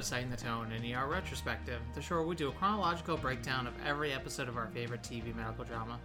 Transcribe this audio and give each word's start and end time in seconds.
episode 0.00 0.16
of 0.16 0.18
Setting 0.18 0.30
the 0.30 0.36
Tone 0.36 0.72
in 0.72 0.94
ER 0.94 1.06
Retrospective, 1.06 1.78
the 1.94 2.00
show 2.00 2.14
where 2.14 2.24
we 2.24 2.34
do 2.34 2.48
a 2.48 2.52
chronological 2.52 3.18
breakdown 3.18 3.66
of 3.66 3.74
every 3.84 4.14
episode 4.14 4.48
of 4.48 4.56
our 4.56 4.68
favorite 4.68 5.02
TV 5.02 5.34
medical 5.36 5.62
drama. 5.62 5.98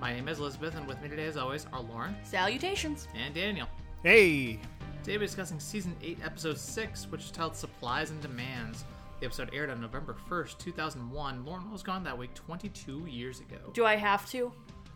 My 0.00 0.12
name 0.12 0.26
is 0.26 0.40
Elizabeth, 0.40 0.74
and 0.74 0.84
with 0.88 1.00
me 1.00 1.08
today, 1.08 1.26
as 1.26 1.36
always, 1.36 1.64
are 1.72 1.80
Lauren 1.80 2.16
Salutations. 2.24 3.06
and 3.14 3.32
Daniel. 3.32 3.68
Hey, 4.02 4.58
Today 5.04 5.16
we're 5.16 5.26
discussing 5.26 5.60
Season 5.60 5.94
8, 6.02 6.18
Episode 6.24 6.58
6, 6.58 7.06
which 7.12 7.20
is 7.20 7.30
titled 7.30 7.54
Supplies 7.54 8.10
and 8.10 8.20
Demands. 8.20 8.84
The 9.20 9.26
episode 9.26 9.50
aired 9.52 9.70
on 9.70 9.80
November 9.80 10.16
1st, 10.28 10.58
2001. 10.58 11.44
Lauren 11.44 11.70
was 11.70 11.84
gone 11.84 12.02
that 12.02 12.18
week 12.18 12.34
22 12.34 13.06
years 13.08 13.38
ago. 13.38 13.58
Do 13.74 13.84
I 13.84 13.94
have 13.94 14.28
to? 14.30 14.50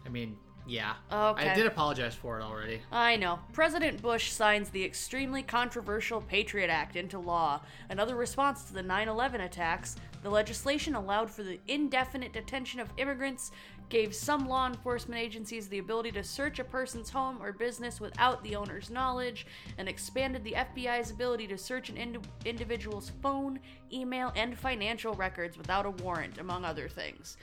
I 0.04 0.08
mean, 0.08 0.36
yeah. 0.66 0.94
Okay. 1.12 1.48
I 1.48 1.54
did 1.54 1.66
apologize 1.66 2.14
for 2.14 2.38
it 2.38 2.42
already. 2.42 2.80
I 2.92 3.16
know. 3.16 3.40
President 3.52 4.00
Bush 4.00 4.30
signs 4.30 4.70
the 4.70 4.84
extremely 4.84 5.42
controversial 5.42 6.20
Patriot 6.20 6.68
Act 6.68 6.96
into 6.96 7.18
law. 7.18 7.60
Another 7.88 8.14
response 8.14 8.64
to 8.64 8.74
the 8.74 8.82
9 8.82 9.08
11 9.08 9.40
attacks, 9.40 9.96
the 10.22 10.30
legislation 10.30 10.94
allowed 10.94 11.30
for 11.30 11.42
the 11.42 11.58
indefinite 11.68 12.32
detention 12.32 12.78
of 12.80 12.88
immigrants, 12.98 13.50
gave 13.88 14.14
some 14.14 14.48
law 14.48 14.68
enforcement 14.68 15.20
agencies 15.20 15.66
the 15.66 15.78
ability 15.78 16.12
to 16.12 16.22
search 16.22 16.60
a 16.60 16.64
person's 16.64 17.10
home 17.10 17.42
or 17.42 17.52
business 17.52 18.00
without 18.00 18.42
the 18.44 18.54
owner's 18.54 18.88
knowledge, 18.88 19.46
and 19.78 19.88
expanded 19.88 20.44
the 20.44 20.52
FBI's 20.52 21.10
ability 21.10 21.48
to 21.48 21.58
search 21.58 21.88
an 21.88 21.96
indi- 21.96 22.20
individual's 22.44 23.10
phone, 23.20 23.58
email, 23.92 24.32
and 24.36 24.56
financial 24.56 25.14
records 25.14 25.58
without 25.58 25.86
a 25.86 25.90
warrant, 25.90 26.38
among 26.38 26.64
other 26.64 26.88
things. 26.88 27.36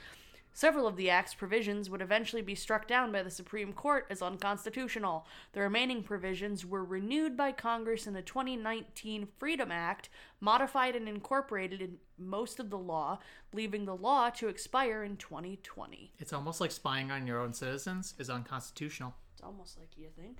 Several 0.58 0.88
of 0.88 0.96
the 0.96 1.08
Act's 1.08 1.34
provisions 1.34 1.88
would 1.88 2.02
eventually 2.02 2.42
be 2.42 2.56
struck 2.56 2.88
down 2.88 3.12
by 3.12 3.22
the 3.22 3.30
Supreme 3.30 3.72
Court 3.72 4.08
as 4.10 4.20
unconstitutional. 4.20 5.24
The 5.52 5.60
remaining 5.60 6.02
provisions 6.02 6.66
were 6.66 6.84
renewed 6.84 7.36
by 7.36 7.52
Congress 7.52 8.08
in 8.08 8.12
the 8.12 8.22
2019 8.22 9.28
Freedom 9.38 9.70
Act, 9.70 10.08
modified 10.40 10.96
and 10.96 11.08
incorporated 11.08 11.80
in 11.80 11.98
most 12.18 12.58
of 12.58 12.70
the 12.70 12.76
law, 12.76 13.20
leaving 13.52 13.84
the 13.84 13.94
law 13.94 14.30
to 14.30 14.48
expire 14.48 15.04
in 15.04 15.16
2020. 15.16 16.10
It's 16.18 16.32
almost 16.32 16.60
like 16.60 16.72
spying 16.72 17.12
on 17.12 17.24
your 17.24 17.38
own 17.38 17.52
citizens 17.52 18.14
is 18.18 18.28
unconstitutional. 18.28 19.14
It's 19.34 19.44
almost 19.44 19.78
like 19.78 19.96
you 19.96 20.08
think. 20.20 20.38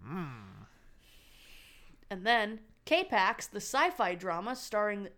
Hmm. 0.00 0.62
And 2.08 2.24
then 2.24 2.60
K-Pax, 2.84 3.48
the 3.48 3.56
sci-fi 3.56 4.14
drama 4.14 4.54
starring 4.54 5.08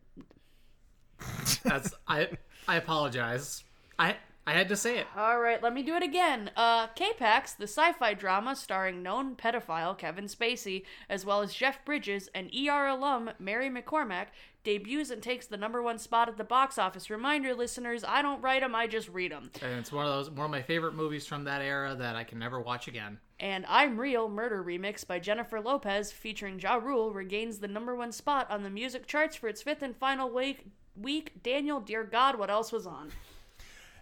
That's 1.65 1.93
I 2.09 2.31
I 2.67 2.77
apologize. 2.77 3.65
I 3.99 4.17
I 4.49 4.53
had 4.53 4.71
to 4.71 4.77
say 4.77 4.97
it. 4.97 5.07
All 5.15 5.39
right, 5.41 5.63
let 5.63 5.75
me 5.75 5.83
do 5.83 5.95
it 5.95 6.03
again. 6.03 6.51
Uh, 6.57 6.87
K-Pax, 6.87 7.53
the 7.53 7.65
sci-fi 7.65 8.15
drama 8.15 8.57
starring 8.57 9.03
known 9.03 9.37
pedophile 9.37 9.99
Kevin 9.99 10.25
Spacey, 10.25 10.85
as 11.11 11.27
well 11.27 11.43
as 11.43 11.53
Jeff 11.53 11.85
Bridges 11.85 12.31
and 12.35 12.51
ER 12.55 12.87
alum 12.87 13.29
Mary 13.39 13.69
McCormack, 13.69 14.29
debuts 14.65 15.11
and 15.11 15.23
takes 15.23 15.47
the 15.47 15.59
number 15.59 15.83
one 15.83 15.99
spot 15.99 16.31
at 16.31 16.39
the 16.39 16.45
box 16.45 16.79
office. 16.79 17.11
Reminder, 17.11 17.55
listeners, 17.55 18.05
I 18.09 18.23
don't 18.23 18.41
write 18.41 18.63
them, 18.63 18.75
I 18.75 18.87
just 18.87 19.11
read 19.11 19.33
them. 19.33 19.51
And 19.61 19.79
it's 19.79 19.93
one 19.93 20.07
of 20.07 20.13
those 20.13 20.31
one 20.31 20.47
of 20.47 20.51
my 20.51 20.63
favorite 20.63 20.95
movies 20.95 21.27
from 21.27 21.45
that 21.45 21.61
era 21.61 21.95
that 21.97 22.17
I 22.17 22.25
can 22.25 22.39
never 22.39 22.59
watch 22.59 22.89
again. 22.89 23.19
And 23.39 23.67
I'm 23.69 24.01
Real 24.01 24.31
Murder 24.31 24.65
Remix 24.65 25.07
by 25.07 25.19
Jennifer 25.19 25.61
Lopez, 25.61 26.11
featuring 26.11 26.59
Ja 26.59 26.77
Rule, 26.77 27.13
regains 27.13 27.59
the 27.59 27.69
number 27.69 27.95
one 27.95 28.13
spot 28.13 28.51
on 28.51 28.63
the 28.63 28.71
music 28.71 29.07
charts 29.07 29.37
for 29.37 29.49
its 29.49 29.61
fifth 29.61 29.83
and 29.83 29.95
final 29.95 30.31
week. 30.31 30.65
Week, 30.97 31.43
Daniel, 31.43 31.81
dear 31.81 32.03
God, 32.03 32.39
what 32.39 32.49
else 32.49 32.73
was 32.73 32.87
on? 32.87 33.13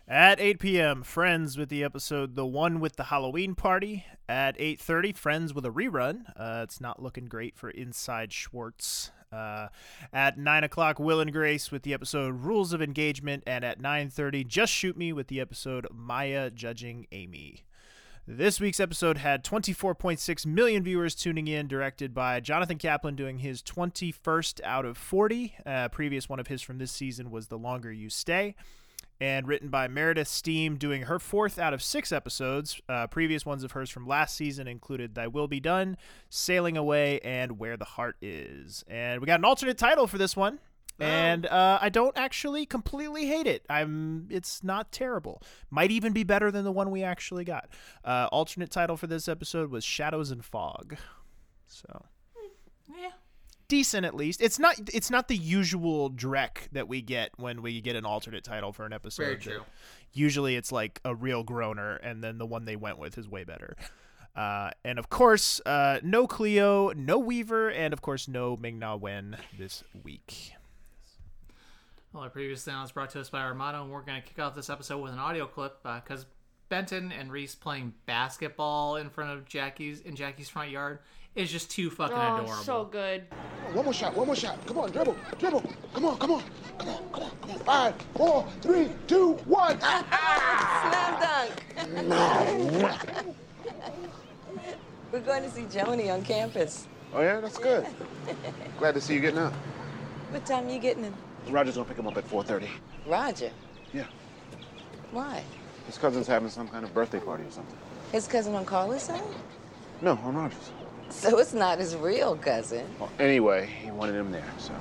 At 0.08 0.40
8 0.40 0.58
p.m., 0.58 1.02
Friends 1.02 1.58
with 1.58 1.68
the 1.68 1.82
episode 1.82 2.34
"The 2.34 2.46
One 2.46 2.80
with 2.80 2.96
the 2.96 3.04
Halloween 3.04 3.54
Party." 3.54 4.04
At 4.28 4.58
8:30, 4.58 5.16
Friends 5.16 5.54
with 5.54 5.64
a 5.64 5.70
rerun. 5.70 6.30
Uh, 6.36 6.62
it's 6.62 6.80
not 6.80 7.02
looking 7.02 7.26
great 7.26 7.56
for 7.56 7.70
Inside 7.70 8.32
Schwartz. 8.32 9.10
Uh, 9.32 9.68
at 10.12 10.38
9 10.38 10.64
o'clock, 10.64 10.98
Will 10.98 11.20
and 11.20 11.32
Grace 11.32 11.70
with 11.70 11.82
the 11.82 11.92
episode 11.94 12.40
"Rules 12.40 12.72
of 12.72 12.80
Engagement," 12.80 13.42
and 13.46 13.64
at 13.64 13.80
9:30, 13.80 14.46
Just 14.46 14.72
Shoot 14.72 14.96
Me 14.96 15.12
with 15.12 15.28
the 15.28 15.40
episode 15.40 15.86
"Maya 15.92 16.50
Judging 16.50 17.06
Amy." 17.12 17.64
This 18.28 18.58
week's 18.58 18.80
episode 18.80 19.18
had 19.18 19.44
24.6 19.44 20.46
million 20.46 20.82
viewers 20.82 21.14
tuning 21.14 21.46
in, 21.46 21.68
directed 21.68 22.12
by 22.12 22.40
Jonathan 22.40 22.76
Kaplan 22.76 23.14
doing 23.14 23.38
his 23.38 23.62
21st 23.62 24.60
out 24.64 24.84
of 24.84 24.98
40. 24.98 25.54
Uh, 25.64 25.88
previous 25.90 26.28
one 26.28 26.40
of 26.40 26.48
his 26.48 26.60
from 26.60 26.78
this 26.78 26.90
season 26.90 27.30
was 27.30 27.46
The 27.46 27.58
Longer 27.58 27.92
You 27.92 28.10
Stay. 28.10 28.56
And 29.20 29.48
written 29.48 29.68
by 29.68 29.88
Meredith 29.88 30.28
Stiehm 30.28 30.78
doing 30.78 31.02
her 31.02 31.18
fourth 31.18 31.58
out 31.58 31.72
of 31.72 31.82
six 31.82 32.12
episodes. 32.12 32.80
Uh, 32.88 33.06
previous 33.06 33.46
ones 33.46 33.64
of 33.64 33.72
hers 33.72 33.88
from 33.88 34.06
last 34.06 34.36
season 34.36 34.68
included 34.68 35.14
Thy 35.14 35.26
Will 35.26 35.48
Be 35.48 35.58
Done, 35.58 35.96
Sailing 36.28 36.76
Away, 36.76 37.20
and 37.20 37.58
Where 37.58 37.76
the 37.78 37.84
Heart 37.86 38.16
Is. 38.20 38.84
And 38.86 39.20
we 39.20 39.26
got 39.26 39.40
an 39.40 39.44
alternate 39.46 39.78
title 39.78 40.06
for 40.06 40.18
this 40.18 40.36
one. 40.36 40.60
And 40.98 41.44
uh, 41.46 41.78
I 41.80 41.90
don't 41.90 42.16
actually 42.16 42.64
completely 42.64 43.26
hate 43.26 43.46
it. 43.46 43.66
I'm. 43.68 44.28
It's 44.30 44.64
not 44.64 44.92
terrible. 44.92 45.42
Might 45.70 45.90
even 45.90 46.14
be 46.14 46.24
better 46.24 46.50
than 46.50 46.64
the 46.64 46.72
one 46.72 46.90
we 46.90 47.02
actually 47.02 47.44
got. 47.44 47.68
Uh, 48.02 48.28
alternate 48.32 48.70
title 48.70 48.96
for 48.96 49.06
this 49.06 49.28
episode 49.28 49.70
was 49.70 49.84
Shadows 49.84 50.30
and 50.30 50.42
Fog. 50.42 50.96
So 51.66 52.06
Yeah. 52.88 53.10
Decent 53.68 54.06
at 54.06 54.14
least. 54.14 54.40
It's 54.40 54.58
not. 54.58 54.78
It's 54.92 55.10
not 55.10 55.28
the 55.28 55.36
usual 55.36 56.10
dreck 56.10 56.68
that 56.72 56.88
we 56.88 57.02
get 57.02 57.30
when 57.36 57.62
we 57.62 57.80
get 57.80 57.96
an 57.96 58.04
alternate 58.04 58.44
title 58.44 58.72
for 58.72 58.84
an 58.84 58.92
episode. 58.92 59.24
Very 59.24 59.36
true. 59.36 59.62
Usually 60.12 60.56
it's 60.56 60.72
like 60.72 61.00
a 61.04 61.14
real 61.14 61.42
groaner, 61.42 61.96
and 61.96 62.22
then 62.22 62.38
the 62.38 62.46
one 62.46 62.64
they 62.64 62.76
went 62.76 62.98
with 62.98 63.18
is 63.18 63.28
way 63.28 63.44
better. 63.44 63.76
Uh, 64.34 64.70
and 64.84 64.98
of 64.98 65.08
course, 65.08 65.60
uh, 65.64 65.98
no 66.02 66.26
Cleo, 66.26 66.92
no 66.92 67.18
Weaver, 67.18 67.70
and 67.70 67.92
of 67.92 68.02
course 68.02 68.28
no 68.28 68.56
Ming 68.56 68.78
Na 68.78 68.94
Wen 68.94 69.36
this 69.58 69.82
week. 70.02 70.52
Well, 72.12 72.22
our 72.22 72.30
previous 72.30 72.62
sound 72.62 72.82
was 72.82 72.92
brought 72.92 73.10
to 73.10 73.20
us 73.20 73.30
by 73.30 73.40
Armado, 73.40 73.82
and 73.82 73.90
we're 73.90 74.02
going 74.02 74.20
to 74.20 74.26
kick 74.26 74.38
off 74.38 74.54
this 74.54 74.70
episode 74.70 75.02
with 75.02 75.12
an 75.12 75.18
audio 75.18 75.46
clip 75.46 75.82
because 75.82 76.26
Benton 76.68 77.12
and 77.12 77.30
Reese 77.30 77.54
playing 77.54 77.94
basketball 78.06 78.96
in 78.96 79.10
front 79.10 79.30
of 79.30 79.46
Jackie's 79.46 80.00
in 80.00 80.16
Jackie's 80.16 80.48
front 80.48 80.70
yard 80.70 81.00
is 81.36 81.52
just 81.52 81.70
too 81.70 81.90
fucking 81.90 82.16
Oh, 82.16 82.34
adorable. 82.36 82.52
so 82.64 82.84
good. 82.84 83.22
One 83.72 83.84
more 83.84 83.94
shot, 83.94 84.16
one 84.16 84.26
more 84.26 84.34
shot. 84.36 84.58
Come 84.66 84.78
on, 84.78 84.90
dribble, 84.90 85.14
dribble. 85.38 85.62
Come 85.92 86.04
on, 86.06 86.16
come 86.18 86.30
on, 86.32 86.42
come 86.78 86.88
on, 86.88 87.02
come 87.12 87.22
on, 87.22 87.30
come 87.42 87.50
on. 87.50 87.58
Five, 87.60 87.94
four, 88.16 88.46
three, 88.62 88.88
two, 89.06 89.34
one. 89.44 89.78
Ah! 89.82 91.46
Slam 91.90 92.08
dunk. 92.08 93.36
We're 95.12 95.20
going 95.20 95.42
to 95.42 95.50
see 95.50 95.62
Joni 95.62 96.12
on 96.12 96.22
campus. 96.22 96.88
Oh 97.14 97.20
yeah, 97.20 97.40
that's 97.40 97.58
good. 97.58 97.86
Glad 98.78 98.94
to 98.94 99.00
see 99.00 99.14
you 99.14 99.20
getting 99.20 99.38
up. 99.38 99.52
What 100.30 100.44
time 100.44 100.68
you 100.68 100.78
getting 100.78 101.04
in? 101.04 101.14
Roger's 101.48 101.76
gonna 101.76 101.86
pick 101.88 101.96
him 101.98 102.06
up 102.08 102.16
at 102.16 102.28
4:30. 102.28 102.66
Roger. 103.06 103.50
Yeah. 103.92 104.04
Why? 105.12 105.42
His 105.86 105.96
cousin's 105.98 106.26
having 106.26 106.48
some 106.50 106.66
kind 106.66 106.84
of 106.84 106.92
birthday 106.92 107.20
party 107.20 107.44
or 107.44 107.50
something. 107.52 107.76
His 108.10 108.26
cousin 108.26 108.54
on 108.56 108.64
Carla's 108.64 109.02
side? 109.02 109.22
No, 110.02 110.18
on 110.24 110.34
Roger's. 110.34 110.70
So 111.10 111.38
it's 111.38 111.54
not 111.54 111.78
his 111.78 111.96
real 111.96 112.36
cousin. 112.36 112.86
Well, 112.98 113.10
anyway, 113.18 113.66
he 113.82 113.90
wanted 113.90 114.16
him 114.16 114.32
there, 114.32 114.44
so. 114.58 114.72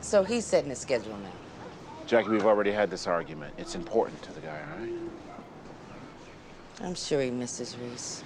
So 0.00 0.24
he's 0.24 0.44
setting 0.44 0.68
the 0.68 0.76
schedule 0.76 1.16
now. 1.16 1.32
Jackie, 2.06 2.28
we've 2.28 2.44
already 2.44 2.72
had 2.72 2.90
this 2.90 3.06
argument. 3.06 3.54
It's 3.56 3.74
important 3.74 4.20
to 4.22 4.32
the 4.32 4.40
guy, 4.40 4.60
all 4.60 4.80
right? 4.80 4.92
I'm 6.82 6.94
sure 6.94 7.22
he 7.22 7.30
misses 7.30 7.76
Reese. 7.78 8.22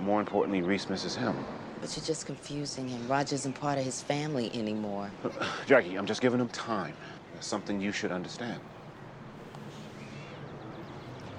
More 0.00 0.20
importantly, 0.20 0.62
Reese 0.62 0.88
misses 0.88 1.14
him. 1.14 1.36
But 1.80 1.96
you're 1.96 2.04
just 2.04 2.26
confusing 2.26 2.88
him. 2.88 3.06
Roger 3.06 3.34
isn't 3.34 3.52
part 3.52 3.78
of 3.78 3.84
his 3.84 4.02
family 4.02 4.50
anymore. 4.54 5.10
Jackie, 5.66 5.96
I'm 5.96 6.06
just 6.06 6.20
giving 6.20 6.40
him 6.40 6.48
time. 6.48 6.94
That's 7.34 7.46
something 7.46 7.80
you 7.80 7.92
should 7.92 8.10
understand. 8.10 8.60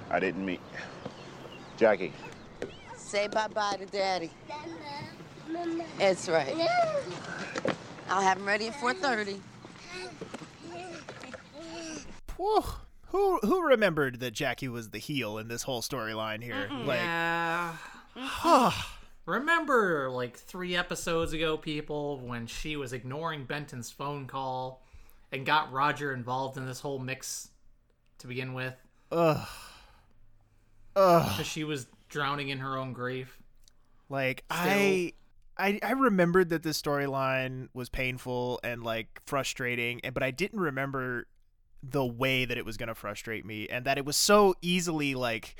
I 0.09 0.19
didn't 0.19 0.45
meet. 0.45 0.61
Jackie, 1.77 2.13
Say 3.11 3.27
bye-bye 3.27 3.75
to 3.75 3.85
Daddy. 3.87 4.31
That's 5.97 6.27
right. 6.29 6.55
I'll 8.09 8.21
have 8.21 8.37
him 8.37 8.45
ready 8.45 8.67
at 8.67 8.73
4.30. 8.75 9.39
Whew. 12.37 12.63
Who 13.07 13.39
who 13.39 13.67
remembered 13.67 14.21
that 14.21 14.31
Jackie 14.31 14.69
was 14.69 14.91
the 14.91 14.97
heel 14.97 15.37
in 15.37 15.49
this 15.49 15.63
whole 15.63 15.81
storyline 15.81 16.41
here? 16.41 16.69
Mm-hmm. 16.71 16.87
Like, 16.87 16.99
Yeah. 16.99 17.75
Mm-hmm. 18.17 18.97
Remember, 19.25 20.09
like 20.09 20.35
three 20.35 20.75
episodes 20.75 21.31
ago, 21.31 21.55
people, 21.55 22.19
when 22.19 22.47
she 22.47 22.75
was 22.75 22.91
ignoring 22.91 23.45
Benton's 23.45 23.91
phone 23.91 24.25
call 24.25 24.83
and 25.31 25.45
got 25.45 25.71
Roger 25.71 26.11
involved 26.13 26.57
in 26.57 26.65
this 26.65 26.79
whole 26.79 26.99
mix 26.99 27.49
to 28.17 28.27
begin 28.27 28.53
with? 28.53 28.75
ugh, 29.11 29.47
ugh. 30.95 31.29
Because 31.29 31.47
she 31.47 31.63
was 31.63 31.87
drowning 32.09 32.49
in 32.49 32.57
her 32.59 32.77
own 32.77 32.93
grief. 32.93 33.37
Like 34.09 34.43
I, 34.49 35.13
I, 35.57 35.79
I 35.83 35.91
remembered 35.91 36.49
that 36.49 36.63
this 36.63 36.81
storyline 36.81 37.67
was 37.73 37.89
painful 37.89 38.59
and 38.63 38.83
like 38.83 39.21
frustrating, 39.25 40.01
and 40.03 40.13
but 40.13 40.23
I 40.23 40.31
didn't 40.31 40.59
remember 40.59 41.27
the 41.83 42.05
way 42.05 42.45
that 42.45 42.57
it 42.57 42.65
was 42.65 42.77
going 42.77 42.89
to 42.89 42.95
frustrate 42.95 43.45
me, 43.45 43.67
and 43.67 43.85
that 43.85 43.97
it 43.97 44.05
was 44.05 44.17
so 44.17 44.55
easily 44.61 45.15
like 45.15 45.55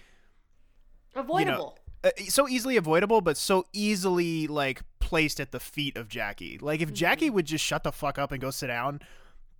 Avoidable. 1.15 1.77
uh, 2.03 2.09
so 2.27 2.47
easily 2.47 2.77
avoidable, 2.77 3.21
but 3.21 3.37
so 3.37 3.65
easily 3.73 4.47
like 4.47 4.81
placed 4.99 5.39
at 5.39 5.51
the 5.51 5.59
feet 5.59 5.97
of 5.97 6.07
Jackie. 6.07 6.57
Like 6.59 6.81
if 6.81 6.93
Jackie 6.93 7.29
would 7.29 7.45
just 7.45 7.63
shut 7.63 7.83
the 7.83 7.91
fuck 7.91 8.17
up 8.17 8.31
and 8.31 8.39
go 8.41 8.49
sit 8.49 8.67
down, 8.67 9.01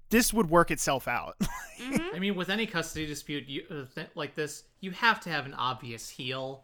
this 0.10 0.34
would 0.34 0.50
work 0.50 0.72
itself 0.72 1.08
out. 1.08 1.36
I 2.14 2.20
mean, 2.20 2.36
with 2.36 2.50
any 2.50 2.66
custody 2.66 3.06
dispute 3.06 3.48
you, 3.48 3.64
uh, 3.70 3.84
th- 3.94 4.10
like 4.16 4.36
this, 4.36 4.64
you 4.80 4.92
have 4.92 5.20
to 5.22 5.30
have 5.30 5.46
an 5.46 5.54
obvious 5.54 6.10
heel. 6.10 6.64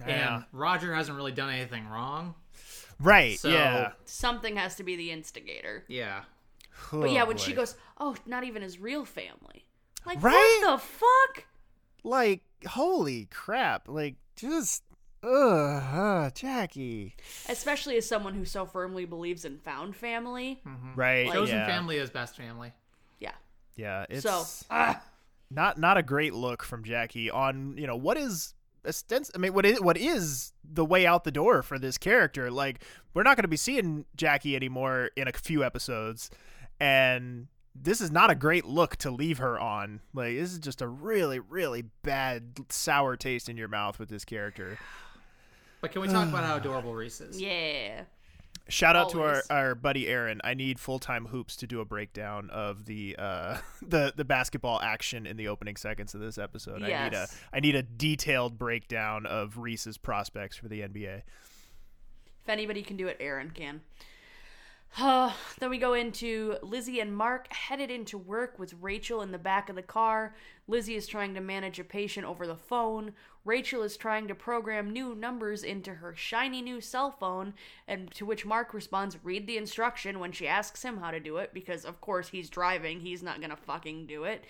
Yeah. 0.00 0.36
And 0.36 0.44
Roger 0.52 0.94
hasn't 0.94 1.16
really 1.16 1.32
done 1.32 1.50
anything 1.50 1.88
wrong. 1.88 2.34
Right? 3.00 3.38
So- 3.38 3.48
yeah. 3.48 3.92
Something 4.04 4.56
has 4.56 4.76
to 4.76 4.82
be 4.84 4.96
the 4.96 5.10
instigator. 5.10 5.84
Yeah. 5.88 6.22
But 6.92 7.10
yeah, 7.10 7.22
Oh, 7.22 7.26
when 7.26 7.38
she 7.38 7.52
goes, 7.54 7.74
"Oh, 7.98 8.16
not 8.26 8.44
even 8.44 8.62
his 8.62 8.78
real 8.78 9.04
family." 9.04 9.64
Like 10.04 10.22
Right? 10.22 10.60
what 10.62 10.72
the 10.72 10.78
fuck? 10.86 11.44
like, 12.04 12.42
holy 12.68 13.24
crap! 13.32 13.88
Like, 13.88 14.14
just, 14.36 14.84
ugh, 15.22 15.82
uh, 15.82 16.30
Jackie. 16.30 17.16
Especially 17.48 17.96
as 17.96 18.06
someone 18.06 18.34
who 18.34 18.44
so 18.44 18.66
firmly 18.66 19.04
believes 19.06 19.44
in 19.44 19.58
found 19.58 19.96
family. 19.96 20.60
Right? 20.94 21.32
Chosen 21.32 21.56
yeah. 21.56 21.66
family 21.66 21.96
is 21.96 22.10
best 22.10 22.36
family. 22.36 22.72
Yeah. 23.18 23.32
Yeah, 23.74 24.04
it's 24.08 24.22
So, 24.22 24.44
ah, 24.70 25.02
not 25.50 25.78
not 25.78 25.96
a 25.96 26.02
great 26.02 26.34
look 26.34 26.62
from 26.62 26.84
Jackie 26.84 27.30
on 27.30 27.76
you 27.78 27.86
know 27.86 27.96
what 27.96 28.16
is 28.16 28.54
ostens- 28.86 29.30
I 29.34 29.38
mean 29.38 29.52
what 29.52 29.66
is 29.66 29.80
what 29.80 29.96
is 29.96 30.52
the 30.64 30.84
way 30.84 31.06
out 31.06 31.24
the 31.24 31.30
door 31.30 31.62
for 31.62 31.78
this 31.78 31.98
character? 31.98 32.50
Like 32.50 32.82
we're 33.14 33.22
not 33.22 33.36
going 33.36 33.44
to 33.44 33.48
be 33.48 33.56
seeing 33.56 34.04
Jackie 34.16 34.56
anymore 34.56 35.10
in 35.16 35.28
a 35.28 35.32
few 35.32 35.64
episodes, 35.64 36.30
and 36.80 37.48
this 37.74 38.00
is 38.00 38.10
not 38.10 38.30
a 38.30 38.34
great 38.34 38.64
look 38.64 38.96
to 38.96 39.10
leave 39.10 39.38
her 39.38 39.58
on. 39.58 40.00
Like 40.14 40.34
this 40.36 40.52
is 40.52 40.58
just 40.58 40.80
a 40.82 40.88
really 40.88 41.38
really 41.38 41.84
bad 42.02 42.58
sour 42.70 43.16
taste 43.16 43.48
in 43.48 43.56
your 43.56 43.68
mouth 43.68 43.98
with 43.98 44.08
this 44.08 44.24
character. 44.24 44.78
But 45.80 45.92
can 45.92 46.00
we 46.02 46.08
talk 46.08 46.28
about 46.28 46.44
how 46.44 46.56
adorable 46.56 46.94
Reese 46.94 47.20
is? 47.20 47.40
yeah. 47.40 48.02
Shout 48.68 48.96
out 48.96 49.10
to 49.10 49.22
our, 49.22 49.42
our 49.48 49.74
buddy 49.76 50.08
Aaron. 50.08 50.40
I 50.42 50.54
need 50.54 50.80
full 50.80 50.98
time 50.98 51.26
hoops 51.26 51.56
to 51.56 51.66
do 51.68 51.80
a 51.80 51.84
breakdown 51.84 52.50
of 52.50 52.84
the 52.86 53.14
uh, 53.16 53.58
the 53.82 54.12
the 54.16 54.24
basketball 54.24 54.80
action 54.80 55.26
in 55.26 55.36
the 55.36 55.48
opening 55.48 55.76
seconds 55.76 56.14
of 56.14 56.20
this 56.20 56.36
episode. 56.36 56.82
I 56.82 56.86
need 56.86 57.14
a 57.14 57.20
Yes. 57.20 57.40
I 57.52 57.60
need 57.60 57.76
a 57.76 57.82
detailed 57.82 58.58
breakdown 58.58 59.24
of 59.24 59.58
Reese's 59.58 59.98
prospects 59.98 60.56
for 60.56 60.68
the 60.68 60.80
NBA. 60.80 61.22
If 62.42 62.48
anybody 62.48 62.82
can 62.82 62.96
do 62.96 63.06
it, 63.06 63.16
Aaron 63.20 63.50
can. 63.50 63.82
Then 64.98 65.70
we 65.70 65.78
go 65.78 65.92
into 65.92 66.56
Lizzie 66.62 67.00
and 67.00 67.14
Mark 67.14 67.52
headed 67.52 67.90
into 67.90 68.16
work 68.16 68.58
with 68.58 68.74
Rachel 68.80 69.20
in 69.20 69.30
the 69.30 69.38
back 69.38 69.68
of 69.68 69.76
the 69.76 69.82
car. 69.82 70.34
Lizzie 70.66 70.96
is 70.96 71.06
trying 71.06 71.34
to 71.34 71.40
manage 71.40 71.78
a 71.78 71.84
patient 71.84 72.26
over 72.26 72.46
the 72.46 72.56
phone. 72.56 73.12
Rachel 73.44 73.82
is 73.82 73.96
trying 73.96 74.26
to 74.28 74.34
program 74.34 74.90
new 74.90 75.14
numbers 75.14 75.62
into 75.62 75.94
her 75.94 76.14
shiny 76.14 76.62
new 76.62 76.80
cell 76.80 77.10
phone, 77.10 77.52
and 77.86 78.10
to 78.12 78.24
which 78.24 78.46
Mark 78.46 78.72
responds, 78.72 79.18
Read 79.22 79.46
the 79.46 79.58
instruction 79.58 80.18
when 80.18 80.32
she 80.32 80.48
asks 80.48 80.82
him 80.82 80.96
how 80.96 81.10
to 81.10 81.20
do 81.20 81.36
it, 81.36 81.52
because 81.52 81.84
of 81.84 82.00
course 82.00 82.28
he's 82.28 82.48
driving, 82.48 83.00
he's 83.00 83.22
not 83.22 83.40
gonna 83.40 83.56
fucking 83.56 84.06
do 84.06 84.24
it. 84.24 84.44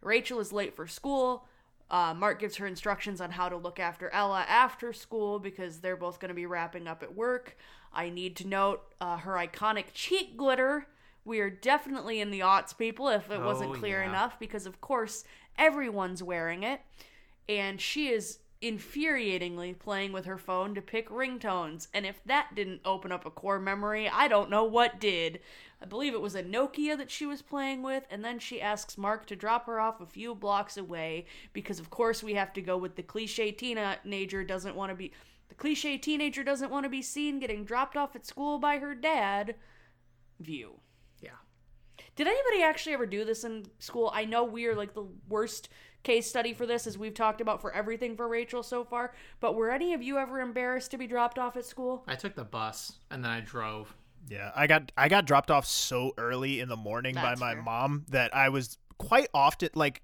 Rachel 0.00 0.38
is 0.38 0.52
late 0.52 0.76
for 0.76 0.86
school. 0.86 1.44
Uh, 1.90 2.14
Mark 2.14 2.38
gives 2.38 2.56
her 2.56 2.66
instructions 2.66 3.20
on 3.20 3.30
how 3.30 3.48
to 3.48 3.56
look 3.56 3.80
after 3.80 4.10
Ella 4.10 4.44
after 4.46 4.92
school 4.92 5.38
because 5.38 5.78
they're 5.78 5.96
both 5.96 6.20
going 6.20 6.28
to 6.28 6.34
be 6.34 6.44
wrapping 6.44 6.86
up 6.86 7.02
at 7.02 7.14
work. 7.14 7.56
I 7.98 8.10
need 8.10 8.36
to 8.36 8.46
note 8.46 8.82
uh, 9.00 9.16
her 9.18 9.32
iconic 9.32 9.86
cheek 9.92 10.36
glitter. 10.36 10.86
We 11.24 11.40
are 11.40 11.50
definitely 11.50 12.20
in 12.20 12.30
the 12.30 12.40
aughts, 12.40 12.76
people, 12.78 13.08
if 13.08 13.28
it 13.28 13.40
wasn't 13.42 13.72
Oh, 13.72 13.74
clear 13.74 14.02
yeah. 14.02 14.08
enough, 14.08 14.38
because 14.38 14.66
of 14.66 14.80
course 14.80 15.24
everyone's 15.58 16.22
wearing 16.22 16.62
it. 16.62 16.80
And 17.48 17.80
she 17.80 18.08
is 18.08 18.38
infuriatingly 18.62 19.78
playing 19.78 20.12
with 20.12 20.26
her 20.26 20.38
phone 20.38 20.74
to 20.76 20.80
pick 20.80 21.08
ringtones. 21.10 21.88
And 21.92 22.06
if 22.06 22.20
that 22.26 22.54
didn't 22.54 22.80
open 22.84 23.10
up 23.10 23.26
a 23.26 23.30
core 23.30 23.58
memory, 23.58 24.08
I 24.08 24.28
don't 24.28 24.50
know 24.50 24.64
what 24.64 25.00
did. 25.00 25.40
I 25.80 25.86
believe 25.86 26.12
it 26.12 26.20
was 26.20 26.34
a 26.34 26.42
Nokia 26.42 26.96
that 26.98 27.10
she 27.10 27.24
was 27.24 27.40
playing 27.40 27.82
with, 27.82 28.04
and 28.10 28.24
then 28.24 28.38
she 28.38 28.60
asks 28.60 28.98
Mark 28.98 29.26
to 29.26 29.36
drop 29.36 29.66
her 29.66 29.78
off 29.78 30.00
a 30.00 30.06
few 30.06 30.34
blocks 30.34 30.76
away 30.76 31.26
because, 31.52 31.78
of 31.78 31.90
course, 31.90 32.22
we 32.22 32.34
have 32.34 32.52
to 32.54 32.60
go 32.60 32.76
with 32.76 32.96
the 32.96 33.02
cliche 33.02 33.52
teenager 33.52 34.42
doesn't 34.42 34.74
want 34.74 34.90
to 34.90 34.96
be. 34.96 35.12
The 35.48 35.54
cliche 35.54 35.96
teenager 35.96 36.42
doesn't 36.42 36.70
want 36.70 36.84
to 36.84 36.90
be 36.90 37.00
seen 37.00 37.38
getting 37.38 37.64
dropped 37.64 37.96
off 37.96 38.16
at 38.16 38.26
school 38.26 38.58
by 38.58 38.78
her 38.78 38.94
dad. 38.94 39.54
View. 40.40 40.80
Yeah. 41.20 41.30
Did 42.16 42.26
anybody 42.26 42.62
actually 42.62 42.94
ever 42.94 43.06
do 43.06 43.24
this 43.24 43.44
in 43.44 43.66
school? 43.78 44.10
I 44.12 44.24
know 44.24 44.44
we 44.44 44.66
are 44.66 44.74
like 44.74 44.94
the 44.94 45.06
worst 45.28 45.68
case 46.02 46.28
study 46.28 46.52
for 46.52 46.66
this, 46.66 46.86
as 46.86 46.98
we've 46.98 47.14
talked 47.14 47.40
about 47.40 47.60
for 47.60 47.72
everything 47.72 48.16
for 48.16 48.28
Rachel 48.28 48.62
so 48.62 48.84
far. 48.84 49.14
But 49.40 49.54
were 49.54 49.70
any 49.70 49.94
of 49.94 50.02
you 50.02 50.18
ever 50.18 50.40
embarrassed 50.40 50.90
to 50.90 50.98
be 50.98 51.06
dropped 51.06 51.38
off 51.38 51.56
at 51.56 51.64
school? 51.64 52.04
I 52.08 52.16
took 52.16 52.34
the 52.34 52.44
bus 52.44 52.94
and 53.10 53.24
then 53.24 53.30
I 53.30 53.40
drove. 53.40 53.94
Yeah, 54.30 54.50
I 54.54 54.66
got 54.66 54.92
I 54.96 55.08
got 55.08 55.24
dropped 55.26 55.50
off 55.50 55.66
so 55.66 56.12
early 56.18 56.60
in 56.60 56.68
the 56.68 56.76
morning 56.76 57.14
That's 57.14 57.40
by 57.40 57.46
my 57.46 57.54
fair. 57.54 57.62
mom 57.62 58.04
that 58.08 58.34
I 58.34 58.48
was 58.48 58.78
quite 58.98 59.28
often 59.32 59.70
like 59.74 60.02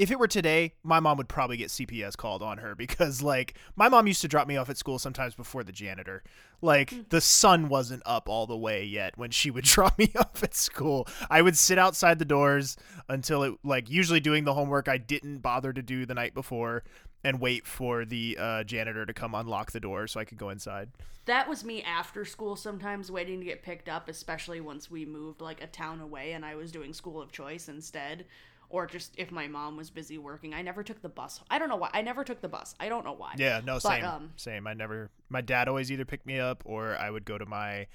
if 0.00 0.10
it 0.10 0.18
were 0.18 0.28
today, 0.28 0.72
my 0.82 0.98
mom 0.98 1.18
would 1.18 1.28
probably 1.28 1.58
get 1.58 1.68
CPS 1.68 2.16
called 2.16 2.42
on 2.42 2.56
her 2.56 2.74
because 2.76 3.22
like 3.22 3.54
my 3.76 3.88
mom 3.88 4.06
used 4.06 4.22
to 4.22 4.28
drop 4.28 4.48
me 4.48 4.56
off 4.56 4.70
at 4.70 4.78
school 4.78 4.98
sometimes 4.98 5.34
before 5.34 5.62
the 5.62 5.72
janitor. 5.72 6.22
Like 6.62 6.90
mm. 6.90 7.08
the 7.10 7.20
sun 7.20 7.68
wasn't 7.68 8.02
up 8.06 8.28
all 8.28 8.46
the 8.46 8.56
way 8.56 8.84
yet 8.84 9.18
when 9.18 9.30
she 9.30 9.50
would 9.50 9.64
drop 9.66 9.98
me 9.98 10.10
off 10.18 10.42
at 10.42 10.54
school. 10.54 11.06
I 11.28 11.42
would 11.42 11.56
sit 11.56 11.78
outside 11.78 12.18
the 12.18 12.24
doors 12.24 12.78
until 13.08 13.42
it 13.42 13.54
like 13.62 13.90
usually 13.90 14.20
doing 14.20 14.44
the 14.44 14.54
homework 14.54 14.88
I 14.88 14.96
didn't 14.96 15.38
bother 15.38 15.72
to 15.72 15.82
do 15.82 16.06
the 16.06 16.14
night 16.14 16.32
before 16.32 16.82
and 17.24 17.40
wait 17.40 17.66
for 17.66 18.04
the 18.04 18.36
uh, 18.38 18.64
janitor 18.64 19.04
to 19.04 19.12
come 19.12 19.34
unlock 19.34 19.72
the 19.72 19.80
door 19.80 20.06
so 20.06 20.20
I 20.20 20.24
could 20.24 20.38
go 20.38 20.50
inside. 20.50 20.90
That 21.26 21.48
was 21.48 21.64
me 21.64 21.82
after 21.82 22.24
school 22.24 22.56
sometimes 22.56 23.10
waiting 23.10 23.40
to 23.40 23.44
get 23.44 23.62
picked 23.62 23.88
up, 23.88 24.08
especially 24.08 24.60
once 24.60 24.90
we 24.90 25.04
moved 25.04 25.40
like 25.40 25.62
a 25.62 25.66
town 25.66 26.00
away 26.00 26.32
and 26.32 26.44
I 26.44 26.54
was 26.54 26.72
doing 26.72 26.92
school 26.94 27.20
of 27.20 27.30
choice 27.30 27.68
instead. 27.68 28.24
Or 28.70 28.86
just 28.86 29.16
if 29.18 29.32
my 29.32 29.48
mom 29.48 29.76
was 29.76 29.90
busy 29.90 30.16
working. 30.16 30.54
I 30.54 30.62
never 30.62 30.84
took 30.84 31.02
the 31.02 31.08
bus. 31.08 31.40
I 31.50 31.58
don't 31.58 31.68
know 31.68 31.76
why. 31.76 31.90
I 31.92 32.02
never 32.02 32.22
took 32.22 32.40
the 32.40 32.48
bus. 32.48 32.76
I 32.78 32.88
don't 32.88 33.04
know 33.04 33.14
why. 33.14 33.34
Yeah, 33.36 33.60
no, 33.64 33.74
But, 33.74 33.80
same, 33.82 34.04
um, 34.04 34.30
same. 34.36 34.66
I 34.68 34.74
never. 34.74 35.10
My 35.28 35.40
dad 35.40 35.66
always 35.66 35.90
either 35.90 36.04
picked 36.04 36.24
me 36.24 36.38
up 36.38 36.62
or 36.64 36.96
I 36.96 37.10
would 37.10 37.24
go 37.24 37.36
to 37.36 37.44
my 37.46 37.88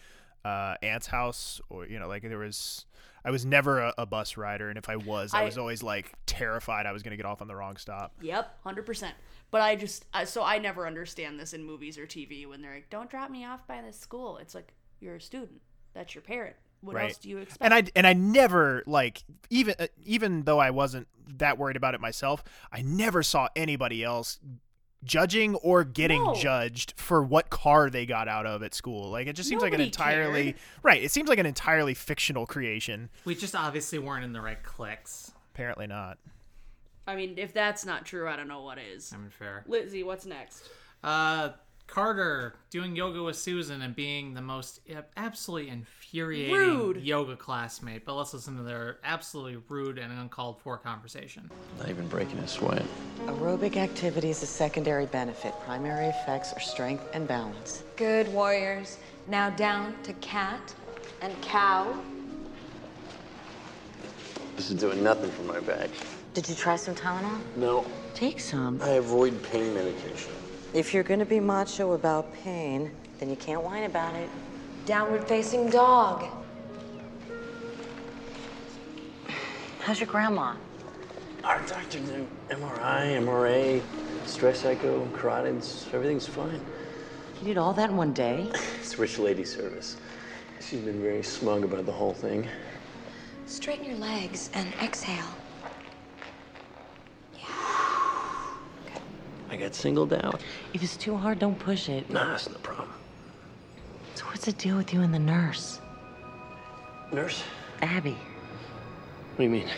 uh, 0.46 0.76
aunt's 0.82 1.08
house, 1.08 1.60
or 1.70 1.86
you 1.88 2.00
know, 2.00 2.08
like 2.08 2.22
there 2.24 2.38
was. 2.38 2.86
I 3.28 3.32
was 3.32 3.44
never 3.44 3.80
a, 3.80 3.94
a 3.98 4.06
bus 4.06 4.38
rider, 4.38 4.70
and 4.70 4.78
if 4.78 4.88
I 4.88 4.98
was, 4.98 5.34
I, 5.34 5.42
I- 5.42 5.46
was 5.46 5.58
always 5.58 5.82
like 5.82 6.14
terrified 6.28 6.86
I 6.86 6.92
was 6.92 7.02
gonna 7.02 7.18
get 7.18 7.26
off 7.26 7.42
on 7.42 7.48
the 7.48 7.56
wrong 7.56 7.76
stop. 7.78 8.14
Yep, 8.22 8.60
hundred 8.64 8.86
percent. 8.86 9.16
But 9.50 9.62
I 9.62 9.76
just 9.76 10.06
I, 10.14 10.26
so 10.26 10.44
I 10.44 10.60
never 10.60 10.86
understand 10.86 11.40
this 11.40 11.54
in 11.54 11.64
movies 11.64 11.98
or 11.98 12.06
TV 12.06 12.48
when 12.48 12.62
they're 12.62 12.76
like, 12.76 12.90
"Don't 12.92 13.10
drop 13.10 13.32
me 13.32 13.44
off 13.44 13.66
by 13.66 13.82
the 13.82 13.92
school." 13.92 14.38
It's 14.38 14.54
like 14.54 14.74
you're 15.00 15.16
a 15.16 15.22
student. 15.22 15.62
That's 15.96 16.14
your 16.14 16.22
parent. 16.22 16.56
What 16.82 16.96
Right. 16.98 17.06
else 17.10 17.18
do 17.18 17.30
you 17.30 17.40
expect? 17.40 17.64
And 17.64 17.74
I 17.74 17.84
and 17.96 18.06
I 18.06 18.14
never 18.14 18.84
like 18.86 19.24
even 19.50 19.74
uh, 19.80 19.88
even 20.04 20.44
though 20.44 20.60
I 20.60 20.70
wasn't 20.70 21.08
that 21.38 21.58
worried 21.58 21.78
about 21.78 21.96
it 21.96 22.02
myself, 22.02 22.44
I 22.72 22.84
never 22.84 23.24
saw 23.24 23.48
anybody 23.56 24.04
else 24.04 24.38
judging 25.06 25.56
or 25.56 25.84
getting 25.84 26.24
No. 26.24 26.36
judged 26.36 26.94
for 26.98 27.24
what 27.24 27.50
car 27.50 27.90
they 27.90 28.06
got 28.06 28.28
out 28.28 28.46
of 28.46 28.64
at 28.64 28.74
school. 28.74 29.10
Like 29.12 29.28
it 29.28 29.34
just 29.34 29.48
seems 29.48 29.62
like 29.62 29.74
an 29.74 29.82
entirely 29.82 30.44
cared. 30.44 30.56
right. 30.84 31.04
It 31.04 31.12
seems 31.12 31.30
like 31.30 31.40
an 31.40 31.46
entirely 31.46 31.94
fictional 31.94 32.46
creation. 32.46 33.10
We 33.24 33.36
just 33.36 33.56
obviously 33.56 34.00
weren't 34.00 34.26
in 34.26 34.34
the 34.34 34.42
right 34.42 34.62
clicks. 34.64 35.32
Apparently 35.54 35.88
not. 35.88 36.18
I 37.08 37.16
mean, 37.16 37.36
if 37.38 37.54
that's 37.54 37.86
not 37.86 38.06
true, 38.06 38.28
I 38.28 38.36
don't 38.36 38.48
know 38.48 38.64
what 38.64 38.80
is. 38.80 39.14
I 39.14 39.18
mean, 39.18 39.30
fair. 39.30 39.64
Lizzie, 39.68 40.02
what's 40.04 40.26
next? 40.26 40.68
Uh, 41.04 41.50
Carter 41.88 42.56
doing 42.72 42.96
yoga 42.96 43.22
with 43.22 43.36
Susan 43.36 43.84
and 43.84 43.96
being 43.96 44.34
the 44.34 44.42
most 44.42 44.80
absolutely 45.16 45.70
infuriating 45.70 46.05
Rude. 46.24 46.98
yoga 46.98 47.36
classmate. 47.36 48.06
But 48.06 48.16
let's 48.16 48.34
listen 48.34 48.58
to 48.58 48.64
their 48.64 48.98
absolutely 49.04 49.62
rude 49.70 49.98
and 49.98 50.12
uncalled 50.12 50.60
for 50.62 50.78
conversation. 50.78 51.50
Not 51.80 51.90
even 51.90 52.08
breaking 52.08 52.40
a 52.40 52.48
sweat. 52.48 52.84
Aerobic 53.26 53.78
activity 53.78 54.30
is 54.30 54.44
a 54.44 54.48
secondary 54.48 55.06
benefit. 55.06 55.54
Primary 55.66 56.08
effects 56.08 56.54
are 56.54 56.60
strength 56.60 57.06
and 57.14 57.28
balance. 57.28 57.84
Good 57.96 58.28
warriors. 58.34 58.98
Now 59.28 59.50
down 59.50 59.96
to 60.04 60.14
cat 60.14 60.74
and 61.22 61.34
cow. 61.42 61.94
This 64.56 64.72
is 64.72 64.80
doing 64.80 65.04
nothing 65.04 65.32
for 65.32 65.44
my 65.44 65.60
back. 65.60 65.90
Did 66.34 66.48
you 66.48 66.56
try 66.56 66.76
some 66.76 66.96
Tylenol? 66.96 67.40
No, 67.56 67.86
Take 68.16 68.40
some. 68.40 68.82
I 68.82 68.92
avoid 68.92 69.44
pain 69.44 69.74
medication. 69.74 70.32
If 70.74 70.94
you're 70.94 71.04
going 71.04 71.20
to 71.20 71.26
be 71.26 71.42
macho 71.42 71.92
about 71.92 72.34
pain, 72.34 72.90
then 73.20 73.30
you 73.30 73.36
can't 73.36 73.62
whine 73.62 73.84
about 73.84 74.16
it. 74.16 74.30
Downward 74.86 75.28
facing 75.28 75.72
dog. 75.72 76.26
How's 79.80 80.00
your 80.00 80.08
grandma? 80.08 80.54
Our 81.44 81.60
doctor 81.66 82.00
did 82.00 82.28
MRI, 82.50 83.20
MRA, 83.20 83.82
stress 84.26 84.64
echo, 84.64 85.08
carotids. 85.08 85.92
Everything's 85.92 86.28
fine. 86.28 86.62
You 87.42 87.48
did 87.48 87.58
all 87.58 87.74
that 87.74 87.90
in 87.90 87.98
one 87.98 88.14
day? 88.14 88.52
It's 88.80 89.00
rich 89.00 89.18
lady 89.18 89.44
service. 89.44 89.98
She's 90.62 90.82
been 90.82 91.02
very 91.02 91.24
smug 91.24 91.64
about 91.64 91.88
the 91.88 91.92
whole 91.92 92.14
thing. 92.14 92.48
Straighten 93.48 93.86
your 93.86 93.98
legs 93.98 94.52
and 94.54 94.72
exhale. 94.84 95.34
Yeah. 97.34 97.46
Good. 98.86 99.02
I 99.50 99.58
got 99.58 99.74
singled 99.74 100.14
out. 100.14 100.42
If 100.74 100.84
it's 100.84 100.96
too 100.98 101.18
hard, 101.18 101.40
don't 101.40 101.58
push 101.58 101.90
it. 101.90 102.08
Nah, 102.12 102.28
that's 102.30 102.48
no 102.50 102.58
problem. 102.60 102.95
What's 104.36 104.48
the 104.48 104.52
deal 104.52 104.76
with 104.76 104.94
you 104.94 105.00
and 105.00 105.14
the 105.14 105.20
nurse? 105.20 105.80
Nurse, 107.14 107.42
Abby. 107.82 108.12
What 108.12 109.38
do 109.38 109.44
you 109.44 109.50
mean? 109.50 109.70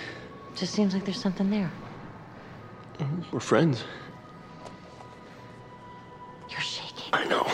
Just 0.56 0.74
seems 0.74 0.96
like 0.96 1.06
there's 1.06 1.22
something 1.22 1.52
there. 1.52 1.72
Mm-hmm. 2.98 3.22
We're 3.32 3.40
friends. 3.40 3.84
You're 6.50 6.60
shaking. 6.60 7.14
I 7.14 7.26
know. 7.26 7.46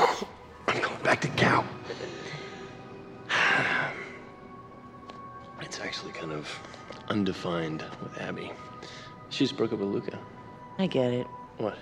I'm 0.69 0.81
going 0.81 1.03
back 1.03 1.19
to 1.19 1.27
Cal. 1.27 1.65
It's 5.59 5.81
actually 5.81 6.13
kind 6.13 6.31
of 6.31 6.47
undefined 7.09 7.83
with 8.01 8.17
Abby. 8.21 8.49
She 9.27 9.43
just 9.43 9.57
broke 9.57 9.73
up 9.73 9.79
with 9.79 9.89
Luca. 9.89 10.17
I 10.79 10.87
get 10.87 11.11
it. 11.11 11.27
What? 11.57 11.77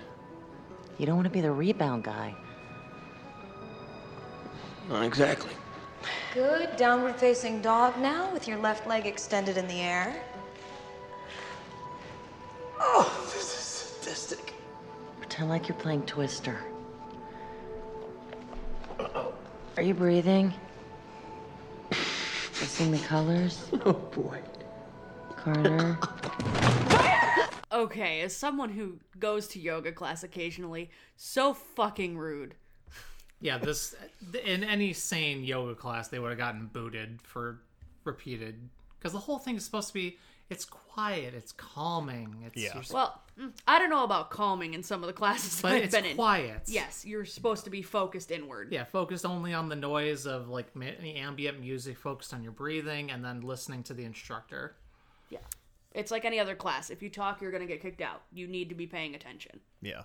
You 0.98 1.06
don't 1.06 1.14
want 1.14 1.26
to 1.26 1.32
be 1.32 1.42
the 1.42 1.52
rebound 1.52 2.02
guy. 2.02 2.34
Not 4.88 5.04
exactly. 5.04 5.52
Good 6.34 6.76
downward 6.76 7.16
facing 7.16 7.60
dog 7.60 7.98
now 7.98 8.32
with 8.32 8.48
your 8.48 8.58
left 8.58 8.86
leg 8.86 9.06
extended 9.06 9.56
in 9.56 9.66
the 9.68 9.80
air. 9.80 10.22
Oh, 12.80 13.30
this 13.32 13.42
is 13.42 13.58
sadistic. 13.58 14.54
Pretend 15.18 15.48
like 15.48 15.68
you're 15.68 15.76
playing 15.78 16.02
Twister. 16.06 16.58
Uh-oh. 18.98 19.32
Are 19.76 19.82
you 19.82 19.94
breathing? 19.94 20.52
You 21.90 21.96
seeing 22.68 22.90
the 22.90 22.98
colors? 22.98 23.64
Oh 23.84 23.92
boy. 23.92 24.40
Carter? 25.36 25.98
Okay, 27.72 28.20
as 28.20 28.36
someone 28.36 28.70
who 28.70 28.98
goes 29.18 29.48
to 29.48 29.58
yoga 29.58 29.90
class 29.90 30.22
occasionally, 30.22 30.90
so 31.16 31.52
fucking 31.52 32.16
rude. 32.16 32.54
Yeah, 33.42 33.58
this 33.58 33.94
in 34.44 34.64
any 34.64 34.92
sane 34.92 35.44
yoga 35.44 35.74
class 35.74 36.08
they 36.08 36.18
would 36.18 36.30
have 36.30 36.38
gotten 36.38 36.66
booted 36.66 37.20
for 37.22 37.60
repeated 38.04 38.68
because 38.98 39.12
the 39.12 39.18
whole 39.18 39.38
thing 39.38 39.56
is 39.56 39.64
supposed 39.64 39.88
to 39.88 39.94
be 39.94 40.16
it's 40.48 40.64
quiet, 40.64 41.34
it's 41.34 41.52
calming, 41.52 42.42
it's 42.46 42.56
Yeah. 42.62 42.74
you're, 42.74 42.84
Well, 42.92 43.22
mm, 43.40 43.52
I 43.66 43.78
don't 43.78 43.88
know 43.90 44.04
about 44.04 44.30
calming 44.30 44.74
in 44.74 44.82
some 44.82 45.02
of 45.02 45.06
the 45.06 45.12
classes 45.12 45.62
but 45.62 45.72
I've 45.72 45.84
it's 45.84 45.94
been 45.94 46.04
in. 46.04 46.10
It's 46.10 46.16
quiet. 46.16 46.62
Yes, 46.66 47.04
you're 47.04 47.24
supposed 47.24 47.64
to 47.64 47.70
be 47.70 47.82
focused 47.82 48.30
inward. 48.30 48.68
Yeah, 48.70 48.84
focused 48.84 49.24
only 49.24 49.54
on 49.54 49.68
the 49.68 49.76
noise 49.76 50.26
of 50.26 50.48
like 50.48 50.66
any 50.76 51.14
ambient 51.16 51.58
music, 51.58 51.96
focused 51.96 52.34
on 52.34 52.42
your 52.42 52.52
breathing, 52.52 53.10
and 53.10 53.24
then 53.24 53.40
listening 53.40 53.82
to 53.84 53.94
the 53.94 54.04
instructor. 54.04 54.76
Yeah. 55.30 55.38
It's 55.94 56.10
like 56.10 56.24
any 56.24 56.38
other 56.38 56.54
class. 56.54 56.90
If 56.90 57.02
you 57.02 57.10
talk, 57.10 57.40
you're 57.40 57.50
going 57.50 57.66
to 57.66 57.72
get 57.72 57.80
kicked 57.80 58.00
out. 58.00 58.22
You 58.32 58.46
need 58.46 58.68
to 58.68 58.74
be 58.74 58.86
paying 58.86 59.14
attention. 59.14 59.60
Yeah. 59.80 60.02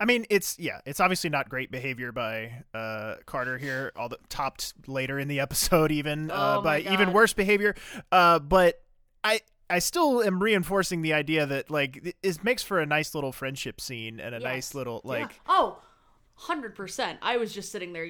I 0.00 0.04
mean, 0.04 0.26
it's 0.30 0.58
yeah, 0.58 0.80
it's 0.86 1.00
obviously 1.00 1.30
not 1.30 1.48
great 1.48 1.70
behavior 1.70 2.12
by 2.12 2.62
uh, 2.74 3.16
Carter 3.26 3.58
here. 3.58 3.92
All 3.96 4.08
the 4.08 4.18
topped 4.28 4.74
later 4.86 5.18
in 5.18 5.28
the 5.28 5.40
episode, 5.46 5.90
even 5.92 6.30
uh, 6.30 6.58
Oh 6.58 6.62
by 6.62 6.80
even 6.80 7.12
worse 7.12 7.32
behavior. 7.32 7.74
Uh, 8.10 8.38
but 8.38 8.82
I 9.24 9.40
I 9.70 9.78
still 9.78 10.22
am 10.22 10.42
reinforcing 10.42 11.02
the 11.02 11.12
idea 11.14 11.46
that 11.46 11.70
like 11.70 12.14
it, 12.22 12.44
makes 12.44 12.62
for 12.62 12.80
a 12.80 12.86
nice 12.86 13.14
little 13.14 13.32
friendship 13.32 13.80
scene 13.80 14.20
and 14.20 14.34
a 14.34 14.38
Yes. 14.38 14.44
nice 14.44 14.74
little 14.74 15.00
like 15.04 15.40
Oh, 15.48 15.78
100%. 16.40 17.18
I 17.22 17.36
was 17.36 17.54
just 17.54 17.70
sitting 17.72 17.92
there 17.92 18.08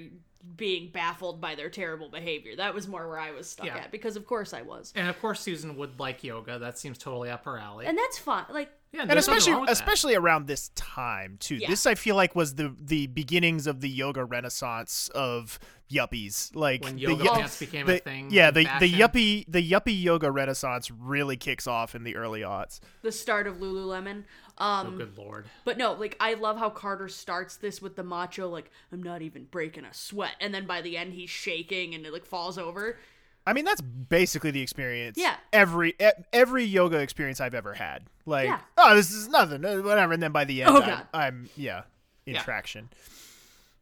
being 0.57 0.91
baffled 0.91 1.41
by 1.41 1.55
their 1.55 1.71
terrible 1.71 2.09
behavior. 2.09 2.57
That 2.57 2.75
was 2.75 2.89
more 2.89 3.09
where 3.09 3.19
I 3.19 3.31
was 3.31 3.49
stuck 3.49 3.67
Yeah. 3.67 3.77
at 3.79 3.93
because 3.93 4.17
of 4.17 4.27
course 4.27 4.53
I 4.53 4.63
was. 4.63 4.93
And 4.97 5.09
of 5.09 5.19
course, 5.21 5.41
Susan 5.41 5.77
would 5.77 5.99
like 6.01 6.25
yoga. 6.25 6.59
That 6.59 6.79
seems 6.79 6.99
totally 6.99 7.31
up 7.31 7.45
her 7.45 7.59
alley. 7.59 7.87
And 7.87 7.97
that's 7.97 8.19
fun. 8.19 8.45
Like 8.51 8.71
yeah, 8.93 9.03
and 9.03 9.11
there's 9.11 9.27
nothing 9.27 9.39
especially 9.39 9.67
that. 9.67 9.73
especially 9.73 10.15
around 10.17 10.47
this 10.49 10.69
time 10.75 11.37
too. 11.41 11.55
Yeah. 11.57 11.69
This 11.71 11.87
I 11.87 11.95
feel 11.95 12.17
like 12.17 12.35
was 12.35 12.57
the 12.57 12.75
the 12.79 13.07
beginnings 13.07 13.67
of 13.67 13.81
the 13.81 13.89
yoga 13.89 14.25
renaissance 14.25 15.09
of 15.15 15.59
yuppies. 15.91 16.55
Like 16.55 16.85
when 16.85 16.99
yoga 16.99 17.25
yu- 17.25 17.31
pants 17.31 17.59
became 17.61 17.87
the- 17.87 17.97
a 17.97 17.99
thing. 18.01 18.29
Yeah, 18.31 18.49
in 18.49 18.55
the 18.55 18.65
the 18.81 18.93
yuppie 18.93 19.45
the 19.49 19.71
yuppie 19.71 20.03
yoga 20.03 20.31
renaissance 20.31 20.91
really 20.91 21.37
kicks 21.37 21.67
off 21.67 21.95
in 21.95 22.03
the 22.05 22.17
early 22.17 22.41
aughts. 22.41 22.81
the 23.03 23.13
start 23.13 23.47
of 23.47 23.57
Lululemon. 23.59 24.25
Oh, 24.59 24.65
Um 24.65 24.97
good 24.99 25.17
lord. 25.17 25.47
but 25.65 25.79
no, 25.79 25.93
like 25.95 26.17
I 26.21 26.35
love 26.35 26.59
how 26.59 26.71
Carter 26.71 27.09
starts 27.09 27.57
this 27.57 27.81
with 27.83 27.97
the 27.97 28.03
macho 28.03 28.49
like 28.49 28.71
I'm 28.93 29.03
not 29.03 29.23
even 29.23 29.45
breaking 29.45 29.85
a 29.85 29.95
sweat 29.95 30.33
and 30.41 30.55
then 30.55 30.67
by 30.67 30.81
the 30.83 30.97
end 30.97 31.15
he's 31.15 31.31
shaking 31.31 31.95
and 31.95 32.05
it 32.07 32.13
like 32.13 32.25
falls 32.27 32.59
over. 32.59 32.99
I 33.45 33.55
mean, 33.55 33.65
that's 33.65 33.81
basically 33.81 34.53
the 34.53 34.61
experience. 34.63 35.19
Yeah. 35.19 35.35
Every 35.53 35.95
every 36.33 36.65
yoga 36.65 36.99
experience 36.99 37.41
I've 37.41 37.55
ever 37.55 37.75
had. 37.75 38.05
Like, 38.25 38.47
Yeah. 38.47 38.61
oh, 38.79 38.95
this 38.95 39.11
is 39.11 39.27
nothing, 39.29 39.65
uh, 39.65 39.79
whatever. 39.79 40.13
And 40.13 40.23
then 40.23 40.31
by 40.31 40.45
the 40.45 40.63
end, 40.63 40.71
Oh, 40.71 40.81
I'm, 40.81 40.89
God. 40.89 41.07
I'm 41.13 41.51
yeah 41.57 41.83
in 42.27 42.35
Yeah. 42.35 42.43
traction. 42.43 42.89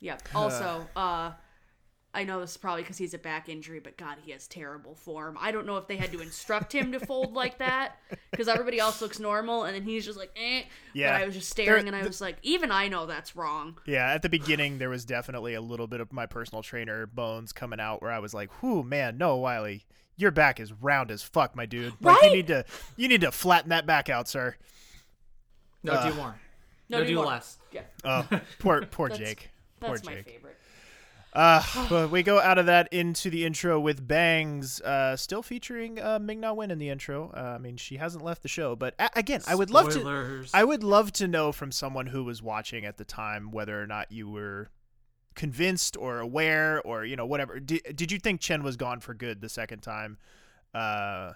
Yeah. 0.01 0.17
Also, 0.35 0.89
uh 0.97 1.33
I 2.13 2.25
know 2.25 2.41
this 2.41 2.51
is 2.51 2.57
probably 2.57 2.83
because 2.83 2.99
he's 2.99 3.15
a 3.15 3.19
back 3.19 3.49
injury, 3.49 3.79
but 3.79 3.97
God, 3.97 4.17
he 4.25 4.33
has 4.33 4.49
terrible 4.49 4.97
form. 4.97 5.39
I 5.41 5.53
don't 5.53 5.65
know 5.65 5.77
if 5.77 5.87
they 5.87 5.97
had 5.97 6.11
to 6.11 6.21
instruct 6.21 6.73
him 6.75 6.91
to 6.91 6.99
fold 6.99 7.35
like 7.35 7.59
that 7.59 7.99
because 8.33 8.49
everybody 8.49 8.81
else 8.81 9.01
looks 9.01 9.21
normal, 9.21 9.63
and 9.63 9.77
then 9.77 9.85
he's 9.85 10.05
just 10.07 10.19
like, 10.19 10.33
eh. 10.35 10.63
Yeah. 10.93 11.13
But 11.13 11.23
I 11.23 11.27
was 11.27 11.37
just 11.37 11.49
staring, 11.51 11.85
There- 11.85 11.87
and 11.87 11.97
I 11.97 12.03
the- 12.03 12.09
was 12.09 12.21
like, 12.21 12.39
even 12.43 12.73
I 12.73 12.89
know 12.89 13.07
that's 13.07 13.37
wrong. 13.37 13.79
Yeah, 13.87 14.13
at 14.13 14.23
the 14.23 14.29
beginning, 14.29 14.79
there 14.79 14.91
was 14.91 15.05
definitely 15.05 15.55
a 15.55 15.61
little 15.61 15.87
bit 15.87 16.01
of 16.01 16.13
my 16.13 16.27
personal 16.27 16.63
trainer 16.65 17.07
bones 17.07 17.53
coming 17.53 17.79
out, 17.79 18.03
where 18.03 18.11
I 18.11 18.19
was 18.19 18.35
like, 18.35 18.61
"Whoo, 18.61 18.83
man, 18.83 19.17
no, 19.17 19.37
Wiley, 19.37 19.85
your 20.17 20.33
back 20.33 20.59
is 20.59 20.73
round 20.73 21.13
as 21.13 21.23
fuck, 21.23 21.55
my 21.55 21.65
dude. 21.65 21.95
Like, 22.01 22.21
you 22.25 22.31
need 22.35 22.49
to 22.49 22.65
you 22.97 23.07
need 23.07 23.21
to 23.21 23.31
flatten 23.31 23.69
that 23.71 23.87
back 23.87 24.09
out, 24.09 24.27
sir." 24.29 24.57
No, 25.85 25.93
Uh, 25.93 26.11
do 26.11 26.15
more. 26.17 26.41
No, 26.89 26.99
No, 26.99 27.05
do 27.05 27.11
do 27.11 27.17
more. 27.17 27.27
less. 27.27 27.57
Yeah, 27.71 27.83
Oh, 28.03 28.27
poor 28.59 28.85
poor 28.87 29.09
That's- 29.11 29.29
Jake. 29.29 29.51
Poor 29.79 29.91
that's 29.91 30.05
my 30.05 30.15
Jake. 30.17 30.25
favorite. 30.27 30.57
Uh, 31.33 31.63
but 31.89 32.11
we 32.13 32.23
go 32.23 32.41
out 32.41 32.59
of 32.59 32.67
that 32.67 32.93
into 32.93 33.31
the 33.31 33.45
intro 33.45 33.79
with 33.79 34.07
Bangs, 34.07 34.81
uh, 34.81 35.17
still 35.17 35.43
featuring 35.43 36.01
uh, 36.01 36.19
Ming 36.19 36.41
Na 36.41 36.53
Wen 36.53 36.71
in 36.71 36.79
the 36.79 36.89
intro. 36.89 37.31
Uh, 37.37 37.41
I 37.55 37.59
mean, 37.59 37.77
she 37.77 37.97
hasn't 37.97 38.25
left 38.25 38.43
the 38.43 38.49
show, 38.49 38.75
but 38.77 38.95
a- 38.99 39.11
again, 39.17 39.43
I 39.47 39.55
would 39.55 39.71
love 39.71 39.87
to. 39.95 40.01
I 40.53 40.65
would 40.65 40.83
love 40.83 41.13
to 41.15 41.29
know 41.29 41.53
from 41.53 41.73
someone 41.73 42.07
who 42.07 42.25
was 42.25 42.43
watching 42.43 42.85
at 42.85 42.97
the 42.97 43.05
time 43.05 43.51
whether 43.51 43.81
or 43.81 43.87
not 43.87 44.11
you 44.11 44.29
were 44.29 44.71
convinced 45.35 45.97
or 45.97 46.19
aware 46.19 46.83
or 46.83 47.05
you 47.05 47.17
know 47.17 47.27
whatever. 47.27 47.61
Did, 47.61 47.83
did 47.95 48.11
you 48.13 48.19
think 48.19 48.41
Chen 48.41 48.63
was 48.63 48.77
gone 48.77 49.01
for 49.01 49.15
good 49.15 49.41
the 49.41 49.49
second 49.49 49.81
time? 49.81 50.19
Uh, 50.75 51.33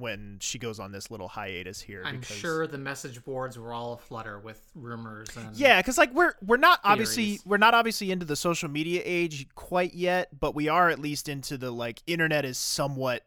when 0.00 0.38
she 0.40 0.58
goes 0.58 0.80
on 0.80 0.90
this 0.92 1.10
little 1.10 1.28
hiatus 1.28 1.80
here, 1.80 2.02
I'm 2.04 2.20
because- 2.20 2.36
sure 2.36 2.66
the 2.66 2.78
message 2.78 3.22
boards 3.24 3.58
were 3.58 3.72
all 3.72 3.92
aflutter 3.92 4.38
with 4.40 4.60
rumors 4.74 5.28
and 5.36 5.54
Yeah, 5.56 5.80
because 5.80 5.98
like 5.98 6.12
we're 6.12 6.34
we're 6.44 6.56
not 6.56 6.80
obviously 6.82 7.38
we're 7.44 7.56
not 7.58 7.74
obviously 7.74 8.10
into 8.10 8.24
the 8.26 8.36
social 8.36 8.68
media 8.68 9.02
age 9.04 9.46
quite 9.54 9.94
yet, 9.94 10.40
but 10.40 10.54
we 10.54 10.68
are 10.68 10.88
at 10.88 10.98
least 10.98 11.28
into 11.28 11.56
the 11.56 11.70
like 11.70 12.02
internet 12.06 12.44
is 12.44 12.58
somewhat 12.58 13.24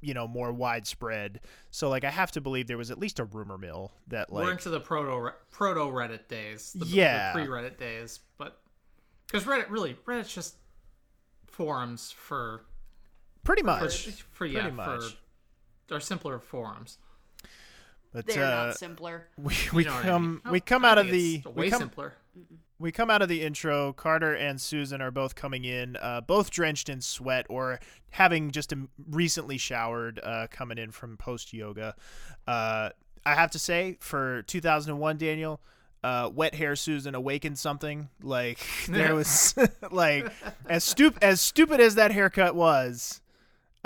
you 0.00 0.12
know 0.14 0.26
more 0.28 0.52
widespread. 0.52 1.40
So 1.70 1.88
like 1.88 2.04
I 2.04 2.10
have 2.10 2.32
to 2.32 2.40
believe 2.40 2.66
there 2.66 2.76
was 2.78 2.90
at 2.90 2.98
least 2.98 3.18
a 3.18 3.24
rumor 3.24 3.58
mill 3.58 3.92
that 4.08 4.32
like 4.32 4.44
we're 4.44 4.52
into 4.52 4.68
the 4.70 4.80
proto 4.80 5.32
proto 5.50 5.80
Reddit 5.80 6.28
days. 6.28 6.72
The, 6.74 6.86
Yeah. 6.86 7.32
pre 7.32 7.46
Reddit 7.46 7.78
days, 7.78 8.20
but 8.38 8.60
because 9.26 9.44
Reddit 9.44 9.70
really 9.70 9.94
Reddit's 10.06 10.34
just 10.34 10.56
forums 11.46 12.12
for 12.12 12.64
pretty 13.44 13.62
for, 13.62 13.66
much 13.66 14.06
for 14.30 14.44
yeah 14.46 14.60
pretty 14.62 14.76
much. 14.76 15.02
for 15.12 15.16
or 15.90 16.00
simpler 16.00 16.38
forums. 16.38 16.98
But 18.12 18.26
They're 18.26 18.44
uh, 18.44 18.66
not 18.66 18.76
simpler. 18.78 19.28
we 19.36 19.54
we 19.72 19.82
You 19.82 19.88
know 19.88 19.94
what 19.96 20.04
I 20.04 20.08
come 20.08 20.40
mean. 20.44 20.52
we 20.52 20.58
Oh, 20.58 20.62
come 20.64 20.84
I 20.84 20.90
out 20.90 20.98
of 20.98 21.10
the 21.10 21.36
it's 21.36 21.46
we 21.46 21.52
way 21.64 21.70
come 21.70 21.80
simpler. 21.80 22.14
we 22.78 22.92
come 22.92 23.10
out 23.10 23.20
of 23.22 23.28
the 23.28 23.42
intro. 23.42 23.92
Carter 23.92 24.34
and 24.34 24.60
Susan 24.60 25.02
are 25.02 25.10
both 25.10 25.34
coming 25.34 25.64
in, 25.64 25.96
uh, 25.96 26.20
both 26.22 26.50
drenched 26.50 26.88
in 26.88 27.00
sweat 27.00 27.46
or 27.50 27.78
having 28.10 28.50
just 28.52 28.72
recently 29.08 29.58
showered, 29.58 30.20
uh, 30.22 30.46
coming 30.50 30.78
in 30.78 30.92
from 30.92 31.16
post 31.18 31.52
yoga. 31.52 31.94
Uh, 32.46 32.90
I 33.26 33.34
have 33.34 33.50
to 33.50 33.58
say, 33.58 33.96
for 34.00 34.42
2001, 34.42 35.18
Daniel, 35.18 35.60
uh, 36.04 36.30
wet 36.32 36.54
hair 36.54 36.76
Susan 36.76 37.14
awakened 37.14 37.58
something. 37.58 38.08
Like 38.22 38.60
there 38.88 39.14
was, 39.16 39.54
like 39.90 40.32
as 40.68 40.84
stupid 40.84 41.22
as 41.22 41.40
stupid 41.42 41.80
as 41.80 41.96
that 41.96 42.12
haircut 42.12 42.54
was. 42.54 43.20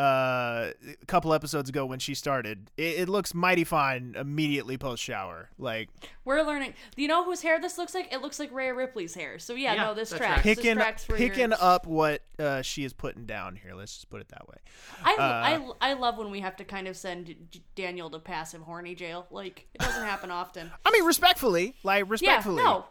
Uh, 0.00 0.73
a 1.02 1.07
couple 1.07 1.35
episodes 1.35 1.69
ago 1.69 1.85
when 1.85 1.99
she 1.99 2.14
started, 2.14 2.71
it, 2.78 3.00
it 3.00 3.09
looks 3.11 3.35
mighty 3.35 3.64
fine 3.64 4.14
immediately 4.19 4.78
post 4.78 5.02
shower. 5.02 5.50
Like 5.59 5.90
We're 6.25 6.40
learning. 6.42 6.73
Do 6.97 7.02
you 7.02 7.09
know 7.09 7.23
whose 7.23 7.42
hair 7.42 7.61
this 7.61 7.76
looks 7.76 7.95
like? 7.95 8.11
It 8.11 8.23
looks 8.23 8.38
like 8.38 8.50
Rhea 8.50 8.73
Ripley's 8.73 9.14
hair. 9.14 9.38
So 9.38 9.52
yeah, 9.52 9.75
Yeah, 9.75 9.85
no, 9.85 9.95
this 9.95 10.09
that 10.09 10.16
tracks. 10.16 10.42
tracks. 10.42 10.45
picking 10.45 10.76
this 10.76 10.83
tracks 10.85 11.04
for 11.04 11.16
picking 11.19 11.50
your... 11.50 11.59
up 11.61 11.87
what 11.87 12.23
uh, 12.38 12.62
she 12.62 12.83
is 12.85 12.95
putting 12.95 13.26
down 13.26 13.57
here. 13.57 13.75
Let's 13.75 13.92
just 13.92 14.09
put 14.09 14.23
it 14.23 14.28
that 14.28 14.49
way. 14.49 14.57
I, 15.04 15.16
uh, 15.16 15.75
I, 15.83 15.90
I 15.90 15.92
love 15.92 16.16
when 16.16 16.30
we 16.30 16.40
have 16.40 16.57
to 16.57 16.64
kind 16.64 16.88
of 16.88 16.97
send 16.97 17.61
Daniel 17.75 18.09
to 18.09 18.19
passive 18.19 18.62
horny 18.62 18.95
jail. 18.95 19.26
Like 19.30 19.66
it 19.75 19.83
doesn't 19.83 20.04
happen 20.04 20.30
often. 20.30 20.71
I 20.87 20.92
mean, 20.92 21.04
respectfully, 21.04 21.75
like 21.83 22.04
Yeah, 22.07 22.11
respectfully. 22.11 22.62
no. 22.62 22.87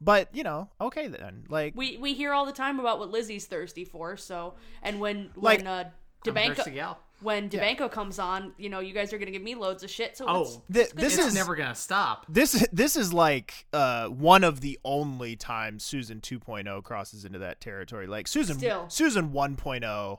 But 0.00 0.28
you 0.32 0.44
know, 0.44 0.68
okay 0.80 1.08
then. 1.08 1.46
Like, 1.48 1.74
We 1.74 1.96
we 1.96 2.14
hear 2.14 2.32
all 2.32 2.46
the 2.46 2.52
time 2.52 2.78
about 2.78 3.00
what 3.00 3.10
Lizzie's 3.10 3.46
thirsty 3.46 3.84
for. 3.84 4.16
So 4.16 4.54
and 4.84 5.00
when 5.00 5.30
Like- 5.34 5.58
when 5.58 5.66
uh, 5.66 5.72
a 5.80 5.84
thirsty 5.84 6.03
Dubenko 6.24 6.74
gal. 6.74 6.98
when 7.20 7.48
Dubenko 7.48 7.90
comes 7.90 8.18
on, 8.18 8.52
you 8.58 8.68
know, 8.68 8.80
you 8.80 8.92
guys 8.94 9.12
are 9.12 9.18
gonna 9.18 9.30
give 9.30 9.42
me 9.42 9.54
loads 9.54 9.82
of 9.82 9.90
shit. 9.90 10.16
So 10.16 10.24
Oh, 10.28 10.40
it's, 10.42 10.50
Th- 10.72 10.88
good 10.90 10.96
this 11.04 11.12
to 11.14 11.20
know. 11.20 11.24
It's 11.26 11.32
is- 11.32 11.34
never 11.34 11.54
gonna 11.56 11.74
stop. 11.74 12.26
this 12.28 12.66
this 12.72 12.96
is 12.96 13.12
like 13.12 13.66
uh, 13.72 14.08
one 14.08 14.42
of 14.44 14.60
the 14.60 14.78
only 14.84 15.36
times 15.36 15.84
Susan 15.84 16.20
2.0 16.20 16.82
crosses 16.82 17.24
into 17.24 17.38
that 17.40 17.60
territory. 17.60 18.06
Like 18.06 18.26
Susan 18.26 18.56
Still. 18.58 18.88
Susan 18.88 19.30
1.0 19.30 20.18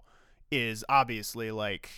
is 0.52 0.86
obviously 0.88 1.52
like 1.52 1.90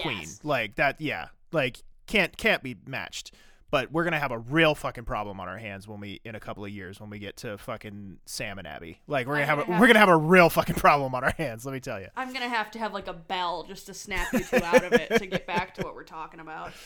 queen. 0.00 0.26
Like 0.42 0.76
that, 0.76 1.00
yeah. 1.00 1.28
Like 1.52 1.78
can't 2.06 2.36
can't 2.36 2.62
be 2.62 2.76
matched. 2.86 3.32
But 3.70 3.92
we're 3.92 4.02
gonna 4.04 4.18
have 4.18 4.32
a 4.32 4.38
real 4.38 4.74
fucking 4.74 5.04
problem 5.04 5.38
on 5.38 5.48
our 5.48 5.58
hands 5.58 5.86
when 5.86 6.00
we 6.00 6.20
in 6.24 6.34
a 6.34 6.40
couple 6.40 6.64
of 6.64 6.70
years 6.70 7.00
when 7.00 7.08
we 7.08 7.18
get 7.20 7.36
to 7.38 7.56
fucking 7.58 8.18
Sam 8.26 8.58
and 8.58 8.66
Abby. 8.66 9.00
Like 9.06 9.26
we're 9.28 9.34
gonna 9.34 9.46
have, 9.46 9.58
a, 9.58 9.62
gonna 9.62 9.72
have- 9.74 9.80
we're 9.80 9.86
gonna 9.86 9.98
have 10.00 10.08
a 10.08 10.16
real 10.16 10.50
fucking 10.50 10.74
problem 10.74 11.14
on 11.14 11.22
our 11.22 11.32
hands. 11.36 11.64
Let 11.64 11.72
me 11.72 11.80
tell 11.80 12.00
you. 12.00 12.08
I'm 12.16 12.32
gonna 12.32 12.48
have 12.48 12.70
to 12.72 12.78
have 12.80 12.92
like 12.92 13.06
a 13.06 13.12
bell 13.12 13.62
just 13.68 13.86
to 13.86 13.94
snap 13.94 14.32
you 14.32 14.40
two 14.40 14.56
out 14.64 14.82
of 14.84 14.92
it 14.92 15.16
to 15.18 15.26
get 15.26 15.46
back 15.46 15.74
to 15.74 15.82
what 15.82 15.94
we're 15.94 16.04
talking 16.04 16.40
about. 16.40 16.72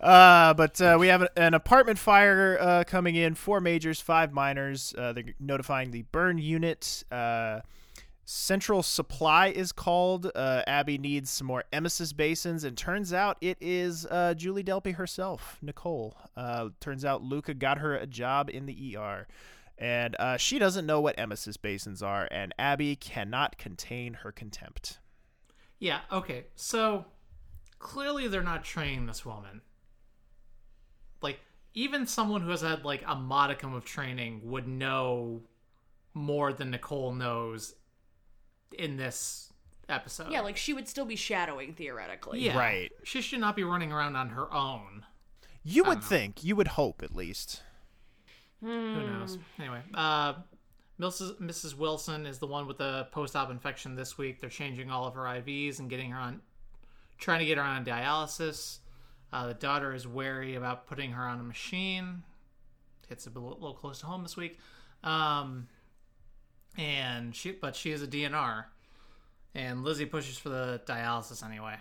Uh, 0.00 0.54
but 0.54 0.80
uh, 0.80 0.96
we 0.98 1.06
have 1.06 1.22
a- 1.22 1.38
an 1.38 1.54
apartment 1.54 1.98
fire 1.98 2.58
uh, 2.60 2.84
coming 2.84 3.14
in. 3.14 3.34
Four 3.34 3.60
majors, 3.60 4.00
five 4.00 4.32
minors. 4.32 4.92
Uh, 4.98 5.12
they're 5.12 5.24
notifying 5.40 5.92
the 5.92 6.02
burn 6.10 6.36
unit. 6.38 7.04
Central 8.30 8.82
Supply 8.82 9.46
is 9.46 9.72
called. 9.72 10.30
Uh, 10.34 10.62
Abby 10.66 10.98
needs 10.98 11.30
some 11.30 11.46
more 11.46 11.64
emesis 11.72 12.14
basins, 12.14 12.62
and 12.62 12.76
turns 12.76 13.14
out 13.14 13.38
it 13.40 13.56
is 13.58 14.04
uh, 14.04 14.34
Julie 14.34 14.62
Delpy 14.62 14.96
herself, 14.96 15.56
Nicole. 15.62 16.14
Uh, 16.36 16.68
turns 16.78 17.06
out 17.06 17.22
Luca 17.22 17.54
got 17.54 17.78
her 17.78 17.96
a 17.96 18.06
job 18.06 18.50
in 18.50 18.66
the 18.66 18.98
ER, 18.98 19.26
and 19.78 20.14
uh, 20.18 20.36
she 20.36 20.58
doesn't 20.58 20.84
know 20.84 21.00
what 21.00 21.16
emesis 21.16 21.56
basins 21.58 22.02
are, 22.02 22.28
and 22.30 22.54
Abby 22.58 22.96
cannot 22.96 23.56
contain 23.56 24.12
her 24.12 24.30
contempt. 24.30 24.98
Yeah, 25.78 26.00
okay. 26.12 26.48
So 26.54 27.06
clearly 27.78 28.28
they're 28.28 28.42
not 28.42 28.62
training 28.62 29.06
this 29.06 29.24
woman. 29.24 29.62
Like 31.22 31.40
even 31.72 32.06
someone 32.06 32.42
who 32.42 32.50
has 32.50 32.60
had 32.60 32.84
like 32.84 33.02
a 33.06 33.14
modicum 33.14 33.72
of 33.72 33.86
training 33.86 34.42
would 34.44 34.68
know 34.68 35.40
more 36.12 36.52
than 36.52 36.72
Nicole 36.72 37.14
knows 37.14 37.74
in 38.76 38.96
this 38.96 39.52
episode. 39.88 40.30
Yeah, 40.30 40.40
like 40.40 40.56
she 40.56 40.72
would 40.72 40.88
still 40.88 41.04
be 41.04 41.16
shadowing 41.16 41.74
theoretically. 41.74 42.40
yeah. 42.40 42.58
Right. 42.58 42.90
She 43.04 43.20
should 43.22 43.40
not 43.40 43.56
be 43.56 43.64
running 43.64 43.92
around 43.92 44.16
on 44.16 44.30
her 44.30 44.52
own. 44.52 45.04
You 45.64 45.84
would 45.84 46.02
think, 46.02 46.44
you 46.44 46.56
would 46.56 46.68
hope 46.68 47.02
at 47.02 47.14
least. 47.14 47.62
Who 48.60 49.06
knows? 49.06 49.38
Anyway, 49.58 49.82
uh, 49.94 50.34
Mrs. 51.00 51.38
Mrs. 51.40 51.76
Wilson 51.76 52.26
is 52.26 52.38
the 52.38 52.46
one 52.46 52.66
with 52.66 52.78
the 52.78 53.06
post-op 53.12 53.50
infection 53.50 53.94
this 53.94 54.18
week. 54.18 54.40
They're 54.40 54.50
changing 54.50 54.90
all 54.90 55.06
of 55.06 55.14
her 55.14 55.22
IVs 55.22 55.78
and 55.78 55.88
getting 55.90 56.10
her 56.10 56.18
on, 56.18 56.40
trying 57.18 57.40
to 57.40 57.44
get 57.44 57.58
her 57.58 57.64
on 57.64 57.84
dialysis. 57.84 58.78
Uh, 59.32 59.48
the 59.48 59.54
daughter 59.54 59.94
is 59.94 60.08
wary 60.08 60.54
about 60.54 60.86
putting 60.86 61.12
her 61.12 61.22
on 61.24 61.38
a 61.38 61.42
machine. 61.44 62.22
Hits 63.08 63.26
a 63.26 63.30
little, 63.30 63.50
little 63.50 63.74
close 63.74 64.00
to 64.00 64.06
home 64.06 64.22
this 64.22 64.36
week, 64.36 64.58
um, 65.04 65.68
and 66.78 67.34
she, 67.34 67.52
but 67.52 67.76
she 67.76 67.90
is 67.90 68.02
a 68.02 68.06
DNR, 68.06 68.64
and 69.54 69.84
Lizzie 69.84 70.06
pushes 70.06 70.38
for 70.38 70.48
the 70.48 70.80
dialysis 70.86 71.44
anyway. 71.44 71.74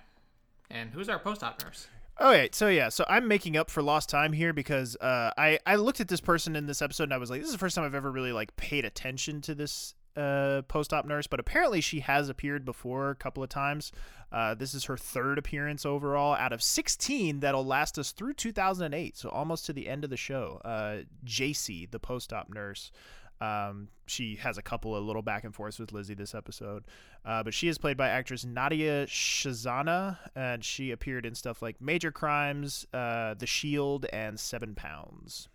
And 0.69 0.89
who's 0.89 1.07
our 1.07 1.19
post-op 1.19 1.63
nurse? 1.63 1.87
Okay, 2.19 2.49
so 2.51 2.67
yeah, 2.67 2.89
so 2.89 3.05
I'm 3.07 3.27
making 3.27 3.55
up 3.55 3.69
for 3.69 3.83
lost 3.83 4.09
time 4.09 4.33
here 4.33 4.51
because 4.51 4.95
uh, 4.97 5.31
I 5.37 5.59
I 5.67 5.75
looked 5.75 6.01
at 6.01 6.07
this 6.07 6.19
person 6.19 6.55
in 6.55 6.65
this 6.65 6.81
episode 6.81 7.03
and 7.03 7.13
I 7.13 7.17
was 7.17 7.29
like, 7.29 7.39
this 7.39 7.47
is 7.47 7.53
the 7.53 7.59
first 7.59 7.75
time 7.75 7.85
I've 7.85 7.93
ever 7.93 8.11
really 8.11 8.31
like 8.31 8.55
paid 8.57 8.85
attention 8.85 9.39
to 9.41 9.53
this 9.53 9.93
uh, 10.17 10.63
post-op 10.63 11.05
nurse, 11.05 11.27
but 11.27 11.39
apparently 11.39 11.79
she 11.79 11.99
has 11.99 12.27
appeared 12.27 12.65
before 12.65 13.11
a 13.11 13.15
couple 13.15 13.43
of 13.43 13.49
times. 13.49 13.91
Uh, 14.31 14.55
this 14.55 14.73
is 14.73 14.85
her 14.85 14.97
third 14.97 15.37
appearance 15.37 15.85
overall 15.85 16.33
out 16.33 16.51
of 16.51 16.63
16 16.63 17.39
that'll 17.39 17.63
last 17.63 17.99
us 17.99 18.11
through 18.11 18.33
2008, 18.33 19.15
so 19.15 19.29
almost 19.29 19.67
to 19.67 19.73
the 19.73 19.87
end 19.87 20.03
of 20.03 20.09
the 20.09 20.17
show. 20.17 20.59
Uh, 20.65 21.03
JC, 21.23 21.89
the 21.91 21.99
post-op 21.99 22.49
nurse. 22.49 22.91
Um, 23.39 23.89
she 24.07 24.35
has 24.35 24.57
a 24.57 24.61
couple 24.61 24.95
of 24.95 25.03
little 25.03 25.21
back 25.21 25.43
and 25.43 25.53
forths 25.53 25.79
with 25.79 25.91
Lizzie 25.91 26.15
this 26.15 26.33
episode, 26.33 26.83
uh, 27.25 27.43
but 27.43 27.53
she 27.53 27.67
is 27.67 27.77
played 27.77 27.97
by 27.97 28.09
actress 28.09 28.45
Nadia 28.45 29.05
Shazana, 29.05 30.17
and 30.35 30.63
she 30.63 30.91
appeared 30.91 31.25
in 31.25 31.35
stuff 31.35 31.61
like 31.61 31.79
Major 31.79 32.11
Crimes, 32.11 32.87
uh, 32.93 33.35
The 33.35 33.45
Shield, 33.45 34.05
and 34.11 34.39
Seven 34.39 34.73
Pounds. 34.75 35.49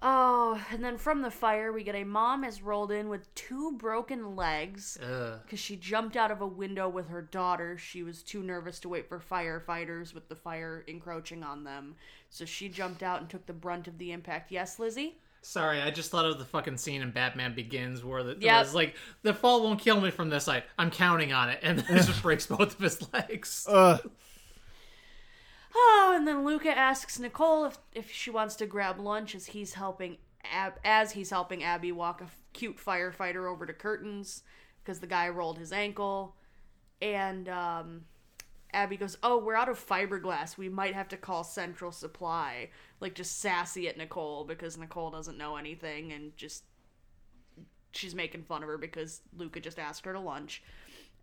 Oh, 0.00 0.64
and 0.70 0.84
then 0.84 0.96
from 0.96 1.22
the 1.22 1.30
fire, 1.30 1.72
we 1.72 1.82
get 1.82 1.96
a 1.96 2.04
mom 2.04 2.44
has 2.44 2.62
rolled 2.62 2.92
in 2.92 3.08
with 3.08 3.34
two 3.34 3.72
broken 3.72 4.36
legs 4.36 4.96
because 5.42 5.58
she 5.58 5.74
jumped 5.74 6.16
out 6.16 6.30
of 6.30 6.40
a 6.40 6.46
window 6.46 6.88
with 6.88 7.08
her 7.08 7.22
daughter. 7.22 7.76
She 7.76 8.04
was 8.04 8.22
too 8.22 8.44
nervous 8.44 8.78
to 8.80 8.88
wait 8.88 9.08
for 9.08 9.18
firefighters 9.18 10.14
with 10.14 10.28
the 10.28 10.36
fire 10.36 10.84
encroaching 10.86 11.42
on 11.42 11.64
them. 11.64 11.96
So 12.30 12.44
she 12.44 12.68
jumped 12.68 13.02
out 13.02 13.20
and 13.20 13.28
took 13.28 13.46
the 13.46 13.52
brunt 13.52 13.88
of 13.88 13.98
the 13.98 14.12
impact. 14.12 14.52
Yes, 14.52 14.78
Lizzie? 14.78 15.18
Sorry, 15.42 15.80
I 15.80 15.90
just 15.90 16.10
thought 16.10 16.24
of 16.26 16.38
the 16.38 16.44
fucking 16.44 16.76
scene 16.76 17.00
in 17.00 17.10
Batman 17.10 17.54
Begins 17.54 18.04
where 18.04 18.22
the, 18.22 18.32
it 18.32 18.42
Yep. 18.42 18.64
was 18.64 18.74
like 18.74 18.96
the 19.22 19.32
fall 19.32 19.62
won't 19.62 19.80
kill 19.80 20.00
me 20.00 20.10
from 20.10 20.28
this 20.30 20.44
side. 20.44 20.64
I'm 20.78 20.90
counting 20.90 21.32
on 21.32 21.48
it, 21.48 21.60
and 21.62 21.78
then 21.78 21.96
it 21.96 22.04
just 22.06 22.22
breaks 22.22 22.46
both 22.46 22.74
of 22.74 22.78
his 22.80 23.12
legs. 23.12 23.66
Uh, 23.68 23.98
Oh, 25.74 26.12
and 26.16 26.26
then 26.26 26.44
Luca 26.44 26.70
asks 26.76 27.18
Nicole 27.18 27.66
if, 27.66 27.78
if 27.94 28.10
she 28.10 28.30
wants 28.30 28.56
to 28.56 28.66
grab 28.66 28.98
lunch 28.98 29.34
as 29.34 29.46
he's 29.46 29.74
helping 29.74 30.16
Ab- 30.52 30.78
as 30.84 31.12
he's 31.12 31.30
helping 31.30 31.62
Abby 31.62 31.92
walk 31.92 32.20
a 32.20 32.24
f- 32.24 32.36
cute 32.54 32.78
firefighter 32.78 33.48
over 33.50 33.66
to 33.66 33.72
curtains 33.74 34.42
because 34.82 35.00
the 35.00 35.06
guy 35.06 35.28
rolled 35.28 35.58
his 35.58 35.72
ankle, 35.72 36.36
and 37.02 37.48
um, 37.48 38.02
Abby 38.72 38.96
goes, 38.96 39.16
"Oh, 39.22 39.38
we're 39.38 39.54
out 39.54 39.68
of 39.68 39.84
fiberglass. 39.84 40.56
We 40.58 40.68
might 40.68 40.94
have 40.94 41.08
to 41.08 41.16
call 41.16 41.44
Central 41.44 41.92
Supply." 41.92 42.70
Like 43.00 43.14
just 43.14 43.38
sassy 43.38 43.88
at 43.88 43.96
Nicole 43.96 44.44
because 44.44 44.76
Nicole 44.76 45.10
doesn't 45.10 45.38
know 45.38 45.56
anything 45.56 46.12
and 46.12 46.36
just 46.36 46.64
she's 47.92 48.14
making 48.14 48.44
fun 48.44 48.62
of 48.62 48.68
her 48.68 48.78
because 48.78 49.22
Luca 49.36 49.60
just 49.60 49.78
asked 49.78 50.04
her 50.04 50.12
to 50.12 50.20
lunch. 50.20 50.62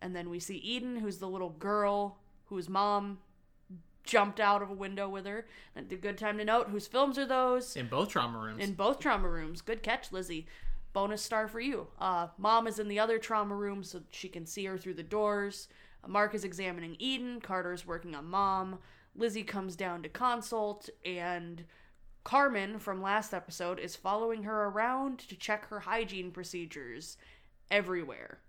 And 0.02 0.14
then 0.14 0.28
we 0.28 0.40
see 0.40 0.56
Eden, 0.56 0.96
who's 0.96 1.18
the 1.18 1.28
little 1.28 1.50
girl 1.50 2.18
whose 2.46 2.68
mom 2.68 3.18
jumped 4.04 4.40
out 4.40 4.62
of 4.62 4.70
a 4.70 4.74
window 4.74 5.08
with 5.08 5.26
her. 5.26 5.46
And 5.74 5.90
a 5.90 5.96
good 5.96 6.18
time 6.18 6.38
to 6.38 6.44
note 6.44 6.68
whose 6.68 6.86
films 6.86 7.18
are 7.18 7.26
those? 7.26 7.76
in 7.76 7.88
both 7.88 8.08
trauma 8.08 8.38
rooms. 8.38 8.62
In 8.62 8.74
both 8.74 8.98
trauma 9.00 9.28
rooms. 9.28 9.60
Good 9.60 9.82
catch, 9.82 10.12
Lizzie. 10.12 10.46
Bonus 10.92 11.22
star 11.22 11.48
for 11.48 11.60
you. 11.60 11.88
Uh, 11.98 12.28
Mom 12.38 12.66
is 12.66 12.78
in 12.78 12.88
the 12.88 12.98
other 12.98 13.18
trauma 13.18 13.54
room 13.54 13.82
so 13.82 14.00
she 14.10 14.28
can 14.28 14.46
see 14.46 14.64
her 14.64 14.78
through 14.78 14.94
the 14.94 15.02
doors. 15.02 15.68
Mark 16.08 16.34
is 16.34 16.44
examining 16.44 16.96
Eden. 16.98 17.40
Carter's 17.40 17.86
working 17.86 18.14
on 18.14 18.26
Mom. 18.26 18.78
Lizzie 19.14 19.42
comes 19.42 19.76
down 19.76 20.02
to 20.02 20.08
consult, 20.08 20.90
and 21.04 21.64
Carmen 22.24 22.78
from 22.78 23.00
last 23.00 23.32
episode 23.32 23.78
is 23.78 23.96
following 23.96 24.42
her 24.42 24.66
around 24.66 25.20
to 25.20 25.36
check 25.36 25.68
her 25.68 25.80
hygiene 25.80 26.30
procedures 26.30 27.16
everywhere. 27.70 28.40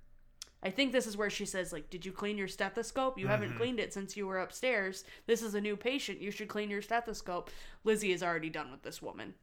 I 0.64 0.72
think 0.72 0.92
this 0.92 1.06
is 1.06 1.16
where 1.16 1.30
she 1.30 1.46
says, 1.46 1.72
like, 1.72 1.90
did 1.90 2.06
you 2.06 2.12
clean 2.12 2.38
your 2.38 2.48
stethoscope? 2.48 3.20
You 3.20 3.28
haven't 3.28 3.50
mm-hmm. 3.50 3.58
cleaned 3.60 3.80
it 3.80 3.94
since 3.94 4.18
you 4.18 4.26
were 4.26 4.40
upstairs. 4.40 5.04
This 5.28 5.44
is 5.44 5.54
a 5.54 5.62
new 5.62 5.78
patient. 5.78 6.20
You 6.20 6.32
should 6.32 6.48
clean 6.48 6.70
your 6.70 6.82
stethoscope. 6.82 7.52
Lizzie 7.84 8.12
is 8.12 8.24
already 8.24 8.50
done 8.50 8.72
with 8.72 8.82
this 8.82 9.02
woman. 9.02 9.36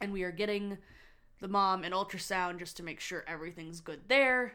And 0.00 0.12
we 0.12 0.22
are 0.22 0.32
getting 0.32 0.78
the 1.40 1.48
mom 1.48 1.84
an 1.84 1.92
ultrasound 1.92 2.58
just 2.58 2.76
to 2.78 2.82
make 2.82 3.00
sure 3.00 3.24
everything's 3.28 3.80
good 3.80 4.00
there. 4.08 4.54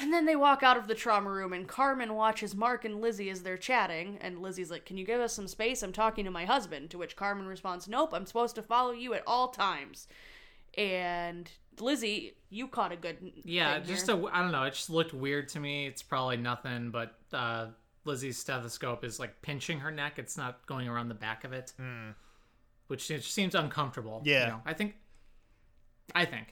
And 0.00 0.12
then 0.12 0.26
they 0.26 0.36
walk 0.36 0.62
out 0.62 0.76
of 0.76 0.88
the 0.88 0.94
trauma 0.94 1.30
room, 1.30 1.52
and 1.54 1.66
Carmen 1.66 2.14
watches 2.14 2.54
Mark 2.54 2.84
and 2.84 3.00
Lizzie 3.00 3.30
as 3.30 3.42
they're 3.42 3.56
chatting. 3.56 4.18
And 4.20 4.42
Lizzie's 4.42 4.70
like, 4.70 4.84
Can 4.84 4.98
you 4.98 5.06
give 5.06 5.20
us 5.20 5.32
some 5.32 5.48
space? 5.48 5.82
I'm 5.82 5.92
talking 5.92 6.24
to 6.26 6.30
my 6.30 6.44
husband. 6.44 6.90
To 6.90 6.98
which 6.98 7.16
Carmen 7.16 7.46
responds, 7.46 7.88
Nope, 7.88 8.12
I'm 8.12 8.26
supposed 8.26 8.54
to 8.56 8.62
follow 8.62 8.92
you 8.92 9.14
at 9.14 9.22
all 9.26 9.48
times. 9.48 10.06
And 10.76 11.50
Lizzie, 11.80 12.34
you 12.50 12.68
caught 12.68 12.92
a 12.92 12.96
good. 12.96 13.16
yeah, 13.44 13.78
thing 13.78 13.84
just 13.88 14.06
here. 14.06 14.16
a, 14.16 14.26
I 14.26 14.42
don't 14.42 14.52
know. 14.52 14.64
It 14.64 14.74
just 14.74 14.90
looked 14.90 15.14
weird 15.14 15.48
to 15.50 15.60
me. 15.60 15.86
It's 15.86 16.02
probably 16.02 16.36
nothing, 16.36 16.90
but 16.90 17.14
uh, 17.32 17.68
Lizzie's 18.04 18.38
stethoscope 18.38 19.02
is 19.04 19.18
like 19.18 19.40
pinching 19.40 19.80
her 19.80 19.90
neck. 19.90 20.18
It's 20.18 20.36
not 20.36 20.66
going 20.66 20.88
around 20.88 21.08
the 21.08 21.14
back 21.14 21.44
of 21.44 21.52
it, 21.54 21.72
which 22.88 23.10
it 23.10 23.24
seems 23.24 23.54
uncomfortable. 23.54 24.20
you 24.24 24.32
Yeah. 24.32 24.48
know. 24.48 24.60
I 24.66 24.74
think. 24.74 24.96
I 26.14 26.24
think. 26.26 26.48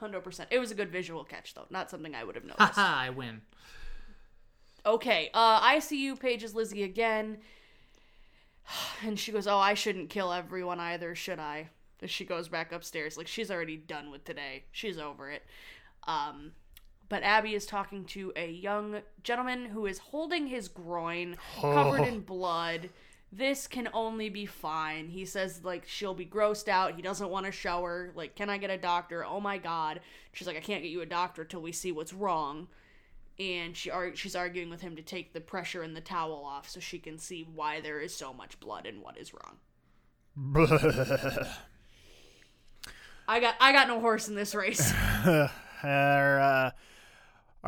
Hundred 0.00 0.20
percent. 0.20 0.48
It 0.52 0.58
was 0.58 0.70
a 0.70 0.74
good 0.74 0.90
visual 0.90 1.24
catch, 1.24 1.54
though. 1.54 1.66
Not 1.70 1.90
something 1.90 2.14
I 2.14 2.22
would 2.24 2.34
have 2.36 2.44
noticed. 2.44 2.74
Haha, 2.74 3.00
I 3.06 3.10
win. 3.10 3.42
okay. 4.86 5.30
Uh, 5.34 5.60
ICU 5.60 6.18
pages 6.20 6.54
Lizzie 6.54 6.84
again, 6.84 7.38
and 9.04 9.18
she 9.18 9.32
goes, 9.32 9.46
"Oh, 9.46 9.58
I 9.58 9.74
shouldn't 9.74 10.10
kill 10.10 10.32
everyone 10.32 10.80
either, 10.80 11.14
should 11.14 11.38
I?" 11.38 11.70
As 12.00 12.10
she 12.10 12.24
goes 12.24 12.48
back 12.48 12.70
upstairs, 12.70 13.16
like 13.16 13.26
she's 13.26 13.50
already 13.50 13.76
done 13.76 14.10
with 14.12 14.24
today. 14.24 14.64
She's 14.70 14.98
over 14.98 15.30
it. 15.30 15.42
Um, 16.06 16.52
but 17.08 17.22
Abby 17.24 17.54
is 17.54 17.66
talking 17.66 18.04
to 18.06 18.32
a 18.36 18.48
young 18.48 19.00
gentleman 19.24 19.64
who 19.66 19.86
is 19.86 19.98
holding 19.98 20.46
his 20.46 20.68
groin, 20.68 21.36
covered 21.60 22.06
in 22.06 22.20
blood. 22.20 22.90
This 23.30 23.66
can 23.66 23.88
only 23.92 24.30
be 24.30 24.46
fine. 24.46 25.08
He 25.08 25.26
says 25.26 25.62
like 25.62 25.86
she'll 25.86 26.14
be 26.14 26.24
grossed 26.24 26.68
out. 26.68 26.94
He 26.94 27.02
doesn't 27.02 27.28
want 27.28 27.46
to 27.46 27.52
show 27.52 27.82
her. 27.82 28.12
Like, 28.14 28.34
can 28.34 28.48
I 28.48 28.56
get 28.56 28.70
a 28.70 28.78
doctor? 28.78 29.24
Oh 29.24 29.40
my 29.40 29.58
god. 29.58 30.00
She's 30.32 30.46
like, 30.46 30.56
I 30.56 30.60
can't 30.60 30.82
get 30.82 30.90
you 30.90 31.02
a 31.02 31.06
doctor 31.06 31.44
till 31.44 31.60
we 31.60 31.72
see 31.72 31.92
what's 31.92 32.14
wrong. 32.14 32.68
And 33.38 33.76
she 33.76 33.90
ar- 33.90 34.16
she's 34.16 34.34
arguing 34.34 34.70
with 34.70 34.80
him 34.80 34.96
to 34.96 35.02
take 35.02 35.32
the 35.32 35.40
pressure 35.40 35.82
in 35.82 35.94
the 35.94 36.00
towel 36.00 36.42
off 36.44 36.68
so 36.68 36.80
she 36.80 36.98
can 36.98 37.18
see 37.18 37.46
why 37.54 37.80
there 37.80 38.00
is 38.00 38.14
so 38.14 38.32
much 38.32 38.58
blood 38.58 38.86
and 38.86 39.02
what 39.02 39.18
is 39.18 39.32
wrong. 39.34 39.58
I 43.28 43.40
got 43.40 43.56
I 43.60 43.72
got 43.72 43.88
no 43.88 44.00
horse 44.00 44.28
in 44.28 44.34
this 44.34 44.54
race. 44.54 44.92
our 45.82 46.40
uh, 46.40 46.70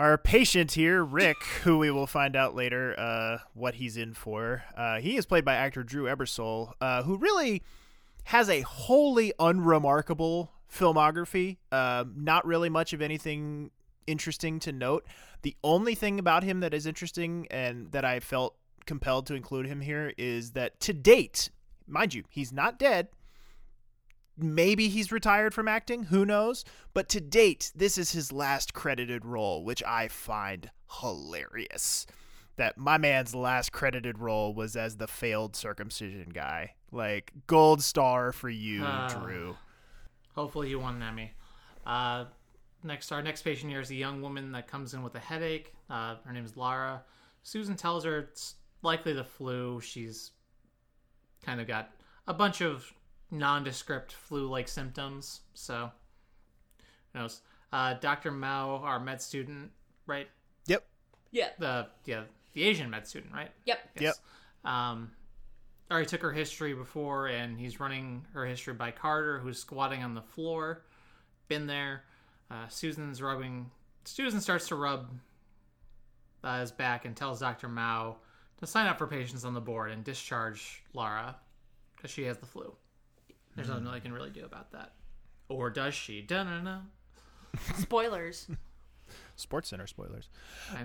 our 0.01 0.17
patient 0.17 0.73
here, 0.73 1.05
Rick, 1.05 1.37
who 1.63 1.77
we 1.77 1.91
will 1.91 2.07
find 2.07 2.35
out 2.35 2.55
later 2.55 2.99
uh, 2.99 3.37
what 3.53 3.75
he's 3.75 3.99
in 3.99 4.15
for. 4.15 4.65
Uh, 4.75 4.99
he 4.99 5.19
is 5.19 5.27
played 5.27 5.45
by 5.45 5.55
actor 5.55 5.83
Drew 5.83 6.05
Ebersol, 6.05 6.73
uh, 6.81 7.03
who 7.03 7.19
really 7.19 7.63
has 8.25 8.49
a 8.49 8.63
wholly 8.63 9.35
unremarkable 9.39 10.53
filmography. 10.75 11.59
Uh, 11.71 12.05
not 12.17 12.47
really 12.47 12.71
much 12.71 12.95
of 12.95 13.03
anything 13.03 13.73
interesting 14.07 14.59
to 14.61 14.73
note. 14.73 15.05
The 15.43 15.55
only 15.63 15.95
thing 15.95 16.19
about 16.19 16.45
him 16.45 16.61
that 16.61 16.73
is 16.73 16.87
interesting 16.87 17.47
and 17.51 17.93
that 17.93 18.07
I 18.07 18.21
felt 18.21 18.57
compelled 18.87 19.27
to 19.27 19.35
include 19.35 19.67
him 19.67 19.83
here 19.83 20.15
is 20.17 20.53
that 20.53 20.81
to 20.81 20.95
date, 20.95 21.51
mind 21.87 22.15
you, 22.15 22.25
he's 22.31 22.55
not 22.55 22.79
dead. 22.79 23.09
Maybe 24.43 24.89
he's 24.89 25.13
retired 25.13 25.55
from 25.55 25.69
acting, 25.69 26.05
who 26.05 26.25
knows? 26.25 26.65
But 26.95 27.09
to 27.11 27.21
date, 27.21 27.73
this 27.75 27.99
is 27.99 28.13
his 28.13 28.33
last 28.33 28.73
credited 28.75 29.25
role, 29.25 29.65
which 29.65 29.83
I 29.83 30.09
find 30.09 30.71
hilarious. 31.01 32.07
That 32.57 32.77
my 32.77 32.99
man's 32.99 33.35
last 33.35 33.73
credited 33.73 34.19
role 34.19 34.53
was 34.55 34.77
as 34.77 34.97
the 34.97 35.07
failed 35.07 35.57
circumcision 35.57 36.31
guy. 36.33 36.75
Like, 36.93 37.33
gold 37.47 37.83
star 37.83 38.33
for 38.33 38.51
you, 38.51 38.83
Ah. 38.85 39.09
Drew. 39.09 39.57
Hopefully, 40.35 40.69
he 40.69 40.75
won 40.75 40.97
an 40.97 41.03
Emmy. 41.03 41.33
Uh, 41.87 42.27
next, 42.83 43.13
our 43.13 43.23
next 43.23 43.43
patient 43.43 43.71
here 43.71 43.81
is 43.81 43.91
a 43.91 43.95
young 43.95 44.21
woman 44.21 44.53
that 44.53 44.69
comes 44.69 44.95
in 44.95 45.03
with 45.03 45.15
a 45.15 45.21
headache. 45.21 45.75
Uh, 45.89 46.17
her 46.25 46.33
name 46.33 46.45
is 46.45 46.57
Lara. 46.57 47.03
Susan 47.43 47.77
tells 47.77 48.05
her 48.05 48.19
it's 48.19 48.57
likely 48.83 49.13
the 49.13 49.25
flu. 49.25 49.81
She's 49.81 50.33
kind 51.43 51.61
of 51.61 51.67
got 51.67 51.91
a 52.27 52.35
bunch 52.35 52.61
of 52.61 52.93
nondescript 53.31 54.13
flu-like 54.13 54.69
symptoms. 54.69 55.41
So, 55.55 55.91
who 57.13 57.21
knows? 57.21 57.41
Uh, 57.73 57.95
Dr. 57.95 58.31
Mao, 58.31 58.77
our 58.77 58.99
med 58.99 59.23
student, 59.23 59.71
right? 60.07 60.29
Yep. 60.67 60.85
Yeah. 61.31 61.49
The 61.59 61.87
yeah, 62.05 62.23
the 62.53 62.65
Asian 62.65 62.91
med 62.91 63.07
student, 63.07 63.33
right? 63.33 63.51
Yep. 63.65 63.79
Yep. 64.01 64.15
Um, 64.65 65.13
already 65.91 66.07
took 66.07 66.23
her 66.23 66.33
history 66.33 66.75
before, 66.75 67.29
and 67.29 67.59
he's 67.59 67.81
running 67.81 68.25
her 68.33 68.47
history 68.47 68.75
by 68.75 68.91
Carter, 68.91 69.39
who's 69.39 69.59
squatting 69.59 70.03
on 70.03 70.15
the 70.15 70.23
floor. 70.23 70.85
Been 71.49 71.67
there. 71.67 72.05
Uh, 72.51 72.69
Susan's 72.69 73.23
rubbing. 73.23 73.71
Susan 74.05 74.41
starts 74.41 74.69
to 74.69 74.77
rub 74.77 75.09
uh, 76.43 76.61
his 76.61 76.73
back 76.73 77.05
and 77.05 77.17
tells 77.17 77.41
Dr. 77.41 77.69
Mao 77.69 78.17
to 78.59 78.67
sign 78.67 78.87
up 78.87 78.99
for 78.99 79.07
patients 79.07 79.45
on 79.45 79.55
the 79.55 79.61
board 79.61 79.91
and 79.91 80.05
discharge 80.05 80.83
Lara 80.95 81.37
because 81.97 82.11
she 82.11 82.25
has 82.25 82.39
the 82.39 82.47
flu. 82.47 82.73
There's 83.57 83.69
nothing 83.69 83.87
I 83.89 84.01
can 84.01 84.13
really 84.13 84.31
do 84.31 84.45
about 84.45 84.73
that. 84.73 84.93
Or 85.49 85.71
does 85.71 85.95
she? 85.95 86.23
Dun-dun-dun. 86.23 86.87
Spoilers. 87.79 88.47
Sports 89.37 89.71
Center 89.71 89.87
spoilers. 89.87 90.29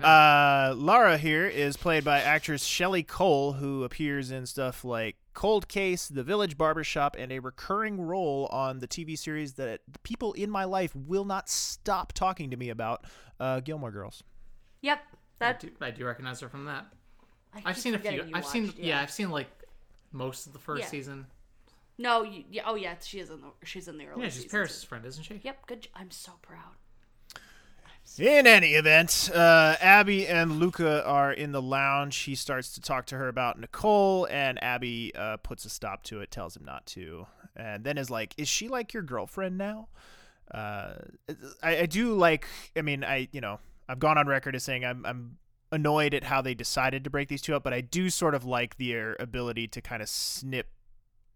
I. 0.02 0.70
Uh, 0.70 0.74
Lara 0.74 1.16
here 1.18 1.46
is 1.46 1.76
played 1.76 2.02
by 2.04 2.20
actress 2.20 2.64
Shelley 2.64 3.02
Cole, 3.02 3.52
who 3.52 3.84
appears 3.84 4.30
in 4.30 4.46
stuff 4.46 4.84
like 4.84 5.16
Cold 5.34 5.68
Case, 5.68 6.08
The 6.08 6.22
Village 6.24 6.56
Barbershop, 6.58 7.16
and 7.18 7.30
a 7.30 7.38
recurring 7.38 8.00
role 8.00 8.46
on 8.50 8.80
the 8.80 8.88
TV 8.88 9.16
series 9.16 9.52
that 9.54 9.80
people 10.02 10.32
in 10.32 10.50
my 10.50 10.64
life 10.64 10.94
will 10.96 11.24
not 11.26 11.48
stop 11.48 12.14
talking 12.14 12.50
to 12.50 12.56
me 12.56 12.70
about, 12.70 13.04
uh, 13.38 13.60
Gilmore 13.60 13.92
Girls. 13.92 14.22
Yep. 14.80 14.98
I 15.12 15.14
That 15.38 15.60
do, 15.60 15.70
I 15.80 15.90
do 15.90 16.06
recognize 16.06 16.40
her 16.40 16.48
from 16.48 16.64
that. 16.64 16.86
I 17.54 17.62
I've 17.66 17.78
seen 17.78 17.94
a 17.94 17.98
few. 17.98 18.24
I've 18.34 18.46
seen 18.46 18.66
watched, 18.66 18.78
yeah. 18.78 19.00
I've 19.02 19.10
seen 19.10 19.30
like 19.30 19.48
most 20.12 20.46
of 20.46 20.52
the 20.54 20.58
first 20.58 20.82
Yeah. 20.84 20.88
season. 20.88 21.26
No, 21.98 22.22
you, 22.22 22.44
yeah, 22.50 22.62
oh 22.66 22.74
yeah, 22.74 22.94
she 23.02 23.20
is 23.20 23.30
in 23.30 23.40
the 23.40 23.48
she's 23.66 23.88
in 23.88 23.96
the 23.98 24.06
early 24.06 24.22
Yeah, 24.22 24.26
she's 24.26 24.34
seasons. 24.34 24.50
Paris' 24.52 24.84
friend, 24.84 25.06
isn't 25.06 25.24
she? 25.24 25.40
Yep, 25.42 25.66
good. 25.66 25.80
j- 25.82 25.90
I'm 25.94 26.10
so 26.10 26.32
proud. 26.42 26.74
In 28.18 28.46
any 28.46 28.74
event, 28.74 29.30
uh, 29.34 29.74
Abby 29.80 30.28
and 30.28 30.60
Luca 30.60 31.04
are 31.04 31.32
in 31.32 31.50
the 31.50 31.60
lounge. 31.60 32.16
He 32.18 32.36
starts 32.36 32.72
to 32.74 32.80
talk 32.80 33.06
to 33.06 33.16
her 33.16 33.26
about 33.28 33.58
Nicole, 33.58 34.28
and 34.30 34.62
Abby 34.62 35.12
uh, 35.16 35.38
puts 35.38 35.64
a 35.64 35.68
stop 35.70 36.04
to 36.04 36.20
it, 36.20 36.30
tells 36.30 36.56
him 36.56 36.64
not 36.64 36.86
to, 36.86 37.26
and 37.56 37.82
then 37.82 37.98
is 37.98 38.08
like, 38.08 38.32
"Is 38.36 38.48
she 38.48 38.68
like 38.68 38.94
your 38.94 39.02
girlfriend 39.02 39.58
now?" 39.58 39.88
Uh, 40.52 40.94
I, 41.62 41.78
I 41.78 41.86
do 41.86 42.14
like. 42.14 42.46
I 42.76 42.82
mean, 42.82 43.02
I 43.02 43.28
you 43.32 43.40
know 43.40 43.58
I've 43.88 43.98
gone 43.98 44.18
on 44.18 44.28
record 44.28 44.54
as 44.54 44.62
saying 44.62 44.84
I'm 44.84 45.04
I'm 45.04 45.38
annoyed 45.72 46.14
at 46.14 46.24
how 46.24 46.40
they 46.40 46.54
decided 46.54 47.02
to 47.04 47.10
break 47.10 47.28
these 47.28 47.42
two 47.42 47.56
up, 47.56 47.64
but 47.64 47.74
I 47.74 47.80
do 47.80 48.08
sort 48.08 48.34
of 48.36 48.44
like 48.44 48.76
their 48.78 49.16
ability 49.18 49.66
to 49.68 49.80
kind 49.80 50.00
of 50.00 50.08
snip 50.08 50.68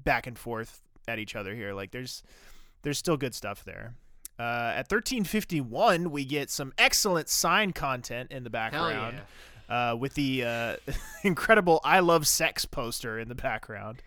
back 0.04 0.26
and 0.26 0.38
forth 0.38 0.82
at 1.08 1.18
each 1.18 1.36
other 1.36 1.54
here. 1.54 1.72
Like 1.72 1.90
there's 1.90 2.22
there's 2.82 2.98
still 2.98 3.16
good 3.16 3.34
stuff 3.34 3.64
there. 3.64 3.94
Uh, 4.38 4.72
at 4.74 4.90
1351, 4.90 6.10
we 6.10 6.24
get 6.24 6.48
some 6.48 6.72
excellent 6.78 7.28
sign 7.28 7.72
content 7.72 8.30
in 8.32 8.42
the 8.42 8.48
background 8.48 9.20
uh, 9.68 9.94
with 9.98 10.14
the 10.14 10.44
uh, 10.44 10.76
incredible 11.22 11.80
"I 11.84 12.00
love 12.00 12.26
sex" 12.26 12.64
poster 12.64 13.18
in 13.18 13.28
the 13.28 13.34
background. 13.34 14.02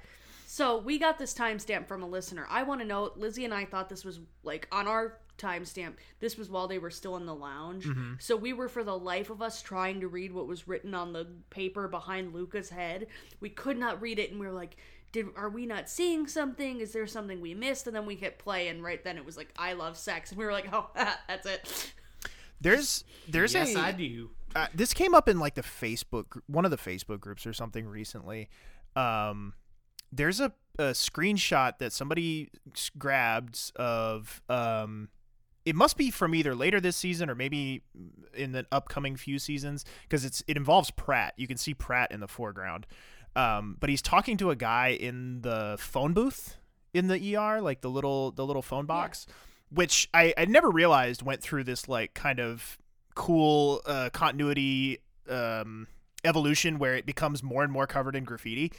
So 0.48 0.78
we 0.78 1.00
got 1.00 1.18
this 1.18 1.34
timestamp 1.34 1.88
from 1.88 2.04
a 2.04 2.08
listener. 2.08 2.46
I 2.48 2.62
want 2.62 2.82
to 2.82 2.86
know, 2.86 3.12
Lizzie 3.16 3.44
and 3.44 3.54
I 3.54 3.66
thought 3.66 3.90
this 3.90 4.06
was 4.06 4.20
like 4.44 4.68
on 4.72 4.88
our 4.88 5.18
timestamp. 5.40 5.94
This 6.20 6.38
was 6.38 6.48
while 6.48 6.68
they 6.68 6.78
were 6.78 6.92
still 6.92 7.18
in 7.18 7.26
the 7.26 7.34
lounge. 7.34 7.86
Mm-hmm. 7.86 8.14
So 8.20 8.36
we 8.36 8.54
were 8.54 8.70
for 8.70 8.84
the 8.84 8.96
life 8.96 9.32
of 9.32 9.42
us 9.42 9.64
trying 9.64 10.00
to 10.02 10.08
read 10.08 10.32
what 10.32 10.46
was 10.46 10.68
written 10.68 10.94
on 10.94 11.12
the 11.12 11.28
paper 11.50 11.88
behind 11.88 12.36
Luca's 12.36 12.70
head. 12.70 13.08
We 13.40 13.50
could 13.50 13.80
not 13.80 14.00
read 14.00 14.20
it, 14.20 14.30
and 14.30 14.40
we 14.40 14.46
were 14.46 14.54
like, 14.54 14.78
"Did 15.14 15.28
are 15.38 15.50
we 15.50 15.66
not 15.66 15.90
seeing 15.90 16.28
something? 16.28 16.82
Is 16.82 16.92
there 16.92 17.08
something 17.08 17.40
we 17.40 17.54
missed?" 17.54 17.88
And 17.88 17.96
then 17.96 18.06
we 18.06 18.16
hit 18.16 18.38
play, 18.38 18.68
and 18.68 18.84
right 18.84 19.02
then 19.02 19.18
it 19.18 19.26
was 19.26 19.38
like, 19.38 19.54
"I 19.58 19.72
love 19.72 19.98
sex," 19.98 20.32
and 20.32 20.38
we 20.38 20.44
were 20.44 20.52
like, 20.52 20.68
"Oh, 20.74 20.90
that's 20.96 21.48
it." 21.48 21.94
There's 22.60 23.06
there's 23.28 23.54
yes, 23.54 23.76
a 23.76 23.80
I 23.80 23.92
do. 23.94 24.32
uh, 24.56 24.68
this 24.74 24.94
came 24.94 25.16
up 25.16 25.30
in 25.30 25.40
like 25.40 25.56
the 25.56 25.64
Facebook 25.64 26.42
one 26.48 26.66
of 26.66 26.72
the 26.72 26.78
Facebook 26.78 27.22
groups 27.22 27.48
or 27.48 27.54
something 27.54 27.88
recently. 27.88 28.50
Um, 28.96 29.54
there's 30.12 30.40
a, 30.40 30.54
a 30.78 30.92
screenshot 30.92 31.78
that 31.80 31.92
somebody 31.92 32.50
grabbed 32.98 33.72
of 33.76 34.42
um, 34.50 35.10
it 35.66 35.76
must 35.76 35.98
be 35.98 36.12
from 36.12 36.36
either 36.36 36.56
later 36.56 36.80
this 36.80 36.96
season 36.96 37.30
or 37.30 37.36
maybe 37.36 37.84
in 38.34 38.52
the 38.52 38.66
upcoming 38.72 39.16
few 39.16 39.40
seasons 39.40 39.86
because 40.04 40.26
it's 40.26 40.44
it 40.48 40.58
involves 40.58 40.92
Pratt. 40.92 41.34
You 41.38 41.48
can 41.48 41.58
see 41.58 41.74
Pratt 41.74 42.12
in 42.12 42.20
the 42.20 42.28
foreground, 42.28 42.86
um, 43.36 43.78
but 43.80 43.90
he's 43.90 44.02
talking 44.02 44.38
to 44.38 44.50
a 44.50 44.56
guy 44.56 44.90
in 44.90 45.42
the 45.42 45.76
phone 45.80 46.14
booth 46.14 46.58
in 46.94 47.08
the 47.08 47.36
ER, 47.36 47.62
like 47.62 47.82
the 47.82 47.90
little 47.90 48.32
the 48.32 48.46
little 48.46 48.62
phone 48.62 48.86
box, 48.86 49.26
which 49.70 50.10
I 50.14 50.34
I 50.38 50.46
never 50.46 50.70
realized 50.70 51.22
went 51.22 51.42
through 51.42 51.64
this 51.64 51.88
like 51.88 52.14
kind 52.14 52.40
of 52.40 52.78
cool 53.16 53.82
uh, 53.86 54.10
continuity 54.12 55.00
um, 55.30 55.88
evolution 56.24 56.80
where 56.80 56.96
it 56.96 57.06
becomes 57.06 57.44
more 57.44 57.64
and 57.64 57.72
more 57.72 57.88
covered 57.88 58.16
in 58.16 58.24
graffiti. 58.24 58.72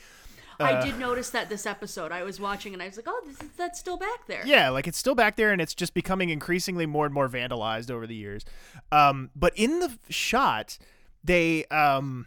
I 0.61 0.85
did 0.85 0.99
notice 0.99 1.31
that 1.31 1.49
this 1.49 1.67
episode. 1.67 2.13
I 2.13 2.23
was 2.23 2.39
watching, 2.39 2.73
and 2.75 2.83
I 2.83 2.87
was 2.87 2.97
like, 2.97 3.07
"Oh, 3.09 3.21
this 3.27 3.41
is, 3.41 3.51
that's 3.57 3.79
still 3.79 3.97
back 3.97 4.27
there." 4.27 4.43
Yeah, 4.47 4.71
like 4.71 4.87
it's 4.87 4.99
still 4.99 5.15
back 5.15 5.37
there 5.37 5.51
and 5.51 5.61
it's 5.61 5.75
just 5.75 5.95
becoming 5.95 6.31
increasingly 6.31 6.87
more 6.87 7.07
and 7.07 7.15
more 7.15 7.29
vandalized 7.29 7.91
over 7.91 8.07
the 8.07 8.15
years. 8.15 8.45
Um, 8.93 9.31
but 9.35 9.53
in 9.57 9.81
the 9.81 9.99
shot, 10.11 10.79
they 11.25 11.65
um, 11.67 12.27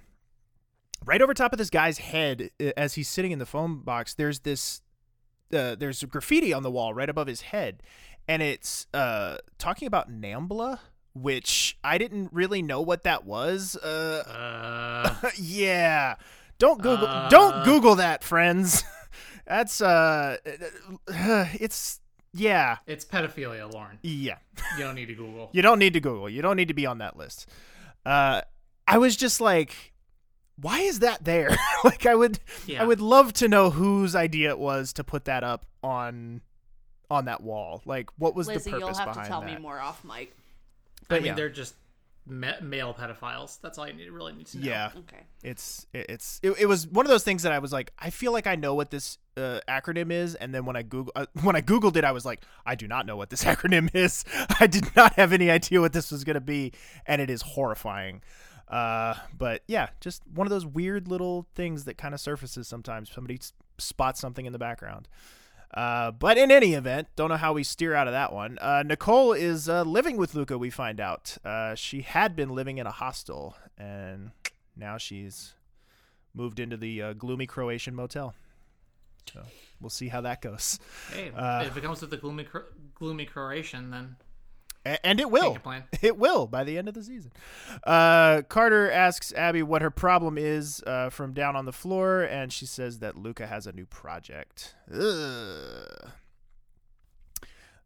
right 1.05 1.21
over 1.21 1.33
top 1.33 1.53
of 1.53 1.57
this 1.59 1.69
guy's 1.69 1.97
head 1.99 2.49
uh, 2.61 2.71
as 2.75 2.95
he's 2.95 3.07
sitting 3.09 3.31
in 3.31 3.39
the 3.39 3.45
phone 3.45 3.79
box, 3.81 4.13
there's 4.13 4.39
this 4.39 4.81
uh, 5.53 5.75
there's 5.75 6.03
graffiti 6.03 6.53
on 6.53 6.63
the 6.63 6.71
wall 6.71 6.93
right 6.93 7.09
above 7.09 7.27
his 7.27 7.41
head, 7.41 7.81
and 8.27 8.41
it's 8.41 8.87
uh, 8.93 9.37
talking 9.57 9.87
about 9.87 10.11
Nambla, 10.11 10.79
which 11.13 11.77
I 11.83 11.97
didn't 11.97 12.29
really 12.33 12.61
know 12.61 12.81
what 12.81 13.03
that 13.03 13.25
was. 13.25 13.75
Uh, 13.77 14.23
Uh, 15.23 15.29
yeah. 15.37 16.15
Don't 16.59 16.81
Google 16.81 17.07
don't 17.29 17.63
Google 17.63 17.95
that, 17.95 18.23
friends. 18.23 18.83
That's 19.45 19.79
uh 19.79 20.37
it's 21.07 21.99
yeah. 22.33 22.77
it's 22.87 23.05
pedophilia, 23.05 23.71
Lauren. 23.71 23.99
Yeah. 24.01 24.37
You 24.77 24.83
don't 24.83 24.95
need 24.95 25.05
to 25.07 25.13
Google. 25.15 25.49
You 25.53 25.61
don't 25.61 25.79
need 25.79 25.93
to 25.93 25.99
Google. 25.99 26.29
You 26.29 26.41
don't 26.41 26.55
need 26.55 26.67
to 26.67 26.73
be 26.73 26.85
on 26.85 26.97
that 26.97 27.15
list. 27.15 27.47
Uh 28.05 28.41
I 28.87 28.97
was 28.97 29.15
just 29.15 29.39
like 29.39 29.93
why 30.59 30.79
is 30.79 30.99
that 30.99 31.23
there? 31.23 31.55
like 31.83 32.05
I 32.05 32.15
would 32.15 32.39
Yeah. 32.65 32.81
I 32.81 32.85
would 32.85 33.01
love 33.01 33.33
to 33.33 33.47
know 33.47 33.69
whose 33.69 34.15
idea 34.15 34.49
it 34.49 34.59
was 34.59 34.93
to 34.93 35.03
put 35.03 35.25
that 35.25 35.43
up 35.43 35.65
on 35.83 36.41
on 37.09 37.25
that 37.25 37.41
wall. 37.41 37.81
Like 37.85 38.09
what 38.17 38.35
was 38.35 38.47
Lizzie, 38.47 38.71
the 38.71 38.79
you'll 38.79 38.87
purpose 38.89 38.99
have 38.99 39.13
to 39.23 39.27
tell 39.27 39.41
that? 39.41 39.45
me 39.53 39.57
more 39.57 39.79
off 39.79 40.03
mic. 40.03 40.35
I 41.09 41.15
mean, 41.15 41.25
yeah. 41.27 41.33
they're 41.35 41.49
just 41.49 41.73
ma- 42.25 42.59
male 42.61 42.93
pedophiles. 42.93 43.61
That's 43.61 43.77
all 43.77 43.87
you 43.87 43.93
need, 43.93 44.09
really 44.11 44.33
need 44.33 44.47
to 44.47 44.57
know. 44.57 44.65
Yeah. 44.67 44.89
Okay. 44.97 45.21
It's 45.43 45.85
it- 45.93 46.07
it's 46.09 46.39
it, 46.43 46.51
it 46.59 46.65
was 46.65 46.85
one 46.87 47.05
of 47.05 47.09
those 47.09 47.23
things 47.23 47.43
that 47.43 47.51
I 47.53 47.59
was 47.59 47.71
like 47.71 47.93
I 47.99 48.09
feel 48.09 48.31
like 48.33 48.47
I 48.47 48.55
know 48.55 48.73
what 48.73 48.91
this 48.91 49.17
uh, 49.37 49.59
acronym 49.69 50.11
is 50.11 50.33
and 50.35 50.53
then 50.53 50.65
when 50.65 50.75
I 50.75 50.81
google 50.81 51.13
uh, 51.15 51.27
when 51.43 51.55
I 51.55 51.61
googled 51.61 51.95
it 51.95 52.03
I 52.03 52.11
was 52.11 52.25
like 52.25 52.41
I 52.65 52.73
do 52.75 52.87
not 52.87 53.05
know 53.05 53.15
what 53.15 53.29
this 53.29 53.43
acronym 53.45 53.93
is. 53.95 54.25
I 54.59 54.67
did 54.67 54.93
not 54.95 55.13
have 55.13 55.31
any 55.31 55.49
idea 55.51 55.79
what 55.79 55.93
this 55.93 56.11
was 56.11 56.23
going 56.23 56.33
to 56.33 56.41
be 56.41 56.73
and 57.05 57.21
it 57.21 57.29
is 57.29 57.41
horrifying. 57.43 58.21
Uh 58.67 59.15
but 59.37 59.63
yeah, 59.67 59.89
just 60.01 60.23
one 60.33 60.45
of 60.47 60.51
those 60.51 60.65
weird 60.65 61.07
little 61.07 61.47
things 61.55 61.85
that 61.85 61.97
kind 61.97 62.13
of 62.13 62.19
surfaces 62.19 62.67
sometimes 62.67 63.09
somebody 63.11 63.35
s- 63.35 63.53
spots 63.77 64.19
something 64.19 64.45
in 64.45 64.53
the 64.53 64.59
background. 64.59 65.07
Uh, 65.73 66.11
but 66.11 66.37
in 66.37 66.49
any 66.49 66.73
event, 66.75 67.09
don't 67.17 67.27
know 67.29 67.35
how 67.37 67.51
we 67.51 67.61
steer 67.63 67.93
out 67.93 68.07
of 68.07 68.13
that 68.13 68.31
one. 68.31 68.57
Uh, 68.59 68.83
Nicole 68.85 69.33
is 69.33 69.67
uh, 69.67 69.83
living 69.83 70.15
with 70.15 70.33
Luca. 70.33 70.57
We 70.57 70.69
find 70.69 70.99
out 71.01 71.37
uh, 71.43 71.75
she 71.75 72.01
had 72.03 72.37
been 72.37 72.49
living 72.49 72.77
in 72.77 72.87
a 72.87 72.91
hostel, 72.91 73.53
and 73.77 74.31
now 74.77 74.97
she's 74.97 75.55
moved 76.33 76.61
into 76.61 76.77
the 76.77 77.01
uh, 77.01 77.13
gloomy 77.13 77.47
Croatian 77.47 77.95
motel. 77.95 78.33
So 79.33 79.43
we'll 79.81 79.89
see 79.89 80.07
how 80.07 80.21
that 80.21 80.41
goes. 80.41 80.79
Hey, 81.11 81.31
Uh, 81.35 81.65
if 81.67 81.75
it 81.75 81.83
comes 81.83 81.99
with 81.99 82.11
the 82.11 82.17
gloomy, 82.17 82.47
gloomy 82.95 83.25
Croatian, 83.25 83.91
then 83.91 84.15
and 85.03 85.19
it 85.19 85.29
will. 85.29 85.57
It 86.01 86.17
will 86.17 86.47
by 86.47 86.63
the 86.63 86.77
end 86.77 86.87
of 86.87 86.93
the 86.93 87.03
season. 87.03 87.31
Uh, 87.83 88.41
Carter 88.47 88.89
asks 88.91 89.33
Abby 89.33 89.63
what 89.63 89.81
her 89.81 89.89
problem 89.91 90.37
is 90.37 90.83
uh, 90.85 91.09
from 91.09 91.33
down 91.33 91.55
on 91.55 91.65
the 91.65 91.73
floor, 91.73 92.21
and 92.21 92.53
she 92.53 92.65
says 92.65 92.99
that 92.99 93.17
Luca 93.17 93.47
has 93.47 93.65
a 93.67 93.71
new 93.71 93.85
project. 93.85 94.75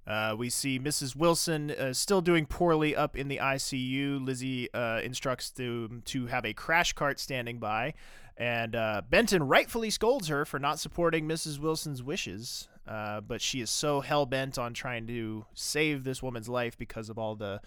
Uh, 0.06 0.36
we 0.38 0.50
see 0.50 0.80
Mrs. 0.80 1.16
Wilson 1.16 1.72
uh, 1.72 1.94
still 1.94 2.22
doing 2.22 2.46
poorly 2.46 2.96
up 2.96 3.16
in 3.16 3.28
the 3.28 3.38
ICU. 3.38 4.24
Lizzie 4.26 4.74
uh, 4.74 5.00
instructs 5.02 5.52
to 5.52 6.02
to 6.06 6.26
have 6.28 6.46
a 6.46 6.54
crash 6.54 6.94
cart 6.94 7.20
standing 7.20 7.60
by, 7.60 7.94
and 8.36 8.76
uh, 8.76 9.04
Benton 9.10 9.44
rightfully 9.44 9.90
scolds 9.90 10.28
her 10.28 10.44
for 10.44 10.60
not 10.60 10.80
supporting 10.80 11.28
Mrs. 11.28 11.60
Wilson's 11.60 12.02
wishes. 12.02 12.68
Uh, 12.88 13.22
but 13.22 13.42
she 13.42 13.62
is 13.62 13.70
so 13.70 14.02
hell 14.02 14.26
bent 14.26 14.58
on 14.58 14.74
trying 14.74 15.06
to 15.08 15.46
save 15.54 16.04
this 16.04 16.22
woman's 16.24 16.50
life 16.50 16.78
because 16.78 17.10
of 17.10 17.18
all 17.18 17.36
the 17.36 17.62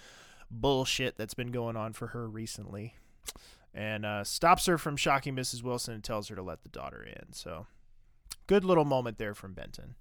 bullshit 0.50 1.16
that's 1.16 1.35
been 1.35 1.53
going 1.53 1.77
on 1.77 1.92
for 1.92 2.09
her 2.09 2.29
recently, 2.29 2.94
and 3.72 4.05
uh, 4.05 4.24
stops 4.24 4.66
her 4.66 4.77
from 4.77 4.96
shocking 4.96 5.37
Mrs. 5.37 5.62
Wilson 5.62 5.94
and 5.94 6.05
tells 6.05 6.29
her 6.29 6.37
to 6.37 6.42
let 6.42 6.62
the 6.62 6.68
daughter 6.68 7.03
in. 7.03 7.33
So, 7.33 7.66
good 8.46 8.64
little 8.64 8.85
moment 8.85 9.18
there 9.18 9.35
from 9.35 9.55
Benton. 9.55 9.94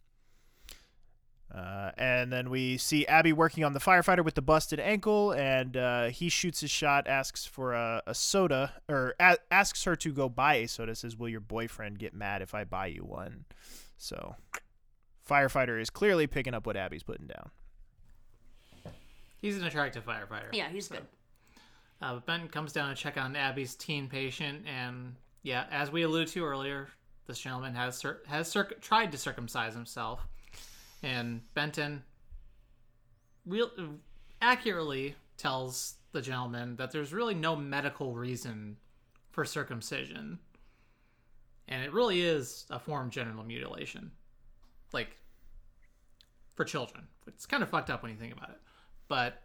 Uh, 1.53 1.91
and 1.99 2.33
then 2.33 2.49
we 2.49 2.77
see 2.77 3.05
Abby 3.05 3.31
working 3.31 3.63
on 3.63 3.73
the 3.73 3.79
firefighter 3.79 4.25
with 4.25 4.33
the 4.33 4.41
busted 4.41 4.79
ankle, 4.79 5.31
and 5.33 5.77
uh, 5.77 6.05
he 6.05 6.27
shoots 6.27 6.61
his 6.61 6.71
shot, 6.71 7.07
asks 7.07 7.45
for 7.45 7.73
a, 7.73 8.01
a 8.07 8.15
soda, 8.15 8.73
or 8.89 9.13
a- 9.19 9.37
asks 9.51 9.83
her 9.83 9.95
to 9.95 10.11
go 10.11 10.27
buy 10.27 10.55
a 10.55 10.67
soda. 10.67 10.95
Says, 10.95 11.15
"Will 11.15 11.29
your 11.29 11.39
boyfriend 11.39 11.99
get 11.99 12.15
mad 12.15 12.41
if 12.41 12.55
I 12.55 12.63
buy 12.63 12.87
you 12.87 13.03
one?" 13.03 13.45
So, 13.97 14.35
firefighter 15.29 15.79
is 15.79 15.89
clearly 15.89 16.27
picking 16.27 16.53
up 16.53 16.65
what 16.65 16.75
Abby's 16.75 17.03
putting 17.03 17.27
down. 17.27 17.49
he's 19.41 19.57
an 19.57 19.65
attractive 19.65 20.05
firefighter. 20.05 20.49
Yeah, 20.53 20.69
he's 20.69 20.87
good. 20.87 21.05
Uh, 22.01 22.15
but 22.15 22.25
Benton 22.25 22.49
comes 22.49 22.73
down 22.73 22.89
to 22.89 23.01
check 23.01 23.17
on 23.17 23.35
Abby's 23.35 23.75
teen 23.75 24.09
patient, 24.09 24.65
and 24.67 25.15
yeah, 25.43 25.65
as 25.71 25.91
we 25.91 26.03
alluded 26.03 26.27
to 26.29 26.43
earlier, 26.43 26.89
this 27.27 27.39
gentleman 27.39 27.73
has 27.75 27.95
cir- 27.97 28.21
has 28.27 28.47
circ- 28.49 28.81
tried 28.81 29.11
to 29.13 29.17
circumcise 29.17 29.73
himself, 29.73 30.27
and 31.01 31.41
Benton 31.53 32.03
real 33.45 33.69
accurately 34.41 35.15
tells 35.37 35.95
the 36.11 36.21
gentleman 36.21 36.75
that 36.75 36.91
there's 36.91 37.13
really 37.13 37.33
no 37.35 37.55
medical 37.55 38.13
reason 38.13 38.75
for 39.31 39.45
circumcision, 39.45 40.39
and 41.69 41.83
it 41.83 41.93
really 41.93 42.21
is 42.21 42.65
a 42.69 42.79
form 42.79 43.05
of 43.07 43.11
genital 43.13 43.43
mutilation, 43.45 44.11
like 44.93 45.17
for 46.55 46.65
children. 46.65 47.07
It's 47.27 47.45
kind 47.45 47.63
of 47.63 47.69
fucked 47.69 47.89
up 47.89 48.03
when 48.03 48.11
you 48.11 48.17
think 48.17 48.33
about 48.33 48.49
it, 48.49 48.59
but 49.07 49.41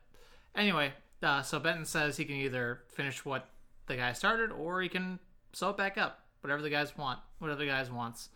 anyway, 0.54 0.92
uh, 1.22 1.42
so 1.42 1.58
Benton 1.58 1.84
says 1.84 2.16
he 2.16 2.24
can 2.24 2.36
either 2.36 2.80
finish 2.88 3.24
what 3.24 3.48
the 3.86 3.96
guy 3.96 4.12
started 4.12 4.52
or 4.52 4.80
he 4.82 4.88
can 4.88 5.18
sew 5.52 5.70
it 5.70 5.76
back 5.76 5.98
up, 5.98 6.20
whatever 6.40 6.62
the 6.62 6.70
guys 6.70 6.96
want, 6.96 7.18
whatever 7.38 7.58
the 7.58 7.66
guys 7.66 7.90
wants. 7.90 8.28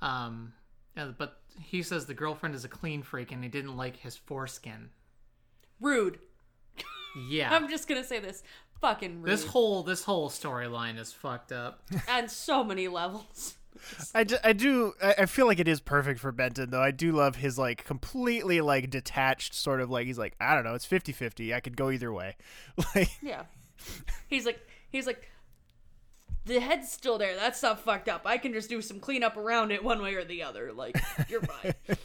Um, 0.00 0.52
yeah, 0.96 1.10
but 1.16 1.40
he 1.60 1.82
says 1.82 2.06
the 2.06 2.14
girlfriend 2.14 2.54
is 2.54 2.64
a 2.64 2.68
clean 2.68 3.02
freak 3.02 3.32
and 3.32 3.42
he 3.42 3.48
didn't 3.48 3.76
like 3.76 3.96
his 3.96 4.16
foreskin. 4.16 4.90
Rude. 5.80 6.18
Yeah, 7.28 7.50
I'm 7.54 7.68
just 7.68 7.88
gonna 7.88 8.04
say 8.04 8.20
this. 8.20 8.42
Fucking 8.80 9.22
rude. 9.22 9.32
this 9.32 9.46
whole 9.46 9.82
this 9.82 10.04
whole 10.04 10.28
storyline 10.28 10.98
is 10.98 11.12
fucked 11.12 11.52
up. 11.52 11.82
on 12.08 12.28
so 12.28 12.62
many 12.62 12.88
levels. 12.88 13.56
I, 14.14 14.24
ju- 14.24 14.36
I 14.44 14.52
do 14.52 14.92
I 15.02 15.14
I 15.18 15.26
feel 15.26 15.46
like 15.46 15.58
it 15.60 15.68
is 15.68 15.80
perfect 15.80 16.20
for 16.20 16.32
Benton 16.32 16.70
though. 16.70 16.82
I 16.82 16.90
do 16.90 17.12
love 17.12 17.36
his 17.36 17.58
like 17.58 17.84
completely 17.84 18.60
like 18.60 18.90
detached 18.90 19.54
sort 19.54 19.80
of 19.80 19.90
like 19.90 20.06
he's 20.06 20.18
like 20.18 20.34
I 20.40 20.54
don't 20.54 20.64
know, 20.64 20.74
it's 20.74 20.86
50-50. 20.86 21.54
I 21.54 21.60
could 21.60 21.76
go 21.76 21.90
either 21.90 22.12
way. 22.12 22.36
Like 22.94 23.10
Yeah. 23.22 23.44
He's 24.28 24.46
like 24.46 24.60
he's 24.90 25.06
like 25.06 25.30
the 26.44 26.60
head's 26.60 26.90
still 26.90 27.18
there. 27.18 27.34
That's 27.36 27.60
not 27.62 27.80
fucked 27.80 28.08
up. 28.08 28.22
I 28.24 28.38
can 28.38 28.52
just 28.52 28.68
do 28.68 28.80
some 28.80 29.00
cleanup 29.00 29.36
around 29.36 29.72
it 29.72 29.82
one 29.82 30.00
way 30.00 30.14
or 30.14 30.24
the 30.24 30.44
other. 30.44 30.72
Like, 30.72 30.96
you're 31.28 31.42
fine. 31.42 31.74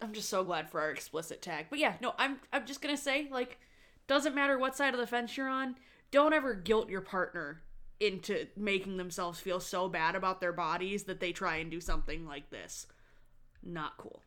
I'm 0.00 0.14
just 0.14 0.30
so 0.30 0.42
glad 0.42 0.70
for 0.70 0.80
our 0.80 0.90
explicit 0.90 1.42
tag. 1.42 1.66
But 1.68 1.78
yeah, 1.78 1.94
no, 2.00 2.14
I'm 2.18 2.38
I'm 2.52 2.64
just 2.66 2.80
gonna 2.80 2.96
say, 2.96 3.28
like, 3.30 3.58
doesn't 4.06 4.34
matter 4.34 4.58
what 4.58 4.74
side 4.76 4.94
of 4.94 5.00
the 5.00 5.06
fence 5.06 5.36
you're 5.36 5.48
on, 5.48 5.76
don't 6.10 6.32
ever 6.32 6.54
guilt 6.54 6.88
your 6.88 7.00
partner 7.02 7.60
into 7.98 8.46
making 8.56 8.96
themselves 8.96 9.40
feel 9.40 9.60
so 9.60 9.88
bad 9.88 10.14
about 10.14 10.40
their 10.40 10.52
bodies 10.52 11.04
that 11.04 11.20
they 11.20 11.32
try 11.32 11.56
and 11.56 11.70
do 11.70 11.80
something 11.80 12.26
like 12.26 12.50
this. 12.50 12.86
Not 13.62 13.96
cool. 13.96 14.22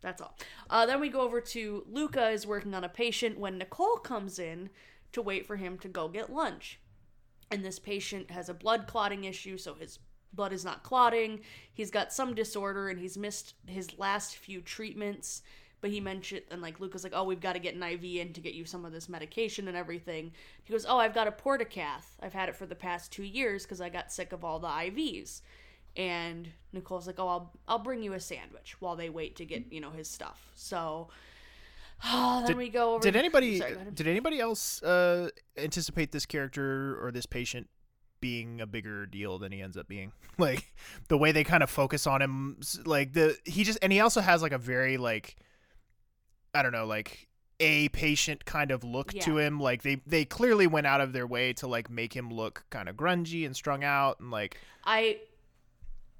That's 0.00 0.20
all. 0.20 0.36
Uh, 0.68 0.86
then 0.86 1.00
we 1.00 1.08
go 1.08 1.20
over 1.20 1.40
to 1.40 1.84
Luca 1.90 2.28
is 2.30 2.46
working 2.46 2.74
on 2.74 2.84
a 2.84 2.88
patient 2.88 3.38
when 3.38 3.58
Nicole 3.58 3.96
comes 3.96 4.38
in 4.38 4.70
to 5.12 5.22
wait 5.22 5.46
for 5.46 5.56
him 5.56 5.78
to 5.78 5.88
go 5.88 6.08
get 6.08 6.32
lunch. 6.32 6.80
And 7.50 7.64
this 7.64 7.78
patient 7.78 8.30
has 8.30 8.48
a 8.48 8.54
blood 8.54 8.86
clotting 8.86 9.24
issue, 9.24 9.56
so 9.56 9.74
his 9.74 9.98
blood 10.32 10.52
is 10.52 10.64
not 10.64 10.82
clotting. 10.82 11.40
He's 11.72 11.90
got 11.90 12.12
some 12.12 12.34
disorder 12.34 12.88
and 12.88 12.98
he's 12.98 13.16
missed 13.16 13.54
his 13.66 13.98
last 13.98 14.36
few 14.36 14.60
treatments. 14.60 15.42
But 15.80 15.90
he 15.90 16.00
mentioned, 16.00 16.42
and 16.50 16.62
like 16.62 16.80
Luca's 16.80 17.04
like, 17.04 17.12
oh, 17.14 17.24
we've 17.24 17.40
got 17.40 17.52
to 17.52 17.58
get 17.58 17.74
an 17.74 17.82
IV 17.82 18.04
in 18.04 18.32
to 18.32 18.40
get 18.40 18.54
you 18.54 18.64
some 18.64 18.84
of 18.84 18.92
this 18.92 19.08
medication 19.08 19.68
and 19.68 19.76
everything. 19.76 20.32
He 20.64 20.72
goes, 20.72 20.86
oh, 20.88 20.98
I've 20.98 21.14
got 21.14 21.28
a 21.28 21.32
portacath. 21.32 22.16
I've 22.20 22.32
had 22.32 22.48
it 22.48 22.56
for 22.56 22.66
the 22.66 22.74
past 22.74 23.12
two 23.12 23.24
years 23.24 23.64
because 23.64 23.80
I 23.80 23.88
got 23.88 24.10
sick 24.10 24.32
of 24.32 24.44
all 24.44 24.58
the 24.58 24.68
IVs. 24.68 25.42
And 25.96 26.48
Nicole's 26.72 27.06
like, 27.06 27.18
oh, 27.18 27.28
I'll 27.28 27.52
I'll 27.68 27.78
bring 27.78 28.02
you 28.02 28.14
a 28.14 28.20
sandwich 28.20 28.76
while 28.80 28.96
they 28.96 29.10
wait 29.10 29.36
to 29.36 29.44
get 29.44 29.72
you 29.72 29.80
know 29.80 29.90
his 29.90 30.08
stuff. 30.08 30.50
So 30.54 31.08
then 32.46 32.56
we 32.56 32.68
go 32.68 32.94
over. 32.94 33.02
did 33.02 33.16
anybody 33.16 33.58
Sorry, 33.58 33.74
go 33.74 33.80
did 33.94 34.06
anybody 34.06 34.40
else 34.40 34.82
uh, 34.82 35.30
anticipate 35.56 36.12
this 36.12 36.26
character 36.26 36.98
or 37.02 37.10
this 37.10 37.26
patient 37.26 37.68
being 38.20 38.60
a 38.60 38.66
bigger 38.66 39.06
deal 39.06 39.38
than 39.38 39.52
he 39.52 39.62
ends 39.62 39.76
up 39.76 39.88
being? 39.88 40.12
Like 40.38 40.74
the 41.08 41.16
way 41.16 41.32
they 41.32 41.44
kind 41.44 41.62
of 41.62 41.70
focus 41.70 42.06
on 42.06 42.20
him 42.20 42.58
like 42.84 43.14
the 43.14 43.38
he 43.46 43.64
just 43.64 43.78
and 43.80 43.90
he 43.90 44.00
also 44.00 44.20
has 44.20 44.42
like 44.42 44.52
a 44.52 44.58
very 44.58 44.98
like 44.98 45.36
I 46.56 46.62
don't 46.62 46.72
know, 46.72 46.86
like 46.86 47.28
a 47.60 47.88
patient 47.90 48.44
kind 48.44 48.70
of 48.70 48.84
look 48.84 49.12
to 49.12 49.38
him. 49.38 49.60
Like 49.60 49.82
they 49.82 50.00
they 50.06 50.24
clearly 50.24 50.66
went 50.66 50.86
out 50.86 51.00
of 51.00 51.12
their 51.12 51.26
way 51.26 51.52
to 51.54 51.66
like 51.66 51.90
make 51.90 52.14
him 52.14 52.30
look 52.30 52.64
kind 52.70 52.88
of 52.88 52.96
grungy 52.96 53.44
and 53.46 53.54
strung 53.54 53.84
out 53.84 54.20
and 54.20 54.30
like 54.30 54.58
I, 54.84 55.18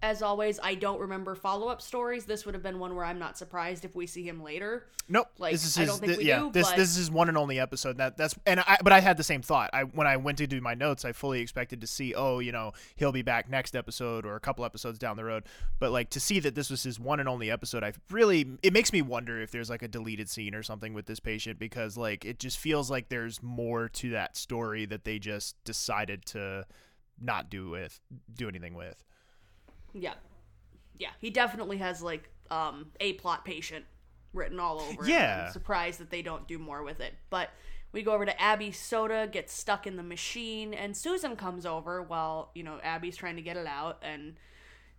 as 0.03 0.21
always, 0.21 0.61
I 0.63 0.75
don't 0.75 1.01
remember 1.01 1.35
follow 1.35 1.69
up 1.69 1.81
stories. 1.81 2.27
This 2.27 2.45
would 2.45 2.55
have 2.55 2.63
been 2.63 2.79
one 2.79 2.95
where 2.95 3.05
I'm 3.05 3.19
not 3.19 3.39
surprised 3.39 3.85
if 3.85 3.97
we 3.97 4.07
see 4.07 4.23
him 4.29 4.43
later. 4.43 4.87
Nope. 5.09 5.29
Like, 5.39 5.53
this 5.53 5.65
is 5.65 5.79
I 5.79 5.87
don't 5.87 5.99
think 5.99 6.13
thi- 6.13 6.19
we 6.19 6.25
yeah, 6.27 6.41
do, 6.41 6.51
this 6.53 6.69
but- 6.69 6.77
this 6.77 6.91
is 6.91 6.97
his 6.97 7.11
one 7.11 7.29
and 7.29 7.39
only 7.39 7.59
episode. 7.59 7.97
That 7.97 8.17
that's 8.17 8.35
and 8.45 8.61
I 8.61 8.77
but 8.85 8.93
I 8.93 9.01
had 9.01 9.17
the 9.17 9.25
same 9.25 9.41
thought. 9.41 9.71
I 9.73 9.85
when 9.85 10.07
I 10.07 10.17
went 10.19 10.39
to 10.39 10.47
do 10.47 10.61
my 10.61 10.75
notes, 10.75 11.05
I 11.05 11.13
fully 11.13 11.41
expected 11.41 11.81
to 11.81 11.87
see, 11.87 12.15
oh, 12.15 12.41
you 12.41 12.53
know, 12.53 12.73
he'll 12.97 13.13
be 13.13 13.23
back 13.23 13.49
next 13.49 13.75
episode 13.75 14.27
or 14.27 14.37
a 14.37 14.41
couple 14.41 14.65
episodes 14.65 14.99
down 14.99 15.17
the 15.17 15.25
road. 15.25 15.45
But 15.79 15.93
like 15.93 16.11
to 16.11 16.21
see 16.21 16.41
that 16.41 16.55
this 16.55 16.69
was 16.69 16.83
his 16.83 17.01
one 17.01 17.19
and 17.19 17.29
only 17.29 17.51
episode, 17.51 17.83
I 17.83 17.93
really 18.11 18.47
it 18.63 18.73
makes 18.73 18.93
me 18.93 19.01
wonder 19.01 19.41
if 19.41 19.51
there's 19.51 19.71
like 19.71 19.83
a 19.83 19.89
deleted 19.89 20.29
scene 20.29 20.55
or 20.55 20.63
something 20.63 20.93
with 20.93 21.07
this 21.07 21.21
patient 21.21 21.59
because 21.59 21.97
like 21.97 22.25
it 22.25 22.39
just 22.39 22.59
feels 22.59 22.91
like 22.91 23.09
there's 23.09 23.43
more 23.43 23.89
to 23.89 24.11
that 24.11 24.37
story 24.37 24.85
that 24.87 25.05
they 25.05 25.19
just 25.19 25.57
decided 25.65 26.27
to 26.27 26.67
not 27.21 27.49
do 27.49 27.71
with 27.71 27.99
do 28.35 28.47
anything 28.49 28.75
with. 28.75 29.03
Yeah, 29.99 30.15
yeah, 30.99 31.11
he 31.21 31.31
definitely 31.31 31.79
has 31.79 32.03
like 32.03 32.29
um 32.51 32.87
a 33.01 33.15
plot 33.15 33.45
patient 33.45 33.85
written 34.33 34.61
all 34.61 34.81
over. 34.81 35.03
him. 35.03 35.09
Yeah. 35.11 35.45
I'm 35.47 35.53
surprised 35.53 36.01
that 36.01 36.11
they 36.11 36.23
don't 36.23 36.47
do 36.47 36.59
more 36.59 36.83
with 36.83 37.01
it. 37.01 37.15
But 37.31 37.51
we 37.93 38.03
go 38.03 38.13
over 38.13 38.27
to 38.27 38.41
Abby. 38.41 38.73
Soda 38.73 39.29
gets 39.31 39.53
stuck 39.55 39.87
in 39.87 39.97
the 39.97 40.03
machine, 40.03 40.75
and 40.75 40.97
Susan 40.97 41.37
comes 41.37 41.65
over 41.65 42.03
while 42.03 42.51
you 42.55 42.63
know 42.63 42.79
Abby's 42.83 43.17
trying 43.17 43.37
to 43.37 43.43
get 43.43 43.57
it 43.57 43.67
out, 43.67 44.03
and 44.03 44.35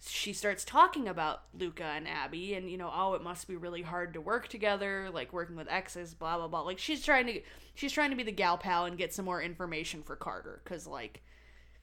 she 0.06 0.32
starts 0.34 0.64
talking 0.64 1.08
about 1.08 1.42
Luca 1.58 1.84
and 1.84 2.08
Abby, 2.08 2.54
and 2.54 2.70
you 2.70 2.78
know, 2.78 2.92
oh, 2.94 3.14
it 3.14 3.24
must 3.24 3.48
be 3.48 3.56
really 3.56 3.82
hard 3.82 4.14
to 4.14 4.22
work 4.22 4.48
together, 4.48 5.10
like 5.14 5.34
working 5.34 5.56
with 5.56 5.68
exes, 5.70 6.14
blah 6.14 6.38
blah 6.38 6.48
blah. 6.48 6.62
Like 6.62 6.80
she's 6.80 7.04
trying 7.04 7.28
to, 7.28 7.42
she's 7.76 7.92
trying 7.92 8.10
to 8.12 8.16
be 8.16 8.24
the 8.24 8.32
gal 8.32 8.58
pal 8.58 8.86
and 8.86 8.98
get 8.98 9.14
some 9.14 9.26
more 9.26 9.42
information 9.42 10.02
for 10.04 10.16
Carter, 10.16 10.62
because 10.64 10.88
like 10.88 11.22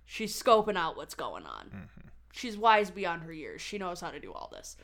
she's 0.05 0.41
scoping 0.41 0.77
out 0.77 0.97
what's 0.97 1.15
going 1.15 1.45
on. 1.45 1.89
She's 2.35 2.59
wise 2.59 2.91
beyond 2.91 3.23
her 3.23 3.33
years. 3.33 3.63
She 3.63 3.79
knows 3.79 4.01
how 4.01 4.11
to 4.11 4.21
do 4.21 4.33
all 4.33 4.51
this. 4.53 4.77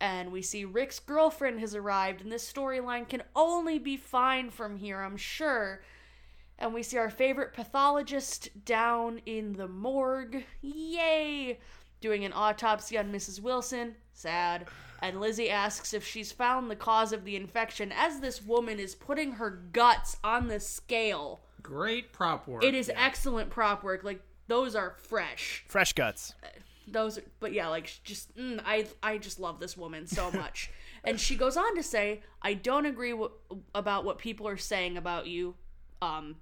And 0.00 0.32
we 0.32 0.42
see 0.42 0.64
Rick's 0.64 0.98
girlfriend 0.98 1.60
has 1.60 1.74
arrived, 1.74 2.20
and 2.20 2.30
this 2.30 2.50
storyline 2.50 3.08
can 3.08 3.22
only 3.34 3.78
be 3.78 3.96
fine 3.96 4.50
from 4.50 4.76
here, 4.76 5.00
I'm 5.00 5.16
sure. 5.16 5.82
And 6.58 6.72
we 6.72 6.82
see 6.82 6.98
our 6.98 7.10
favorite 7.10 7.52
pathologist 7.52 8.64
down 8.64 9.20
in 9.26 9.54
the 9.54 9.68
morgue. 9.68 10.44
Yay! 10.62 11.58
doing 12.04 12.26
an 12.26 12.34
autopsy 12.34 12.98
on 12.98 13.10
Mrs. 13.10 13.40
Wilson. 13.40 13.94
Sad. 14.12 14.66
And 15.00 15.22
Lizzie 15.22 15.48
asks 15.48 15.94
if 15.94 16.06
she's 16.06 16.30
found 16.30 16.70
the 16.70 16.76
cause 16.76 17.14
of 17.14 17.24
the 17.24 17.34
infection 17.34 17.90
as 17.92 18.20
this 18.20 18.42
woman 18.42 18.78
is 18.78 18.94
putting 18.94 19.32
her 19.32 19.62
guts 19.72 20.18
on 20.22 20.48
the 20.48 20.60
scale. 20.60 21.40
Great 21.62 22.12
prop 22.12 22.46
work. 22.46 22.62
It 22.62 22.74
is 22.74 22.90
excellent 22.94 23.48
prop 23.48 23.82
work. 23.82 24.04
Like, 24.04 24.20
those 24.48 24.76
are 24.76 24.96
fresh. 24.98 25.64
Fresh 25.66 25.94
guts. 25.94 26.34
Uh, 26.42 26.48
those 26.86 27.18
but 27.40 27.52
yeah 27.52 27.68
like 27.68 27.90
just 28.04 28.36
mm, 28.36 28.60
i 28.64 28.86
i 29.02 29.16
just 29.18 29.40
love 29.40 29.60
this 29.60 29.76
woman 29.76 30.06
so 30.06 30.30
much. 30.32 30.70
And 31.06 31.20
she 31.20 31.36
goes 31.36 31.56
on 31.56 31.76
to 31.76 31.82
say 31.82 32.22
i 32.42 32.54
don't 32.54 32.86
agree 32.86 33.10
w- 33.10 33.30
about 33.74 34.04
what 34.04 34.18
people 34.18 34.48
are 34.48 34.56
saying 34.56 34.96
about 34.96 35.26
you 35.26 35.54
um 36.02 36.36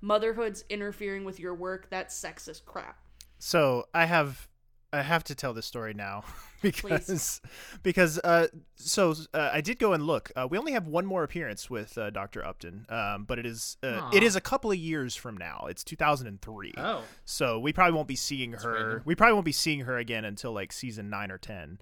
motherhood's 0.00 0.64
interfering 0.68 1.24
with 1.24 1.40
your 1.40 1.54
work. 1.54 1.88
That's 1.90 2.18
sexist 2.18 2.64
crap. 2.64 2.98
So 3.38 3.86
I 3.92 4.06
have 4.06 4.48
I 4.92 5.02
have 5.02 5.24
to 5.24 5.34
tell 5.34 5.52
this 5.52 5.66
story 5.66 5.94
now 5.94 6.24
because 6.62 7.40
because 7.82 8.18
uh 8.20 8.46
so 8.76 9.14
uh, 9.34 9.50
I 9.52 9.60
did 9.60 9.78
go 9.78 9.92
and 9.92 10.06
look. 10.06 10.30
Uh, 10.36 10.46
we 10.50 10.58
only 10.58 10.72
have 10.72 10.86
one 10.86 11.04
more 11.06 11.22
appearance 11.22 11.68
with 11.68 11.98
uh, 11.98 12.10
Dr. 12.10 12.44
Upton, 12.46 12.86
um, 12.88 13.24
but 13.24 13.38
it 13.38 13.46
is 13.46 13.76
uh, 13.82 14.10
it 14.12 14.22
is 14.22 14.36
a 14.36 14.40
couple 14.40 14.70
of 14.70 14.78
years 14.78 15.14
from 15.16 15.36
now. 15.36 15.66
It's 15.68 15.82
2003. 15.84 16.74
Oh. 16.78 17.02
So 17.24 17.58
we 17.58 17.72
probably 17.72 17.94
won't 17.94 18.08
be 18.08 18.16
seeing 18.16 18.52
her. 18.52 18.72
random. 18.72 19.02
We 19.04 19.14
probably 19.14 19.34
won't 19.34 19.44
be 19.44 19.52
seeing 19.52 19.80
her 19.80 19.98
again 19.98 20.24
until 20.24 20.52
like 20.52 20.72
season 20.72 21.10
9 21.10 21.30
or 21.30 21.38
10. 21.38 21.78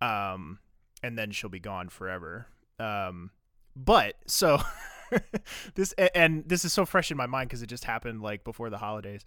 Um 0.00 0.58
and 1.02 1.16
then 1.18 1.30
she'll 1.30 1.50
be 1.50 1.60
gone 1.60 1.88
forever. 1.88 2.46
Um 2.80 3.30
but 3.76 4.16
so 4.26 4.60
this 5.74 5.92
and 6.14 6.44
this 6.46 6.64
is 6.64 6.72
so 6.72 6.84
fresh 6.84 7.10
in 7.10 7.16
my 7.16 7.26
mind 7.26 7.50
cuz 7.50 7.62
it 7.62 7.68
just 7.68 7.84
happened 7.84 8.20
like 8.20 8.44
before 8.44 8.68
the 8.68 8.78
holidays. 8.78 9.24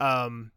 Um 0.00 0.52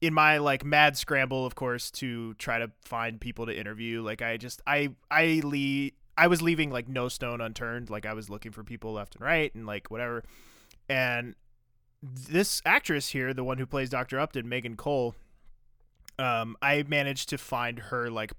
in 0.00 0.12
my 0.12 0.38
like 0.38 0.64
mad 0.64 0.96
scramble 0.96 1.46
of 1.46 1.54
course 1.54 1.90
to 1.90 2.34
try 2.34 2.58
to 2.58 2.70
find 2.82 3.20
people 3.20 3.46
to 3.46 3.58
interview 3.58 4.02
like 4.02 4.22
i 4.22 4.36
just 4.36 4.60
i 4.66 4.90
i 5.10 5.40
le- 5.44 5.90
i 6.18 6.26
was 6.26 6.42
leaving 6.42 6.70
like 6.70 6.88
no 6.88 7.08
stone 7.08 7.40
unturned 7.40 7.88
like 7.88 8.04
i 8.04 8.12
was 8.12 8.28
looking 8.28 8.52
for 8.52 8.62
people 8.62 8.92
left 8.92 9.14
and 9.16 9.24
right 9.24 9.54
and 9.54 9.66
like 9.66 9.90
whatever. 9.90 10.22
And 10.88 11.34
this 12.02 12.62
actress 12.64 13.08
here 13.08 13.32
the 13.34 13.42
one 13.42 13.58
who 13.58 13.66
plays 13.66 13.88
dr 13.90 14.16
upton 14.18 14.48
megan 14.48 14.76
cole 14.76 15.14
um 16.18 16.56
i 16.62 16.84
managed 16.86 17.28
to 17.28 17.38
find 17.38 17.78
her 17.78 18.10
like 18.10 18.32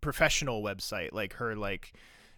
professional 0.00 0.62
website 0.62 1.12
like 1.12 1.32
her 1.34 1.56
like 1.56 1.92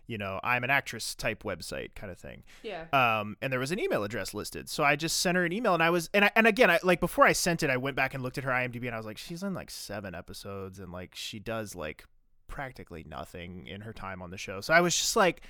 you 0.06 0.18
know 0.18 0.40
i'm 0.42 0.64
an 0.64 0.70
actress 0.70 1.14
type 1.14 1.42
website 1.42 1.94
kind 1.94 2.10
of 2.12 2.18
thing 2.18 2.42
yeah 2.62 2.84
um, 2.92 3.36
and 3.42 3.52
there 3.52 3.60
was 3.60 3.72
an 3.72 3.78
email 3.78 4.04
address 4.04 4.34
listed. 4.34 4.68
So 4.68 4.84
I 4.84 4.96
just 4.96 5.20
sent 5.20 5.36
her 5.36 5.44
an 5.44 5.52
email, 5.52 5.74
and 5.74 5.82
I 5.82 5.90
was, 5.90 6.08
and 6.14 6.24
I, 6.24 6.30
and 6.36 6.46
again, 6.46 6.70
I 6.70 6.78
like 6.82 7.00
before 7.00 7.26
I 7.26 7.32
sent 7.32 7.62
it, 7.62 7.70
I 7.70 7.76
went 7.76 7.96
back 7.96 8.14
and 8.14 8.22
looked 8.22 8.38
at 8.38 8.44
her 8.44 8.50
IMDb, 8.50 8.86
and 8.86 8.94
I 8.94 8.96
was 8.96 9.06
like, 9.06 9.18
she's 9.18 9.42
in 9.42 9.54
like 9.54 9.70
seven 9.70 10.14
episodes, 10.14 10.78
and 10.78 10.92
like 10.92 11.14
she 11.14 11.38
does 11.38 11.74
like 11.74 12.04
practically 12.48 13.04
nothing 13.08 13.66
in 13.66 13.80
her 13.82 13.92
time 13.92 14.22
on 14.22 14.30
the 14.30 14.38
show. 14.38 14.60
So 14.60 14.72
I 14.72 14.80
was 14.80 14.96
just 14.96 15.16
like, 15.16 15.42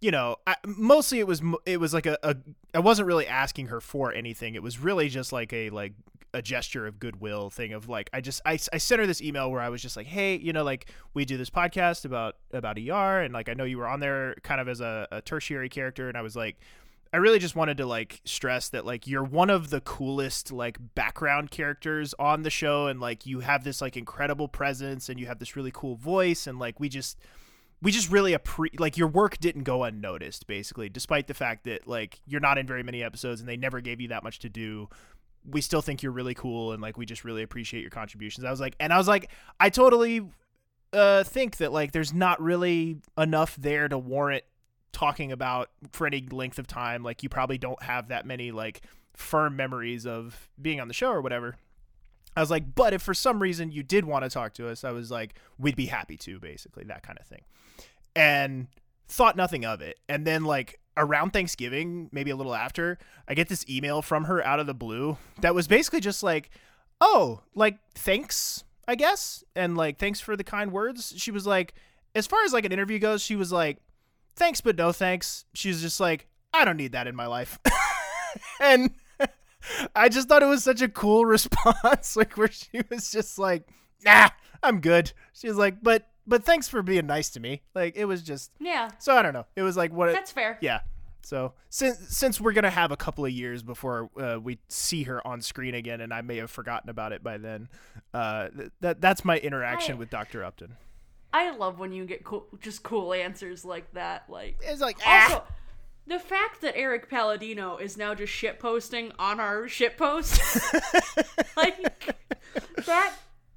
you 0.00 0.10
know, 0.10 0.36
I, 0.46 0.56
mostly 0.66 1.18
it 1.18 1.26
was 1.26 1.42
it 1.66 1.78
was 1.78 1.94
like 1.94 2.06
a, 2.06 2.18
a 2.22 2.36
I 2.74 2.80
wasn't 2.80 3.06
really 3.08 3.26
asking 3.26 3.68
her 3.68 3.80
for 3.80 4.12
anything. 4.12 4.54
It 4.54 4.62
was 4.62 4.78
really 4.78 5.08
just 5.08 5.32
like 5.32 5.52
a 5.52 5.70
like 5.70 5.94
a 6.34 6.42
gesture 6.42 6.86
of 6.86 6.98
goodwill 6.98 7.48
thing 7.48 7.72
of 7.72 7.88
like 7.88 8.10
I 8.12 8.20
just 8.20 8.42
I, 8.44 8.58
I 8.72 8.78
sent 8.78 9.00
her 9.00 9.06
this 9.06 9.22
email 9.22 9.50
where 9.50 9.60
I 9.60 9.68
was 9.68 9.80
just 9.80 9.96
like, 9.96 10.06
hey, 10.06 10.36
you 10.36 10.52
know, 10.52 10.64
like 10.64 10.90
we 11.14 11.24
do 11.24 11.36
this 11.36 11.48
podcast 11.48 12.04
about 12.04 12.36
about 12.52 12.76
ER, 12.76 13.20
and 13.20 13.32
like 13.32 13.48
I 13.48 13.54
know 13.54 13.64
you 13.64 13.78
were 13.78 13.86
on 13.86 14.00
there 14.00 14.34
kind 14.42 14.60
of 14.60 14.68
as 14.68 14.80
a, 14.80 15.06
a 15.10 15.22
tertiary 15.22 15.68
character, 15.68 16.08
and 16.08 16.18
I 16.18 16.22
was 16.22 16.36
like. 16.36 16.56
I 17.12 17.18
really 17.18 17.38
just 17.38 17.54
wanted 17.54 17.76
to 17.76 17.86
like 17.86 18.20
stress 18.24 18.70
that 18.70 18.84
like 18.84 19.06
you're 19.06 19.22
one 19.22 19.48
of 19.48 19.70
the 19.70 19.80
coolest 19.80 20.50
like 20.50 20.78
background 20.96 21.52
characters 21.52 22.12
on 22.18 22.42
the 22.42 22.50
show 22.50 22.88
and 22.88 23.00
like 23.00 23.24
you 23.24 23.38
have 23.38 23.62
this 23.62 23.80
like 23.80 23.96
incredible 23.96 24.48
presence 24.48 25.08
and 25.08 25.20
you 25.20 25.26
have 25.26 25.38
this 25.38 25.54
really 25.54 25.70
cool 25.72 25.94
voice 25.94 26.48
and 26.48 26.58
like 26.58 26.80
we 26.80 26.88
just 26.88 27.16
we 27.82 27.90
just 27.90 28.10
really 28.10 28.32
appreciate 28.32 28.80
like 28.80 28.96
your 28.96 29.08
work 29.08 29.38
didn't 29.38 29.64
go 29.64 29.84
unnoticed 29.84 30.46
basically 30.46 30.88
despite 30.88 31.26
the 31.26 31.34
fact 31.34 31.64
that 31.64 31.86
like 31.86 32.20
you're 32.26 32.40
not 32.40 32.58
in 32.58 32.66
very 32.66 32.82
many 32.82 33.02
episodes 33.02 33.40
and 33.40 33.48
they 33.48 33.56
never 33.56 33.80
gave 33.80 34.00
you 34.00 34.08
that 34.08 34.22
much 34.24 34.38
to 34.40 34.48
do. 34.48 34.88
We 35.46 35.60
still 35.60 35.82
think 35.82 36.02
you're 36.02 36.12
really 36.12 36.34
cool 36.34 36.72
and 36.72 36.80
like 36.80 36.96
we 36.96 37.04
just 37.04 37.24
really 37.24 37.42
appreciate 37.42 37.82
your 37.82 37.90
contributions. 37.90 38.44
I 38.44 38.50
was 38.50 38.60
like 38.60 38.76
and 38.80 38.92
i 38.92 38.98
was 38.98 39.08
like 39.08 39.30
i 39.60 39.68
totally 39.68 40.22
uh 40.92 41.24
think 41.24 41.58
that 41.58 41.72
like 41.72 41.92
there's 41.92 42.14
not 42.14 42.40
really 42.40 42.98
enough 43.18 43.56
there 43.56 43.88
to 43.88 43.98
warrant 43.98 44.44
talking 44.92 45.32
about 45.32 45.68
for 45.92 46.06
any 46.06 46.26
length 46.30 46.58
of 46.58 46.66
time. 46.66 47.02
Like 47.02 47.22
you 47.22 47.28
probably 47.28 47.58
don't 47.58 47.82
have 47.82 48.08
that 48.08 48.24
many 48.24 48.52
like 48.52 48.82
firm 49.12 49.56
memories 49.56 50.06
of 50.06 50.48
being 50.60 50.80
on 50.80 50.88
the 50.88 50.94
show 50.94 51.10
or 51.10 51.20
whatever 51.20 51.56
I 52.36 52.40
was 52.40 52.50
like, 52.50 52.74
but 52.74 52.92
if 52.92 53.02
for 53.02 53.14
some 53.14 53.40
reason 53.40 53.70
you 53.70 53.82
did 53.82 54.04
want 54.04 54.24
to 54.24 54.30
talk 54.30 54.54
to 54.54 54.68
us, 54.68 54.84
I 54.84 54.90
was 54.90 55.10
like, 55.10 55.34
we'd 55.58 55.76
be 55.76 55.86
happy 55.86 56.16
to, 56.18 56.38
basically, 56.40 56.84
that 56.84 57.02
kind 57.02 57.18
of 57.18 57.26
thing. 57.26 57.42
And 58.16 58.68
thought 59.08 59.36
nothing 59.36 59.64
of 59.64 59.80
it. 59.80 59.98
And 60.08 60.26
then, 60.26 60.44
like, 60.44 60.80
around 60.96 61.32
Thanksgiving, 61.32 62.08
maybe 62.12 62.30
a 62.30 62.36
little 62.36 62.54
after, 62.54 62.98
I 63.28 63.34
get 63.34 63.48
this 63.48 63.64
email 63.68 64.02
from 64.02 64.24
her 64.24 64.44
out 64.44 64.60
of 64.60 64.66
the 64.66 64.74
blue 64.74 65.18
that 65.40 65.54
was 65.54 65.68
basically 65.68 66.00
just 66.00 66.22
like, 66.22 66.50
oh, 67.00 67.40
like, 67.54 67.78
thanks, 67.94 68.64
I 68.88 68.94
guess. 68.94 69.44
And, 69.54 69.76
like, 69.76 69.98
thanks 69.98 70.20
for 70.20 70.36
the 70.36 70.44
kind 70.44 70.72
words. 70.72 71.14
She 71.16 71.30
was 71.30 71.46
like, 71.46 71.74
as 72.14 72.26
far 72.26 72.44
as 72.44 72.52
like 72.52 72.64
an 72.64 72.72
interview 72.72 72.98
goes, 72.98 73.22
she 73.22 73.36
was 73.36 73.52
like, 73.52 73.78
thanks, 74.36 74.60
but 74.60 74.76
no 74.76 74.92
thanks. 74.92 75.44
She 75.54 75.68
was 75.68 75.80
just 75.80 76.00
like, 76.00 76.28
I 76.52 76.64
don't 76.64 76.76
need 76.76 76.92
that 76.92 77.06
in 77.06 77.16
my 77.16 77.26
life. 77.26 77.58
and 78.60 78.90
I 79.94 80.08
just 80.08 80.28
thought 80.28 80.42
it 80.42 80.46
was 80.46 80.64
such 80.64 80.82
a 80.82 80.88
cool 80.88 81.24
response, 81.36 82.16
like 82.16 82.36
where 82.36 82.50
she 82.50 82.82
was 82.90 83.10
just 83.10 83.38
like, 83.38 83.68
"Nah, 84.04 84.28
I'm 84.62 84.80
good." 84.80 85.12
She 85.32 85.48
was 85.48 85.56
like, 85.56 85.82
"But, 85.82 86.08
but 86.26 86.44
thanks 86.44 86.68
for 86.68 86.82
being 86.82 87.06
nice 87.06 87.30
to 87.30 87.40
me." 87.40 87.62
Like 87.74 87.96
it 87.96 88.04
was 88.06 88.22
just, 88.22 88.50
yeah 88.60 88.90
so 88.98 89.16
I 89.16 89.22
don't 89.22 89.32
know. 89.32 89.46
It 89.56 89.62
was 89.62 89.76
like 89.76 89.92
what? 89.92 90.08
It, 90.10 90.12
that's 90.12 90.30
fair 90.32 90.58
yeah. 90.60 90.80
So 91.22 91.54
since 91.70 91.98
since 92.16 92.38
we're 92.40 92.52
gonna 92.52 92.68
have 92.68 92.92
a 92.92 92.96
couple 92.98 93.24
of 93.24 93.30
years 93.30 93.62
before 93.62 94.10
uh, 94.20 94.38
we 94.42 94.58
see 94.68 95.04
her 95.04 95.26
on 95.26 95.40
screen 95.40 95.74
again, 95.74 96.02
and 96.02 96.12
I 96.12 96.20
may 96.20 96.36
have 96.36 96.50
forgotten 96.50 96.90
about 96.90 97.12
it 97.12 97.22
by 97.22 97.38
then, 97.38 97.68
uh, 98.12 98.48
th- 98.50 98.70
that 98.80 99.00
that's 99.00 99.24
my 99.24 99.38
interaction 99.38 99.94
I- 99.94 99.98
with 99.98 100.10
Doctor 100.10 100.44
Upton. 100.44 100.76
i 101.32 101.50
love 101.56 101.78
when 101.78 101.92
you 101.92 102.04
get 102.04 102.22
cool 102.24 102.46
just 102.60 102.82
cool 102.82 103.12
answers 103.14 103.64
like 103.64 103.90
that 103.94 104.22
like 104.28 104.56
It's 104.62 104.80
like 104.82 104.96
also 104.98 105.36
ah! 105.38 105.44
The 106.06 106.18
fact 106.18 106.60
that 106.60 106.76
Erik 106.76 107.08
Palladino 107.08 107.78
is 107.78 107.96
now 107.96 108.14
just 108.14 108.32
shit 108.32 108.58
posting 108.60 109.12
on 109.18 109.40
our 109.40 109.68
shit 109.68 109.96
post, 109.96 110.40
like 111.56 112.14
that 112.84 113.14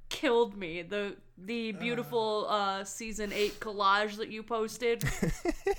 killed 0.08 0.56
me. 0.56 0.82
The 0.82 1.16
the 1.36 1.72
beautiful 1.72 2.46
uh, 2.48 2.84
season 2.84 3.32
eight 3.32 3.60
collage 3.60 4.16
that 4.16 4.28
you 4.28 4.42
posted. 4.42 5.04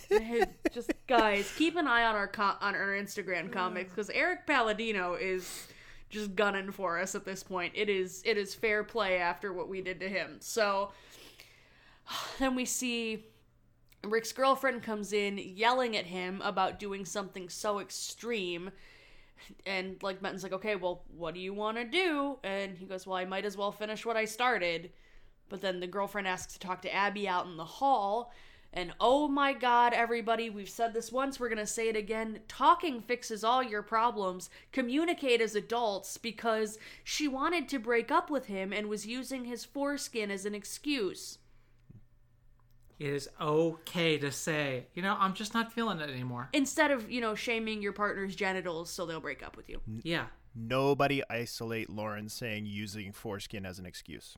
Just 0.73 0.93
guys, 1.07 1.51
keep 1.57 1.75
an 1.75 1.87
eye 1.87 2.05
on 2.05 2.15
our 2.15 2.27
co- 2.27 2.55
on 2.61 2.75
our 2.75 2.89
Instagram 2.89 3.51
comics 3.51 3.89
because 3.89 4.09
Erik 4.11 4.47
Palladino 4.47 5.15
is 5.15 5.67
just 6.09 6.35
gunning 6.35 6.71
for 6.71 6.99
us 6.99 7.13
at 7.13 7.25
this 7.25 7.43
point. 7.43 7.73
It 7.75 7.89
is 7.89 8.21
it 8.25 8.37
is 8.37 8.55
fair 8.55 8.83
play 8.83 9.17
after 9.17 9.51
what 9.51 9.67
we 9.67 9.81
did 9.81 9.99
to 9.99 10.09
him. 10.09 10.37
So 10.39 10.91
then 12.39 12.55
we 12.55 12.65
see 12.65 13.25
Rick's 14.03 14.31
girlfriend 14.31 14.83
comes 14.83 15.13
in 15.13 15.37
yelling 15.37 15.95
at 15.97 16.05
him 16.05 16.41
about 16.43 16.79
doing 16.79 17.05
something 17.05 17.49
so 17.49 17.79
extreme. 17.79 18.71
And 19.65 20.01
like 20.01 20.21
Benton's 20.21 20.43
like, 20.43 20.53
okay, 20.53 20.75
well, 20.75 21.03
what 21.15 21.33
do 21.33 21.39
you 21.39 21.53
want 21.53 21.77
to 21.77 21.85
do? 21.85 22.37
And 22.43 22.77
he 22.77 22.85
goes, 22.85 23.05
well, 23.05 23.17
I 23.17 23.25
might 23.25 23.45
as 23.45 23.57
well 23.57 23.71
finish 23.71 24.05
what 24.05 24.17
I 24.17 24.25
started. 24.25 24.91
But 25.49 25.61
then 25.61 25.79
the 25.79 25.87
girlfriend 25.87 26.27
asks 26.27 26.53
to 26.53 26.59
talk 26.59 26.81
to 26.83 26.93
Abby 26.93 27.27
out 27.27 27.45
in 27.45 27.57
the 27.57 27.65
hall. 27.65 28.31
And 28.71 28.93
oh 28.99 29.27
my 29.27 29.53
god, 29.53 29.93
everybody, 29.93 30.49
we've 30.49 30.69
said 30.69 30.93
this 30.93 31.11
once, 31.11 31.39
we're 31.39 31.49
going 31.49 31.57
to 31.57 31.65
say 31.65 31.89
it 31.89 31.95
again. 31.95 32.41
Talking 32.47 33.01
fixes 33.01 33.43
all 33.43 33.63
your 33.63 33.81
problems. 33.81 34.51
Communicate 34.71 35.41
as 35.41 35.55
adults 35.55 36.17
because 36.17 36.77
she 37.03 37.27
wanted 37.27 37.67
to 37.69 37.79
break 37.79 38.11
up 38.11 38.29
with 38.29 38.45
him 38.45 38.71
and 38.71 38.87
was 38.87 39.07
using 39.07 39.45
his 39.45 39.65
foreskin 39.65 40.29
as 40.29 40.45
an 40.45 40.53
excuse. 40.53 41.38
It 42.99 43.07
is 43.07 43.29
okay 43.39 44.17
to 44.17 44.29
say, 44.31 44.87
you 44.93 45.01
know, 45.01 45.15
I'm 45.17 45.33
just 45.33 45.53
not 45.53 45.71
feeling 45.71 45.99
it 46.01 46.09
anymore. 46.09 46.49
instead 46.53 46.91
of 46.91 47.09
you 47.09 47.21
know 47.21 47.33
shaming 47.33 47.81
your 47.81 47.93
partner's 47.93 48.35
genitals 48.35 48.89
so 48.89 49.05
they'll 49.05 49.21
break 49.21 49.41
up 49.41 49.55
with 49.57 49.69
you 49.69 49.79
Yeah. 50.03 50.25
Nobody 50.55 51.21
isolate 51.29 51.89
Lauren 51.89 52.27
saying 52.27 52.65
using 52.65 53.11
foreskin 53.13 53.65
as 53.65 53.79
an 53.79 53.85
excuse. 53.85 54.35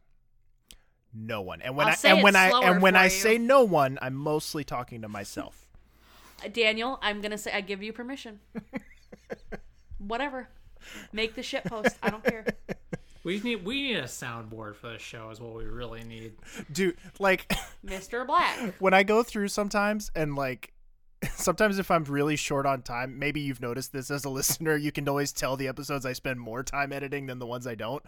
No 1.14 1.42
one. 1.42 1.62
And 1.62 1.76
when 1.76 1.88
I'll 1.88 1.94
I 1.94 1.96
say 1.96 2.12
and 2.12 2.22
when 2.24 2.36
I 2.36 2.50
and 2.50 2.82
when 2.82 2.96
I 2.96 3.06
you. 3.06 3.10
say 3.10 3.38
no 3.38 3.64
one, 3.64 3.98
I'm 4.02 4.14
mostly 4.16 4.64
talking 4.64 5.02
to 5.02 5.10
myself. 5.10 5.68
Daniel 6.54 6.98
i'm 7.04 7.22
gonna 7.22 7.38
say 7.38 7.52
i 7.54 7.62
give 7.62 7.84
you 7.84 7.94
permission 7.94 8.40
whatever 10.00 10.50
make 11.12 11.36
the 11.36 11.44
shit 11.44 11.64
post 11.66 11.96
i 12.02 12.10
don't 12.10 12.24
care 12.24 12.46
We 13.24 13.40
need 13.40 13.66
we 13.66 13.82
need 13.82 13.98
a 13.98 14.04
soundboard 14.04 14.76
for 14.76 14.90
this 14.90 15.02
show 15.02 15.30
is 15.30 15.40
what 15.40 15.54
we 15.54 15.66
really 15.66 16.04
need. 16.04 16.34
Dude, 16.72 16.98
like 17.20 17.48
mr 17.86 18.26
black 18.26 18.76
when 18.80 18.94
I 18.94 19.04
go 19.04 19.24
through 19.24 19.48
sometimes 19.50 20.12
and 20.16 20.36
like 20.36 20.74
sometimes 21.36 21.78
if 21.78 21.92
I'm 21.92 22.04
really 22.06 22.36
short 22.36 22.66
on 22.66 22.82
time, 22.82 23.20
maybe 23.20 23.42
you've 23.42 23.62
noticed 23.62 23.94
this 23.94 24.10
as 24.10 24.26
a 24.26 24.30
listener, 24.32 24.76
you 24.76 24.92
can 24.92 25.08
always 25.08 25.32
tell 25.32 25.56
the 25.56 25.68
episodes 25.68 26.06
I 26.06 26.14
spend 26.14 26.40
more 26.40 26.64
time 26.64 26.92
editing 26.92 27.28
than 27.28 27.40
the 27.40 27.46
ones 27.46 27.68
I 27.68 27.76
don't. 27.76 28.04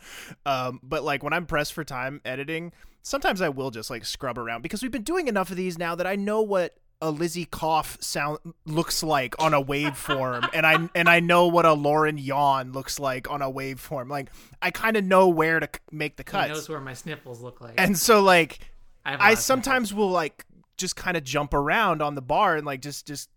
Um, 0.45 0.79
but 0.83 1.03
like 1.03 1.23
when 1.23 1.33
I'm 1.33 1.45
pressed 1.45 1.73
for 1.73 1.83
time 1.83 2.21
editing, 2.25 2.71
sometimes 3.01 3.41
I 3.41 3.49
will 3.49 3.71
just 3.71 3.89
like 3.89 4.05
scrub 4.05 4.37
around 4.37 4.61
because 4.61 4.81
we've 4.81 4.91
been 4.91 5.03
doing 5.03 5.27
enough 5.27 5.51
of 5.51 5.57
these 5.57 5.77
now 5.77 5.95
that 5.95 6.07
I 6.07 6.15
know 6.15 6.41
what 6.41 6.77
a 7.03 7.11
Lizzie 7.11 7.43
cough 7.45 7.97
sound 7.99 8.39
looks 8.65 9.03
like 9.03 9.35
on 9.37 9.53
a 9.53 9.61
waveform, 9.61 10.49
and 10.53 10.65
I 10.65 10.89
and 10.95 11.09
I 11.09 11.19
know 11.19 11.47
what 11.47 11.65
a 11.65 11.73
Lauren 11.73 12.17
yawn 12.17 12.71
looks 12.71 12.97
like 12.97 13.29
on 13.29 13.41
a 13.41 13.51
waveform. 13.51 14.09
Like 14.09 14.29
I 14.61 14.71
kind 14.71 14.95
of 14.95 15.03
know 15.03 15.27
where 15.27 15.59
to 15.59 15.67
make 15.91 16.15
the 16.15 16.23
He 16.23 16.31
cuts, 16.31 16.49
knows 16.49 16.69
where 16.69 16.79
my 16.79 16.93
sniffles 16.93 17.41
look 17.41 17.59
like. 17.59 17.75
and 17.77 17.97
so 17.97 18.21
like 18.21 18.59
I, 19.05 19.11
have 19.11 19.19
a 19.19 19.23
lot 19.23 19.29
I 19.31 19.33
sometimes 19.35 19.93
will 19.93 20.09
like 20.09 20.45
just 20.77 20.95
kind 20.95 21.17
of 21.17 21.25
jump 21.25 21.53
around 21.53 22.01
on 22.01 22.15
the 22.15 22.21
bar 22.21 22.55
and 22.55 22.65
like 22.65 22.81
just 22.81 23.05
just 23.05 23.29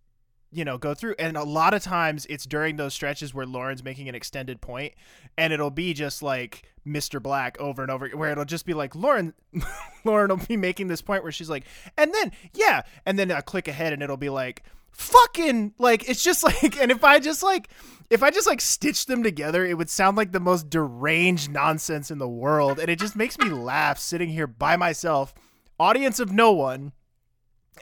you 0.53 0.65
know 0.65 0.79
go 0.79 0.95
through 0.95 1.15
and 1.19 1.37
a 1.37 1.43
lot 1.43 1.75
of 1.75 1.83
times 1.83 2.27
it's 2.31 2.47
during 2.47 2.77
those 2.77 2.95
stretches 2.95 3.35
where 3.35 3.47
Lauren's 3.47 3.83
making 3.83 4.09
an 4.09 4.15
extended 4.15 4.61
point 4.61 4.95
and 5.37 5.53
it'll 5.53 5.71
be 5.71 5.93
just 5.93 6.23
like 6.23 6.73
Mr. 6.87 7.23
Black 7.23 7.59
over 7.61 7.83
and 7.83 7.91
over 7.91 8.09
where 8.11 8.31
it'll 8.31 8.45
just 8.45 8.65
be 8.65 8.75
like 8.75 8.95
Lauren 8.95 9.35
Lauren 10.05 10.31
will 10.31 10.37
be 10.47 10.57
making 10.57 10.87
this 10.87 11.03
point 11.03 11.23
where 11.23 11.33
she's 11.33 11.51
like 11.51 11.65
and 11.99 12.13
then 12.15 12.33
yeah 12.55 12.83
and 13.05 13.19
then 13.19 13.31
I 13.33 13.41
click 13.41 13.69
ahead 13.69 13.93
and 13.93 14.03
it'll 14.03 14.17
be 14.17 14.29
like 14.29 14.63
fucking 14.93 15.75
like 15.79 16.09
it's 16.09 16.23
just 16.23 16.43
like 16.45 16.81
and 16.81 16.91
if 16.91 17.05
I 17.05 17.19
just 17.19 17.43
like 17.43 17.69
if 18.09 18.23
I 18.23 18.31
just 18.31 18.47
like 18.47 18.61
stitch 18.61 19.07
them 19.07 19.23
together 19.23 19.67
it 19.67 19.77
would 19.77 19.91
sound 19.91 20.17
like 20.17 20.33
the 20.33 20.41
most 20.41 20.71
deranged 20.71 21.51
nonsense 21.51 22.11
in 22.11 22.19
the 22.19 22.29
world 22.29 22.79
and 22.79 22.89
it 22.89 22.99
just 22.99 23.17
makes 23.17 23.37
me 23.39 23.51
laugh 23.51 23.99
sitting 23.99 24.29
here 24.29 24.47
by 24.47 24.77
myself 24.77 25.35
audience 25.79 26.21
of 26.21 26.33
no 26.33 26.53
one 26.53 26.93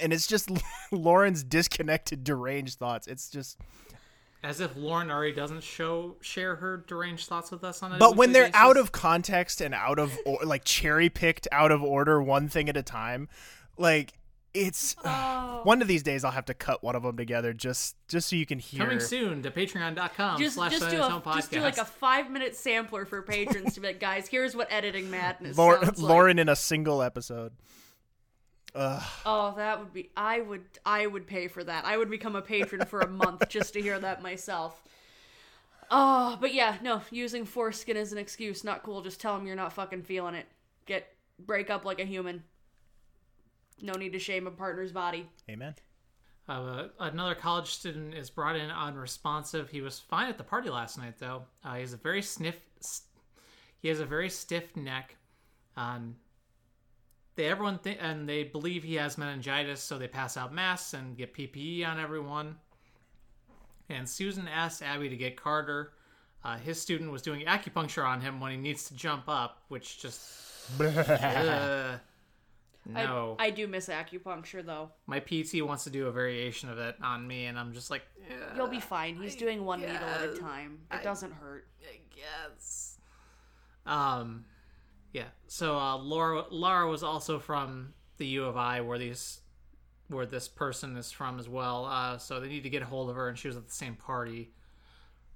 and 0.01 0.13
it's 0.13 0.27
just 0.27 0.51
Lauren's 0.93 1.43
disconnected 1.45 2.25
deranged 2.25 2.79
thoughts. 2.79 3.07
It's 3.07 3.29
just 3.31 3.59
as 4.43 4.61
if 4.61 4.77
Lauren 4.77 5.11
already 5.11 5.33
doesn't 5.33 5.63
show 5.63 6.17
share 6.21 6.57
her 6.57 6.85
deranged 6.87 7.29
thoughts 7.29 7.51
with 7.51 7.65
us 7.65 7.83
on 7.83 7.93
a 7.93 7.99
but 7.99 8.15
when 8.17 8.33
they're 8.33 8.51
out 8.55 8.77
of 8.77 8.93
context 8.93 9.61
and 9.61 9.75
out 9.75 9.99
of 9.99 10.17
or, 10.27 10.39
like 10.45 10.65
cherry 10.65 11.09
picked 11.09 11.49
out 11.51 11.73
of 11.73 11.83
order 11.83 12.23
one 12.23 12.49
thing 12.49 12.69
at 12.69 12.77
a 12.77 12.83
time 12.83 13.29
like 13.79 14.13
it's 14.53 14.95
Oh. 15.05 15.61
one 15.65 15.81
of 15.83 15.89
these 15.89 16.03
days 16.03 16.25
I'll 16.25 16.31
have 16.31 16.45
to 16.45 16.55
cut 16.55 16.83
one 16.85 16.95
of 16.95 17.03
them 17.03 17.17
together 17.17 17.55
just 17.55 17.97
just 18.07 18.29
so 18.29 18.37
you 18.37 18.45
can 18.47 18.59
hear. 18.59 18.81
Coming 18.85 19.01
soon 19.01 19.43
to 19.43 19.51
patreon.com 19.51 20.39
Just, 20.39 20.57
slash 20.57 20.73
just, 20.73 20.91
do 20.91 20.99
Tone 20.99 21.23
a, 21.25 21.35
just 21.35 21.51
do 21.51 21.61
like 21.61 21.79
a 21.79 21.85
five 21.85 22.31
minute 22.31 22.55
sampler 22.55 23.05
for 23.07 23.23
patrons 23.23 23.75
to 23.75 23.81
be 23.81 23.87
like, 23.89 23.99
guys, 24.01 24.29
here's 24.29 24.55
what 24.55 24.71
editing 24.71 25.11
madness 25.11 25.57
Lau- 25.57 25.81
sounds 25.81 25.99
like. 26.01 26.09
Lauren 26.11 26.39
in 26.39 26.49
a 26.51 26.57
single 26.57 27.03
episode 27.03 27.53
Ugh. 28.75 29.03
Oh, 29.25 29.55
that 29.57 29.79
would 29.79 29.93
be. 29.93 30.11
I 30.17 30.41
would. 30.41 30.65
I 30.85 31.07
would 31.07 31.27
pay 31.27 31.47
for 31.49 31.63
that. 31.65 31.85
I 31.85 31.97
would 31.97 32.11
become 32.11 32.35
a 32.37 32.43
patron 32.43 32.85
for 32.87 33.01
a 33.01 33.09
month 33.09 33.47
just 33.49 33.75
to 33.75 33.81
hear 33.83 33.99
that 33.99 34.23
myself. 34.23 34.83
Oh, 35.91 36.37
but 36.41 36.53
yeah, 36.55 36.77
no. 36.83 37.03
Using 37.11 37.45
foreskin 37.45 37.97
as 37.97 38.11
an 38.13 38.19
excuse, 38.19 38.65
not 38.65 38.83
cool. 38.83 39.03
Just 39.03 39.21
tell 39.21 39.37
them 39.37 39.47
you're 39.47 39.55
not 39.57 39.73
fucking 39.73 40.03
feeling 40.03 40.35
it. 40.35 40.47
Get 40.87 41.07
break 41.39 41.71
up 41.71 41.85
like 41.85 42.01
a 42.01 42.05
human. 42.05 42.43
No 43.83 43.93
need 43.95 44.13
to 44.13 44.19
shame 44.19 44.47
a 44.47 44.51
partner's 44.51 44.93
body. 44.93 45.29
amen 45.51 45.75
Uh, 46.49 46.85
another 47.01 47.35
college 47.35 47.69
student 47.75 48.15
is 48.15 48.31
brought 48.31 48.57
in 48.57 48.71
unresponsive. 48.71 49.69
He 49.71 49.81
was 49.81 49.99
fine 50.01 50.29
at 50.29 50.39
the 50.39 50.45
party 50.45 50.71
last 50.71 50.97
night, 50.99 51.15
though. 51.19 51.43
Uh, 51.65 51.75
he 51.75 51.81
has 51.81 51.93
a 51.93 51.97
very 51.99 52.23
sniff. 52.23 52.57
s- 52.81 53.03
He 53.83 53.89
has 53.89 54.01
a 54.01 54.05
very 54.07 54.31
stiff 54.31 54.75
neck. 54.77 55.17
Um, 55.77 56.17
they 57.37 57.47
everyone 57.47 57.79
th- 57.79 57.99
and 58.01 58.29
they 58.29 58.45
believe 58.45 58.83
he 58.85 58.95
has 58.95 59.19
meningitis, 59.19 59.81
so 59.83 59.99
they 59.99 60.09
pass 60.09 60.37
out 60.37 60.53
masks 60.55 60.95
and 60.95 61.17
get 61.17 61.35
PPE 61.35 61.87
on 61.87 61.99
everyone. 61.99 62.57
And 63.89 64.09
Susan 64.09 64.49
asks 64.49 64.83
Abby 64.83 65.09
to 65.09 65.17
get 65.17 65.37
Carter. 65.37 65.93
Uh, 66.45 66.57
his 66.59 66.81
student 66.81 67.11
was 67.11 67.23
doing 67.23 67.45
acupuncture 67.47 68.07
on 68.07 68.21
him 68.21 68.41
when 68.41 68.51
he 68.51 68.57
needs 68.57 68.85
to 68.85 68.95
jump 68.95 69.25
up, 69.29 69.63
which 69.69 69.99
just 70.01 70.21
Ugh. 70.81 72.01
no. 72.87 73.37
I, 73.39 73.47
I 73.47 73.51
do 73.51 73.67
miss 73.67 73.89
acupuncture 73.89 74.65
though. 74.65 74.91
My 75.07 75.21
PT 75.21 75.63
wants 75.63 75.85
to 75.85 75.91
do 75.91 76.07
a 76.07 76.13
variation 76.13 76.69
of 76.69 76.79
it 76.79 76.97
on 77.03 77.27
me, 77.27 77.47
and 77.47 77.59
I'm 77.59 77.73
just 77.73 77.91
like, 77.91 78.03
yeah, 78.29 78.37
You'll 78.57 78.69
be 78.69 78.81
fine. 78.81 79.17
He's 79.17 79.37
doing 79.37 79.65
one 79.65 79.81
needle 79.81 79.97
at 79.97 80.29
a 80.29 80.37
time. 80.37 80.81
It 80.93 81.03
doesn't 81.03 81.33
hurt. 81.33 81.67
I 81.83 81.99
guess. 82.15 82.99
Um, 83.87 84.45
yeah. 85.15 85.29
So 85.47 85.79
uh, 85.79 85.97
Laura 85.97 86.45
Laura 86.51 86.87
was 86.91 87.03
also 87.03 87.39
from 87.39 87.95
the 88.19 88.27
U 88.27 88.45
of 88.45 88.59
I, 88.59 88.83
where 88.83 88.99
these 88.99 89.41
where 90.09 90.27
this 90.27 90.49
person 90.49 90.97
is 90.97 91.11
from 91.11 91.39
as 91.39 91.49
well. 91.49 91.87
Uh, 91.87 92.19
so 92.19 92.41
they 92.41 92.49
need 92.49 92.65
to 92.65 92.71
get 92.71 92.83
a 92.83 92.85
hold 92.85 93.09
of 93.09 93.17
her, 93.17 93.29
and 93.29 93.39
she 93.39 93.49
was 93.49 93.57
at 93.57 93.67
the 93.67 93.73
same 93.73 93.95
party. 93.95 94.51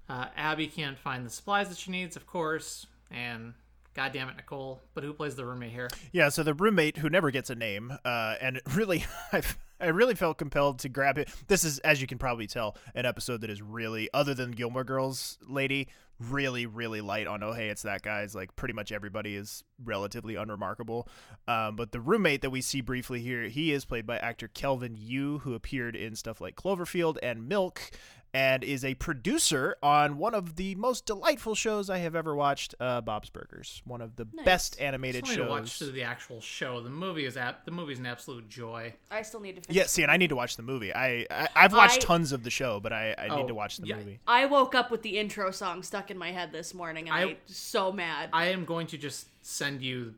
Uh, 0.07 0.25
Abby 0.35 0.67
can't 0.67 0.99
find 0.99 1.25
the 1.25 1.29
supplies 1.29 1.69
that 1.69 1.77
she 1.77 1.91
needs, 1.91 2.15
of 2.15 2.27
course, 2.27 2.85
and 3.09 3.53
God 3.93 4.11
damn 4.11 4.27
it, 4.29 4.35
Nicole. 4.35 4.81
But 4.93 5.03
who 5.03 5.13
plays 5.13 5.35
the 5.35 5.45
roommate 5.45 5.71
here? 5.71 5.89
Yeah, 6.11 6.29
so 6.29 6.43
the 6.43 6.53
roommate 6.53 6.97
who 6.97 7.09
never 7.09 7.31
gets 7.31 7.49
a 7.49 7.55
name, 7.55 7.93
uh, 8.03 8.35
and 8.41 8.61
really, 8.75 9.05
I, 9.31 9.41
I 9.79 9.87
really 9.87 10.15
felt 10.15 10.37
compelled 10.37 10.79
to 10.79 10.89
grab 10.89 11.17
it. 11.17 11.29
This 11.47 11.63
is, 11.63 11.79
as 11.79 12.01
you 12.01 12.07
can 12.07 12.17
probably 12.17 12.47
tell, 12.47 12.75
an 12.95 13.05
episode 13.05 13.41
that 13.41 13.49
is 13.49 13.61
really, 13.61 14.09
other 14.13 14.33
than 14.33 14.51
Gilmore 14.51 14.83
Girls 14.83 15.37
lady, 15.47 15.87
really, 16.19 16.65
really 16.65 17.01
light 17.01 17.27
on. 17.27 17.41
Oh, 17.43 17.53
hey, 17.53 17.69
it's 17.69 17.83
that 17.83 18.01
guy's. 18.01 18.35
Like 18.35 18.55
pretty 18.55 18.73
much 18.73 18.91
everybody 18.91 19.35
is 19.35 19.63
relatively 19.83 20.35
unremarkable. 20.35 21.07
Um, 21.47 21.75
but 21.75 21.91
the 21.91 22.01
roommate 22.01 22.41
that 22.41 22.49
we 22.49 22.61
see 22.61 22.81
briefly 22.81 23.21
here, 23.21 23.43
he 23.43 23.71
is 23.71 23.85
played 23.85 24.05
by 24.05 24.17
actor 24.17 24.49
Kelvin 24.49 24.95
Yu, 24.97 25.39
who 25.39 25.53
appeared 25.53 25.95
in 25.95 26.15
stuff 26.15 26.41
like 26.41 26.55
Cloverfield 26.55 27.17
and 27.23 27.47
Milk. 27.47 27.91
And 28.31 28.63
is 28.63 28.85
a 28.85 28.93
producer 28.93 29.75
on 29.81 30.19
one 30.19 30.35
of 30.35 30.55
the 30.55 30.75
most 30.75 31.07
delightful 31.07 31.55
shows 31.55 31.89
I 31.89 31.97
have 31.97 32.15
ever 32.15 32.35
watched, 32.35 32.75
uh, 32.79 33.01
Bob's 33.01 33.31
Burgers. 33.31 33.81
One 33.85 34.01
of 34.01 34.17
the 34.17 34.25
best 34.25 34.79
animated 34.79 35.25
Still 35.25 35.45
need 35.45 35.49
shows. 35.65 35.77
to 35.79 35.85
watch 35.85 35.93
the 35.95 36.03
actual 36.03 36.39
show. 36.39 36.79
The 36.79 36.91
movie 36.91 37.25
is 37.25 37.37
ap- 37.37 37.65
the 37.65 37.71
movie's 37.71 37.97
an 37.97 38.05
absolute 38.05 38.47
joy. 38.47 38.93
I 39.09 39.23
still 39.23 39.39
need 39.39 39.55
to 39.55 39.61
finish. 39.61 39.75
Yeah, 39.75 39.85
see, 39.87 40.03
and 40.03 40.11
I 40.11 40.17
need 40.17 40.27
to 40.29 40.35
watch 40.35 40.57
the 40.57 40.61
movie. 40.61 40.93
I, 40.93 41.25
I 41.31 41.47
I've 41.55 41.73
watched 41.73 42.03
I- 42.03 42.05
tons 42.05 42.31
of 42.31 42.43
the 42.43 42.51
show, 42.51 42.79
but 42.79 42.93
I, 42.93 43.15
I 43.17 43.27
Oh, 43.29 43.37
need 43.37 43.47
to 43.47 43.55
watch 43.55 43.77
the 43.77 43.87
yeah. 43.87 43.95
movie. 43.95 44.19
I 44.27 44.45
woke 44.45 44.75
up 44.75 44.91
with 44.91 45.01
the 45.01 45.17
intro 45.17 45.49
song 45.49 45.81
stuck 45.81 46.11
in 46.11 46.17
my 46.19 46.31
head 46.31 46.51
this 46.51 46.75
morning, 46.75 47.07
and 47.09 47.17
I, 47.17 47.21
I- 47.21 47.23
am 47.31 47.35
so 47.47 47.91
mad. 47.91 48.29
I 48.31 48.49
am 48.49 48.63
going 48.63 48.85
to 48.87 48.97
just 48.99 49.25
send 49.41 49.81
you 49.81 50.13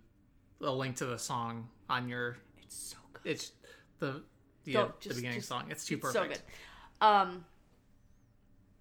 a 0.60 0.70
link 0.70 0.98
to 0.98 1.06
the 1.06 1.18
song 1.18 1.70
on 1.90 2.10
your. 2.10 2.36
it's 2.62 2.76
so 2.76 2.98
good. 3.14 3.32
It's 3.32 3.52
the 4.00 4.22
the, 4.66 4.74
Don't- 4.74 4.90
uh, 4.90 4.94
the 5.08 5.14
beginning 5.14 5.38
just- 5.38 5.48
song. 5.48 5.66
It's 5.70 5.86
too 5.86 5.96
it's 5.96 6.12
so 6.12 6.24
perfect. 6.24 6.44
good. 7.00 7.06
Um, 7.08 7.46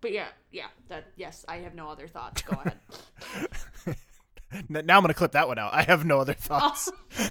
but 0.01 0.13
yeah, 0.13 0.29
yeah. 0.51 0.67
That 0.89 1.07
yes, 1.17 1.45
I 1.49 1.57
have 1.59 1.75
no 1.75 1.89
other 1.89 2.07
thoughts. 2.09 2.43
Go 2.43 2.57
ahead. 2.59 3.97
Now 4.69 4.97
I'm 4.97 5.03
gonna 5.05 5.15
clip 5.15 5.31
that 5.33 5.47
one 5.47 5.61
out. 5.61 5.73
I 5.73 5.83
have 5.83 6.05
no 6.05 6.19
other 6.19 6.35
thoughts. 6.35 6.91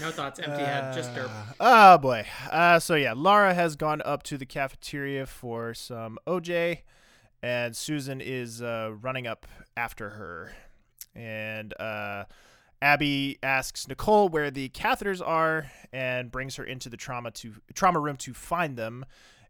No 0.00 0.10
thoughts, 0.10 0.40
empty 0.40 0.64
head, 0.64 0.92
just 0.92 1.14
derp. 1.14 1.30
oh 1.60 1.98
boy. 1.98 2.26
Uh, 2.50 2.80
so 2.80 2.96
yeah, 2.96 3.12
Lara 3.16 3.54
has 3.54 3.76
gone 3.76 4.02
up 4.04 4.24
to 4.24 4.36
the 4.36 4.44
cafeteria 4.44 5.24
for 5.24 5.72
some 5.72 6.18
OJ, 6.26 6.80
and 7.44 7.76
Susan 7.76 8.20
is 8.20 8.60
uh, 8.60 8.90
running 9.00 9.28
up 9.28 9.46
after 9.76 10.10
her, 10.10 10.52
and 11.14 11.72
uh, 11.80 12.24
Abby 12.82 13.38
asks 13.40 13.86
Nicole 13.86 14.28
where 14.28 14.50
the 14.50 14.68
catheters 14.70 15.24
are 15.24 15.70
and 15.92 16.28
brings 16.32 16.56
her 16.56 16.64
into 16.64 16.88
the 16.88 16.96
trauma 16.96 17.30
to 17.30 17.54
trauma 17.74 18.00
room 18.00 18.16
to 18.16 18.34
find 18.34 18.76
them. 18.76 19.04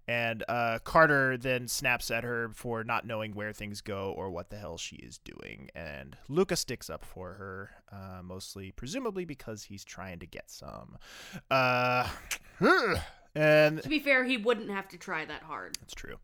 And 0.07 0.45
uh, 0.49 0.81
Carter 0.85 1.37
then 1.37 1.67
snaps 1.67 2.11
at 2.11 2.25
her 2.25 2.51
for 2.55 2.85
not 2.85 3.07
knowing 3.07 3.35
where 3.35 3.53
things 3.53 3.81
go 3.81 4.13
or 4.17 4.31
what 4.31 4.51
the 4.51 4.57
hell 4.57 4.77
she 4.77 4.97
is 4.97 5.19
doing. 5.19 5.71
And 5.75 6.17
Luca 6.29 6.57
sticks 6.57 6.91
up 6.91 7.05
for 7.05 7.35
her, 7.35 7.71
uh, 7.91 8.23
mostly 8.23 8.71
presumably 8.71 9.25
because 9.25 9.65
he's 9.65 9.85
trying 9.85 10.19
to 10.19 10.27
get 10.27 10.51
some. 10.51 10.99
Uh, 11.51 12.09
and 13.35 13.83
to 13.83 13.89
be 13.89 13.99
fair, 13.99 14.25
he 14.25 14.37
wouldn't 14.37 14.71
have 14.71 14.89
to 14.89 14.99
try 14.99 15.25
that 15.25 15.43
hard. 15.43 15.77
that's 15.81 15.95
true. 15.95 16.17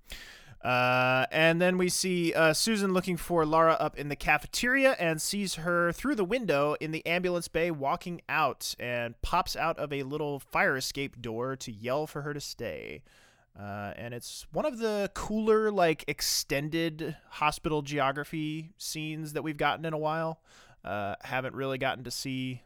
Uh, 0.62 1.24
and 1.32 1.60
then 1.60 1.78
we 1.78 1.88
see 1.88 2.34
uh, 2.34 2.52
Susan 2.52 2.92
looking 2.92 3.16
for 3.16 3.46
Laura 3.46 3.72
up 3.80 3.96
in 3.96 4.10
the 4.10 4.16
cafeteria 4.16 4.94
and 4.98 5.20
sees 5.22 5.54
her 5.54 5.90
through 5.90 6.14
the 6.14 6.24
window 6.24 6.76
in 6.80 6.90
the 6.90 7.04
ambulance 7.06 7.48
bay 7.48 7.70
walking 7.70 8.20
out 8.28 8.74
and 8.78 9.20
pops 9.22 9.56
out 9.56 9.78
of 9.78 9.90
a 9.90 10.02
little 10.02 10.38
fire 10.38 10.76
escape 10.76 11.22
door 11.22 11.56
to 11.56 11.72
yell 11.72 12.06
for 12.06 12.22
her 12.22 12.34
to 12.34 12.40
stay. 12.40 13.02
Uh, 13.58 13.92
and 13.96 14.14
it's 14.14 14.46
one 14.52 14.64
of 14.64 14.78
the 14.78 15.10
cooler, 15.14 15.70
like, 15.70 16.04
extended 16.08 17.16
hospital 17.28 17.82
geography 17.82 18.72
scenes 18.78 19.32
that 19.34 19.42
we've 19.42 19.56
gotten 19.56 19.84
in 19.84 19.92
a 19.92 19.98
while. 19.98 20.40
Uh, 20.84 21.14
haven't 21.22 21.54
really 21.54 21.76
gotten 21.76 22.04
to 22.04 22.10
see 22.10 22.62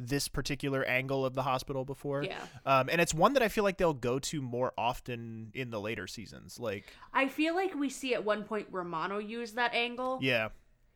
this 0.00 0.28
particular 0.28 0.84
angle 0.84 1.26
of 1.26 1.34
the 1.34 1.42
hospital 1.42 1.84
before. 1.84 2.22
Yeah. 2.22 2.38
Um, 2.64 2.88
and 2.90 3.00
it's 3.00 3.12
one 3.12 3.34
that 3.34 3.42
I 3.42 3.48
feel 3.48 3.64
like 3.64 3.78
they'll 3.78 3.92
go 3.92 4.18
to 4.20 4.40
more 4.40 4.72
often 4.78 5.50
in 5.54 5.70
the 5.70 5.80
later 5.80 6.06
seasons. 6.06 6.58
Like, 6.58 6.84
I 7.12 7.28
feel 7.28 7.54
like 7.54 7.74
we 7.74 7.90
see 7.90 8.14
at 8.14 8.24
one 8.24 8.44
point 8.44 8.68
Romano 8.70 9.18
use 9.18 9.52
that 9.52 9.74
angle. 9.74 10.18
yeah, 10.22 10.48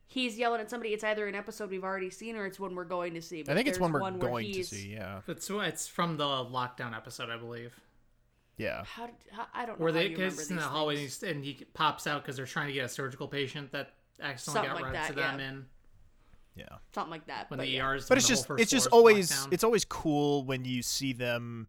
He's 0.06 0.38
yelling 0.38 0.60
at 0.60 0.68
somebody. 0.68 0.92
It's 0.92 1.04
either 1.04 1.26
an 1.26 1.34
episode 1.34 1.70
we've 1.70 1.84
already 1.84 2.10
seen 2.10 2.36
or 2.36 2.44
it's 2.44 2.60
one 2.60 2.74
we're 2.74 2.84
going 2.84 3.14
to 3.14 3.22
see. 3.22 3.44
I 3.48 3.54
think 3.54 3.66
it's 3.66 3.80
one 3.80 3.92
we're 3.92 4.00
where 4.02 4.10
going 4.12 4.52
to 4.52 4.62
see. 4.62 4.92
Yeah. 4.92 5.20
It's 5.26 5.48
it's 5.48 5.88
from 5.88 6.18
the 6.18 6.24
lockdown 6.24 6.94
episode, 6.94 7.30
I 7.30 7.38
believe. 7.38 7.80
Yeah. 8.58 8.84
How 8.84 9.06
did 9.06 9.14
how, 9.32 9.46
I 9.54 9.66
don't 9.66 9.78
know 9.78 9.84
Where 9.84 9.92
they 9.92 10.08
you 10.08 10.16
because 10.16 10.50
in 10.50 10.56
these 10.56 10.64
the 10.64 10.70
hallway 10.70 10.94
and, 10.94 11.00
things. 11.02 11.20
he's- 11.20 11.32
and 11.34 11.44
he 11.44 11.64
pops 11.74 12.06
out 12.06 12.22
because 12.22 12.36
they're 12.36 12.46
trying 12.46 12.68
to 12.68 12.72
get 12.72 12.84
a 12.84 12.88
surgical 12.88 13.26
patient 13.28 13.72
that 13.72 13.94
accidentally 14.20 14.68
Something 14.68 14.82
got 14.84 14.92
like 14.92 15.00
right 15.00 15.08
to 15.08 15.12
them 15.14 15.38
yeah. 15.40 15.48
in 15.48 15.66
Yeah. 16.54 16.64
something 16.94 17.10
like 17.10 17.26
that. 17.26 17.50
when 17.50 17.58
but 17.58 17.64
the 17.64 17.70
yeah. 17.70 17.88
ERs. 17.88 18.08
But 18.08 18.18
it's 18.18 18.28
just 18.28 18.46
it's 18.58 18.70
just 18.70 18.88
always 18.88 19.36
locked 19.40 19.54
it's 19.54 19.64
always 19.64 19.84
cool 19.84 20.44
when 20.44 20.64
you 20.64 20.82
see 20.82 21.12
them 21.12 21.66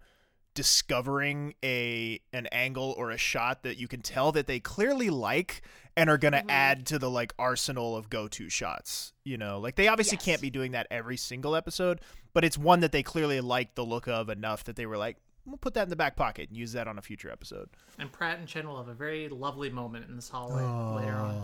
discovering 0.55 1.55
a 1.63 2.19
an 2.31 2.45
angle 2.51 2.93
or 2.97 3.09
a 3.11 3.17
shot 3.17 3.63
that 3.63 3.77
you 3.77 3.87
can 3.87 4.01
tell 4.01 4.31
that 4.31 4.45
they 4.47 4.59
clearly 4.59 5.09
like 5.09 5.61
and 5.97 6.09
are 6.09 6.17
going 6.17 6.31
to 6.33 6.41
Mhm. 6.41 6.49
add 6.51 6.85
to 6.87 6.99
the 6.99 7.09
like 7.09 7.33
arsenal 7.39 7.95
of 7.95 8.09
go-to 8.09 8.49
shots 8.49 9.13
you 9.23 9.35
know 9.37 9.59
like 9.59 9.75
they 9.75 9.87
obviously 9.87 10.17
Yes. 10.17 10.25
can't 10.25 10.41
be 10.41 10.51
doing 10.51 10.71
that 10.73 10.85
every 10.91 11.17
single 11.17 11.55
episode 11.55 12.01
but 12.33 12.45
it's 12.45 12.57
one 12.57 12.81
that 12.81 12.91
they 12.91 13.01
clearly 13.03 13.41
like 13.41 13.73
the 13.73 13.83
look 13.83 14.07
of 14.07 14.29
enough 14.29 14.63
that 14.65 14.75
they 14.75 14.85
were 14.85 14.97
like 14.97 15.17
we'll 15.45 15.57
put 15.57 15.73
that 15.73 15.83
in 15.83 15.89
the 15.89 15.95
back 15.95 16.15
pocket 16.15 16.49
and 16.49 16.57
use 16.57 16.71
that 16.73 16.87
on 16.87 16.97
a 16.97 17.01
future 17.01 17.29
episode 17.31 17.69
And 17.99 18.11
Pratt 18.11 18.39
and 18.39 18.47
Chen 18.47 18.67
will 18.67 18.77
have 18.77 18.87
a 18.87 18.93
very 18.93 19.27
lovely 19.29 19.69
moment 19.69 20.07
in 20.09 20.15
this 20.15 20.29
hallway 20.29 20.63
later 21.01 21.15
on. 21.15 21.39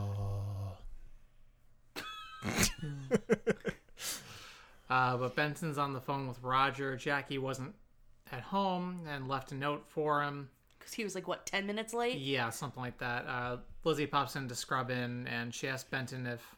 Uh, 4.90 5.16
but 5.18 5.36
Benton's 5.36 5.78
on 5.78 5.94
the 5.94 6.02
phone 6.02 6.28
with 6.28 6.42
Roger. 6.42 6.96
Jackie 6.96 7.38
wasn't 7.38 7.76
at 8.32 8.42
home 8.42 9.02
and 9.08 9.28
left 9.28 9.52
a 9.52 9.56
note 9.56 9.86
for 9.88 10.24
him. 10.24 10.50
because 10.80 10.94
he 10.94 11.04
was 11.04 11.14
like 11.14 11.28
what 11.28 11.46
ten 11.46 11.68
minutes 11.68 11.94
late. 11.94 12.18
Yeah, 12.18 12.50
something 12.50 12.82
like 12.82 12.98
that. 12.98 13.26
Uh, 13.28 13.58
Lizzie 13.84 14.08
pops 14.08 14.36
in 14.36 14.48
to 14.48 14.56
scrub 14.56 14.90
in, 14.90 15.28
and 15.28 15.54
she 15.54 15.68
asks 15.68 15.88
Benton 15.90 16.26
if 16.26 16.56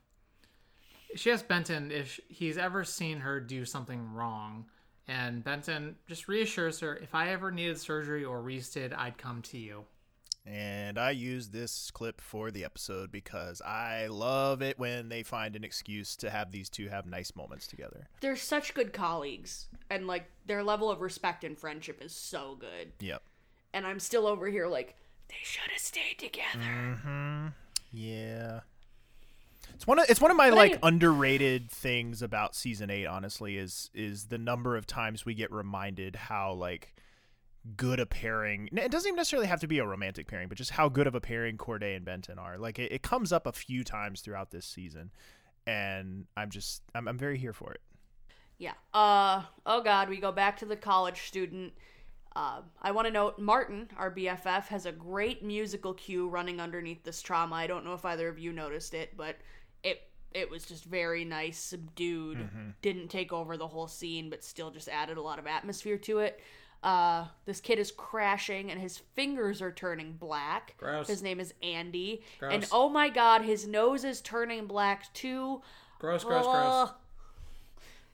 she 1.15 1.29
asks 1.29 1.45
Benton 1.45 1.91
if 1.91 2.21
he's 2.29 2.57
ever 2.57 2.85
seen 2.85 3.19
her 3.19 3.41
do 3.41 3.65
something 3.65 4.13
wrong. 4.13 4.65
And 5.11 5.43
Benton 5.43 5.97
just 6.07 6.27
reassures 6.29 6.79
her, 6.79 6.95
"If 6.95 7.13
I 7.13 7.29
ever 7.29 7.51
needed 7.51 7.77
surgery 7.79 8.23
or 8.23 8.41
Reese 8.41 8.69
did, 8.71 8.93
I'd 8.93 9.17
come 9.17 9.41
to 9.43 9.57
you." 9.57 9.85
and 10.43 10.97
i 10.97 11.11
used 11.11 11.53
this 11.53 11.91
clip 11.91 12.19
for 12.19 12.49
the 12.49 12.65
episode 12.65 13.11
because 13.11 13.61
i 13.61 14.07
love 14.07 14.63
it 14.63 14.79
when 14.79 15.07
they 15.07 15.21
find 15.21 15.55
an 15.55 15.63
excuse 15.63 16.15
to 16.15 16.31
have 16.31 16.51
these 16.51 16.67
two 16.67 16.87
have 16.89 17.05
nice 17.05 17.35
moments 17.35 17.67
together 17.67 18.07
They're 18.21 18.35
such 18.35 18.73
good 18.73 18.91
colleagues, 18.91 19.67
and 19.91 20.07
like 20.07 20.25
their 20.47 20.63
level 20.63 20.89
of 20.89 20.99
respect 20.99 21.43
and 21.43 21.55
friendship 21.55 22.01
is 22.01 22.11
so 22.11 22.57
good. 22.59 22.91
yep 22.99 23.21
And 23.71 23.85
I'm 23.85 23.99
still 23.99 24.25
over 24.25 24.47
here 24.47 24.65
like 24.65 24.95
they 25.29 25.35
should 25.43 25.69
have 25.69 25.79
stayed 25.79 26.17
together. 26.17 26.57
Mm-hmm. 26.57 27.47
Yeah. 27.91 28.61
It's 29.75 29.87
one 29.87 29.99
of 29.99 30.05
it's 30.09 30.21
one 30.21 30.31
of 30.31 30.37
my 30.37 30.49
But 30.49 30.57
like 30.57 30.73
I- 30.83 30.87
underrated 30.87 31.71
things 31.71 32.21
about 32.21 32.55
season 32.55 32.89
8 32.89 33.05
honestly 33.05 33.57
is 33.57 33.89
is 33.93 34.25
the 34.25 34.37
number 34.37 34.75
of 34.75 34.85
times 34.85 35.25
we 35.25 35.33
get 35.33 35.51
reminded 35.51 36.15
how 36.15 36.53
like 36.53 36.93
good 37.77 37.99
a 37.99 38.05
pairing 38.05 38.69
it 38.71 38.91
doesn't 38.91 39.07
even 39.09 39.17
necessarily 39.17 39.47
have 39.47 39.59
to 39.59 39.67
be 39.67 39.77
a 39.79 39.85
romantic 39.85 40.27
pairing 40.27 40.47
but 40.47 40.57
just 40.57 40.71
how 40.71 40.89
good 40.89 41.05
of 41.07 41.13
a 41.15 41.21
pairing 41.21 41.57
Corday 41.57 41.95
and 41.95 42.03
Benton 42.05 42.39
are 42.39 42.57
like 42.57 42.79
it, 42.79 42.91
it 42.91 43.03
comes 43.03 43.31
up 43.31 43.45
a 43.45 43.51
few 43.51 43.83
times 43.83 44.21
throughout 44.21 44.49
this 44.51 44.65
season 44.65 45.11
and 45.67 46.25
I'm 46.35 46.49
just 46.49 46.81
I'm, 46.95 47.07
I'm 47.07 47.17
very 47.17 47.37
here 47.37 47.53
for 47.53 47.71
it 47.71 47.81
Yeah. 48.57 48.73
Uh 48.93 49.43
oh 49.65 49.81
god, 49.81 50.09
we 50.09 50.17
go 50.17 50.31
back 50.31 50.57
to 50.57 50.65
the 50.65 50.75
college 50.75 51.27
student. 51.27 51.73
Uh, 52.33 52.61
I 52.81 52.91
want 52.91 53.07
to 53.07 53.11
note 53.13 53.37
Martin, 53.39 53.89
our 53.97 54.09
BFF, 54.09 54.67
has 54.67 54.85
a 54.85 54.91
great 54.93 55.43
musical 55.43 55.93
cue 55.93 56.29
running 56.29 56.61
underneath 56.61 57.03
this 57.03 57.21
trauma. 57.21 57.55
I 57.55 57.67
don't 57.67 57.83
know 57.83 57.93
if 57.93 58.05
either 58.05 58.29
of 58.29 58.39
you 58.39 58.53
noticed 58.53 58.93
it, 58.93 59.17
but 59.17 59.35
it 59.83 60.01
it 60.33 60.49
was 60.49 60.65
just 60.65 60.85
very 60.85 61.25
nice, 61.25 61.57
subdued. 61.57 62.49
Didn't 62.81 63.09
take 63.09 63.33
over 63.33 63.57
the 63.57 63.67
whole 63.67 63.87
scene, 63.87 64.29
but 64.29 64.43
still 64.43 64.71
just 64.71 64.87
added 64.87 65.17
a 65.17 65.21
lot 65.21 65.39
of 65.39 65.47
atmosphere 65.47 65.97
to 65.99 66.19
it. 66.19 66.39
Uh, 66.83 67.25
this 67.45 67.59
kid 67.59 67.77
is 67.77 67.91
crashing 67.91 68.71
and 68.71 68.81
his 68.81 68.97
fingers 68.97 69.61
are 69.61 69.71
turning 69.71 70.13
black. 70.13 70.73
Gross. 70.77 71.07
His 71.07 71.21
name 71.21 71.39
is 71.39 71.53
Andy. 71.61 72.23
Gross. 72.39 72.53
And 72.53 72.67
oh 72.71 72.89
my 72.89 73.09
god, 73.09 73.43
his 73.43 73.67
nose 73.67 74.03
is 74.03 74.19
turning 74.19 74.65
black 74.65 75.13
too. 75.13 75.61
Gross, 75.99 76.23
gross, 76.23 76.45
gross. 76.45 76.89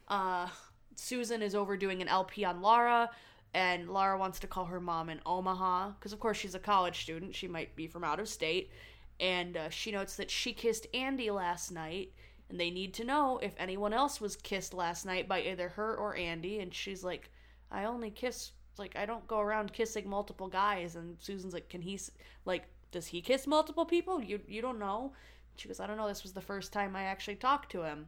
Uh, 0.09 0.47
Susan 0.95 1.41
is 1.41 1.55
overdoing 1.55 2.01
an 2.01 2.07
LP 2.07 2.43
on 2.43 2.61
Lara, 2.61 3.09
and 3.53 3.89
Lara 3.89 4.17
wants 4.17 4.39
to 4.39 4.47
call 4.47 4.65
her 4.65 4.81
mom 4.81 5.09
in 5.09 5.21
Omaha 5.25 5.91
because, 5.91 6.11
of 6.11 6.19
course, 6.19 6.37
she's 6.37 6.55
a 6.55 6.59
college 6.59 7.01
student. 7.01 7.35
She 7.35 7.47
might 7.47 7.75
be 7.75 7.87
from 7.87 8.03
out 8.03 8.19
of 8.19 8.27
state, 8.27 8.71
and 9.19 9.57
uh, 9.57 9.69
she 9.69 9.91
notes 9.91 10.15
that 10.15 10.31
she 10.31 10.53
kissed 10.53 10.87
Andy 10.93 11.31
last 11.31 11.71
night, 11.71 12.13
and 12.49 12.59
they 12.59 12.69
need 12.69 12.93
to 12.95 13.03
know 13.03 13.39
if 13.41 13.53
anyone 13.57 13.93
else 13.93 14.21
was 14.21 14.35
kissed 14.35 14.73
last 14.73 15.05
night 15.05 15.27
by 15.27 15.41
either 15.41 15.69
her 15.69 15.95
or 15.95 16.15
Andy. 16.15 16.59
And 16.59 16.73
she's 16.73 17.03
like, 17.03 17.29
"I 17.71 17.85
only 17.85 18.11
kiss 18.11 18.51
like 18.77 18.95
I 18.95 19.05
don't 19.05 19.27
go 19.27 19.39
around 19.39 19.73
kissing 19.73 20.09
multiple 20.09 20.47
guys." 20.47 20.95
And 20.95 21.17
Susan's 21.19 21.53
like, 21.53 21.69
"Can 21.69 21.81
he 21.81 21.99
like?" 22.45 22.65
Does 22.89 23.07
he 23.07 23.21
kiss 23.21 23.45
multiple 23.45 23.85
people? 23.85 24.23
You 24.23 24.39
you 24.47 24.61
don't 24.61 24.79
know. 24.79 25.13
She 25.57 25.67
goes, 25.67 25.79
I 25.79 25.87
don't 25.87 25.97
know. 25.97 26.07
This 26.07 26.23
was 26.23 26.33
the 26.33 26.41
first 26.41 26.71
time 26.71 26.95
I 26.95 27.03
actually 27.03 27.35
talked 27.35 27.71
to 27.71 27.83
him 27.83 28.07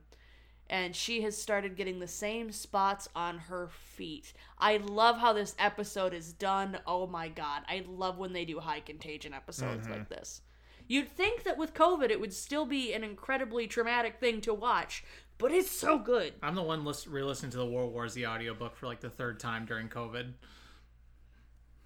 and 0.69 0.95
she 0.95 1.21
has 1.21 1.35
started 1.35 1.75
getting 1.75 1.99
the 1.99 2.07
same 2.07 2.51
spots 2.51 3.09
on 3.15 3.37
her 3.37 3.69
feet. 3.69 4.33
I 4.59 4.77
love 4.77 5.17
how 5.17 5.33
this 5.33 5.55
episode 5.57 6.13
is 6.13 6.31
done. 6.31 6.79
Oh 6.85 7.07
my 7.07 7.27
god. 7.27 7.63
I 7.67 7.83
love 7.87 8.19
when 8.19 8.33
they 8.33 8.45
do 8.45 8.59
high 8.59 8.81
contagion 8.81 9.33
episodes 9.33 9.89
like 9.89 10.09
this. 10.09 10.41
You'd 10.89 11.07
think 11.07 11.43
that 11.43 11.57
with 11.57 11.75
COVID 11.75 12.09
it 12.09 12.19
would 12.19 12.33
still 12.33 12.65
be 12.65 12.93
an 12.93 13.03
incredibly 13.03 13.67
traumatic 13.67 14.19
thing 14.19 14.41
to 14.41 14.53
watch, 14.55 15.03
but 15.37 15.51
it's 15.51 15.69
so 15.69 15.99
good. 15.99 16.33
I'm 16.41 16.55
the 16.55 16.63
one 16.63 16.83
list- 16.83 17.05
re-listening 17.05 17.51
to 17.51 17.57
the 17.57 17.65
World 17.65 17.93
War 17.93 18.09
Z 18.09 18.25
audiobook 18.25 18.75
for 18.75 18.87
like 18.87 18.99
the 18.99 19.09
third 19.09 19.39
time 19.39 19.65
during 19.65 19.87
COVID. 19.87 20.33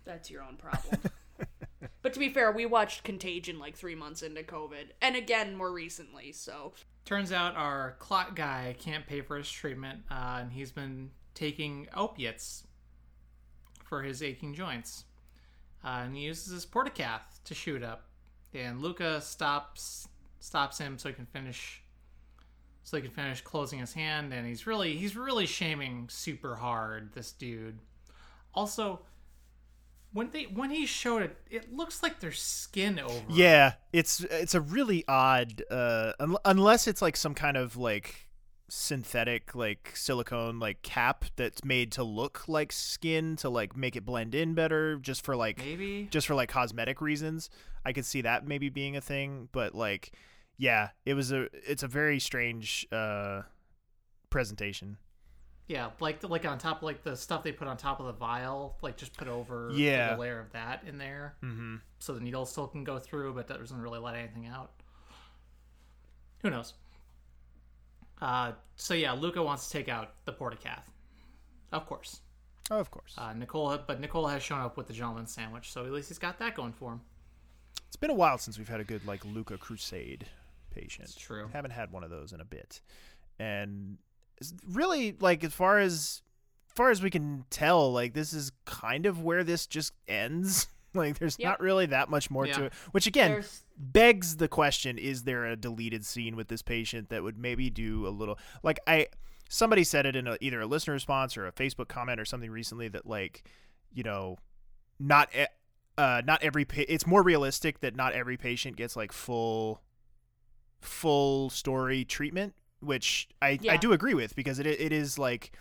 That's 0.06 0.32
your 0.32 0.42
own 0.42 0.56
problem. 0.56 1.02
but 2.02 2.14
to 2.14 2.20
be 2.20 2.30
fair, 2.30 2.52
we 2.54 2.66
watched 2.66 3.04
Contagion 3.04 3.60
like 3.60 3.76
3 3.76 3.94
months 3.94 4.24
into 4.24 4.42
COVID 4.42 4.92
and 5.02 5.18
again 5.18 5.58
more 5.58 5.74
recently, 5.74 6.32
so 6.32 6.72
Turns 7.04 7.34
out 7.34 7.58
our 7.58 7.98
clot 8.00 8.38
guy 8.38 8.74
can't 8.80 9.06
pay 9.06 9.20
for 9.20 9.36
his 9.36 9.52
treatment, 9.52 10.04
uh, 10.10 10.38
and 10.40 10.54
he's 10.54 10.72
been 10.72 11.12
taking 11.34 11.90
opiates 11.94 12.64
for 13.84 14.02
his 14.02 14.24
aching 14.24 14.54
joints. 14.54 15.04
Uh, 15.84 16.04
and 16.06 16.16
he 16.16 16.22
uses 16.24 16.54
his 16.54 16.66
portacath 16.66 17.44
to 17.44 17.54
shoot 17.54 17.84
up. 17.84 18.06
And 18.56 18.82
Luca 18.82 19.22
stops 19.22 20.08
stops 20.40 20.78
him 20.78 20.98
so 20.98 21.10
he 21.10 21.16
can 21.16 21.26
finish 21.26 21.82
so 22.84 22.98
he 22.98 23.04
can 23.04 23.12
finish 23.12 23.42
closing 23.42 23.80
his 23.80 23.94
hand. 23.94 24.34
And 24.34 24.46
he's 24.46 24.68
really 24.68 24.96
he's 24.96 25.16
really 25.16 25.46
shaming 25.46 26.08
super 26.10 26.56
hard 26.56 27.14
this 27.14 27.32
dude. 27.32 27.80
Also, 28.54 29.02
when 30.12 30.30
they 30.32 30.44
when 30.44 30.70
he 30.70 30.86
showed 30.86 31.24
it, 31.24 31.38
it 31.50 31.74
looks 31.74 32.04
like 32.04 32.20
there's 32.20 32.42
skin 32.42 33.00
over. 33.00 33.24
Yeah, 33.30 33.74
it's 33.92 34.22
it's 34.22 34.54
a 34.54 34.62
really 34.62 35.04
odd 35.08 35.64
uh 35.72 36.14
un- 36.20 36.38
unless 36.46 36.88
it's 36.88 37.02
like 37.02 37.18
some 37.18 37.34
kind 37.34 37.58
of 37.58 37.76
like 37.76 38.30
synthetic 38.70 39.54
like 39.54 39.92
silicone 39.94 40.58
like 40.58 40.82
cap 40.82 41.26
that's 41.36 41.64
made 41.64 41.92
to 41.92 42.04
look 42.04 42.48
like 42.48 42.72
skin 42.72 43.36
to 43.36 43.48
like 43.48 43.78
make 43.78 43.96
it 43.96 44.04
blend 44.04 44.34
in 44.34 44.56
better 44.56 44.98
just 44.98 45.24
for 45.24 45.36
like 45.36 45.60
maybe 45.60 46.08
just 46.10 46.26
for 46.26 46.36
like 46.36 46.50
cosmetic 46.50 47.02
reasons. 47.02 47.50
I 47.86 47.94
could 47.94 48.06
see 48.06 48.22
that 48.22 48.48
maybe 48.48 48.70
being 48.70 48.96
a 48.96 49.02
thing, 49.02 49.50
but 49.52 49.76
like 49.76 50.12
yeah, 50.58 50.90
it 51.06 51.14
was 51.16 51.32
a 51.32 51.48
it's 51.70 51.84
a 51.84 51.88
very 51.88 52.20
strange 52.20 52.88
uh 52.92 53.42
presentation. 54.30 54.98
Yeah, 55.68 55.92
like 56.00 56.22
like 56.28 56.46
on 56.46 56.58
top, 56.58 56.82
like 56.84 57.04
the 57.04 57.16
stuff 57.16 57.44
they 57.44 57.52
put 57.52 57.68
on 57.68 57.78
top 57.78 58.00
of 58.00 58.06
the 58.06 58.12
vial, 58.14 58.78
like 58.82 58.98
just 58.98 59.16
put 59.18 59.28
over 59.28 59.70
like, 59.70 59.80
Yeah. 59.80 60.16
a 60.16 60.18
layer 60.18 60.40
of 60.40 60.52
that 60.52 60.84
in 60.86 60.98
there, 60.98 61.36
Mhm. 61.42 61.80
so 62.00 62.14
the 62.14 62.20
needle 62.20 62.46
still 62.46 62.68
can 62.68 62.84
go 62.84 63.00
through, 63.00 63.34
but 63.34 63.48
that 63.48 63.60
doesn't 63.60 63.80
really 63.82 64.00
let 64.00 64.16
anything 64.16 64.46
out. 64.48 64.72
Who 66.42 66.50
knows? 66.50 66.74
Uh, 68.22 68.54
so 68.76 68.94
yeah, 68.94 69.14
Luca 69.14 69.42
wants 69.42 69.68
to 69.68 69.72
take 69.78 69.88
out 69.90 70.14
the 70.26 70.34
portacath, 70.34 70.84
of 71.72 71.86
course. 71.86 72.22
Oh, 72.72 72.80
of 72.80 72.90
course. 72.92 73.16
Uh, 73.18 73.34
Nicole, 73.34 73.78
but 73.78 74.00
Nicole 74.00 74.28
has 74.28 74.42
shown 74.44 74.60
up 74.62 74.78
with 74.78 74.88
the 74.88 74.94
gentleman's 74.94 75.34
sandwich, 75.34 75.72
so 75.72 75.86
at 75.86 75.92
least 75.92 76.10
he's 76.10 76.20
got 76.20 76.40
that 76.40 76.56
going 76.56 76.72
for 76.74 76.94
him. 76.94 77.02
It's 77.94 78.00
been 78.00 78.10
a 78.10 78.16
while 78.16 78.40
since 78.40 78.58
we've 78.58 78.68
had 78.68 78.80
a 78.80 78.84
good 78.84 79.06
like 79.06 79.24
Luca 79.24 79.56
Crusade 79.56 80.26
patient. 80.74 81.10
It's 81.10 81.16
true. 81.16 81.48
Haven't 81.54 81.70
had 81.72 81.92
one 81.92 82.04
of 82.04 82.10
those 82.10 82.34
in 82.34 82.42
a 82.42 82.46
bit, 82.46 82.82
and 83.38 84.00
really 84.68 85.16
like 85.20 85.44
as 85.44 85.54
far 85.54 85.78
as 85.78 86.24
far 86.74 86.90
as 86.90 87.04
we 87.04 87.12
can 87.12 87.46
tell, 87.52 87.94
like 87.94 88.16
this 88.16 88.34
is 88.34 88.52
kind 88.66 89.06
of 89.06 89.22
where 89.22 89.44
this 89.44 89.68
just 89.68 89.94
ends. 90.08 90.68
like 90.96 91.20
there's 91.20 91.38
Yep. 91.38 91.48
not 91.48 91.60
really 91.60 91.86
that 91.86 92.10
much 92.10 92.32
more 92.32 92.48
to 92.48 92.64
it. 92.66 92.74
Which 92.94 93.06
again 93.06 93.30
There's- 93.30 93.64
begs 93.78 94.38
the 94.38 94.48
question: 94.48 94.98
Is 94.98 95.22
there 95.22 95.46
a 95.46 95.56
deleted 95.56 96.04
scene 96.04 96.36
with 96.36 96.48
this 96.48 96.64
patient 96.64 97.10
that 97.10 97.22
would 97.22 97.38
maybe 97.38 97.70
do 97.70 98.08
a 98.08 98.10
little 98.10 98.40
like 98.64 98.80
I? 98.88 99.06
Somebody 99.50 99.84
said 99.84 100.08
it 100.08 100.16
in 100.16 100.26
a, 100.26 100.36
either 100.42 100.62
a 100.62 100.66
listener 100.66 100.96
response 100.96 101.38
or 101.38 101.46
a 101.46 101.52
Facebook 101.52 101.90
comment 101.90 102.20
or 102.20 102.26
something 102.26 102.50
recently 102.50 102.88
that 102.88 103.06
like, 103.06 103.44
you 103.94 104.02
know, 104.02 104.38
not 105.00 105.30
uh 105.98 106.22
not 106.26 106.42
every 106.44 106.66
pa- 106.66 106.84
it's 106.88 107.06
more 107.06 107.24
realistic 107.24 107.80
that 107.82 107.96
not 107.96 108.14
every 108.14 108.38
patient 108.38 108.76
gets 108.76 108.96
like 108.96 109.12
full 109.12 109.82
full 110.82 111.50
story 111.50 112.04
treatment 112.04 112.54
which 112.80 113.28
i 113.42 113.58
i 113.70 113.78
do 113.78 113.94
agree 113.94 114.14
with 114.14 114.36
because 114.36 114.60
it 114.60 114.68
it 114.68 114.92
is 114.92 115.18
like 115.18 115.52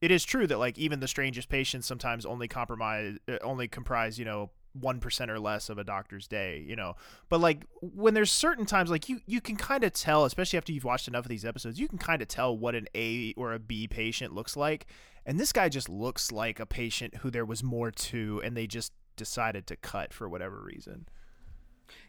it 0.00 0.10
is 0.10 0.24
true 0.24 0.46
that 0.46 0.58
like 0.58 0.78
even 0.78 1.00
the 1.00 1.08
strangest 1.08 1.48
patients 1.48 1.86
sometimes 1.86 2.24
only 2.24 2.48
compromise 2.48 3.16
uh, 3.28 3.36
only 3.42 3.68
comprise 3.68 4.18
you 4.18 4.24
know 4.24 4.50
one 4.74 4.98
percent 5.00 5.30
or 5.30 5.38
less 5.38 5.68
of 5.68 5.78
a 5.78 5.84
doctor's 5.84 6.26
day, 6.26 6.64
you 6.66 6.76
know. 6.76 6.96
But 7.28 7.40
like 7.40 7.66
when 7.80 8.14
there's 8.14 8.30
certain 8.30 8.66
times, 8.66 8.90
like 8.90 9.08
you 9.08 9.20
you 9.26 9.40
can 9.40 9.56
kind 9.56 9.84
of 9.84 9.92
tell, 9.92 10.24
especially 10.24 10.56
after 10.56 10.72
you've 10.72 10.84
watched 10.84 11.08
enough 11.08 11.24
of 11.24 11.28
these 11.28 11.44
episodes, 11.44 11.78
you 11.78 11.88
can 11.88 11.98
kind 11.98 12.20
of 12.20 12.28
tell 12.28 12.56
what 12.56 12.74
an 12.74 12.88
A 12.94 13.32
or 13.36 13.52
a 13.52 13.58
B 13.58 13.86
patient 13.88 14.34
looks 14.34 14.56
like. 14.56 14.86
And 15.26 15.40
this 15.40 15.52
guy 15.52 15.68
just 15.68 15.88
looks 15.88 16.30
like 16.30 16.60
a 16.60 16.66
patient 16.66 17.16
who 17.18 17.30
there 17.30 17.46
was 17.46 17.62
more 17.62 17.90
to, 17.90 18.42
and 18.44 18.56
they 18.56 18.66
just 18.66 18.92
decided 19.16 19.66
to 19.68 19.76
cut 19.76 20.12
for 20.12 20.28
whatever 20.28 20.60
reason. 20.62 21.06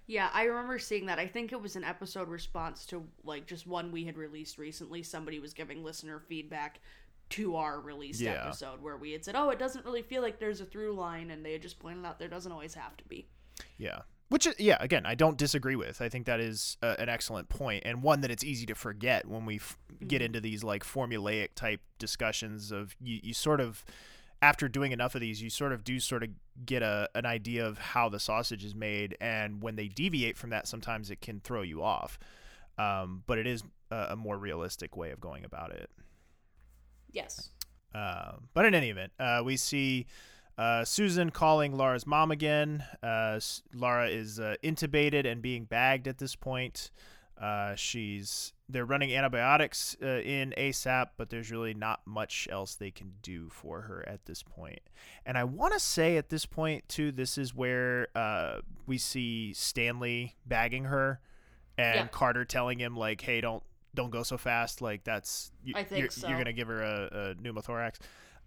Yeah, 0.08 0.30
I 0.34 0.44
remember 0.44 0.78
seeing 0.80 1.08
that. 1.08 1.20
I 1.20 1.28
think 1.28 1.52
it 1.52 1.62
was 1.62 1.76
an 1.76 1.84
episode 1.84 2.28
response 2.30 2.86
to 2.88 3.06
like 3.24 3.48
just 3.48 3.66
one 3.68 3.92
we 3.92 4.06
had 4.06 4.18
released 4.18 4.58
recently. 4.58 5.04
Somebody 5.04 5.40
was 5.40 5.54
giving 5.54 5.84
listener 5.84 6.20
feedback 6.20 6.80
to 7.32 7.56
our 7.56 7.80
released 7.80 8.22
Yeah. 8.22 8.46
episode 8.46 8.82
where 8.82 8.98
we 8.98 9.12
had 9.12 9.26
said, 9.26 9.36
"Oh, 9.36 9.50
it 9.50 9.58
doesn't 9.60 9.84
really 9.84 10.04
feel 10.04 10.22
like 10.22 10.40
there's 10.40 10.62
a 10.62 10.66
through 10.66 10.94
line," 10.94 11.32
and 11.32 11.44
they 11.44 11.54
had 11.54 11.62
just 11.64 11.80
pointed 11.80 12.06
out 12.06 12.20
there 12.20 12.28
doesn't 12.28 12.52
always 12.52 12.76
have 12.76 12.96
to 12.98 13.04
be. 13.06 13.28
Yeah. 13.78 14.02
Which, 14.30 14.48
yeah, 14.58 14.78
again, 14.80 15.06
I 15.06 15.14
don't 15.16 15.38
disagree 15.38 15.76
with. 15.76 16.02
I 16.02 16.10
think 16.10 16.26
that 16.26 16.40
is 16.40 16.78
uh, 16.82 16.96
an 16.98 17.10
excellent 17.10 17.48
point 17.50 17.84
and 17.86 18.02
one 18.02 18.22
that 18.22 18.32
it's 18.32 18.44
easy 18.44 18.66
to 18.68 18.76
forget 18.76 19.28
when 19.28 19.46
we 19.46 19.58
f- 19.58 19.78
get 20.08 20.22
into 20.22 20.40
these 20.42 20.64
like 20.64 20.84
formulaic 20.84 21.50
type 21.56 21.82
discussions 22.00 22.72
of 22.72 22.96
you, 23.00 23.20
you 23.22 23.34
sort 23.36 23.62
of, 23.62 23.86
after 24.46 24.68
doing 24.68 24.92
enough 24.92 25.16
of 25.16 25.22
these, 25.22 25.42
you 25.42 25.50
sort 25.50 25.72
of 25.72 25.84
do 25.84 26.00
sort 26.00 26.22
of 26.22 26.30
get 26.68 26.84
a, 26.84 27.10
an 27.16 27.26
idea 27.26 27.66
of 27.66 27.80
how 27.80 28.10
the 28.10 28.20
sausage 28.20 28.64
is 28.64 28.76
made. 28.76 29.18
And 29.20 29.60
when 29.60 29.76
they 29.76 29.88
deviate 29.88 30.38
from 30.38 30.52
that, 30.52 30.68
sometimes 30.68 31.10
it 31.10 31.20
can 31.20 31.40
throw 31.40 31.64
you 31.64 31.82
off. 31.82 32.20
Um, 32.78 33.24
but 33.26 33.40
it 33.40 33.48
is 33.48 33.64
a, 33.90 34.10
a 34.12 34.16
more 34.16 34.38
realistic 34.38 34.96
way 34.96 35.10
of 35.10 35.20
going 35.20 35.46
about 35.46 35.72
it. 35.72 35.90
Yes. 37.12 37.50
Um, 37.96 38.50
but 38.54 38.66
in 38.66 38.76
any 38.76 38.92
event, 38.92 39.14
uh, 39.20 39.42
we 39.44 39.58
see 39.58 40.06
uh, 40.60 40.86
Susan 40.86 41.32
calling 41.32 41.76
Laura's 41.76 42.06
mom 42.06 42.30
again. 42.30 42.84
Uh, 43.02 43.40
Laura 43.74 44.10
is 44.10 44.40
uh, 44.40 44.56
intubated 44.64 45.26
and 45.26 45.42
being 45.42 45.64
bagged 45.64 46.08
at 46.08 46.20
this 46.20 46.36
point. 46.36 46.92
Uh, 47.42 47.74
she's 47.76 48.54
they're 48.68 48.86
running 48.86 49.14
antibiotics 49.14 49.96
uh, 50.02 50.22
in 50.22 50.54
ASAP, 50.58 51.10
but 51.18 51.30
there's 51.30 51.52
really 51.52 51.74
not 51.74 52.02
much 52.06 52.48
else 52.52 52.76
they 52.76 52.90
can 52.92 53.14
do 53.22 53.50
for 53.50 53.82
her 53.82 54.04
at 54.08 54.26
this 54.26 54.42
point. 54.42 54.80
And 55.26 55.38
I 55.38 55.44
want 55.44 55.74
to 55.74 55.80
say 55.80 56.18
at 56.18 56.30
this 56.30 56.46
point 56.46 56.88
too, 56.90 57.12
this 57.12 57.38
is 57.38 57.54
where 57.54 58.08
uh, 58.16 58.62
we 58.88 58.98
see 58.98 59.54
Stanley 59.54 60.36
bagging 60.46 60.86
her, 60.86 61.20
and 61.78 61.96
Yeah. 61.96 62.08
Carter 62.08 62.46
telling 62.46 62.80
him 62.80 62.96
like, 62.96 63.22
"Hey, 63.22 63.40
don't 63.42 63.64
don't 63.94 64.10
go 64.10 64.24
so 64.24 64.38
fast. 64.38 64.82
Like 64.82 65.04
that's 65.04 65.52
you, 65.64 65.74
I 65.76 65.84
think 65.84 66.00
you're, 66.02 66.10
so. 66.10 66.28
you're 66.28 66.38
gonna 66.38 66.54
give 66.54 66.68
her 66.68 66.82
a, 66.82 67.32
a 67.32 67.36
pneumothorax." 67.36 68.00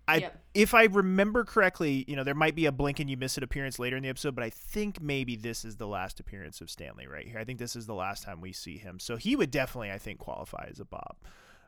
I, 0.08 0.16
Yep. 0.16 0.42
if 0.54 0.74
I 0.74 0.84
remember 0.84 1.44
correctly, 1.44 2.04
you 2.08 2.16
know, 2.16 2.24
there 2.24 2.34
might 2.34 2.54
be 2.54 2.66
a 2.66 2.72
blink 2.72 2.98
and 2.98 3.08
you 3.10 3.16
miss 3.16 3.36
it 3.36 3.44
appearance 3.44 3.78
later 3.78 3.96
in 3.96 4.02
the 4.02 4.08
episode, 4.08 4.34
but 4.34 4.42
I 4.42 4.50
think 4.50 5.00
maybe 5.00 5.36
this 5.36 5.64
is 5.64 5.76
the 5.76 5.86
last 5.86 6.18
appearance 6.18 6.60
of 6.60 6.70
Stanley 6.70 7.06
right 7.06 7.26
here. 7.26 7.38
I 7.38 7.44
think 7.44 7.58
this 7.58 7.76
is 7.76 7.86
the 7.86 7.94
last 7.94 8.22
time 8.22 8.40
we 8.40 8.52
see 8.52 8.78
him. 8.78 8.98
So 8.98 9.16
he 9.16 9.36
would 9.36 9.50
definitely, 9.50 9.92
I 9.92 9.98
think, 9.98 10.18
qualify 10.18 10.66
as 10.70 10.80
a 10.80 10.84
Bob 10.84 11.16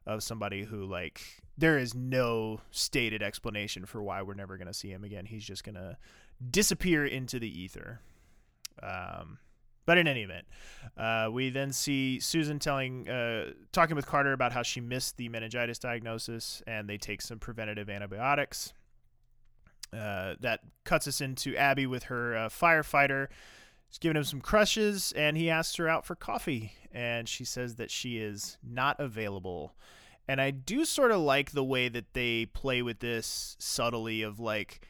of 0.06 0.22
somebody 0.22 0.64
who, 0.64 0.84
like, 0.86 1.20
there 1.58 1.76
is 1.76 1.94
no 1.94 2.60
stated 2.70 3.22
explanation 3.22 3.84
for 3.84 4.02
why 4.02 4.22
we're 4.22 4.34
never 4.34 4.56
going 4.56 4.66
to 4.66 4.74
see 4.74 4.88
him 4.88 5.04
again. 5.04 5.26
He's 5.26 5.44
just 5.44 5.62
going 5.62 5.74
to 5.74 5.98
disappear 6.50 7.04
into 7.04 7.38
the 7.38 7.60
ether. 7.60 8.00
Um, 8.82 9.38
but 9.86 9.98
in 9.98 10.06
any 10.06 10.22
event, 10.22 10.46
uh, 10.96 11.28
we 11.32 11.50
then 11.50 11.72
see 11.72 12.20
Susan 12.20 12.58
telling, 12.58 13.08
uh, 13.08 13.52
talking 13.72 13.96
with 13.96 14.06
Carter 14.06 14.32
about 14.32 14.52
how 14.52 14.62
she 14.62 14.80
missed 14.80 15.16
the 15.16 15.28
meningitis 15.28 15.78
diagnosis, 15.78 16.62
and 16.66 16.88
they 16.88 16.98
take 16.98 17.22
some 17.22 17.38
preventative 17.38 17.88
antibiotics. 17.88 18.72
Uh, 19.92 20.34
that 20.38 20.60
cuts 20.84 21.08
us 21.08 21.20
into 21.20 21.56
Abby 21.56 21.84
with 21.84 22.04
her 22.04 22.36
uh, 22.36 22.48
firefighter. 22.48 23.26
She's 23.88 23.98
giving 23.98 24.16
him 24.16 24.24
some 24.24 24.40
crushes, 24.40 25.12
and 25.16 25.36
he 25.36 25.50
asks 25.50 25.74
her 25.76 25.88
out 25.88 26.06
for 26.06 26.14
coffee, 26.14 26.74
and 26.92 27.28
she 27.28 27.44
says 27.44 27.74
that 27.74 27.90
she 27.90 28.18
is 28.18 28.56
not 28.62 29.00
available. 29.00 29.74
And 30.28 30.40
I 30.40 30.52
do 30.52 30.84
sort 30.84 31.10
of 31.10 31.20
like 31.20 31.50
the 31.50 31.64
way 31.64 31.88
that 31.88 32.12
they 32.12 32.46
play 32.46 32.82
with 32.82 33.00
this 33.00 33.56
subtly 33.58 34.22
of 34.22 34.38
like, 34.38 34.86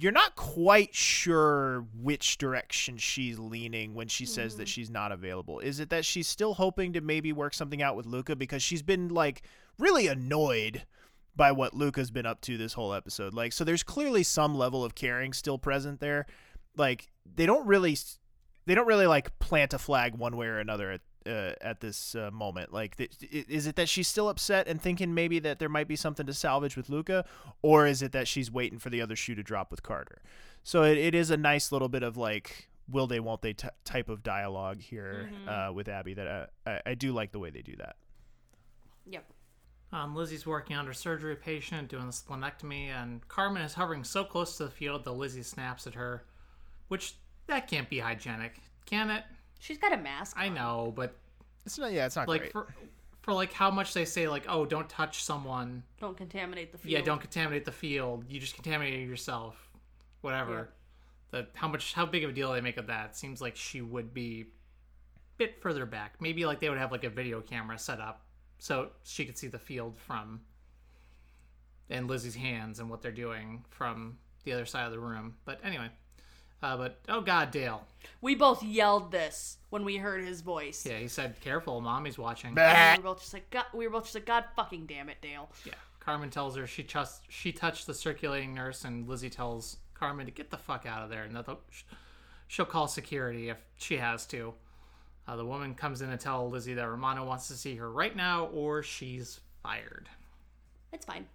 you're 0.00 0.12
not 0.12 0.36
quite 0.36 0.94
sure 0.94 1.84
which 2.00 2.38
direction 2.38 2.96
she's 2.96 3.38
leaning 3.38 3.94
when 3.94 4.06
she 4.06 4.24
says 4.24 4.56
that 4.56 4.64
mm-hmm. 4.64 4.68
she's 4.68 4.90
not 4.90 5.10
available. 5.10 5.58
Is 5.58 5.80
it 5.80 5.90
that 5.90 6.04
she's 6.04 6.28
still 6.28 6.54
hoping 6.54 6.92
to 6.92 7.00
maybe 7.00 7.32
work 7.32 7.52
something 7.52 7.82
out 7.82 7.96
with 7.96 8.06
Luca 8.06 8.36
because 8.36 8.62
she's 8.62 8.82
been 8.82 9.08
like 9.08 9.42
really 9.76 10.06
annoyed 10.06 10.84
by 11.34 11.50
what 11.50 11.74
Luca's 11.74 12.12
been 12.12 12.26
up 12.26 12.40
to 12.42 12.56
this 12.56 12.74
whole 12.74 12.94
episode? 12.94 13.34
Like, 13.34 13.52
so 13.52 13.64
there's 13.64 13.82
clearly 13.82 14.22
some 14.22 14.54
level 14.54 14.84
of 14.84 14.94
caring 14.94 15.32
still 15.32 15.58
present 15.58 15.98
there. 15.98 16.26
Like, 16.76 17.08
they 17.34 17.46
don't 17.46 17.66
really, 17.66 17.96
they 18.66 18.76
don't 18.76 18.86
really 18.86 19.06
like 19.08 19.36
plant 19.40 19.74
a 19.74 19.78
flag 19.78 20.14
one 20.14 20.36
way 20.36 20.46
or 20.46 20.60
another 20.60 20.92
at 20.92 21.00
uh, 21.28 21.52
at 21.60 21.80
this 21.80 22.14
uh, 22.14 22.30
moment? 22.32 22.72
Like, 22.72 22.96
th- 22.96 23.10
is 23.20 23.66
it 23.66 23.76
that 23.76 23.88
she's 23.88 24.08
still 24.08 24.28
upset 24.28 24.66
and 24.66 24.80
thinking 24.80 25.14
maybe 25.14 25.38
that 25.40 25.58
there 25.58 25.68
might 25.68 25.86
be 25.86 25.96
something 25.96 26.26
to 26.26 26.34
salvage 26.34 26.76
with 26.76 26.88
Luca, 26.88 27.24
or 27.62 27.86
is 27.86 28.02
it 28.02 28.12
that 28.12 28.26
she's 28.26 28.50
waiting 28.50 28.78
for 28.78 28.90
the 28.90 29.02
other 29.02 29.16
shoe 29.16 29.34
to 29.34 29.42
drop 29.42 29.70
with 29.70 29.82
Carter? 29.82 30.22
So 30.62 30.82
it, 30.82 30.98
it 30.98 31.14
is 31.14 31.30
a 31.30 31.36
nice 31.36 31.70
little 31.70 31.88
bit 31.88 32.02
of 32.02 32.16
like, 32.16 32.68
will 32.90 33.06
they, 33.06 33.20
won't 33.20 33.42
they 33.42 33.52
t- 33.52 33.68
type 33.84 34.08
of 34.08 34.22
dialogue 34.22 34.80
here 34.80 35.30
uh, 35.46 35.70
with 35.72 35.88
Abby 35.88 36.14
that 36.14 36.50
I, 36.66 36.70
I, 36.70 36.80
I 36.86 36.94
do 36.94 37.12
like 37.12 37.32
the 37.32 37.38
way 37.38 37.50
they 37.50 37.62
do 37.62 37.76
that. 37.76 37.96
Yep. 39.06 39.24
Um, 39.90 40.14
Lizzie's 40.14 40.46
working 40.46 40.76
on 40.76 40.86
her 40.86 40.92
surgery 40.92 41.36
patient, 41.36 41.88
doing 41.88 42.06
the 42.06 42.12
splenectomy, 42.12 42.88
and 42.88 43.26
Carmen 43.28 43.62
is 43.62 43.74
hovering 43.74 44.04
so 44.04 44.22
close 44.22 44.56
to 44.58 44.64
the 44.64 44.70
field 44.70 45.04
that 45.04 45.12
Lizzie 45.12 45.42
snaps 45.42 45.86
at 45.86 45.94
her, 45.94 46.24
which 46.88 47.14
that 47.46 47.66
can't 47.68 47.88
be 47.88 47.98
hygienic, 47.98 48.60
can 48.84 49.08
it? 49.10 49.24
She's 49.58 49.78
got 49.78 49.92
a 49.92 49.96
mask. 49.96 50.36
I 50.38 50.48
on. 50.48 50.54
know, 50.54 50.92
but 50.94 51.16
It's 51.66 51.78
not, 51.78 51.92
yeah, 51.92 52.06
it's 52.06 52.16
not 52.16 52.28
like 52.28 52.40
great. 52.40 52.52
for 52.52 52.68
for 53.22 53.34
like 53.34 53.52
how 53.52 53.70
much 53.70 53.92
they 53.92 54.06
say 54.06 54.26
like, 54.26 54.46
oh, 54.48 54.64
don't 54.64 54.88
touch 54.88 55.22
someone. 55.22 55.82
Don't 56.00 56.16
contaminate 56.16 56.72
the 56.72 56.78
field. 56.78 56.92
Yeah, 56.92 57.02
don't 57.02 57.20
contaminate 57.20 57.66
the 57.66 57.72
field. 57.72 58.24
You 58.26 58.40
just 58.40 58.54
contaminated 58.54 59.06
yourself. 59.06 59.70
Whatever. 60.22 60.70
That 61.30 61.50
how 61.54 61.68
much 61.68 61.92
how 61.92 62.06
big 62.06 62.24
of 62.24 62.30
a 62.30 62.32
deal 62.32 62.52
they 62.52 62.62
make 62.62 62.78
of 62.78 62.86
that? 62.86 63.16
Seems 63.16 63.42
like 63.42 63.54
she 63.54 63.82
would 63.82 64.14
be 64.14 64.42
a 64.42 64.46
bit 65.36 65.60
further 65.60 65.84
back. 65.84 66.14
Maybe 66.20 66.46
like 66.46 66.58
they 66.58 66.70
would 66.70 66.78
have 66.78 66.90
like 66.90 67.04
a 67.04 67.10
video 67.10 67.42
camera 67.42 67.78
set 67.78 68.00
up 68.00 68.22
so 68.58 68.90
she 69.04 69.26
could 69.26 69.36
see 69.36 69.48
the 69.48 69.58
field 69.58 69.98
from 69.98 70.40
and 71.90 72.08
Lizzie's 72.08 72.34
hands 72.34 72.80
and 72.80 72.88
what 72.88 73.02
they're 73.02 73.12
doing 73.12 73.64
from 73.68 74.18
the 74.44 74.52
other 74.52 74.64
side 74.64 74.86
of 74.86 74.92
the 74.92 74.98
room. 74.98 75.34
But 75.44 75.60
anyway. 75.62 75.88
Uh, 76.62 76.76
but 76.76 77.00
oh 77.08 77.20
god, 77.20 77.50
Dale. 77.50 77.84
We 78.20 78.34
both 78.34 78.62
yelled 78.62 79.12
this 79.12 79.58
when 79.70 79.84
we 79.84 79.96
heard 79.96 80.24
his 80.24 80.40
voice. 80.40 80.84
Yeah, 80.84 80.98
he 80.98 81.08
said, 81.08 81.40
"Careful, 81.40 81.80
mommy's 81.80 82.18
watching." 82.18 82.58
And 82.58 82.98
we 82.98 83.02
were 83.02 83.14
both 83.14 83.20
just 83.20 83.32
like, 83.32 83.48
God, 83.50 83.66
we 83.72 83.86
were 83.86 83.92
both 83.92 84.04
just 84.04 84.14
like, 84.14 84.26
God 84.26 84.44
fucking 84.56 84.86
damn 84.86 85.08
it, 85.08 85.18
Dale. 85.22 85.50
Yeah. 85.64 85.74
Carmen 86.00 86.30
tells 86.30 86.56
her 86.56 86.66
she 86.66 86.82
trust 86.82 87.22
she 87.28 87.52
touched 87.52 87.86
the 87.86 87.94
circulating 87.94 88.54
nurse, 88.54 88.84
and 88.84 89.08
Lizzie 89.08 89.30
tells 89.30 89.76
Carmen 89.94 90.26
to 90.26 90.32
get 90.32 90.50
the 90.50 90.56
fuck 90.56 90.86
out 90.86 91.02
of 91.02 91.10
there, 91.10 91.24
and 91.24 91.36
that 91.36 91.46
she'll 92.48 92.64
call 92.64 92.88
security 92.88 93.50
if 93.50 93.58
she 93.78 93.98
has 93.98 94.26
to. 94.26 94.54
Uh, 95.26 95.36
the 95.36 95.44
woman 95.44 95.74
comes 95.74 96.00
in 96.00 96.08
to 96.08 96.16
tell 96.16 96.48
Lizzie 96.48 96.74
that 96.74 96.88
Romano 96.88 97.24
wants 97.24 97.48
to 97.48 97.54
see 97.54 97.76
her 97.76 97.90
right 97.92 98.16
now, 98.16 98.46
or 98.46 98.82
she's 98.82 99.40
fired. 99.62 100.08
It's 100.92 101.04
fine. 101.04 101.26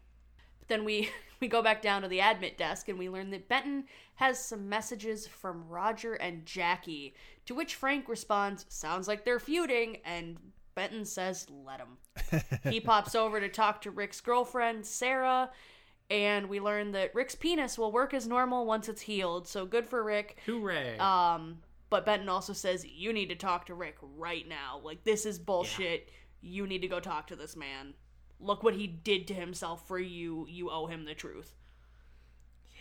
But 0.59 0.67
then 0.67 0.83
we 0.83 1.09
we 1.43 1.49
go 1.49 1.61
back 1.61 1.81
down 1.81 2.01
to 2.01 2.07
the 2.07 2.21
admit 2.21 2.57
desk 2.57 2.87
and 2.87 2.97
we 2.97 3.09
learn 3.09 3.29
that 3.31 3.49
Benton 3.49 3.83
has 4.15 4.39
some 4.39 4.69
messages 4.69 5.27
from 5.27 5.67
Roger 5.67 6.13
and 6.13 6.45
Jackie. 6.45 7.15
To 7.47 7.53
which 7.53 7.75
Frank 7.75 8.07
responds, 8.07 8.65
"Sounds 8.69 9.09
like 9.09 9.25
they're 9.25 9.41
feuding," 9.41 9.97
and 10.05 10.37
Benton 10.73 11.03
says, 11.03 11.45
"Let 11.49 11.81
him." 11.81 11.97
he 12.71 12.79
pops 12.79 13.13
over 13.13 13.41
to 13.41 13.49
talk 13.49 13.81
to 13.81 13.91
Rick's 13.91 14.21
girlfriend 14.21 14.85
Sarah, 14.85 15.51
and 16.09 16.47
we 16.47 16.61
learn 16.61 16.93
that 16.93 17.13
Rick's 17.13 17.35
penis 17.35 17.77
will 17.77 17.91
work 17.91 18.13
as 18.13 18.25
normal 18.25 18.65
once 18.65 18.87
it's 18.87 19.01
healed. 19.01 19.45
So 19.45 19.65
good 19.65 19.85
for 19.85 20.01
Rick. 20.01 20.37
Hooray! 20.45 20.97
Um, 20.97 21.57
but 21.89 22.05
Benton 22.05 22.29
also 22.29 22.53
says 22.53 22.85
you 22.85 23.11
need 23.11 23.27
to 23.27 23.35
talk 23.35 23.65
to 23.65 23.73
Rick 23.73 23.97
right 24.01 24.47
now. 24.47 24.79
Like 24.81 25.03
this 25.03 25.25
is 25.25 25.39
bullshit. 25.39 26.09
You 26.39 26.65
need 26.67 26.83
to 26.83 26.87
go 26.87 27.01
talk 27.01 27.27
to 27.27 27.35
this 27.35 27.57
man. 27.57 27.95
Look 28.39 28.63
what 28.63 28.73
he 28.75 28.87
did 28.87 29.27
to 29.27 29.33
himself 29.33 29.87
for 29.87 29.99
you. 29.99 30.45
You 30.49 30.69
owe 30.69 30.85
him 30.87 31.05
the 31.05 31.13
truth. 31.13 31.53
Yeah. 32.71 32.79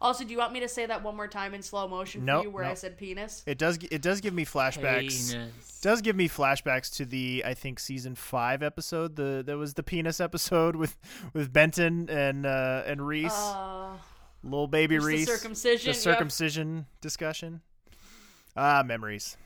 Also, 0.00 0.24
do 0.24 0.30
you 0.32 0.38
want 0.38 0.52
me 0.52 0.60
to 0.60 0.68
say 0.68 0.86
that 0.86 1.02
one 1.02 1.16
more 1.16 1.28
time 1.28 1.54
in 1.54 1.62
slow 1.62 1.86
motion 1.86 2.24
Nope, 2.24 2.40
for 2.40 2.44
you, 2.48 2.50
where 2.50 2.64
I 2.64 2.74
said 2.74 2.96
penis? 2.96 3.42
It 3.46 3.58
does. 3.58 3.78
It 3.90 4.02
does 4.02 4.20
give 4.20 4.34
me 4.34 4.44
flashbacks. 4.44 5.32
Penis. 5.32 5.80
Does 5.82 6.00
give 6.00 6.16
me 6.16 6.28
flashbacks 6.28 6.94
to 6.96 7.04
the 7.04 7.42
I 7.46 7.54
think 7.54 7.78
season 7.78 8.14
five 8.14 8.62
episode. 8.62 9.16
The 9.16 9.42
that 9.46 9.56
was 9.56 9.74
the 9.74 9.82
penis 9.82 10.20
episode 10.20 10.76
with 10.82 10.96
with 11.34 11.52
Benton 11.52 12.08
and 12.08 12.46
uh, 12.46 12.82
and 12.86 13.06
Reese, 13.06 13.32
Uh, 13.32 13.92
little 14.42 14.66
baby 14.68 14.96
just 14.96 15.06
the 15.06 15.12
Reese, 15.12 15.26
circumcision, 15.28 15.90
the 15.92 15.96
yep. 15.96 16.02
circumcision 16.02 16.86
discussion. 17.00 17.60
Ah, 18.56 18.82
memories. 18.84 19.36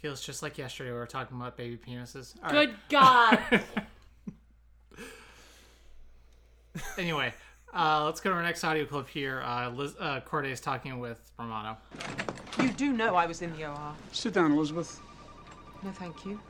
Feels 0.00 0.20
just 0.20 0.42
like 0.44 0.58
yesterday 0.58 0.90
we 0.92 0.96
were 0.96 1.06
talking 1.06 1.36
about 1.36 1.56
baby 1.56 1.76
penises. 1.76 2.34
All 2.44 2.50
good 2.50 2.68
right. 2.70 2.88
God. 2.88 3.64
Anyway, 6.96 7.32
uh, 7.74 8.04
let's 8.04 8.20
go 8.20 8.30
to 8.30 8.36
our 8.36 8.42
next 8.42 8.64
audio 8.64 8.84
clip 8.84 9.08
here. 9.08 9.42
Uh, 9.42 9.70
Liz, 9.70 9.94
uh, 9.98 10.20
Corday 10.20 10.50
is 10.50 10.60
talking 10.60 10.98
with 10.98 11.20
Romano. 11.38 11.76
You 12.60 12.70
do 12.70 12.92
know 12.92 13.14
I 13.14 13.26
was 13.26 13.42
in 13.42 13.54
the 13.56 13.66
OR. 13.68 13.94
Sit 14.12 14.34
down, 14.34 14.52
Elizabeth. 14.52 15.00
No, 15.82 15.90
thank 15.92 16.24
you. 16.24 16.40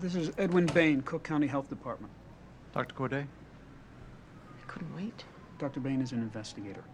This 0.00 0.14
is 0.14 0.30
Edwin 0.38 0.66
Bain, 0.66 1.02
Cook 1.02 1.24
County 1.24 1.46
Health 1.46 1.68
Department. 1.68 2.12
Dr. 2.72 2.94
Corday? 2.94 3.22
I 3.26 4.66
couldn't 4.66 4.94
wait. 4.94 5.24
Dr. 5.58 5.80
Bain 5.80 6.00
is 6.00 6.12
an 6.12 6.20
investigator. 6.20 6.84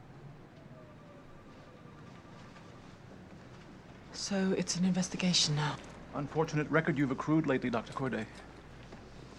So 4.13 4.55
it's 4.57 4.77
an 4.77 4.87
investigation 4.87 5.55
now. 5.55 5.77
Unfortunate 6.15 6.71
record 6.71 6.97
you've 6.97 7.11
accrued 7.11 7.47
lately, 7.47 7.69
Dr. 7.69 7.93
Corday. 7.93 8.27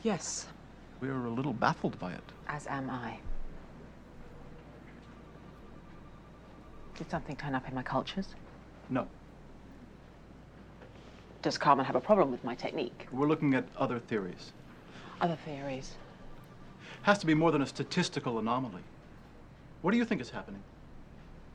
Yes. 0.03 0.45
We're 1.01 1.25
a 1.25 1.29
little 1.29 1.53
baffled 1.53 1.97
by 1.99 2.13
it. 2.13 2.23
As 2.47 2.67
am 2.67 2.89
I. 2.89 3.17
Did 6.97 7.11
something 7.11 7.35
turn 7.35 7.53
up 7.53 7.67
in 7.67 7.75
my 7.75 7.83
cultures? 7.83 8.27
No. 8.89 9.07
Does 11.43 11.57
Carmen 11.57 11.85
have 11.85 11.95
a 11.95 12.01
problem 12.01 12.31
with 12.31 12.43
my 12.43 12.55
technique? 12.55 13.07
We're 13.11 13.27
looking 13.27 13.53
at 13.53 13.65
other 13.77 13.99
theories. 13.99 14.51
Other 15.21 15.37
theories? 15.45 15.93
Has 17.03 17.19
to 17.19 17.27
be 17.27 17.35
more 17.35 17.51
than 17.51 17.61
a 17.61 17.67
statistical 17.67 18.39
anomaly. 18.39 18.81
What 19.83 19.91
do 19.91 19.97
you 19.97 20.05
think 20.05 20.21
is 20.21 20.31
happening? 20.31 20.61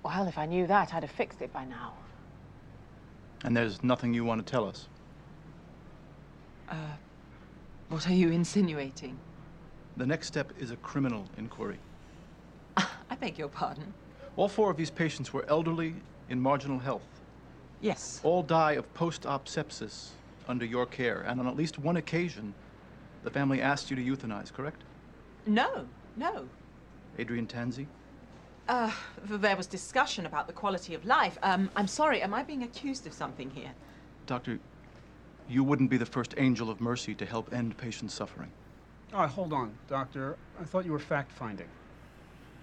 Well, 0.04 0.28
if 0.28 0.38
I 0.38 0.46
knew 0.46 0.66
that, 0.68 0.94
I'd 0.94 1.02
have 1.02 1.10
fixed 1.10 1.42
it 1.42 1.52
by 1.52 1.64
now. 1.64 1.94
And 3.44 3.56
there's 3.56 3.82
nothing 3.82 4.14
you 4.14 4.24
want 4.24 4.44
to 4.44 4.50
tell 4.50 4.68
us. 4.68 4.86
Uh, 6.68 6.76
what 7.88 8.08
are 8.08 8.14
you 8.14 8.30
insinuating? 8.30 9.18
The 9.96 10.06
next 10.06 10.28
step 10.28 10.52
is 10.58 10.70
a 10.70 10.76
criminal 10.76 11.26
inquiry. 11.36 11.78
I 12.76 13.16
beg 13.20 13.38
your 13.38 13.48
pardon. 13.48 13.92
All 14.36 14.48
four 14.48 14.70
of 14.70 14.76
these 14.76 14.90
patients 14.90 15.32
were 15.32 15.44
elderly, 15.48 15.94
in 16.28 16.40
marginal 16.40 16.78
health. 16.78 17.06
Yes. 17.80 18.20
All 18.22 18.42
die 18.42 18.72
of 18.72 18.92
post-op 18.94 19.46
sepsis 19.46 20.10
under 20.48 20.64
your 20.64 20.86
care, 20.86 21.22
and 21.22 21.38
on 21.40 21.46
at 21.46 21.56
least 21.56 21.78
one 21.78 21.96
occasion, 21.96 22.54
the 23.22 23.30
family 23.30 23.60
asked 23.60 23.90
you 23.90 23.96
to 23.96 24.02
euthanize, 24.02 24.52
correct? 24.52 24.82
No, 25.46 25.86
no. 26.16 26.48
Adrian 27.18 27.46
Tanzi? 27.46 27.86
Uh, 28.68 28.90
there 29.24 29.56
was 29.56 29.66
discussion 29.66 30.24
about 30.24 30.46
the 30.46 30.52
quality 30.52 30.94
of 30.94 31.04
life. 31.04 31.36
Um, 31.42 31.70
I'm 31.76 31.88
sorry, 31.88 32.22
am 32.22 32.32
I 32.32 32.42
being 32.42 32.62
accused 32.62 33.06
of 33.06 33.12
something 33.12 33.50
here? 33.50 33.72
Doctor, 34.26 34.58
you 35.48 35.64
wouldn't 35.64 35.90
be 35.90 35.96
the 35.96 36.06
first 36.06 36.34
angel 36.38 36.70
of 36.70 36.80
mercy 36.80 37.14
to 37.16 37.26
help 37.26 37.52
end 37.52 37.76
patient 37.76 38.10
suffering. 38.10 38.50
Oh, 39.12 39.26
hold 39.26 39.52
on, 39.52 39.74
Doctor. 39.88 40.36
I 40.60 40.64
thought 40.64 40.86
you 40.86 40.92
were 40.92 40.98
fact-finding. 40.98 41.68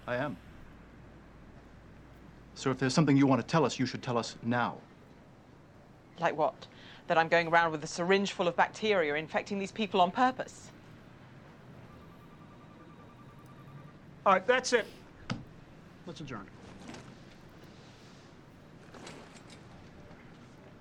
I 0.07 0.15
am. 0.15 0.37
So 2.59 2.69
if 2.71 2.77
there's 2.77 2.93
something 2.93 3.15
you 3.15 3.25
want 3.25 3.39
to 3.39 3.47
tell 3.47 3.63
us, 3.63 3.79
you 3.79 3.85
should 3.85 4.03
tell 4.03 4.17
us 4.17 4.35
now. 4.43 4.75
Like 6.19 6.37
what? 6.37 6.67
That 7.07 7.17
I'm 7.17 7.29
going 7.29 7.47
around 7.47 7.71
with 7.71 7.81
a 7.85 7.87
syringe 7.87 8.33
full 8.33 8.49
of 8.49 8.55
bacteria 8.57 9.15
infecting 9.15 9.57
these 9.57 9.71
people 9.71 10.01
on 10.01 10.11
purpose? 10.11 10.69
All 14.25 14.33
right, 14.33 14.45
that's 14.45 14.73
it. 14.73 14.85
Let's 16.05 16.19
adjourn. 16.19 16.45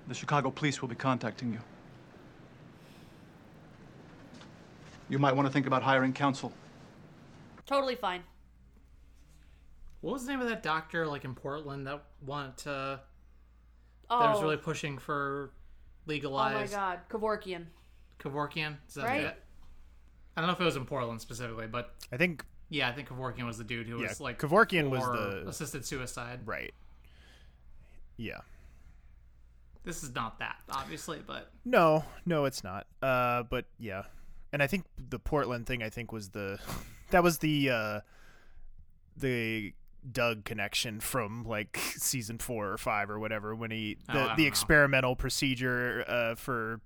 The 0.09 0.14
Chicago 0.14 0.51
police 0.51 0.83
will 0.83 0.89
be 0.89 0.97
contacting 0.97 1.53
you. 1.53 1.61
You 5.09 5.20
might 5.20 5.37
want 5.37 5.47
to 5.47 5.53
think 5.53 5.68
about 5.68 5.85
hiring 5.85 6.12
counsel. 6.12 6.53
Totally 7.66 7.95
fine. 7.95 8.24
What 10.01 10.13
was 10.13 10.25
the 10.27 10.33
name 10.33 10.41
of 10.41 10.49
that 10.49 10.63
doctor, 10.63 11.07
like 11.07 11.25
in 11.25 11.35
Portland, 11.35 11.87
that 11.87 12.03
wanted 12.25 12.57
to? 12.59 13.01
Oh, 14.11 14.21
That 14.21 14.33
was 14.33 14.43
really 14.43 14.57
pushing 14.57 14.99
for 14.99 15.51
legalized? 16.07 16.73
oh 16.73 16.77
my 16.77 16.97
god, 16.97 17.01
Kevorkian. 17.11 17.67
Kevorkian. 18.19 18.77
Is 18.89 18.95
that 18.95 19.05
Right? 19.05 19.21
it? 19.25 19.43
I 20.37 20.41
don't 20.41 20.47
know 20.49 20.55
if 20.55 20.61
it 20.61 20.65
was 20.65 20.77
in 20.77 20.85
Portland 20.87 21.21
specifically, 21.21 21.67
but 21.67 21.95
I 22.13 22.17
think 22.17 22.45
yeah, 22.71 22.89
I 22.89 22.93
think 22.93 23.09
Kevorkian 23.09 23.45
was 23.47 23.59
the 23.59 23.65
dude 23.65 23.87
who 23.89 24.01
Yeah, 24.01 24.09
was 24.09 24.21
like 24.21 24.39
Kevorkian 24.39 24.89
was 24.91 25.03
the- 25.05 25.49
assisted 25.49 25.85
suicide. 25.85 26.41
right. 26.47 26.73
Yeah. 28.17 28.39
This 29.85 30.03
is 30.03 30.15
not 30.15 30.39
that, 30.41 30.57
obviously, 30.71 31.23
but 31.27 31.51
No, 31.65 32.05
no, 32.27 32.45
it's 32.45 32.63
not. 32.63 32.87
Uh, 33.03 33.43
but 33.45 33.65
yeah, 33.79 34.03
and 34.53 34.63
I 34.63 34.67
think 34.67 34.85
the 34.99 35.19
Portland 35.19 35.67
thing. 35.67 35.83
I 35.83 35.89
think 35.91 36.13
was 36.13 36.29
the 36.31 36.59
that 37.11 37.23
was 37.23 37.39
the 37.39 37.71
uh, 37.71 38.01
the 39.17 39.73
Doug 40.11 40.45
connection 40.45 41.01
from 41.01 41.45
like 41.45 41.77
season 41.97 42.39
four 42.39 42.69
or 42.71 42.79
five 42.79 43.11
or 43.11 43.19
whatever 43.19 43.55
when 43.55 43.71
he 43.71 43.97
Oh, 44.09 44.13
the 44.13 44.19
don't 44.21 44.37
the 44.37 44.43
know. 44.45 44.49
experimental 44.49 45.17
procedure 45.17 46.05
uh, 46.09 46.35
for 46.35 46.81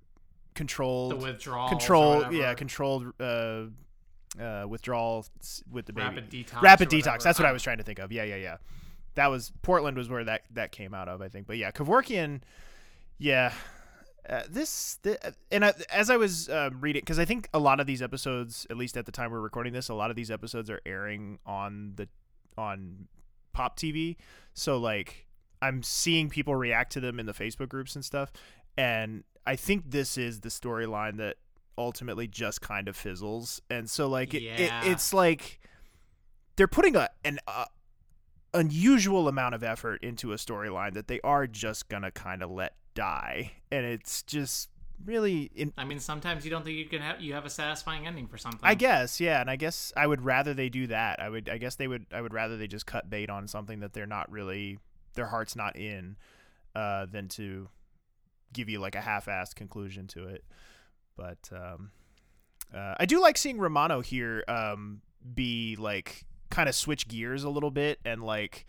controlled 0.55 1.13
The 1.13 1.17
withdrawals 1.17 1.71
or 1.73 1.77
control 1.77 2.33
yeah 2.33 2.55
controlled 2.55 3.13
uh, 3.21 3.65
uh, 4.41 4.65
withdrawal 4.69 5.27
with 5.71 5.87
the 5.87 5.93
baby. 5.93 6.07
Rapid 6.07 6.31
detox 6.31 6.63
rapid 6.63 6.89
detox 6.91 7.23
that's 7.23 7.39
what 7.39 7.47
I 7.47 7.51
I 7.51 7.53
was 7.53 7.63
trying 7.63 7.79
to 7.79 7.85
think 7.85 7.99
of. 7.99 8.11
Yeah 8.13 8.25
yeah 8.25 8.37
yeah. 8.37 8.57
That 9.15 9.27
was 9.29 9.53
Portland 9.63 9.97
was 9.97 10.09
where 10.09 10.25
that 10.25 10.43
that 10.53 10.73
came 10.73 10.95
out 10.95 11.09
of 11.09 11.21
I 11.23 11.29
think. 11.29 11.47
But 11.47 11.59
yeah 11.59 11.71
Kevorkian 11.71 12.41
yeah. 13.19 13.53
Uh, 14.29 14.43
this, 14.49 14.99
th- 15.03 15.19
and 15.51 15.65
I, 15.65 15.75
as 15.93 16.09
I 16.09 16.17
was 16.17 16.49
um, 16.49 16.81
reading, 16.81 17.01
because 17.01 17.19
I 17.19 17.25
think 17.25 17.49
a 17.53 17.59
lot 17.59 17.81
of 17.81 17.89
these 17.89 18.01
episodes, 18.01 18.69
at 18.71 18.77
least 18.77 18.97
at 18.97 19.05
the 19.05 19.11
time 19.11 19.33
we're 19.33 19.41
recording 19.41 19.73
this, 19.73 19.89
a 19.89 19.95
lot 19.95 20.11
of 20.11 20.17
these 20.17 20.31
episodes 20.31 20.71
are 20.71 20.81
airing 20.87 21.41
on 21.45 21.95
the 21.97 22.09
on 22.59 23.09
Pop 23.53 23.79
TV. 23.79 24.17
So 24.55 24.79
like, 24.79 25.27
I'm 25.61 25.83
seeing 25.83 26.29
people 26.29 26.55
react 26.57 26.93
to 26.93 27.01
them 27.01 27.21
in 27.21 27.27
the 27.27 27.33
Facebook 27.35 27.69
groups 27.69 27.95
and 27.95 28.05
stuff, 28.05 28.33
and 28.77 29.25
I 29.47 29.57
think 29.57 29.91
this 29.91 30.17
is 30.19 30.41
the 30.41 30.49
storyline 30.49 31.17
that 31.19 31.37
ultimately 31.79 32.27
just 32.29 32.61
kind 32.61 32.89
of 32.89 32.97
fizzles. 32.97 33.61
And 33.71 33.89
so 33.89 34.09
like, 34.09 34.35
it, 34.35 34.43
Yeah. 34.43 34.85
it, 34.85 34.91
it's 34.93 35.13
like 35.15 35.61
they're 36.57 36.69
putting 36.69 36.97
a 36.97 37.09
an 37.25 37.39
uh, 37.47 37.65
unusual 38.55 39.29
amount 39.29 39.55
of 39.55 39.63
effort 39.63 40.03
into 40.03 40.33
a 40.33 40.37
storyline 40.37 40.93
that 40.95 41.09
they 41.09 41.21
are 41.23 41.47
just 41.47 41.89
gonna 41.89 42.11
kind 42.11 42.43
of 42.43 42.51
let 42.51 42.75
die, 42.95 43.53
and 43.71 43.87
it's 43.87 44.23
just 44.23 44.69
really. 45.05 45.51
In- 45.55 45.73
I 45.77 45.85
mean, 45.85 46.01
sometimes 46.01 46.45
you 46.45 46.51
don't 46.51 46.65
think 46.65 46.77
you 46.77 46.87
can 46.87 47.01
have 47.01 47.21
you 47.21 47.35
have 47.35 47.45
a 47.45 47.51
satisfying 47.51 48.07
ending 48.07 48.27
for 48.27 48.39
something. 48.39 48.61
I 48.63 48.75
guess, 48.75 49.21
yeah, 49.21 49.41
and 49.41 49.51
I 49.51 49.57
guess 49.57 49.93
I 49.97 50.07
would 50.07 50.23
rather 50.25 50.55
they 50.55 50.69
do 50.69 50.87
that. 50.89 51.21
I 51.21 51.29
would, 51.29 51.49
I 51.49 51.59
guess 51.59 51.77
they 51.77 51.89
would, 51.89 52.07
I 52.13 52.21
would 52.21 52.33
rather 52.33 52.57
they 52.57 52.67
just 52.67 52.87
cut 52.87 53.11
bait 53.11 53.31
on 53.31 53.49
something 53.49 53.81
that 53.81 53.93
they're 53.93 54.07
not 54.07 54.31
really, 54.31 54.79
their 55.15 55.27
heart's 55.27 55.57
not 55.57 55.77
in, 55.77 56.17
uh, 56.75 57.07
than 57.07 57.29
to 57.29 57.69
give 58.53 58.69
you 58.69 58.79
like 58.81 58.95
a 58.95 59.01
half-assed 59.01 59.55
conclusion 59.55 60.07
to 60.09 60.29
it. 60.29 60.45
But 61.17 61.51
um, 61.53 61.91
uh, 62.75 62.95
I 62.99 63.07
do 63.07 63.21
like 63.21 63.39
seeing 63.39 63.59
Romano 63.59 64.01
here 64.01 64.45
um, 64.49 65.03
be 65.35 65.77
like 65.77 66.25
kind 66.51 66.69
of 66.69 66.75
switch 66.75 67.09
gears 67.09 67.45
a 67.45 67.51
little 67.51 67.71
bit 67.71 67.99
and 68.05 68.23
like 68.23 68.67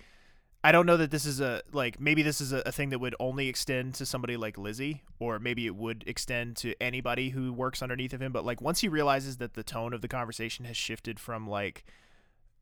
I 0.63 0.71
don't 0.71 0.85
know 0.85 0.95
that 0.97 1.11
this 1.11 1.25
is 1.25 1.41
a 1.41 1.61
like 1.73 1.99
maybe 1.99 2.21
this 2.23 2.39
is 2.39 2.53
a, 2.53 2.63
a 2.65 2.71
thing 2.71 2.89
that 2.89 2.99
would 2.99 3.15
only 3.19 3.49
extend 3.49 3.95
to 3.95 4.05
somebody 4.05 4.37
like 4.37 4.57
Lizzie 4.57 5.03
or 5.19 5.37
maybe 5.37 5.65
it 5.65 5.75
would 5.75 6.03
extend 6.07 6.55
to 6.57 6.73
anybody 6.81 7.29
who 7.29 7.51
works 7.51 7.81
underneath 7.81 8.13
of 8.13 8.21
him 8.21 8.31
but 8.31 8.45
like 8.45 8.61
once 8.61 8.79
he 8.79 8.87
realizes 8.87 9.37
that 9.37 9.55
the 9.55 9.63
tone 9.63 9.93
of 9.93 10.01
the 10.01 10.07
conversation 10.07 10.63
has 10.65 10.77
shifted 10.77 11.19
from 11.19 11.47
like 11.47 11.83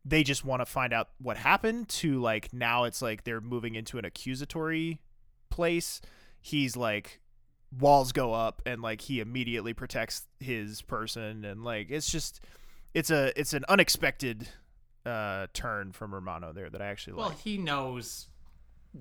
they 0.04 0.24
just 0.24 0.44
want 0.44 0.62
to 0.62 0.66
find 0.66 0.94
out 0.94 1.10
what 1.20 1.38
happened 1.38 1.88
to 1.90 2.20
like 2.20 2.52
now 2.52 2.86
it's 2.86 3.04
like 3.04 3.24
they're 3.24 3.42
moving 3.42 3.76
into 3.76 4.00
an 4.00 4.06
accusatory 4.06 5.00
place 5.52 6.02
he's 6.42 6.76
like 6.76 7.20
walls 7.78 8.12
go 8.12 8.34
up 8.34 8.64
and 8.66 8.82
like 8.82 9.02
he 9.02 9.20
immediately 9.20 9.74
protects 9.74 10.28
his 10.40 10.82
person 10.82 11.46
and 11.46 11.64
like 11.64 11.92
it's 11.92 12.12
just 12.12 12.42
it's 12.94 13.12
a 13.12 13.32
it's 13.40 13.54
an 13.54 13.64
unexpected 13.70 14.50
uh 15.06 15.48
turn 15.54 15.92
from 15.92 16.14
Romano 16.14 16.54
there 16.54 16.70
that 16.70 16.82
I 16.82 16.88
actually 16.88 17.14
Well, 17.14 17.28
like. 17.28 17.36
Well, 17.36 17.42
he 17.44 17.58
knows 17.58 18.28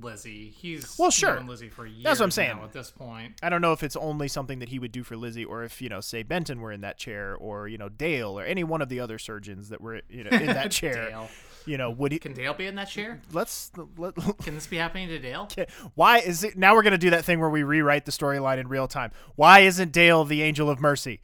Lizzie. 0.00 0.50
He's 0.56 0.96
Well, 0.98 1.10
sure. 1.10 1.34
known 1.34 1.46
Lizzie 1.46 1.68
for 1.68 1.84
years. 1.84 2.04
That's 2.04 2.20
what 2.20 2.24
I'm 2.26 2.28
now 2.28 2.32
saying. 2.54 2.58
at 2.62 2.72
this 2.72 2.90
point. 2.92 3.34
I 3.42 3.48
don't 3.48 3.60
know 3.60 3.72
if 3.72 3.82
it's 3.82 3.96
only 3.96 4.28
something 4.28 4.60
that 4.60 4.68
he 4.68 4.78
would 4.78 4.92
do 4.92 5.02
for 5.02 5.16
Lizzie 5.16 5.44
or 5.44 5.64
if, 5.64 5.82
you 5.82 5.88
know, 5.88 6.00
say 6.00 6.22
Benton 6.22 6.60
were 6.60 6.70
in 6.70 6.82
that 6.82 6.96
chair 6.96 7.34
or, 7.36 7.66
you 7.66 7.76
know, 7.76 7.88
Dale 7.88 8.38
or 8.38 8.44
any 8.44 8.62
one 8.62 8.82
of 8.82 8.88
the 8.88 9.00
other 9.00 9.18
surgeons 9.18 9.68
that 9.70 9.80
were, 9.80 10.02
you 10.08 10.22
know, 10.24 10.30
in 10.30 10.46
that 10.46 10.70
chair. 10.70 11.08
Dale. 11.08 11.28
You 11.66 11.76
know, 11.76 11.90
would 11.90 12.12
he 12.12 12.18
Can 12.20 12.32
Dale 12.34 12.54
be 12.54 12.66
in 12.66 12.76
that 12.76 12.88
chair? 12.88 13.20
let's 13.32 13.72
let, 13.98 14.14
Can 14.42 14.54
this 14.54 14.66
be 14.68 14.76
happening 14.76 15.08
to 15.08 15.18
Dale? 15.18 15.48
why 15.94 16.18
is 16.20 16.44
it 16.44 16.56
now 16.56 16.74
we're 16.74 16.82
going 16.82 16.92
to 16.92 16.98
do 16.98 17.10
that 17.10 17.24
thing 17.24 17.38
where 17.40 17.50
we 17.50 17.64
rewrite 17.64 18.06
the 18.06 18.12
storyline 18.12 18.58
in 18.58 18.68
real 18.68 18.86
time. 18.88 19.10
Why 19.34 19.60
isn't 19.60 19.90
Dale 19.92 20.24
the 20.24 20.42
angel 20.42 20.70
of 20.70 20.80
mercy? 20.80 21.20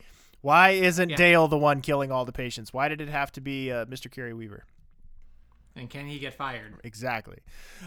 Why 0.46 0.70
isn't 0.70 1.10
Yeah. 1.10 1.16
Dale 1.16 1.48
the 1.48 1.58
one 1.58 1.80
killing 1.80 2.12
all 2.12 2.24
the 2.24 2.30
patients? 2.30 2.72
Why 2.72 2.86
did 2.86 3.00
it 3.00 3.08
have 3.08 3.32
to 3.32 3.40
be 3.40 3.72
uh, 3.72 3.84
Mr. 3.86 4.08
Kerry 4.08 4.32
Weaver? 4.32 4.64
And 5.74 5.90
can 5.90 6.06
he 6.06 6.20
get 6.20 6.34
fired? 6.34 6.74
Exactly. 6.84 7.38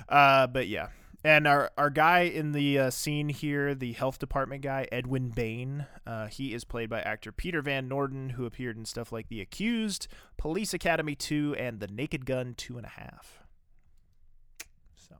Uh, 0.09 0.45
but 0.45 0.67
yeah, 0.67 0.89
And 1.23 1.47
our, 1.47 1.71
our 1.77 1.89
guy 1.89 2.21
in 2.21 2.51
the 2.51 2.77
uh, 2.79 2.89
scene 2.89 3.29
here, 3.29 3.73
the 3.73 3.93
health 3.93 4.19
department 4.19 4.61
guy, 4.61 4.87
Edwin 4.91 5.29
Bain, 5.29 5.85
uh, 6.05 6.27
he 6.27 6.53
is 6.53 6.65
played 6.65 6.89
by 6.89 6.99
actor 7.01 7.31
Peter 7.31 7.61
Van 7.61 7.87
Norden, 7.87 8.31
who 8.31 8.45
appeared 8.45 8.75
in 8.75 8.83
stuff 8.83 9.13
like 9.13 9.29
The 9.29 9.39
Accused, 9.39 10.09
Police 10.37 10.73
Academy 10.73 11.15
2, 11.15 11.55
and 11.57 11.79
The 11.79 11.87
Naked 11.87 12.25
Gun 12.25 12.55
2 12.57 12.75
and 12.75 12.85
a 12.85 12.89
half. 12.89 13.39
So 14.95 15.15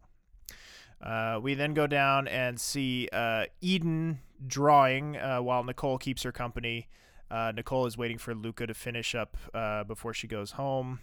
uh, 1.02 1.40
we 1.42 1.54
then 1.54 1.74
go 1.74 1.88
down 1.88 2.28
and 2.28 2.60
see 2.60 3.08
uh, 3.14 3.46
Eden 3.62 4.20
drawing 4.46 5.16
uh, 5.18 5.40
while 5.40 5.64
Nicole 5.64 5.98
keeps 5.98 6.24
her 6.24 6.34
company. 6.34 6.90
Uh, 7.30 7.52
Nicole 7.56 7.86
is 7.86 7.98
waiting 7.98 8.18
for 8.18 8.34
Luca 8.34 8.66
to 8.68 8.74
finish 8.74 9.14
up 9.14 9.38
uh, 9.54 9.84
before 9.84 10.14
she 10.14 10.28
goes 10.28 10.52
home 10.52 11.00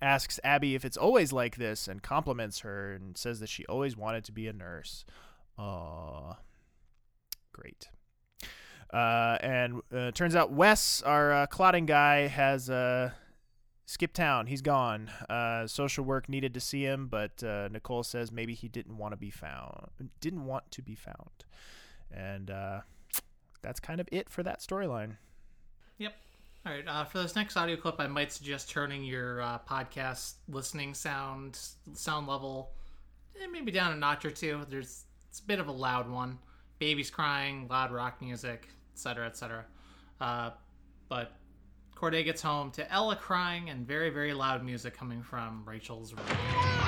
asks 0.00 0.38
Abby 0.44 0.74
if 0.74 0.84
it's 0.84 0.96
always 0.96 1.32
like 1.32 1.56
this 1.56 1.88
and 1.88 2.02
compliments 2.02 2.60
her 2.60 2.92
and 2.92 3.16
says 3.16 3.40
that 3.40 3.48
she 3.48 3.64
always 3.66 3.96
wanted 3.96 4.24
to 4.24 4.32
be 4.32 4.46
a 4.46 4.52
nurse. 4.52 5.04
Aww. 5.58 6.36
Great. 7.52 7.88
Uh, 8.92 9.36
and 9.40 9.82
uh, 9.94 10.10
turns 10.12 10.36
out 10.36 10.52
Wes, 10.52 11.02
our 11.02 11.32
uh, 11.32 11.46
clotting 11.46 11.86
guy, 11.86 12.28
has 12.28 12.70
uh, 12.70 13.10
skipped 13.86 14.14
town. 14.14 14.46
He's 14.46 14.62
gone. 14.62 15.10
Social 15.66 16.04
work 16.04 16.28
needed 16.28 16.54
to 16.54 16.60
see 16.60 16.84
him, 16.84 17.08
but 17.08 17.42
Nicole 17.70 18.02
says 18.02 18.32
maybe 18.32 18.54
he 18.54 18.68
didn't 18.68 18.96
want 18.96 19.12
to 19.12 19.16
be 19.16 19.30
found. 19.30 19.88
Didn't 20.20 20.46
want 20.46 20.70
to 20.72 20.82
be 20.82 20.94
found. 20.94 21.44
And 22.10 22.50
that's 23.62 23.80
kind 23.80 24.00
of 24.00 24.08
it 24.12 24.28
for 24.28 24.42
that 24.42 24.60
storyline. 24.60 25.16
Yep. 25.98 26.14
All 26.66 26.72
right. 26.72 26.86
Uh, 26.86 27.04
for 27.04 27.18
this 27.18 27.36
next 27.36 27.56
audio 27.56 27.76
clip, 27.76 27.96
I 27.98 28.06
might 28.06 28.32
suggest 28.32 28.70
turning 28.70 29.04
your 29.04 29.40
uh, 29.40 29.58
podcast 29.68 30.34
listening 30.48 30.94
sound 30.94 31.58
sound 31.94 32.26
level 32.26 32.72
eh, 33.40 33.46
maybe 33.50 33.70
down 33.70 33.92
a 33.92 33.96
notch 33.96 34.24
or 34.24 34.30
two. 34.30 34.64
There's 34.68 35.04
it's 35.28 35.40
a 35.40 35.44
bit 35.44 35.60
of 35.60 35.68
a 35.68 35.72
loud 35.72 36.08
one. 36.08 36.38
Babies 36.78 37.10
crying, 37.10 37.66
loud 37.68 37.90
rock 37.90 38.20
music, 38.20 38.68
etc., 38.94 39.26
etc. 39.26 39.64
Uh, 40.20 40.50
but 41.08 41.32
Corday 41.94 42.22
gets 42.22 42.40
home 42.40 42.70
to 42.72 42.92
Ella 42.92 43.16
crying 43.16 43.70
and 43.70 43.86
very, 43.86 44.10
very 44.10 44.32
loud 44.32 44.64
music 44.64 44.96
coming 44.96 45.22
from 45.22 45.64
Rachel's 45.66 46.14
room. 46.14 46.87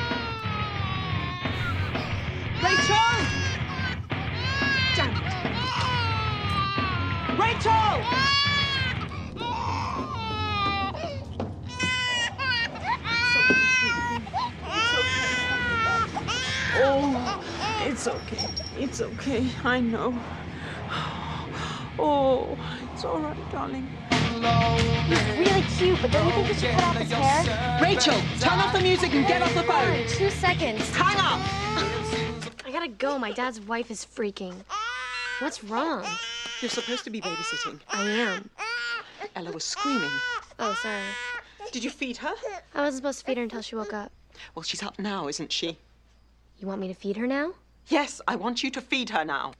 Rachel! 7.41 7.73
Oh, 16.83 17.45
it's 17.87 18.07
okay. 18.07 18.47
It's 18.79 19.01
okay. 19.01 19.47
I 19.65 19.81
know. 19.81 20.15
Oh, 21.99 22.59
it's 22.93 23.05
all 23.07 23.21
right, 23.21 23.51
darling. 23.51 23.89
He's 25.07 25.39
really 25.39 25.63
cute, 25.79 25.99
but 26.03 26.13
don't 26.13 26.27
you 26.27 26.33
think 26.33 26.49
you 26.49 26.55
should 26.55 26.71
cut 26.73 26.85
off 26.85 26.97
his 26.97 27.11
hair? 27.11 27.81
Rachel, 27.81 28.21
turn 28.39 28.59
off 28.59 28.75
the 28.75 28.81
music 28.83 29.15
and 29.15 29.27
get 29.27 29.41
off 29.41 29.55
the 29.55 29.63
phone. 29.63 30.07
Two 30.09 30.29
seconds. 30.29 30.91
Hang 30.95 31.17
up. 31.17 31.41
I 32.67 32.71
gotta 32.71 32.89
go. 32.89 33.19
My 33.19 33.33
dad's 33.33 33.61
wife 33.63 33.91
is 33.91 34.05
freaking. 34.05 34.55
What's 35.39 35.65
wrong? 35.65 36.05
You're 36.61 36.69
supposed 36.69 37.05
to 37.05 37.11
be 37.11 37.21
babysitting. 37.23 37.81
I 37.91 38.03
am. 38.03 38.51
Ella 39.35 39.51
was 39.51 39.65
screaming. 39.65 40.11
Oh, 40.59 40.75
sorry. 40.83 41.01
Did 41.73 41.83
you 41.85 41.91
feed 41.91 42.19
her? 42.19 42.35
I 42.75 42.83
wasn't 42.83 42.97
supposed 42.97 43.21
to 43.21 43.25
feed 43.25 43.37
her 43.39 43.43
until 43.43 43.63
she 43.63 43.77
woke 43.77 43.95
up. 43.95 44.13
Well, 44.55 44.63
she's 44.63 44.83
up 44.83 44.99
now, 44.99 45.29
isn't 45.29 45.53
she? 45.53 45.79
You 46.59 46.67
want 46.67 46.81
me 46.81 46.89
to 46.89 46.95
feed 46.95 47.17
her 47.17 47.27
now? 47.27 47.55
Yes, 47.89 48.21
I 48.29 48.37
want 48.37 48.63
you 48.63 48.71
to 48.71 48.81
feed 48.81 49.09
her 49.11 49.25
now. 49.25 49.53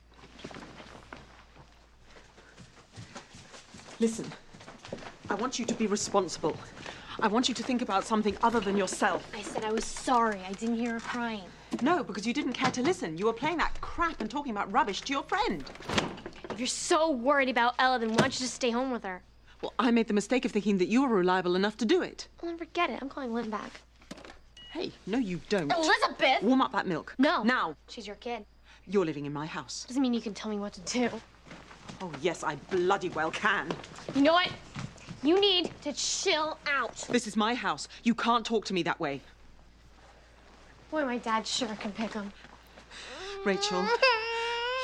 Listen, 3.99 4.31
I 5.31 5.35
want 5.35 5.59
you 5.59 5.65
to 5.65 5.75
be 5.75 5.87
responsible. 5.87 6.57
I 7.21 7.29
want 7.29 7.49
you 7.49 7.55
to 7.55 7.63
think 7.63 7.83
about 7.83 8.05
something 8.05 8.37
other 8.43 8.61
than 8.61 8.77
yourself. 8.77 9.27
I 9.35 9.43
said 9.43 9.65
I 9.65 9.73
was 9.73 9.85
sorry. 9.85 10.41
I 10.47 10.53
didn't 10.53 10.77
hear 10.77 10.95
her 10.95 11.01
crying. 11.01 11.45
No, 11.83 12.03
because 12.03 12.27
you 12.27 12.33
didn't 12.35 12.55
care 12.55 12.71
to 12.71 12.83
listen. 12.83 13.17
You 13.17 13.27
were 13.27 13.33
playing 13.33 13.59
that 13.59 13.79
crap 13.81 14.21
and 14.21 14.31
talking 14.31 14.53
about 14.53 14.71
rubbish 14.73 15.01
to 15.03 15.13
your 15.13 15.23
friend. 15.23 15.65
You're 16.61 16.67
so 16.67 17.11
worried 17.11 17.49
about 17.49 17.75
Ella, 17.79 17.99
then 17.99 18.11
why 18.11 18.17
don't 18.17 18.35
you 18.35 18.41
just 18.41 18.53
stay 18.53 18.71
home 18.71 18.91
with 18.91 19.03
her? 19.03 19.23
Well, 19.63 19.73
I 19.79 19.91
made 19.91 20.09
the 20.09 20.13
mistake 20.13 20.45
of 20.45 20.53
thinking 20.53 20.77
that 20.77 20.89
you 20.89 21.01
were 21.01 21.09
reliable 21.09 21.57
enough 21.57 21.79
to 21.79 21.87
do 21.87 22.03
it. 22.03 22.29
Well, 22.43 22.51
then 22.51 22.59
forget 22.59 22.91
it. 22.91 22.99
I'm 23.01 23.09
calling 23.09 23.33
Lynn 23.33 23.49
back. 23.49 23.81
Hey, 24.71 24.93
no, 25.07 25.17
you 25.17 25.41
don't. 25.49 25.73
Elizabeth! 25.73 26.43
Warm 26.43 26.61
up 26.61 26.73
that 26.73 26.87
milk. 26.87 27.15
No. 27.17 27.43
Now. 27.45 27.77
She's 27.89 28.07
your 28.07 28.17
kid. 28.17 28.45
You're 28.87 29.07
living 29.07 29.25
in 29.25 29.33
my 29.33 29.47
house. 29.47 29.87
Doesn't 29.89 30.03
mean 30.03 30.13
you 30.13 30.21
can 30.21 30.35
tell 30.35 30.51
me 30.51 30.59
what 30.59 30.75
to 30.75 30.83
do. 30.83 31.09
Oh, 32.03 32.13
yes, 32.21 32.45
I 32.45 32.57
bloody 32.71 33.09
well 33.09 33.31
can. 33.31 33.73
You 34.15 34.21
know 34.21 34.35
what? 34.35 34.51
You 35.23 35.41
need 35.41 35.71
to 35.81 35.95
chill 35.95 36.59
out. 36.71 37.07
This 37.09 37.27
is 37.27 37.39
my 37.39 37.55
house. 37.55 37.89
You 38.03 38.15
can't 38.15 38.45
talk 38.45 38.67
to 38.67 38.75
me 38.75 38.83
that 38.83 39.01
way. 39.01 39.23
Boy, 40.91 41.07
my 41.07 41.17
dad 41.17 41.47
sure 41.47 41.75
can 41.81 41.93
pick 41.93 42.15
'em. 42.15 42.31
Rachel, 43.47 43.83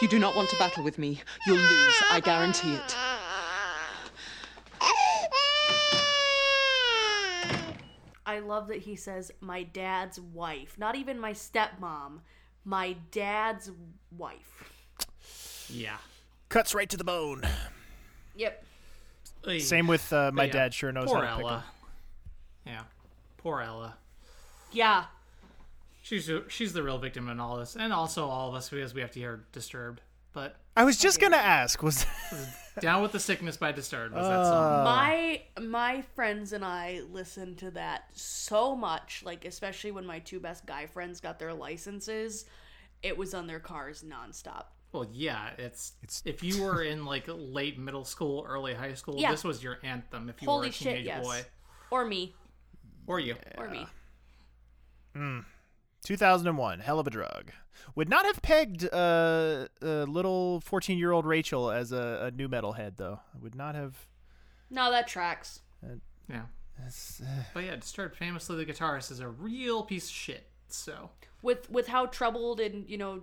you 0.03 0.09
do 0.09 0.19
not 0.19 0.37
want 0.37 0.51
to 0.51 0.57
battle 0.57 0.85
with 0.85 0.99
me. 0.99 1.21
You'll 1.47 1.57
lose, 1.57 1.95
I 2.11 2.21
guarantee 2.21 2.75
it. 2.75 2.97
I 8.29 8.41
love 8.41 8.69
that 8.69 8.79
he 8.79 8.97
says 8.97 9.31
my 9.41 9.63
dad's 9.63 10.21
wife, 10.21 10.77
not 10.79 10.97
even 10.97 11.19
my 11.19 11.33
stepmom, 11.33 12.21
my 12.65 12.97
dad's 13.13 13.71
wife. 14.17 14.65
Yeah. 15.69 15.97
Cuts 16.49 16.75
right 16.75 16.89
to 16.91 16.97
the 16.97 17.05
bone. 17.05 17.43
Yep. 18.35 18.65
Same 19.59 19.87
with 19.87 20.13
uh, 20.13 20.33
my 20.35 20.45
yeah, 20.45 20.53
dad 20.53 20.75
sure 20.75 20.91
knows 20.93 21.09
Poor 21.09 21.25
how 21.25 21.31
to 21.31 21.37
pick 21.37 21.45
'em. 21.47 21.51
Ella. 21.51 21.65
Yeah. 22.67 22.83
Poor 23.39 23.61
Ella. 23.61 23.97
Yeah. 24.73 25.05
She's 26.07 26.31
she's 26.47 26.73
the 26.73 26.85
real 26.85 26.99
victim 26.99 27.29
in 27.29 27.41
all 27.41 27.57
this, 27.57 27.75
and 27.75 27.93
also 27.93 28.29
all 28.29 28.49
of 28.51 28.55
us 28.55 28.69
because 28.71 28.95
we 28.95 29.01
have 29.01 29.11
to 29.11 29.19
hear 29.19 29.45
Disturbed. 29.51 30.03
But 30.33 30.55
I 30.77 30.85
was 30.85 30.99
just 30.99 31.19
gonna 31.21 31.35
ask, 31.37 31.83
was 31.83 32.07
Down 32.81 33.03
with 33.03 33.11
the 33.11 33.19
Sickness 33.19 33.57
by 33.57 33.73
Disturbed 33.73 34.15
was 34.15 34.25
Uh. 34.25 34.29
that 34.29 34.45
song. 34.47 34.85
My 34.85 35.43
my 35.61 36.03
friends 36.15 36.53
and 36.53 36.65
I 36.65 37.01
listened 37.11 37.59
to 37.59 37.73
that 37.73 38.05
so 38.13 38.77
much, 38.77 39.25
like 39.25 39.45
especially 39.45 39.91
when 39.91 40.07
my 40.07 40.21
two 40.21 40.39
best 40.39 40.65
guy 40.65 40.87
friends 40.87 41.21
got 41.21 41.41
their 41.41 41.53
licenses, 41.53 42.45
it 43.03 43.19
was 43.19 43.35
on 43.35 43.49
their 43.49 43.59
cars 43.59 44.05
nonstop. 44.07 44.67
Well, 44.93 45.09
yeah, 45.11 45.51
it's 45.59 45.95
it's 46.05 46.23
if 46.25 46.41
you 46.45 46.63
were 46.63 46.85
in 46.85 47.05
like 47.05 47.25
late 47.27 47.81
middle 47.81 48.05
school, 48.05 48.47
early 48.49 48.75
high 48.75 48.95
school, 48.95 49.17
Yeah. 49.19 49.33
this 49.33 49.43
was 49.43 49.61
your 49.61 49.79
anthem. 49.83 50.29
If 50.29 50.41
you 50.41 50.47
Holy 50.49 50.69
were 50.69 50.71
a 50.71 50.73
shit, 50.73 50.85
teenage 50.99 51.07
yes. 51.07 51.25
boy, 51.25 51.45
Or 51.91 52.05
me. 52.05 52.33
or 53.09 53.19
you, 53.19 53.35
Or 53.59 53.69
me. 53.69 53.89
Mm. 55.17 55.45
2001, 56.07 56.81
hell 56.81 56.99
of 56.99 57.07
a 57.07 57.11
drug. 57.11 57.51
Would 57.95 58.09
not 58.09 58.25
have 58.27 58.41
pegged 58.43 58.89
uh, 58.93 59.67
uh, 59.83 60.05
little 60.05 60.61
14 60.61 60.99
year 60.99 61.13
old 61.13 61.27
Rachel 61.27 61.71
as 61.71 61.93
a, 61.93 62.27
a 62.27 62.31
new 62.31 62.49
metal 62.49 62.73
head, 62.73 62.95
though. 62.97 63.21
I 63.35 63.39
would 63.43 63.55
not 63.55 63.75
have. 63.75 63.95
No, 64.71 64.91
that 64.91 65.07
tracks. 65.09 65.61
yeah. 66.29 66.43
Uh, 66.79 67.25
But 67.55 67.65
yeah, 67.65 67.77
Disturbed, 67.77 68.17
famously 68.17 68.57
the 68.63 68.71
guitarist, 68.71 69.11
is 69.11 69.21
a 69.21 69.29
real 69.29 69.83
piece 69.83 70.07
of 70.07 70.13
shit. 70.15 70.47
So 70.69 71.11
With 71.43 71.71
with 71.71 71.87
how 71.89 72.07
troubled 72.07 72.61
and, 72.61 72.89
you 72.89 72.99
know, 72.99 73.23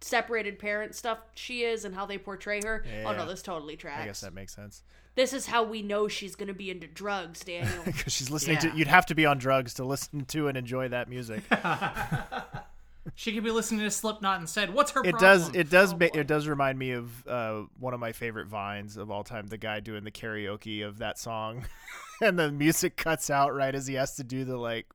separated 0.00 0.58
parent 0.58 0.94
stuff 0.94 1.18
she 1.34 1.62
is 1.64 1.84
and 1.84 1.94
how 1.94 2.06
they 2.06 2.18
portray 2.18 2.60
her. 2.64 2.84
Oh 2.86 2.88
Yeah. 3.10 3.12
no, 3.16 3.26
this 3.26 3.42
totally 3.42 3.76
tracks. 3.76 4.02
I 4.02 4.06
guess 4.06 4.20
that 4.20 4.32
makes 4.34 4.54
sense. 4.54 4.82
This 5.18 5.32
is 5.32 5.46
how 5.46 5.64
we 5.64 5.82
know 5.82 6.06
she's 6.06 6.36
gonna 6.36 6.54
be 6.54 6.70
into 6.70 6.86
drugs, 6.86 7.40
Daniel. 7.40 7.72
Because 7.84 8.12
she's 8.12 8.30
listening 8.30 8.58
Yeah. 8.62 8.70
to. 8.70 8.76
You'd 8.78 8.86
have 8.86 9.04
to 9.06 9.16
be 9.16 9.26
on 9.26 9.38
drugs 9.38 9.74
to 9.74 9.84
listen 9.84 10.24
to 10.26 10.46
and 10.46 10.56
enjoy 10.56 10.86
that 10.90 11.08
music. 11.08 11.42
she 13.16 13.32
could 13.32 13.42
be 13.42 13.50
listening 13.50 13.80
to 13.80 13.90
Slipknot 13.90 14.40
instead. 14.40 14.72
What's 14.72 14.92
her 14.92 15.00
it 15.00 15.16
problem? 15.16 15.20
does. 15.40 15.48
It 15.56 15.70
does. 15.70 15.92
ma- 15.92 16.06
it 16.14 16.28
does 16.28 16.46
remind 16.46 16.78
me 16.78 16.92
of 16.92 17.26
uh, 17.26 17.62
one 17.80 17.94
of 17.94 18.00
my 18.00 18.12
favorite 18.12 18.46
vines 18.46 18.96
of 18.96 19.10
all 19.10 19.24
time. 19.24 19.48
The 19.48 19.58
guy 19.58 19.80
doing 19.80 20.04
the 20.04 20.12
karaoke 20.12 20.86
of 20.86 20.98
that 20.98 21.18
song, 21.18 21.64
and 22.22 22.38
the 22.38 22.52
music 22.52 22.96
cuts 22.96 23.28
out 23.28 23.52
right 23.52 23.74
as 23.74 23.88
he 23.88 23.94
has 23.94 24.14
to 24.18 24.22
do 24.22 24.44
the 24.44 24.56
like. 24.56 24.86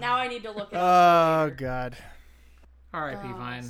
now 0.00 0.14
I 0.14 0.26
need 0.28 0.42
to 0.44 0.52
look 0.52 0.72
it. 0.72 0.76
Oh 0.78 1.52
God. 1.54 1.98
R.I.P. 2.94 3.28
Oh, 3.30 3.36
Vine. 3.36 3.68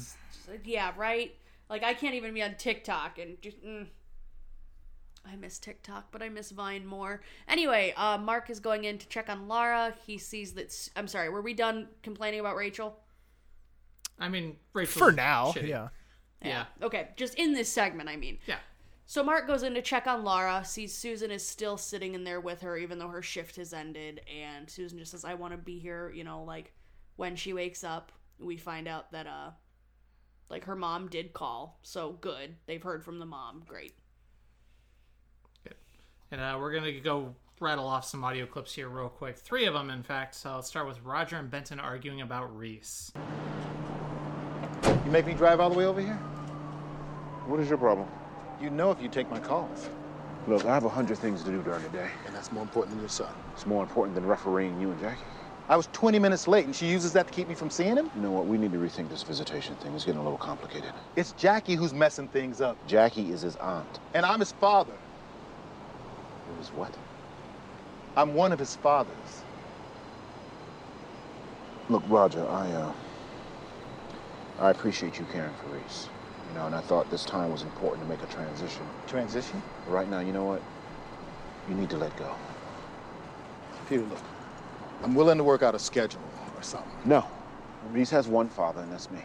Yeah, 0.65 0.93
right. 0.97 1.35
Like 1.69 1.83
I 1.83 1.95
can't 1.95 2.15
even 2.15 2.35
be 2.35 2.43
on 2.43 2.55
TikTok 2.57 3.19
and 3.19 3.41
just. 3.43 3.63
Mm. 3.65 3.87
I 5.31 5.37
miss 5.37 5.59
TikTok, 5.59 6.11
but 6.11 6.23
I 6.23 6.31
miss 6.31 6.51
Vine 6.53 6.87
more. 6.87 7.21
Anyway, 7.49 7.93
uh, 7.99 8.17
Mark 8.17 8.49
is 8.49 8.61
going 8.61 8.85
in 8.85 8.97
to 8.97 9.07
check 9.09 9.29
on 9.29 9.47
Lara. 9.47 9.95
He 10.07 10.17
sees 10.17 10.53
that. 10.55 10.89
I'm 10.97 11.07
sorry. 11.07 11.29
Were 11.29 11.43
we 11.43 11.53
done 11.53 11.89
complaining 12.03 12.41
about 12.41 12.57
Rachel? 12.57 12.99
I 14.19 14.29
mean, 14.29 14.57
Rachel's 14.73 14.97
For 14.99 15.13
now, 15.13 15.53
shitty. 15.53 15.69
yeah. 15.69 15.89
Yeah. 16.43 16.65
Okay, 16.83 17.09
just 17.17 17.35
in 17.35 17.53
this 17.53 17.69
segment, 17.69 18.09
I 18.09 18.17
mean. 18.17 18.39
Yeah. 18.47 18.59
So 19.07 19.23
Mark 19.25 19.47
goes 19.47 19.63
in 19.63 19.75
to 19.75 19.83
check 19.83 20.07
on 20.07 20.23
Laura, 20.23 20.63
sees 20.65 20.95
Susan 20.95 21.31
is 21.31 21.45
still 21.47 21.77
sitting 21.77 22.15
in 22.15 22.25
there 22.25 22.41
with 22.41 22.61
her, 22.61 22.77
even 22.77 22.99
though 22.99 23.09
her 23.09 23.23
shift 23.23 23.57
has 23.57 23.73
ended, 23.73 24.21
and 24.33 24.69
Susan 24.69 24.99
just 24.99 25.13
says, 25.13 25.25
I 25.25 25.35
want 25.35 25.53
to 25.53 25.59
be 25.59 25.79
here, 25.79 26.13
you 26.15 26.25
know, 26.25 26.43
like 26.45 26.73
when 27.17 27.35
she 27.35 27.53
wakes 27.53 27.83
up, 27.85 28.13
we 28.39 28.57
find 28.57 28.87
out 28.87 29.11
that 29.13 29.27
uh 29.27 29.51
like 30.51 30.65
her 30.65 30.77
mom 30.77 31.09
did 31.09 31.33
call, 31.33 31.79
so 31.83 32.13
good. 32.21 32.57
They've 32.67 32.83
heard 32.83 33.05
from 33.05 33.19
the 33.19 33.27
mom. 33.27 33.63
Great. 33.67 33.93
And 36.31 36.41
uh, 36.41 36.57
we're 36.61 36.73
gonna 36.73 36.93
go 37.01 37.35
rattle 37.61 37.87
off 37.87 38.05
some 38.05 38.23
audio 38.23 38.47
clips 38.47 38.75
here 38.75 38.89
real 38.89 39.09
quick. 39.09 39.37
Three 39.37 39.65
of 39.65 39.75
them, 39.75 39.91
in 39.91 40.03
fact. 40.03 40.35
So 40.35 40.51
I'll 40.51 40.63
start 40.63 40.87
with 40.87 41.03
Roger 41.03 41.37
and 41.37 41.51
Benton 41.51 41.81
arguing 41.81 42.21
about 42.21 42.55
Reese. 42.57 43.13
You 44.85 45.11
make 45.11 45.27
me 45.27 45.35
drive 45.35 45.59
all 45.59 45.71
the 45.71 45.79
way 45.79 45.87
over 45.87 46.01
here? 46.01 46.19
What 47.47 47.61
is 47.61 47.69
your 47.69 47.79
problem? 47.79 48.09
You 48.61 48.69
know 48.71 48.91
if 48.91 49.01
you 49.01 49.09
take 49.09 49.31
my 49.31 49.41
calls. 49.41 49.89
Look, 50.47 50.67
I 50.67 50.75
have 50.75 50.85
a 50.85 50.89
hundred 50.89 51.19
things 51.19 51.43
to 51.45 51.51
do 51.51 51.63
during 51.63 51.83
the 51.83 51.89
day. 51.91 52.11
And 52.27 52.35
that's 52.35 52.53
more 52.53 52.63
important 52.63 52.95
than 52.95 53.01
your 53.01 53.09
son. 53.09 53.33
It's 53.55 53.67
more 53.67 53.83
important 53.83 54.15
than 54.15 54.27
refereeing 54.27 54.79
you 54.81 54.91
and 54.91 55.01
Jackie. 55.01 55.23
I 55.71 55.77
was 55.77 55.87
20 55.93 56.19
minutes 56.19 56.49
late, 56.49 56.65
and 56.65 56.75
she 56.75 56.87
uses 56.87 57.13
that 57.13 57.27
to 57.27 57.33
keep 57.33 57.47
me 57.47 57.55
from 57.55 57.69
seeing 57.69 57.97
him? 57.97 58.11
You 58.15 58.23
know 58.23 58.31
what? 58.31 58.47
We 58.47 58.57
need 58.57 58.73
to 58.73 58.79
rethink 58.79 59.11
this 59.11 59.23
visitation 59.23 59.75
thing. 59.77 59.95
It's 59.95 60.05
getting 60.05 60.21
a 60.21 60.23
little 60.25 60.39
complicated. 60.39 60.93
It's 61.15 61.33
Jackie 61.33 61.75
who's 61.75 61.93
messing 61.93 62.29
things 62.29 62.63
up. 62.63 62.79
Jackie 62.87 63.33
is 63.33 63.43
his 63.43 63.57
aunt. 63.57 64.01
And 64.15 64.25
I'm 64.25 64.41
his 64.41 64.53
father. 64.53 64.93
It 64.93 66.59
was 66.59 66.69
what? 66.69 66.97
I'm 68.17 68.33
one 68.33 68.51
of 68.53 68.59
his 68.59 68.77
fathers. 68.77 69.43
Look, 71.91 72.03
Roger, 72.09 72.49
I, 72.49 72.71
uh, 72.73 72.93
I 74.61 74.71
appreciate 74.71 75.19
you 75.19 75.27
caring 75.27 75.55
for 75.55 75.69
Reese. 75.69 76.09
You 76.49 76.59
know, 76.59 76.65
and 76.65 76.75
I 76.75 76.81
thought 76.81 77.11
this 77.11 77.27
time 77.27 77.51
was 77.51 77.63
important 77.63 78.07
to 78.07 78.11
make 78.11 78.23
a 78.23 78.33
transition. 78.33 78.87
Transition? 79.07 79.63
Right 79.87 80.09
now, 80.09 80.21
you 80.21 80.33
know 80.33 80.45
what? 80.45 80.63
You 81.69 81.75
need 81.75 81.91
to 81.91 81.99
let 81.99 82.17
go. 82.17 82.35
Peter, 83.87 84.05
look. 84.05 84.38
I'm 85.03 85.15
willing 85.15 85.39
to 85.39 85.45
work 85.45 85.63
out 85.63 85.75
a 85.75 85.79
schedule 85.79 86.21
or 86.57 86.63
something. 86.63 86.91
No. 87.05 87.25
Reese 87.93 88.11
has 88.11 88.29
one 88.29 88.49
father, 88.49 88.83
and 88.83 88.93
that's 88.93 89.11
me. 89.11 89.21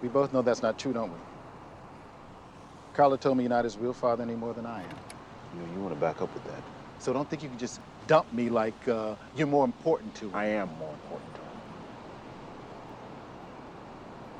We 0.00 0.08
both 0.08 0.32
know 0.32 0.42
that's 0.42 0.62
not 0.62 0.78
true, 0.78 0.92
don't 0.92 1.12
we? 1.12 1.18
Carla 2.94 3.16
told 3.16 3.36
me 3.36 3.44
you're 3.44 3.50
not 3.50 3.64
his 3.64 3.78
real 3.78 3.92
father 3.92 4.22
any 4.22 4.34
more 4.34 4.52
than 4.52 4.66
I 4.66 4.82
am. 4.82 4.88
You 5.54 5.60
know, 5.60 5.72
you 5.74 5.80
want 5.80 5.94
to 5.94 6.00
back 6.00 6.20
up 6.20 6.32
with 6.34 6.44
that. 6.44 6.62
So 6.98 7.12
don't 7.12 7.28
think 7.28 7.42
you 7.42 7.48
can 7.48 7.58
just 7.58 7.80
dump 8.06 8.32
me 8.32 8.48
like 8.48 8.88
uh, 8.88 9.14
you're 9.36 9.46
more 9.46 9.64
important 9.64 10.14
to 10.16 10.26
him. 10.26 10.34
I 10.34 10.46
am 10.46 10.68
more 10.78 10.90
important 10.90 11.34
to 11.34 11.40
him. 11.40 11.46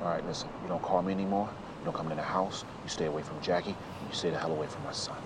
All 0.01 0.09
right, 0.09 0.25
listen, 0.25 0.49
you 0.63 0.67
don't 0.67 0.81
call 0.81 1.01
me 1.01 1.13
anymore. 1.13 1.49
You 1.79 1.85
don't 1.85 1.95
come 1.95 2.11
in 2.11 2.17
the 2.17 2.23
house. 2.23 2.65
You 2.83 2.89
stay 2.89 3.05
away 3.05 3.21
from 3.21 3.39
Jackie. 3.41 3.75
And 3.99 4.09
you 4.09 4.15
stay 4.15 4.29
the 4.31 4.37
hell 4.37 4.51
away 4.51 4.67
from 4.67 4.83
my 4.83 4.91
son. 4.91 5.17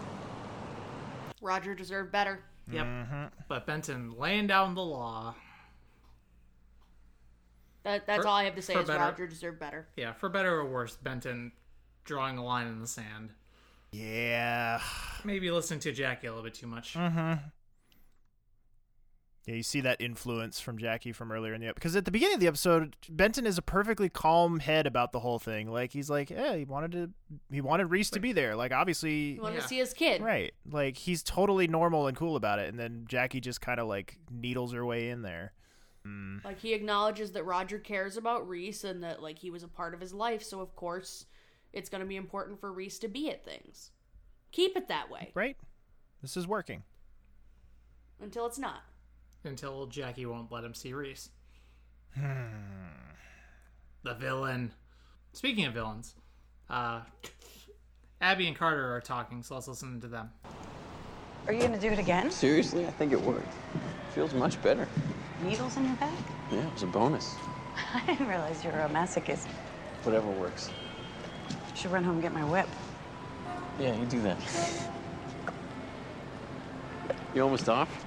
Roger 1.42 1.74
deserved 1.74 2.12
better. 2.12 2.44
Yep. 2.72 3.34
But 3.48 3.66
Benton 3.66 4.18
laying 4.18 4.48
down 4.48 4.76
the 4.76 4.84
law. 4.84 5.36
That, 7.84 8.06
that's 8.06 8.24
For- 8.24 8.28
all 8.28 8.36
I 8.36 8.44
have 8.44 8.56
to 8.56 8.62
say 8.62 8.76
is 8.76 8.88
better- 8.88 9.00
Roger 9.00 9.28
deserved 9.28 9.60
better. 9.60 9.88
Yeah, 9.96 10.12
for 10.14 10.28
better 10.30 10.56
or 10.60 10.66
worse, 10.66 10.96
Benton 10.98 11.54
drawing 12.04 12.38
a 12.38 12.44
line 12.44 12.68
in 12.68 12.82
the 12.82 12.88
sand. 12.88 13.32
Yeah. 13.92 14.82
Maybe 15.24 15.50
listening 15.50 15.80
to 15.82 15.94
Jackie 15.94 16.28
a 16.28 16.32
little 16.32 16.44
bit 16.44 16.54
too 16.56 16.68
much. 16.68 16.94
Mm-hmm. 16.96 17.34
Yeah, 19.48 19.56
you 19.56 19.64
see 19.64 19.80
that 19.82 20.02
influence 20.02 20.60
from 20.60 20.78
Jackie 20.78 21.14
from 21.14 21.32
earlier 21.32 21.54
in 21.54 21.62
the 21.62 21.68
episode. 21.68 21.76
Because 21.76 21.96
at 21.96 22.04
the 22.04 22.12
beginning 22.12 22.34
of 22.36 22.42
the 22.42 22.48
episode, 22.48 22.98
Benton 23.10 23.46
is 23.48 23.58
a 23.58 23.62
perfectly 23.62 24.10
calm 24.10 24.60
head 24.60 24.86
about 24.86 25.14
the 25.14 25.22
whole 25.22 25.40
thing. 25.40 25.72
Like 25.72 25.94
he's 25.94 26.10
like, 26.10 26.30
yeah, 26.30 26.54
he 26.58 26.66
wanted 26.66 26.92
to, 26.92 27.10
he 27.50 27.62
wanted 27.62 27.86
Reese 27.86 28.10
to 28.10 28.20
be 28.20 28.34
there. 28.34 28.58
Like 28.58 28.74
obviously, 28.74 29.36
He 29.36 29.40
wanted 29.40 29.62
to 29.62 29.68
see 29.68 29.78
his 29.78 29.94
kid. 29.94 30.22
right? 30.22 30.54
Like 30.70 30.98
he's 30.98 31.24
totally 31.24 31.66
normal 31.68 32.08
and 32.08 32.18
cool 32.18 32.36
about 32.36 32.60
it. 32.60 32.68
And 32.68 32.78
then 32.78 33.06
Jackie 33.08 33.40
just 33.40 33.62
kind 33.62 33.80
of 33.80 33.88
like 33.88 34.18
needles 34.30 34.74
her 34.74 34.86
way 34.86 35.08
in 35.10 35.22
there. 35.22 35.54
Mm. 36.06 36.44
Like 36.44 36.60
he 36.60 36.74
acknowledges 36.74 37.32
that 37.32 37.46
Roger 37.46 37.80
cares 37.80 38.18
about 38.18 38.48
Reese 38.50 38.84
and 38.84 39.02
that 39.04 39.22
like 39.24 39.40
he 39.40 39.50
was 39.50 39.64
a 39.64 39.68
part 39.70 39.94
of 39.94 40.02
his 40.02 40.14
life, 40.14 40.44
so 40.44 40.60
of 40.60 40.76
course 40.76 41.26
it's 41.72 41.90
going 41.90 42.02
to 42.02 42.08
be 42.08 42.18
important 42.18 42.60
for 42.60 42.72
Reese 42.74 43.00
to 43.00 43.08
be 43.08 43.30
at 43.30 43.46
things. 43.46 43.92
Keep 44.52 44.76
it 44.76 44.90
that 44.90 45.10
way 45.10 45.32
Right? 45.36 45.56
This 46.22 46.36
is 46.36 46.46
working. 46.48 46.84
until 48.22 48.46
it's 48.46 48.60
not. 48.60 48.84
Until 49.44 49.86
Jackie 49.88 50.26
won't 50.26 50.52
let 50.52 50.64
him 50.64 50.74
see 50.74 50.94
Reese. 50.94 51.30
Hmm. 52.16 52.24
The 54.04 54.14
villain. 54.14 54.72
Speaking 55.34 55.66
of 55.66 55.74
villains, 55.74 56.16
uh, 56.70 57.02
Abby 58.22 58.48
and 58.48 58.56
Carter 58.56 58.96
are 58.96 59.02
talking, 59.02 59.44
so 59.44 59.56
let's 59.56 59.68
listen 59.68 60.02
to 60.02 60.08
them. 60.08 60.32
Are 61.46 61.54
you 61.54 61.62
gonna 61.62 61.80
do 61.80 61.90
it 61.90 62.00
again? 62.00 62.32
Seriously, 62.32 62.86
I 62.86 62.92
think 62.92 63.14
it 63.14 63.22
worked. 63.22 63.54
Feels 64.14 64.34
much 64.34 64.62
better. 64.64 64.88
Needles 65.44 65.78
in 65.78 65.86
your 65.86 65.96
back? 65.98 66.12
Yeah, 66.52 66.66
it 66.66 66.74
was 66.74 66.84
a 66.84 66.88
bonus. 66.88 67.36
I 67.94 68.06
didn't 68.06 68.28
realize 68.28 68.64
you 68.66 68.72
were 68.72 68.80
a 68.80 68.90
masochist. 68.90 69.46
Whatever 70.04 70.30
works. 70.32 70.72
Should 71.76 71.92
run 71.92 72.04
home 72.04 72.16
and 72.16 72.24
get 72.24 72.34
my 72.34 72.44
whip. 72.44 72.68
Yeah, 73.80 73.96
you 73.96 74.06
do 74.06 74.20
that. 74.22 74.38
You 77.36 77.44
almost 77.44 77.70
off? 77.70 78.06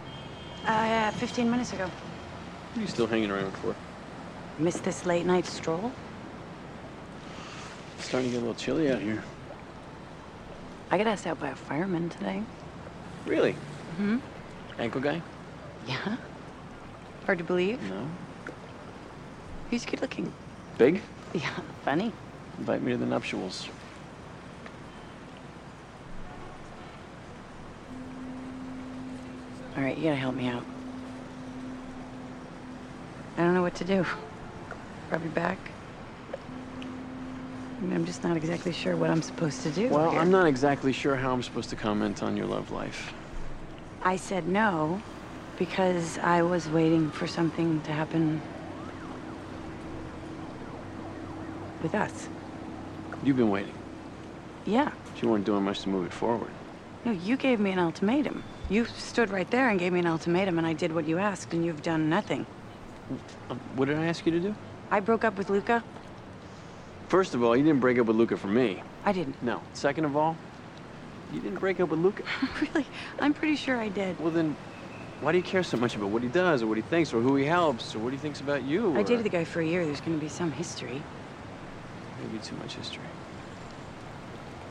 Uh, 0.65 0.67
yeah, 0.67 1.11
15 1.13 1.51
minutes 1.51 1.73
ago. 1.73 1.85
What 1.85 2.79
are 2.79 2.81
you 2.81 2.87
still 2.87 3.07
hanging 3.07 3.31
around 3.31 3.53
for? 3.59 3.75
Missed 4.59 4.85
this 4.85 5.07
late 5.07 5.25
night 5.25 5.47
stroll? 5.47 5.91
It's 7.97 8.07
starting 8.07 8.31
to 8.31 8.35
get 8.35 8.39
a 8.43 8.47
little 8.47 8.55
chilly 8.61 8.91
out 8.91 9.01
here. 9.01 9.23
I 10.91 10.99
got 10.99 11.07
asked 11.07 11.27
out 11.27 11.41
by 11.41 11.49
a 11.49 11.57
fireman 11.57 12.11
today. 12.11 12.43
Really? 13.27 13.53
Hmm? 13.97 14.19
Ankle 14.79 15.01
guy? 15.01 15.23
Yeah? 15.87 16.17
Hard 17.25 17.39
to 17.39 17.45
believe? 17.45 17.81
No. 17.89 18.07
He's 19.71 19.87
good 19.87 20.01
looking. 20.01 20.33
Big? 20.79 21.01
Yeah, 21.33 21.49
funny. 21.85 22.13
Invite 22.59 22.83
me 22.83 22.93
to 22.93 22.99
the 22.99 23.07
nuptials. 23.07 23.69
All 29.77 29.83
right, 29.83 29.97
you 29.97 30.05
gotta 30.05 30.17
help 30.17 30.35
me 30.35 30.49
out. 30.49 30.65
I 33.37 33.43
don't 33.43 33.55
know 33.55 33.63
what 33.63 33.75
to 33.77 33.85
do. 33.85 34.05
Rub 35.11 35.23
your 35.23 35.33
back? 35.33 35.59
I 36.33 37.83
mean, 37.83 37.95
I'm 37.95 38.05
just 38.05 38.23
not 38.23 38.37
exactly 38.37 38.73
sure 38.73 38.97
what 38.97 39.11
I'm 39.11 39.23
supposed 39.23 39.63
to 39.63 39.71
do. 39.71 39.89
Well, 39.89 40.11
here. 40.11 40.21
I'm 40.21 40.31
not 40.31 40.47
exactly 40.47 40.93
sure 40.93 41.17
how 41.17 41.33
I'm 41.33 41.43
supposed 41.43 41.71
to 41.71 41.77
comment 41.77 42.23
on 42.23 42.37
your 42.37 42.47
love 42.47 42.71
life. 42.71 43.15
I 44.03 44.17
said 44.17 44.49
no 44.49 45.01
because 45.59 46.19
I 46.19 46.43
was 46.43 46.69
waiting 46.69 47.11
for 47.11 47.27
something 47.27 47.81
to 47.83 47.93
happen 47.93 48.43
with 51.83 51.95
us. 51.95 52.29
You've 53.23 53.37
been 53.37 53.51
waiting. 53.51 53.75
Yeah. 54.67 54.91
You 55.21 55.29
weren't 55.29 55.45
doing 55.45 55.63
much 55.63 55.81
to 55.83 55.89
move 55.89 56.07
it 56.07 56.13
forward. 56.13 56.51
No, 57.05 57.13
you 57.13 57.37
gave 57.37 57.61
me 57.61 57.71
an 57.71 57.79
ultimatum. 57.79 58.45
You 58.69 58.85
stood 58.85 59.31
right 59.31 59.51
there 59.51 59.71
and 59.71 59.81
gave 59.81 59.93
me 59.93 60.01
an 60.01 60.07
ultimatum, 60.07 60.59
and 60.59 60.67
I 60.67 60.75
did 60.75 60.93
what 60.95 61.09
you 61.09 61.19
asked, 61.19 61.53
and 61.55 61.65
you've 61.65 61.83
done 61.83 62.09
nothing. 62.11 62.47
Um, 63.49 63.59
what 63.75 63.87
did 63.89 63.97
I 63.99 64.07
ask 64.07 64.25
you 64.27 64.33
to 64.33 64.41
do? 64.41 64.55
I 64.91 65.01
broke 65.01 65.25
up 65.25 65.39
with 65.39 65.51
Luca. 65.51 65.83
First 67.09 67.35
of 67.35 67.43
all, 67.43 67.57
you 67.57 67.65
didn't 67.65 67.81
break 67.81 67.99
up 67.99 68.07
with 68.07 68.17
Luca 68.17 68.37
for 68.37 68.49
me. 68.49 68.83
I 69.05 69.13
didn't. 69.13 69.43
No. 69.43 69.63
Second 69.73 70.05
of 70.05 70.17
all, 70.17 70.37
you 71.33 71.41
didn't 71.41 71.59
break 71.59 71.81
up 71.81 71.89
with 71.89 71.99
Luca. 72.01 72.23
really? 72.61 72.87
I'm 73.19 73.33
pretty 73.33 73.57
sure 73.57 73.77
I 73.77 73.89
did. 73.89 74.21
Well, 74.21 74.31
then, 74.31 74.55
why 75.21 75.33
do 75.33 75.39
you 75.39 75.45
care 75.45 75.63
so 75.63 75.79
much 75.79 75.97
about 75.97 76.11
what 76.11 76.23
he 76.23 76.29
does, 76.29 76.63
or 76.63 76.67
what 76.67 76.77
he 76.77 76.83
thinks, 76.83 77.15
or 77.15 77.21
who 77.21 77.35
he 77.37 77.47
helps, 77.47 77.95
or 77.95 77.99
what 78.01 78.13
he 78.13 78.19
thinks 78.19 78.41
about 78.41 78.63
you? 78.63 78.95
I 78.95 79.01
or- 79.01 79.05
dated 79.05 79.25
the 79.25 79.31
guy 79.31 79.45
for 79.45 79.61
a 79.61 79.67
year. 79.67 79.85
There's 79.87 80.01
going 80.01 80.19
to 80.19 80.23
be 80.23 80.29
some 80.29 80.53
history. 80.53 81.03
Maybe 82.23 82.39
too 82.45 82.57
much 82.57 82.75
history. 82.75 83.03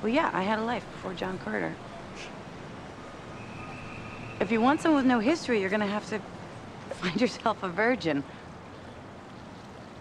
Well, 0.04 0.14
yeah, 0.14 0.30
I 0.32 0.44
had 0.44 0.60
a 0.60 0.64
life 0.64 0.86
before 0.94 1.14
John 1.14 1.40
Carter. 1.40 1.74
If 4.40 4.52
you 4.52 4.62
want 4.62 4.82
someone 4.82 5.04
with 5.04 5.10
no 5.10 5.20
history, 5.20 5.60
you're 5.60 5.70
going 5.70 5.82
to 5.82 5.88
have 5.88 6.08
to 6.10 6.22
find 6.96 7.20
yourself 7.22 7.62
a 7.64 7.70
virgin. 7.70 8.24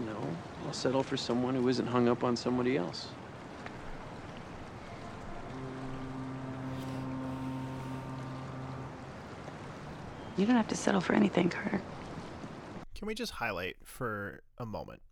No, 0.01 0.17
I'll 0.67 0.73
settle 0.73 1.03
for 1.03 1.17
someone 1.17 1.55
who 1.57 1.69
isn't 1.69 1.87
hung 1.87 2.09
up 2.09 2.23
on 2.23 2.37
somebody 2.37 2.77
else. 2.77 3.09
You 10.37 10.47
don't 10.47 10.55
have 10.55 10.69
to 10.69 10.77
settle 10.77 11.01
for 11.01 11.15
anything, 11.15 11.49
Carter. 11.49 11.83
Can 12.95 13.09
we 13.09 13.15
just 13.15 13.33
highlight 13.33 13.77
for 13.83 14.43
a 14.57 14.65
moment 14.65 15.03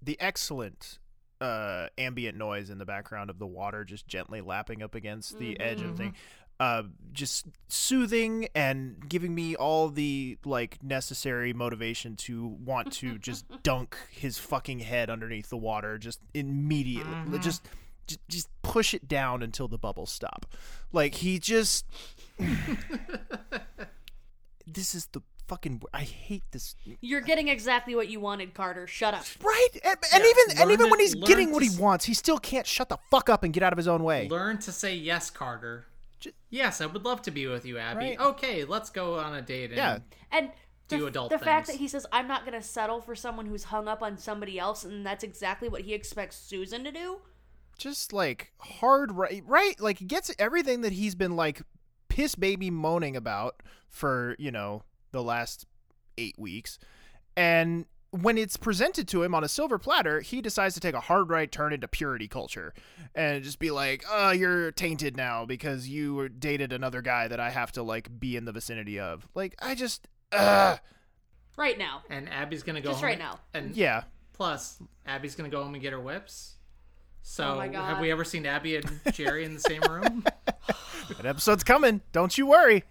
the 0.00 0.18
excellent 0.18 0.98
uh, 1.42 1.88
ambient 1.98 2.38
noise 2.38 2.70
in 2.70 2.78
the 2.78 2.86
background 2.86 3.28
of 3.28 3.38
the 3.38 3.46
water 3.46 3.84
just 3.84 4.06
gently 4.06 4.40
lapping 4.40 4.82
up 4.82 4.94
against 4.94 5.38
the 5.38 5.60
edge 5.60 5.82
of 5.82 5.98
the 5.98 6.04
thing? 6.04 6.14
Uh, 6.62 6.82
just 7.12 7.46
soothing 7.68 8.46
and 8.54 8.96
giving 9.08 9.34
me 9.34 9.56
all 9.56 9.88
the 9.88 10.38
like 10.44 10.78
necessary 10.82 11.52
motivation 11.52 12.14
to 12.16 12.46
want 12.64 12.92
to 12.92 13.18
just 13.28 13.44
dunk 13.64 13.96
his 14.10 14.38
fucking 14.38 14.78
head 14.78 15.10
underneath 15.10 15.48
the 15.50 15.56
water 15.56 15.98
just 15.98 16.20
immediately. 16.34 17.12
Mhm. 17.12 17.42
Just 17.42 17.66
j- 18.06 18.16
just 18.28 18.48
push 18.62 18.94
it 18.94 19.08
down 19.08 19.42
until 19.42 19.66
the 19.66 19.76
bubbles 19.78 20.12
stop. 20.12 20.46
Like 20.92 21.16
he 21.16 21.38
just 21.40 21.84
This 24.66 24.94
is 24.94 25.06
the 25.12 25.20
fucking 25.48 25.82
I 25.92 26.02
hate 26.02 26.44
this 26.52 26.76
You're 27.00 27.20
getting 27.20 27.48
exactly 27.48 27.94
what 27.94 28.08
you 28.08 28.20
wanted, 28.20 28.54
Carter. 28.54 28.86
Shut 28.86 29.12
up. 29.14 29.24
Right? 29.42 29.68
And, 29.84 29.96
and 30.14 30.24
even 30.24 30.60
and 30.62 30.70
even 30.70 30.86
to- 30.86 30.90
when 30.90 31.00
he's 31.00 31.14
getting 31.16 31.50
what 31.52 31.62
he 31.62 31.68
s- 31.68 31.78
wants, 31.78 32.04
he 32.04 32.14
still 32.14 32.38
can't 32.38 32.66
shut 32.66 32.88
the 32.88 32.98
fuck 33.10 33.28
up 33.28 33.42
and 33.42 33.52
get 33.52 33.62
out 33.62 33.72
of 33.72 33.76
his 33.76 33.88
own 33.88 34.02
way. 34.04 34.28
Learn 34.28 34.58
to 34.58 34.72
say 34.72 34.94
yes, 34.94 35.28
Carter. 35.30 35.86
Yes, 36.50 36.80
I 36.80 36.86
would 36.86 37.04
love 37.04 37.22
to 37.22 37.30
be 37.30 37.46
with 37.46 37.64
you, 37.64 37.78
Abby. 37.78 38.16
Right. 38.16 38.20
Okay, 38.20 38.64
let's 38.64 38.90
go 38.90 39.18
on 39.18 39.34
a 39.34 39.42
date. 39.42 39.70
And 39.70 39.76
Yeah. 39.76 39.98
And 40.30 40.50
the, 40.88 40.98
Do 40.98 41.06
adult 41.06 41.30
the 41.30 41.38
fact 41.38 41.66
that 41.68 41.76
he 41.76 41.88
says, 41.88 42.06
I'm 42.12 42.28
not 42.28 42.44
going 42.44 42.60
to 42.60 42.66
settle 42.66 43.00
for 43.00 43.14
someone 43.14 43.46
who's 43.46 43.64
hung 43.64 43.88
up 43.88 44.02
on 44.02 44.18
somebody 44.18 44.58
else, 44.58 44.84
and 44.84 45.06
that's 45.06 45.24
exactly 45.24 45.68
what 45.68 45.82
he 45.82 45.94
expects 45.94 46.36
Susan 46.36 46.84
to 46.84 46.92
do. 46.92 47.18
just 47.78 48.12
like 48.12 48.52
hard 48.58 49.10
right 49.12 49.42
right 49.46 49.80
like 49.80 49.98
he 49.98 50.04
gets 50.04 50.30
everything 50.38 50.82
that 50.82 50.92
he's 50.92 51.14
been 51.14 51.34
like 51.34 51.62
piss 52.08 52.34
baby 52.34 52.70
moaning 52.70 53.16
about 53.16 53.62
for 53.88 54.36
you 54.38 54.50
know 54.50 54.82
the 55.10 55.22
last 55.22 55.66
eight 56.18 56.38
weeks 56.38 56.78
and 57.36 57.86
when 58.12 58.38
it's 58.38 58.56
presented 58.56 59.08
to 59.08 59.22
him 59.22 59.34
on 59.34 59.42
a 59.42 59.48
silver 59.48 59.78
platter 59.78 60.20
he 60.20 60.40
decides 60.40 60.74
to 60.74 60.80
take 60.80 60.94
a 60.94 61.00
hard 61.00 61.28
right 61.30 61.50
turn 61.50 61.72
into 61.72 61.88
purity 61.88 62.28
culture 62.28 62.72
and 63.14 63.42
just 63.42 63.58
be 63.58 63.70
like 63.70 64.04
oh 64.10 64.30
you're 64.30 64.70
tainted 64.70 65.16
now 65.16 65.44
because 65.46 65.88
you 65.88 66.14
were- 66.14 66.28
dated 66.28 66.72
another 66.72 67.00
guy 67.02 67.26
that 67.26 67.40
i 67.40 67.48
have 67.50 67.72
to 67.72 67.82
like 67.82 68.20
be 68.20 68.36
in 68.36 68.44
the 68.44 68.52
vicinity 68.52 69.00
of 69.00 69.26
like 69.34 69.54
i 69.60 69.74
just 69.74 70.06
uh 70.32 70.76
Right 71.58 71.76
now. 71.76 72.00
And 72.08 72.30
Abby's 72.30 72.62
gonna 72.62 72.80
go 72.80 72.88
Just 72.92 73.02
home 73.02 73.08
right 73.10 73.18
now. 73.18 73.38
And 73.52 73.76
Yeah. 73.76 74.04
Plus, 74.32 74.78
Abby's 75.04 75.34
gonna 75.34 75.50
go 75.50 75.62
home 75.62 75.74
and 75.74 75.82
get 75.82 75.92
her 75.92 76.00
whips. 76.00 76.54
So, 77.20 77.44
Oh 77.52 77.56
my 77.56 77.68
God. 77.68 77.84
have 77.84 78.00
we 78.00 78.10
ever 78.10 78.24
seen 78.24 78.46
Abby 78.46 78.76
and 78.76 79.00
Jerry 79.12 79.44
in 79.44 79.52
the 79.52 79.60
same 79.60 79.82
room? 79.82 80.24
that 80.46 81.26
episode's 81.26 81.62
coming 81.62 82.00
don't 82.12 82.38
you 82.38 82.46
worry 82.46 82.84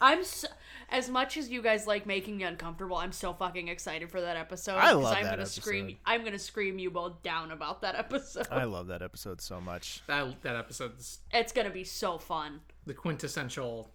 I'm 0.00 0.24
so, 0.24 0.46
as 0.90 1.08
much 1.08 1.36
as 1.36 1.48
you 1.48 1.62
guys 1.62 1.86
like 1.86 2.04
making 2.06 2.36
me 2.36 2.44
uncomfortable. 2.44 2.96
I'm 2.96 3.12
so 3.12 3.32
fucking 3.32 3.68
excited 3.68 4.10
for 4.10 4.20
that 4.20 4.36
episode. 4.36 4.76
I 4.76 4.92
'cause 4.92 5.02
love 5.04 5.16
I'm 5.16 5.22
that 5.24 5.30
gonna 5.30 5.42
episode. 5.42 5.60
scream. 5.62 5.98
I'm 6.04 6.24
gonna 6.24 6.38
scream 6.38 6.78
you 6.78 6.90
both 6.90 7.22
down 7.22 7.50
about 7.52 7.80
that 7.82 7.94
episode. 7.94 8.48
i 8.50 8.64
love 8.64 8.88
that 8.88 9.00
episode 9.02 9.40
so 9.40 9.60
much 9.60 10.02
that 10.06 10.42
that 10.42 10.56
episode's 10.56 11.20
It's 11.32 11.52
gonna 11.52 11.70
be 11.70 11.84
so 11.84 12.18
fun. 12.18 12.60
the 12.86 12.94
quintessential. 12.94 13.90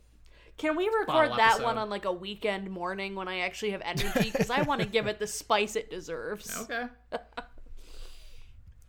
Can 0.58 0.78
we 0.78 0.86
record 0.86 1.08
Bottle 1.08 1.36
that 1.36 1.50
episode. 1.56 1.64
one 1.66 1.78
on 1.78 1.90
like 1.90 2.06
a 2.06 2.14
weekend 2.14 2.70
morning 2.72 3.14
when 3.16 3.28
I 3.28 3.40
actually 3.40 3.72
have 3.72 3.82
energy? 3.84 4.32
Because 4.32 4.50
I 4.50 4.62
want 4.62 4.80
to 4.82 4.88
give 4.88 5.06
it 5.08 5.20
the 5.20 5.28
spice 5.28 5.76
it 5.76 5.90
deserves. 5.90 6.56
Okay. 6.62 6.86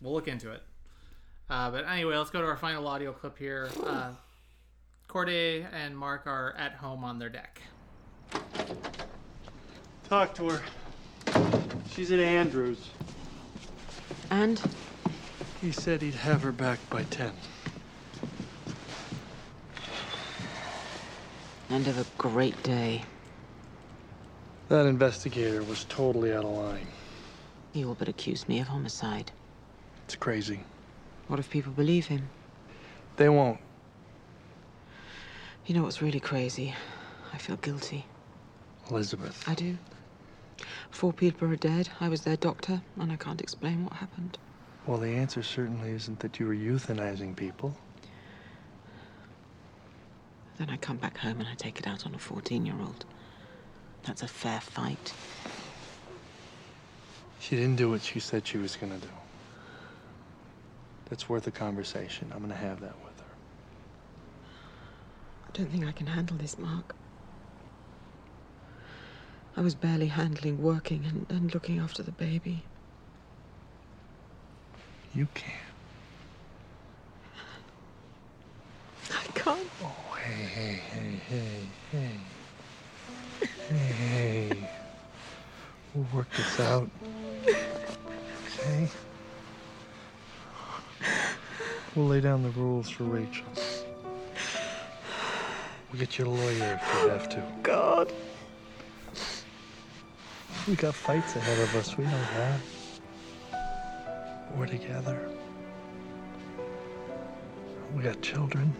we'll 0.01 0.13
look 0.13 0.29
into 0.29 0.53
it. 0.53 0.63
Uh, 1.51 1.71
but 1.71 1.85
anyway, 1.89 2.17
let's 2.17 2.31
go 2.31 2.41
to 2.41 2.47
our 2.47 2.57
final 2.57 2.87
audio 2.87 3.13
clip 3.13 3.37
here. 3.39 3.69
Uh, 3.85 4.13
Corday 5.09 5.67
and 5.73 5.97
Mark 5.97 6.27
are 6.27 6.55
at 6.57 6.75
home 6.75 7.03
on 7.05 7.19
their 7.19 7.29
deck. 7.29 7.61
Talk 10.09 10.35
to 10.35 10.51
her. 10.51 10.63
She's 11.91 12.13
at 12.13 12.21
Andrews. 12.21 12.91
And? 14.31 14.61
He 15.61 15.73
said 15.73 16.01
he'd 16.01 16.15
have 16.15 16.43
her 16.43 16.53
back 16.53 16.79
by 16.91 17.03
10. 17.05 17.33
End 21.71 21.89
of 21.89 21.99
a 21.99 22.07
great 22.19 22.61
day. 22.63 23.03
That 24.69 24.87
investigator 24.87 25.65
was 25.65 25.85
totally 25.85 26.33
out 26.33 26.45
of 26.45 26.51
line. 26.51 26.87
He 27.73 27.85
all 27.85 27.95
but 27.95 28.09
accused 28.09 28.49
me 28.49 28.61
of 28.61 28.69
homicide. 28.69 29.33
It's 30.05 30.15
crazy. 30.15 30.61
What 31.27 31.41
if 31.41 31.51
people 31.51 31.73
believe 31.73 32.07
him? 32.07 32.29
They 33.17 33.29
won't. 33.29 33.59
You 35.67 35.75
know 35.75 35.83
what's 35.83 36.01
really 36.01 36.21
crazy? 36.21 36.75
I 37.33 37.39
feel 37.39 37.57
guilty. 37.57 38.07
Elizabeth. 38.89 39.43
I 39.49 39.55
do. 39.55 39.77
Four 40.91 41.13
people 41.13 41.49
are 41.51 41.57
dead. 41.57 41.89
I 42.01 42.09
was 42.09 42.23
their 42.23 42.37
doctor, 42.37 42.81
and 42.99 43.13
I 43.13 43.17
can't 43.17 43.41
explain 43.41 43.85
what 43.85 43.95
happened. 43.95 44.39
Well, 44.87 44.99
the 44.99 45.11
answer 45.11 45.43
certainly 45.43 45.91
isn't 45.91 46.21
that 46.21 46.39
you 46.39 46.47
were 46.47 46.55
euthanizing 46.55 47.35
people. 47.37 47.77
Then 50.59 50.71
I 50.71 50.77
come 50.77 50.97
back 50.97 51.19
home 51.19 51.41
and 51.41 51.49
I 51.49 51.55
take 51.55 51.79
it 51.79 51.87
out 51.87 52.07
on 52.07 52.15
a 52.15 52.19
14 52.19 52.65
year 52.65 52.77
old. 52.81 53.05
That's 54.05 54.23
a 54.23 54.29
fair 54.29 54.61
fight. 54.61 55.13
She 57.41 57.57
didn't 57.57 57.77
do 57.77 57.91
what 57.91 58.03
she 58.03 58.21
said 58.21 58.47
she 58.47 58.59
was 58.59 58.77
gonna 58.77 58.99
do. 58.99 59.09
That's 61.11 61.29
worth 61.29 61.47
a 61.47 61.51
conversation. 61.51 62.33
I'm 62.35 62.41
gonna 62.41 62.55
have 62.55 62.81
that 62.81 62.95
with 63.05 63.19
her. 63.19 63.35
I 65.49 65.51
don't 65.53 65.71
think 65.71 65.85
I 65.85 65.93
can 65.93 66.07
handle 66.07 66.37
this, 66.37 66.59
Mark. 66.59 66.95
I 69.57 69.63
was 69.63 69.75
barely 69.75 70.09
handling 70.09 70.63
working 70.63 71.05
and, 71.07 71.27
and 71.31 71.55
looking 71.55 71.79
after 71.79 72.03
the 72.03 72.13
baby. 72.13 72.63
You 75.15 75.27
can. 75.33 75.51
I 79.11 79.25
can't. 79.35 79.67
Oh, 79.83 79.95
hey, 80.23 80.45
hey, 80.45 80.81
hey, 80.91 81.21
hey, 81.31 82.09
hey. 83.71 83.75
Hey. 83.75 84.69
We'll 85.95 86.07
work 86.13 86.29
this 86.37 86.61
out. 86.61 86.91
Okay? 87.49 88.91
We'll 91.95 92.09
lay 92.09 92.21
down 92.21 92.43
the 92.43 92.51
rules 92.51 92.91
for 92.91 93.05
Rachel. 93.05 93.47
We'll 95.91 95.99
get 95.99 96.19
you 96.19 96.27
a 96.27 96.29
lawyer 96.29 96.79
if 96.83 97.05
we 97.05 97.11
have 97.11 97.29
to. 97.31 97.43
God. 97.63 98.13
We 100.69 100.75
got 100.75 100.95
fights 100.95 101.37
ahead 101.37 101.61
of 101.61 101.77
us. 101.77 101.97
We 101.97 102.05
know 102.05 102.21
that. 102.37 102.61
We're 104.57 104.67
together. 104.67 105.29
We 107.95 108.03
got 108.03 108.21
children. 108.21 108.75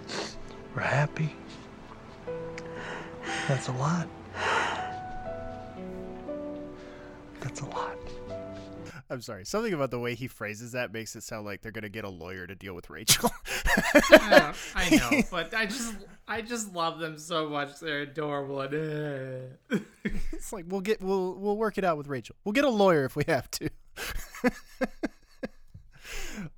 We're 0.75 0.83
happy. 0.83 1.37
That's 3.47 3.69
a 3.69 3.73
lot. 3.73 4.09
That's 7.41 7.61
a 7.61 7.67
lot. 7.67 7.97
I'm 9.09 9.23
sorry. 9.23 9.45
Something 9.45 9.73
about 9.73 9.93
the 9.93 10.01
way 10.01 10.17
he 10.17 10.27
phrases 10.27 10.73
that 10.73 10.93
makes 10.93 11.15
it 11.15 11.23
sound 11.23 11.47
like 11.47 11.63
they're 11.63 11.71
gonna 11.71 11.89
get 11.89 12.05
a 12.05 12.09
lawyer 12.09 12.49
to 12.49 12.57
deal 12.57 12.75
with 12.75 12.91
Rachel. 12.91 13.31
Oh, 13.49 13.83
I 14.13 14.31
know, 14.31 14.53
I 14.75 14.91
know, 14.97 15.23
but 15.31 15.55
I 15.55 15.67
just, 15.67 15.95
I 16.29 16.43
just 16.43 16.75
love 16.75 16.99
them 16.99 17.19
so 17.19 17.49
much. 17.49 17.79
They're 17.81 18.03
adorable. 18.03 18.61
And, 18.61 18.75
uh, 19.71 19.79
it's 20.33 20.53
like 20.53 20.65
we'll 20.69 20.81
get 20.81 21.01
we'll 21.01 21.35
we'll 21.35 21.57
work 21.57 21.79
it 21.79 21.85
out 21.85 21.97
with 21.97 22.09
Rachel. 22.09 22.35
We'll 22.45 22.53
get 22.53 22.65
a 22.65 22.71
lawyer 22.71 23.05
if 23.05 23.15
we 23.15 23.25
have 23.29 23.51
to. 23.53 23.71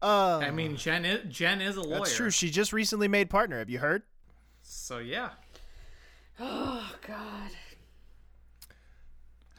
uh, 0.03 0.39
I 0.39 0.51
mean, 0.51 0.77
Jen 0.77 1.05
is 1.05 1.35
Jen 1.35 1.61
is 1.61 1.77
a 1.77 1.83
lawyer. 1.83 1.99
that's 1.99 2.17
true. 2.17 2.31
She 2.31 2.51
just 2.51 2.73
recently 2.73 3.09
made 3.09 3.29
partner. 3.29 3.59
Have 3.59 3.69
you 3.69 3.79
heard? 3.79 4.03
So 4.63 4.99
yeah. 4.99 5.31
Oh 6.41 6.95
God. 7.05 7.51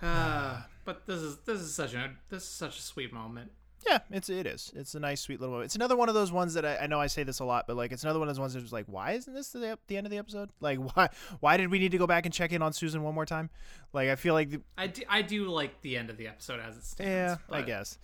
Uh, 0.01 0.61
but 0.85 1.05
this 1.05 1.19
is 1.19 1.37
this 1.39 1.59
is 1.59 1.75
such 1.75 1.93
a 1.93 2.11
this 2.29 2.43
is 2.43 2.49
such 2.49 2.79
a 2.79 2.81
sweet 2.81 3.11
moment. 3.11 3.51
Yeah, 3.89 3.99
it's 4.11 4.29
it 4.29 4.45
is. 4.45 4.71
It's 4.75 4.93
a 4.93 4.99
nice, 4.99 5.21
sweet 5.21 5.39
little 5.39 5.53
moment. 5.53 5.65
It's 5.65 5.75
another 5.75 5.97
one 5.97 6.09
of 6.09 6.15
those 6.15 6.31
ones 6.31 6.53
that 6.53 6.63
I, 6.65 6.77
I 6.77 6.87
know 6.87 6.99
I 6.99 7.07
say 7.07 7.23
this 7.23 7.39
a 7.39 7.45
lot, 7.45 7.65
but 7.65 7.75
like 7.75 7.91
it's 7.91 8.03
another 8.03 8.19
one 8.19 8.27
of 8.27 8.35
those 8.35 8.39
ones 8.39 8.53
that's 8.53 8.71
like, 8.71 8.85
why 8.85 9.13
isn't 9.13 9.33
this 9.33 9.49
the, 9.49 9.79
the 9.87 9.97
end 9.97 10.05
of 10.05 10.11
the 10.11 10.19
episode? 10.19 10.49
Like, 10.59 10.77
why 10.95 11.09
why 11.39 11.57
did 11.57 11.71
we 11.71 11.79
need 11.79 11.91
to 11.91 11.97
go 11.97 12.05
back 12.07 12.25
and 12.25 12.33
check 12.33 12.51
in 12.51 12.61
on 12.61 12.71
Susan 12.73 13.01
one 13.01 13.15
more 13.15 13.25
time? 13.25 13.49
Like, 13.91 14.09
I 14.09 14.15
feel 14.15 14.35
like, 14.35 14.51
the, 14.51 14.61
I 14.77 14.87
do, 14.87 15.01
I 15.09 15.21
do 15.23 15.49
like 15.49 15.81
the 15.81 15.97
end 15.97 16.09
of 16.09 16.17
the 16.17 16.27
episode 16.27 16.59
as 16.59 16.77
it 16.77 16.85
stands. 16.85 17.41
yeah, 17.49 17.55
I 17.55 17.61
guess. 17.63 17.97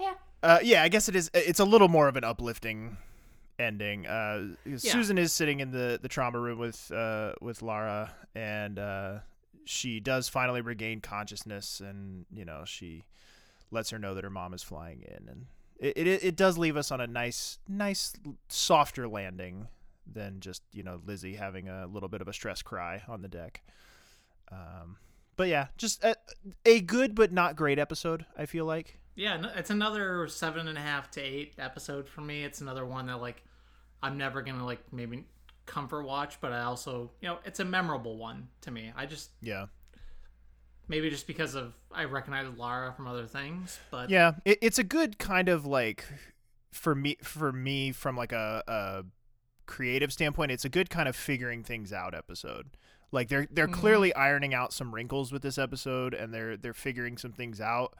Yeah. 0.00 0.14
Uh, 0.42 0.58
yeah, 0.62 0.82
I 0.82 0.88
guess 0.88 1.08
it 1.08 1.16
is. 1.16 1.30
It's 1.34 1.60
a 1.60 1.64
little 1.64 1.88
more 1.88 2.08
of 2.08 2.16
an 2.16 2.24
uplifting 2.24 2.96
ending. 3.58 4.06
Uh, 4.06 4.54
Susan 4.76 5.18
is 5.18 5.32
sitting 5.32 5.60
in 5.60 5.70
the, 5.70 5.98
the 6.00 6.08
trauma 6.08 6.38
room 6.38 6.58
with 6.58 6.90
uh, 6.92 7.32
with 7.40 7.62
Lara, 7.62 8.12
and 8.34 8.78
uh, 8.78 9.18
she 9.64 10.00
does 10.00 10.28
finally 10.28 10.60
regain 10.60 11.00
consciousness, 11.00 11.80
and 11.80 12.26
you 12.32 12.44
know 12.44 12.64
she 12.66 13.04
lets 13.70 13.90
her 13.90 13.98
know 13.98 14.14
that 14.14 14.24
her 14.24 14.30
mom 14.30 14.54
is 14.54 14.62
flying 14.62 15.02
in, 15.02 15.28
and 15.28 15.46
it 15.78 15.96
it, 15.96 16.24
it 16.24 16.36
does 16.36 16.58
leave 16.58 16.76
us 16.76 16.90
on 16.90 17.00
a 17.00 17.06
nice 17.06 17.58
nice 17.68 18.12
softer 18.48 19.08
landing 19.08 19.68
than 20.10 20.40
just 20.40 20.62
you 20.72 20.82
know 20.82 21.00
Lizzie 21.04 21.34
having 21.34 21.68
a 21.68 21.86
little 21.86 22.08
bit 22.08 22.20
of 22.20 22.28
a 22.28 22.32
stress 22.32 22.62
cry 22.62 23.02
on 23.08 23.22
the 23.22 23.28
deck. 23.28 23.62
Um, 24.50 24.96
but 25.36 25.48
yeah, 25.48 25.68
just 25.76 26.04
a, 26.04 26.16
a 26.64 26.80
good 26.80 27.14
but 27.14 27.32
not 27.32 27.56
great 27.56 27.78
episode. 27.78 28.26
I 28.36 28.46
feel 28.46 28.64
like. 28.64 28.98
Yeah, 29.16 29.46
it's 29.54 29.70
another 29.70 30.26
seven 30.26 30.66
and 30.66 30.76
a 30.76 30.80
half 30.80 31.10
to 31.12 31.20
eight 31.20 31.54
episode 31.58 32.08
for 32.08 32.20
me. 32.20 32.42
It's 32.42 32.60
another 32.60 32.84
one 32.84 33.06
that 33.06 33.20
like 33.20 33.42
I'm 34.02 34.18
never 34.18 34.42
gonna 34.42 34.64
like 34.64 34.80
maybe 34.92 35.24
comfort 35.66 36.04
watch, 36.04 36.40
but 36.40 36.52
I 36.52 36.62
also 36.62 37.10
you 37.20 37.28
know 37.28 37.38
it's 37.44 37.60
a 37.60 37.64
memorable 37.64 38.16
one 38.16 38.48
to 38.62 38.70
me. 38.70 38.92
I 38.96 39.06
just 39.06 39.30
Yeah. 39.40 39.66
Maybe 40.88 41.10
just 41.10 41.26
because 41.26 41.54
of 41.54 41.72
I 41.92 42.04
recognize 42.04 42.46
Lara 42.56 42.92
from 42.92 43.06
other 43.06 43.26
things, 43.26 43.78
but 43.90 44.10
Yeah, 44.10 44.32
it, 44.44 44.58
it's 44.62 44.78
a 44.78 44.84
good 44.84 45.18
kind 45.18 45.48
of 45.48 45.64
like 45.66 46.04
for 46.72 46.94
me 46.94 47.16
for 47.22 47.52
me 47.52 47.92
from 47.92 48.16
like 48.16 48.32
a, 48.32 48.62
a 48.66 49.04
creative 49.66 50.12
standpoint, 50.12 50.50
it's 50.52 50.64
a 50.64 50.68
good 50.68 50.90
kind 50.90 51.08
of 51.08 51.16
figuring 51.16 51.62
things 51.62 51.92
out 51.92 52.14
episode. 52.14 52.70
Like 53.12 53.28
they're 53.28 53.46
they're 53.50 53.68
Mhm. 53.68 53.72
clearly 53.74 54.14
ironing 54.14 54.54
out 54.54 54.72
some 54.72 54.94
wrinkles 54.94 55.30
with 55.32 55.42
this 55.42 55.56
episode, 55.58 56.14
and 56.14 56.34
they're 56.34 56.56
they're 56.56 56.74
figuring 56.74 57.16
some 57.16 57.32
things 57.32 57.60
out. 57.60 57.94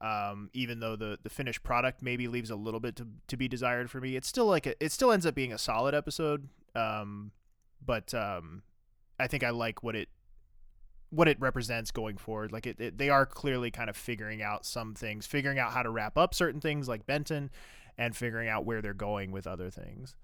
Um, 0.00 0.50
even 0.52 0.80
though 0.80 0.96
the 0.96 1.18
the 1.22 1.30
finished 1.30 1.62
product 1.62 2.02
maybe 2.02 2.28
leaves 2.28 2.50
a 2.50 2.56
little 2.56 2.80
bit 2.80 2.96
to 2.96 3.06
to 3.28 3.36
be 3.36 3.48
desired 3.48 3.90
for 3.90 4.00
me, 4.00 4.16
it's 4.16 4.26
still 4.28 4.46
like 4.46 4.66
a, 4.66 4.74
it 4.84 4.92
still 4.92 5.12
ends 5.12 5.24
up 5.24 5.34
being 5.34 5.52
a 5.52 5.58
solid 5.58 5.94
episode. 5.94 6.48
Um, 6.74 7.30
but 7.84 8.12
um, 8.12 8.62
I 9.18 9.26
think 9.28 9.42
I 9.44 9.50
like 9.50 9.82
what 9.82 9.94
it 9.96 10.08
what 11.16 11.28
it 11.28 11.40
represents 11.40 11.90
going 11.90 12.16
forward. 12.16 12.52
Like 12.52 12.66
it, 12.66 12.80
it, 12.80 12.98
they 12.98 13.08
are 13.08 13.26
clearly 13.26 13.70
kind 13.70 13.90
of 13.90 13.96
figuring 13.96 14.42
out 14.42 14.64
some 14.64 14.94
things, 14.94 15.26
figuring 15.26 15.58
out 15.58 15.72
how 15.72 15.82
to 15.82 15.90
wrap 15.90 16.16
up 16.16 16.34
certain 16.34 16.60
things 16.60 16.88
like 16.88 17.06
Benton, 17.06 17.50
and 17.98 18.14
figuring 18.16 18.48
out 18.48 18.64
where 18.64 18.80
they're 18.82 18.94
going 18.94 19.32
with 19.32 19.46
other 19.46 19.70
things. 19.70 20.14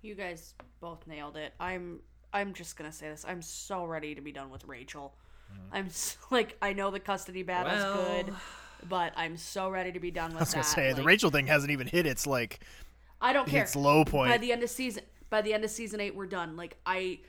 You 0.00 0.14
guys 0.14 0.54
both 0.80 1.06
nailed 1.06 1.36
it. 1.36 1.52
I'm 1.60 2.00
I'm 2.32 2.54
just 2.54 2.76
gonna 2.76 2.92
say 2.92 3.08
this. 3.08 3.24
I'm 3.28 3.42
so 3.42 3.84
ready 3.84 4.14
to 4.14 4.20
be 4.20 4.32
done 4.32 4.50
with 4.50 4.64
Rachel. 4.64 5.14
Mm-hmm. 5.52 5.74
I'm 5.76 5.86
s 5.86 6.16
like 6.30 6.56
I 6.62 6.72
know 6.72 6.90
the 6.90 7.00
custody 7.00 7.42
battle's 7.42 7.82
Well- 7.82 8.22
good, 8.24 8.34
but 8.88 9.12
I'm 9.16 9.36
so 9.36 9.68
ready 9.68 9.92
to 9.92 10.00
be 10.00 10.10
done 10.10 10.30
with 10.34 10.36
I 10.36 10.40
was 10.40 10.54
gonna 10.54 10.62
that. 10.64 10.68
say 10.70 10.92
the 10.92 11.02
Rachel 11.04 11.30
thing 11.30 11.46
hasn't 11.46 11.70
even 11.72 11.86
hit 11.86 12.06
its 12.06 12.26
like 12.26 12.60
I 13.20 13.32
don't 13.32 13.46
care. 13.48 13.62
its 13.62 13.76
low 13.76 14.04
point. 14.04 14.30
By 14.30 14.38
the 14.38 14.50
end 14.52 14.62
of 14.62 14.70
season 14.70 15.02
by 15.30 15.42
the 15.42 15.54
end 15.54 15.64
of 15.64 15.70
season 15.70 16.00
eight, 16.00 16.14
we're 16.14 16.26
done. 16.26 16.56
Like 16.56 16.76
I 16.86 17.20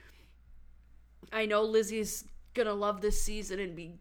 I 1.31 1.45
know 1.45 1.63
Lizzie's 1.63 2.25
gonna 2.53 2.73
love 2.73 3.01
this 3.01 3.21
season 3.21 3.59
and 3.59 3.75
be 3.75 3.95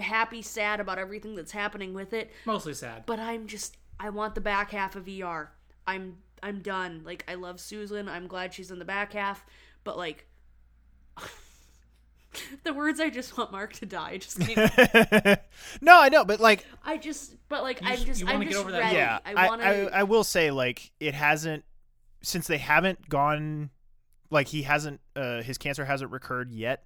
happy, 0.00 0.40
sad 0.42 0.78
about 0.80 0.98
everything 0.98 1.34
that's 1.34 1.52
happening 1.52 1.94
with 1.94 2.12
it. 2.12 2.30
Mostly 2.46 2.74
sad. 2.74 3.04
But 3.06 3.18
I'm 3.18 3.46
just 3.46 3.76
I 4.00 4.10
want 4.10 4.34
the 4.34 4.40
back 4.40 4.70
half 4.70 4.94
of 4.96 5.08
ER. 5.08 5.50
I'm 5.86 6.18
I'm 6.42 6.60
done. 6.60 7.02
Like 7.04 7.24
I 7.28 7.34
love 7.34 7.60
Susan. 7.60 8.08
I'm 8.08 8.26
glad 8.28 8.54
she's 8.54 8.70
in 8.70 8.78
the 8.78 8.84
back 8.84 9.12
half. 9.12 9.44
But 9.84 9.96
like 9.96 10.26
the 12.64 12.72
words 12.72 13.00
I 13.00 13.10
just 13.10 13.36
want 13.36 13.50
Mark 13.52 13.72
to 13.74 13.86
die 13.86 14.18
just 14.18 14.38
came 14.40 14.56
no, 15.80 16.00
I 16.00 16.08
know, 16.10 16.24
but 16.24 16.40
like 16.40 16.64
I 16.84 16.96
just 16.98 17.34
but 17.48 17.62
like 17.62 17.80
You 17.80 17.88
I'm 17.88 17.94
just- 17.96 18.06
just 18.06 18.20
you 18.20 18.26
I'm 18.28 18.34
wanna 18.34 18.44
get 18.44 18.50
just 18.52 18.60
over 18.60 18.70
that 18.72 18.78
ready. 18.80 18.96
yeah, 18.96 19.18
I 19.24 19.32
I, 19.32 19.46
want 19.48 19.62
I, 19.62 19.72
to 19.84 19.96
I 19.96 20.02
will 20.04 20.24
say 20.24 20.50
like 20.50 20.92
it 21.00 21.14
hasn't 21.14 21.64
since 22.22 22.46
they 22.46 22.58
haven't 22.58 23.08
gone 23.08 23.70
like 24.30 24.48
he 24.48 24.62
hasn't 24.62 25.00
uh 25.16 25.42
his 25.42 25.58
cancer 25.58 25.84
hasn't 25.84 26.10
recurred 26.12 26.52
yet. 26.52 26.84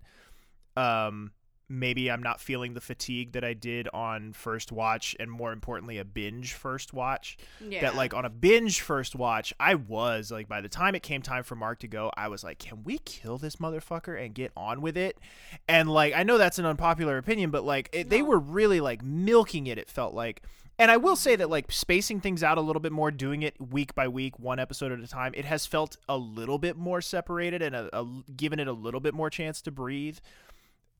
Um 0.76 1.32
maybe 1.72 2.10
I'm 2.10 2.22
not 2.22 2.40
feeling 2.40 2.74
the 2.74 2.80
fatigue 2.80 3.32
that 3.32 3.44
I 3.44 3.54
did 3.54 3.88
on 3.94 4.34
first 4.34 4.70
watch 4.70 5.16
and 5.18 5.30
more 5.30 5.52
importantly 5.52 5.98
a 5.98 6.04
binge 6.04 6.52
first 6.52 6.92
watch. 6.92 7.38
Yeah. 7.66 7.80
That 7.80 7.96
like 7.96 8.12
on 8.12 8.24
a 8.24 8.30
binge 8.30 8.82
first 8.82 9.14
watch, 9.16 9.54
I 9.58 9.74
was 9.74 10.30
like 10.30 10.48
by 10.48 10.60
the 10.60 10.68
time 10.68 10.94
it 10.94 11.02
came 11.02 11.22
time 11.22 11.42
for 11.42 11.56
Mark 11.56 11.80
to 11.80 11.88
go, 11.88 12.12
I 12.16 12.28
was 12.28 12.44
like, 12.44 12.58
"Can 12.58 12.84
we 12.84 12.98
kill 12.98 13.38
this 13.38 13.56
motherfucker 13.56 14.22
and 14.22 14.34
get 14.34 14.52
on 14.56 14.82
with 14.82 14.96
it?" 14.96 15.18
And 15.66 15.90
like 15.90 16.14
I 16.14 16.22
know 16.22 16.36
that's 16.36 16.58
an 16.58 16.66
unpopular 16.66 17.16
opinion, 17.16 17.50
but 17.50 17.64
like 17.64 17.88
it, 17.92 18.10
they 18.10 18.22
were 18.22 18.38
really 18.38 18.80
like 18.80 19.02
milking 19.02 19.66
it 19.66 19.78
it 19.78 19.88
felt 19.88 20.14
like. 20.14 20.42
And 20.78 20.90
I 20.90 20.96
will 20.96 21.16
say 21.16 21.36
that 21.36 21.50
like 21.50 21.70
spacing 21.70 22.20
things 22.20 22.42
out 22.42 22.58
a 22.58 22.60
little 22.62 22.80
bit 22.80 22.92
more, 22.92 23.10
doing 23.10 23.42
it 23.42 23.54
week 23.60 23.94
by 23.94 24.08
week, 24.08 24.38
one 24.38 24.58
episode 24.58 24.90
at 24.90 25.00
a 25.00 25.06
time, 25.06 25.32
it 25.36 25.44
has 25.44 25.66
felt 25.66 25.96
a 26.08 26.16
little 26.16 26.58
bit 26.58 26.76
more 26.76 27.00
separated 27.00 27.62
and 27.62 27.76
a, 27.76 27.96
a, 27.96 28.06
given 28.36 28.58
it 28.58 28.66
a 28.66 28.72
little 28.72 28.98
bit 28.98 29.14
more 29.14 29.30
chance 29.30 29.60
to 29.62 29.70
breathe. 29.70 30.18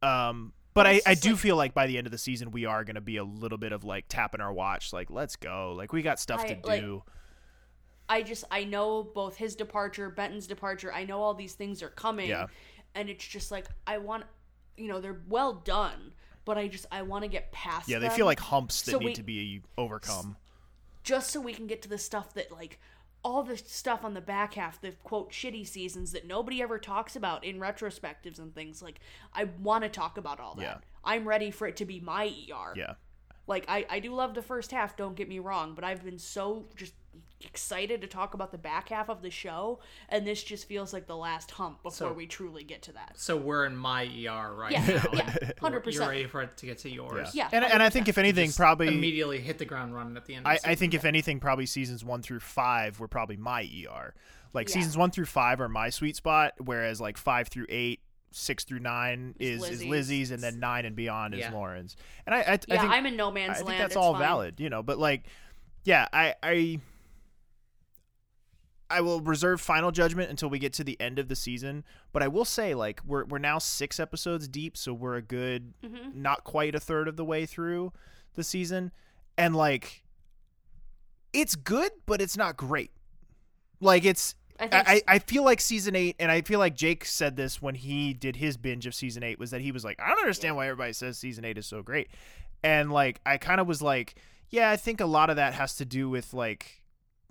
Um, 0.02 0.52
but 0.74 0.86
I, 0.86 1.00
I 1.06 1.14
do 1.14 1.30
like- 1.32 1.38
feel 1.38 1.56
like 1.56 1.74
by 1.74 1.86
the 1.86 1.98
end 1.98 2.06
of 2.06 2.10
the 2.10 2.18
season 2.18 2.50
we 2.50 2.64
are 2.64 2.82
going 2.84 2.94
to 2.94 3.00
be 3.00 3.18
a 3.18 3.24
little 3.24 3.58
bit 3.58 3.72
of 3.72 3.84
like 3.84 4.06
tapping 4.08 4.40
our 4.40 4.52
watch, 4.52 4.92
like 4.92 5.10
let's 5.10 5.36
go, 5.36 5.74
like 5.76 5.92
we 5.92 6.02
got 6.02 6.18
stuff 6.18 6.40
I- 6.42 6.54
to 6.54 6.66
like, 6.66 6.80
do. 6.80 7.02
I 8.08 8.22
just 8.22 8.44
I 8.50 8.64
know 8.64 9.02
both 9.04 9.36
his 9.36 9.54
departure, 9.56 10.10
Benton's 10.10 10.46
departure. 10.46 10.92
I 10.92 11.04
know 11.04 11.22
all 11.22 11.34
these 11.34 11.54
things 11.54 11.82
are 11.82 11.88
coming. 11.88 12.28
Yeah. 12.28 12.46
And 12.94 13.08
it's 13.08 13.26
just 13.26 13.50
like 13.50 13.66
I 13.86 13.98
want 13.98 14.24
you 14.76 14.88
know, 14.88 15.00
they're 15.00 15.20
well 15.28 15.52
done, 15.54 16.12
but 16.44 16.58
I 16.58 16.66
just 16.68 16.86
I 16.90 17.02
want 17.02 17.22
to 17.24 17.28
get 17.28 17.52
past 17.52 17.88
Yeah, 17.88 17.98
they 17.98 18.08
them 18.08 18.16
feel 18.16 18.26
like 18.26 18.40
humps 18.40 18.82
that 18.82 18.92
so 18.92 18.98
need 18.98 19.04
we- 19.06 19.14
to 19.14 19.22
be 19.22 19.62
overcome. 19.78 20.36
just 21.04 21.30
so 21.30 21.40
we 21.40 21.52
can 21.54 21.66
get 21.66 21.82
to 21.82 21.88
the 21.88 21.98
stuff 21.98 22.34
that 22.34 22.50
like 22.50 22.78
all 23.24 23.42
the 23.42 23.56
stuff 23.56 24.04
on 24.04 24.14
the 24.14 24.20
back 24.20 24.54
half, 24.54 24.80
the 24.80 24.92
quote 25.04 25.30
shitty 25.30 25.66
seasons 25.66 26.12
that 26.12 26.26
nobody 26.26 26.60
ever 26.60 26.78
talks 26.78 27.14
about 27.14 27.44
in 27.44 27.58
retrospectives 27.58 28.38
and 28.38 28.54
things. 28.54 28.82
Like 28.82 29.00
I 29.32 29.44
want 29.44 29.84
to 29.84 29.90
talk 29.90 30.18
about 30.18 30.40
all 30.40 30.54
that. 30.56 30.62
Yeah. 30.62 30.76
I'm 31.04 31.26
ready 31.26 31.50
for 31.50 31.66
it 31.66 31.76
to 31.76 31.84
be 31.84 32.00
my 32.00 32.26
ER. 32.26 32.74
Yeah. 32.76 32.94
Like 33.46 33.64
I, 33.68 33.86
I 33.88 34.00
do 34.00 34.12
love 34.12 34.34
the 34.34 34.42
first 34.42 34.70
half, 34.70 34.96
don't 34.96 35.16
get 35.16 35.28
me 35.28 35.38
wrong, 35.38 35.74
but 35.74 35.84
I've 35.84 36.04
been 36.04 36.18
so 36.18 36.66
just 36.76 36.94
excited 37.44 38.01
to 38.01 38.06
talk 38.06 38.35
about 38.35 38.52
the 38.52 38.59
back 38.59 38.89
half 38.90 39.09
of 39.09 39.23
the 39.23 39.31
show, 39.31 39.81
and 40.09 40.27
this 40.27 40.43
just 40.43 40.66
feels 40.66 40.93
like 40.93 41.06
the 41.06 41.16
last 41.16 41.51
hump 41.52 41.82
before 41.82 42.09
So- 42.09 42.12
we 42.12 42.27
truly 42.27 42.64
get 42.64 42.82
to 42.82 42.93
that. 42.93 43.12
So 43.16 43.36
we're 43.36 43.64
in 43.66 43.77
my 43.77 44.05
ER 44.05 44.55
right 44.55 44.73
Yeah, 44.73 44.86
now. 44.86 45.05
yeah, 45.12 45.36
and 45.43 45.55
100%. 45.56 45.93
You're 45.94 46.09
ready 46.09 46.27
for 46.27 46.43
it 46.43 46.56
to 46.59 46.66
get 46.66 46.78
to 46.78 46.90
yours. 46.90 47.35
Yeah, 47.35 47.48
And 47.52 47.64
and 47.64 47.82
I 47.82 47.89
think 47.90 48.09
if 48.09 48.19
anything, 48.19 48.47
Just 48.47 48.59
probably 48.59 48.89
immediately 48.89 49.40
hit 49.40 49.59
the 49.59 49.64
ground 49.64 49.94
running 49.94 50.16
at 50.16 50.27
the 50.27 50.35
end. 50.35 50.47
Of 50.47 50.51
I, 50.51 50.55
I 50.55 50.56
season. 50.59 50.77
think 50.77 50.94
if 50.94 51.05
anything, 51.05 51.40
probably 51.40 51.66
seasons 51.66 52.05
one 52.05 52.23
through 52.23 52.40
five 52.40 53.01
were 53.01 53.09
probably 53.09 53.36
my 53.36 53.62
ER. 53.62 54.14
Like 54.55 54.69
Yeah. 54.69 54.74
seasons 54.74 54.97
one 54.97 55.10
through 55.10 55.27
five 55.27 55.60
are 55.60 55.69
my 55.69 55.90
sweet 55.90 56.16
spot, 56.16 56.55
whereas 56.59 57.01
like 57.01 57.16
five 57.16 57.48
through 57.48 57.66
eight, 57.70 58.01
six 58.32 58.64
through 58.64 58.81
nine 58.81 59.35
is 59.39 59.62
is 59.62 59.70
Lizzie's. 59.70 59.89
Lizzie's, 59.89 60.31
and 60.31 60.43
then 60.43 60.59
nine 60.60 60.85
and 60.85 60.94
beyond 60.97 61.35
is 61.35 61.44
Lauren's. 61.52 61.97
And 62.27 62.35
I, 62.35 62.39
I, 62.39 62.43
I 62.43 62.59
Yeah, 62.69 62.81
think, 62.81 62.93
I'm 62.93 63.06
in 63.06 63.16
no 63.16 63.31
man's 63.31 63.52
I 63.52 63.55
think 63.56 63.69
land, 63.69 63.81
that's 63.81 63.90
it's 63.93 63.97
all 63.97 64.12
fine. 64.12 64.20
valid, 64.23 64.60
you 64.60 64.69
know. 64.70 64.82
But 64.82 64.98
like, 64.98 65.24
yeah, 65.85 66.06
I, 66.12 66.35
I, 66.43 66.81
I 68.93 69.01
will 69.01 69.20
reserve 69.20 69.60
final 69.60 69.90
judgment 69.90 70.31
until 70.31 70.51
we 70.51 70.59
get 70.59 70.73
to 70.74 70.85
the 70.85 71.01
end 71.01 71.19
of 71.19 71.28
the 71.28 71.36
season. 71.36 71.85
But 72.12 72.23
I 72.23 72.28
will 72.28 72.44
say, 72.44 72.74
like, 72.74 73.01
we're 73.06 73.24
we're 73.24 73.39
now 73.39 73.59
six 73.59 73.98
episodes 73.98 74.47
deep, 74.48 74.77
so 74.77 74.93
we're 74.93 75.16
a 75.16 75.23
good, 75.23 75.74
Mhm. 75.82 76.14
not 76.14 76.44
quite 76.44 76.74
a 76.74 76.81
third 76.81 77.09
of 77.09 77.16
the 77.16 77.24
way 77.24 77.47
through 77.47 77.93
the 78.35 78.44
season, 78.44 78.93
and 79.36 79.56
like, 79.56 80.02
it's 81.32 81.55
good, 81.55 81.93
but 82.06 82.20
it's 82.20 82.36
not 82.36 82.56
great. 82.56 82.90
Like, 83.81 84.05
it's. 84.05 84.35
I 84.60 84.64
I, 84.64 84.69
think 84.69 84.89
I, 84.89 84.94
s- 84.97 85.02
I 85.09 85.19
feel 85.19 85.44
like 85.44 85.60
season 85.60 85.97
eight, 85.97 86.14
and 86.20 86.31
I 86.31 86.43
feel 86.43 86.59
like 86.60 86.77
Jake 86.77 87.05
said 87.05 87.36
this 87.36 87.60
when 87.60 87.74
he 87.74 88.12
did 88.12 88.36
his 88.36 88.56
binge 88.56 88.86
of 88.86 88.94
season 88.94 89.23
eight, 89.23 89.39
was 89.39 89.51
that 89.51 89.60
he 89.60 89.73
was 89.73 89.82
like, 89.85 90.01
I 90.01 90.09
don't 90.10 90.19
understand 90.20 90.55
why 90.56 90.66
everybody 90.69 90.93
says 90.93 91.19
season 91.19 91.44
eight 91.44 91.59
is 91.59 91.66
so 91.66 91.82
great. 91.82 92.09
And 92.62 92.93
like, 92.93 93.20
I 93.27 93.39
kind 93.39 93.60
of 93.60 93.66
was 93.66 93.82
like, 93.82 94.14
yeah, 94.51 94.70
I 94.70 94.77
think 94.77 95.01
a 95.01 95.06
lot 95.06 95.31
of 95.31 95.36
that 95.36 95.55
has 95.55 95.74
to 95.77 95.85
do 95.85 96.09
with 96.09 96.32
like 96.32 96.82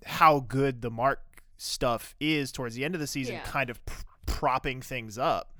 how 0.04 0.40
good 0.40 0.82
the 0.82 0.90
Mark 0.90 1.22
stuff 1.62 2.14
is 2.20 2.52
towards 2.52 2.74
the 2.74 2.84
end 2.84 2.94
of 2.94 3.00
the 3.00 3.06
season, 3.06 3.36
Yeah. 3.36 3.42
kind 3.44 3.70
of 3.70 3.84
p- 3.86 3.94
propping 4.26 4.82
things 4.82 5.16
up. 5.18 5.50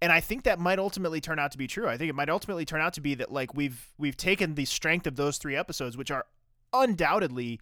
And 0.00 0.12
I 0.12 0.20
think 0.20 0.44
that 0.44 0.58
might 0.60 0.78
ultimately 0.78 1.20
turn 1.20 1.38
out 1.38 1.50
to 1.52 1.58
be 1.58 1.66
true. 1.66 1.88
I 1.88 1.96
think 1.96 2.08
it 2.10 2.14
might 2.14 2.28
ultimately 2.28 2.64
turn 2.64 2.80
out 2.80 2.92
to 2.94 3.00
be 3.00 3.14
that 3.16 3.32
like 3.32 3.54
we've 3.54 3.88
we've 3.98 4.16
taken 4.16 4.54
the 4.54 4.64
strength 4.64 5.06
of 5.06 5.16
those 5.16 5.38
three 5.38 5.56
episodes, 5.56 5.96
which 5.96 6.10
are 6.10 6.24
undoubtedly 6.72 7.60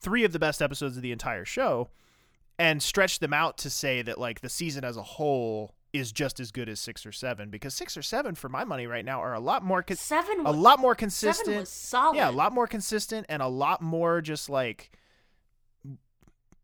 three 0.00 0.24
of 0.24 0.32
the 0.32 0.38
best 0.38 0.60
episodes 0.62 0.96
of 0.96 1.02
the 1.02 1.12
entire 1.12 1.44
show, 1.44 1.90
and 2.58 2.82
stretched 2.82 3.20
them 3.20 3.32
out 3.32 3.58
to 3.58 3.70
say 3.70 4.02
that 4.02 4.18
like 4.18 4.40
the 4.40 4.48
season 4.48 4.84
as 4.84 4.96
a 4.96 5.02
whole 5.02 5.74
is 5.92 6.10
just 6.12 6.40
as 6.40 6.50
good 6.52 6.68
as 6.68 6.80
six 6.80 7.04
or 7.04 7.12
seven 7.12 7.50
because 7.50 7.74
six 7.74 7.96
or 7.98 8.02
seven 8.02 8.34
for 8.34 8.48
my 8.48 8.64
money 8.64 8.86
right 8.86 9.04
now 9.04 9.20
are 9.20 9.34
a 9.34 9.40
lot 9.40 9.62
more 9.62 9.82
con- 9.82 9.96
seven 9.96 10.40
a 10.46 10.50
lot 10.50 10.78
more 10.78 10.94
consistent 10.94 11.44
seven 11.46 11.60
was 11.60 11.68
solid. 11.68 12.16
yeah 12.16 12.30
a 12.30 12.32
lot 12.32 12.50
more 12.52 12.66
consistent 12.66 13.26
and 13.28 13.42
a 13.42 13.46
lot 13.48 13.82
more 13.82 14.22
just 14.22 14.48
like 14.48 14.90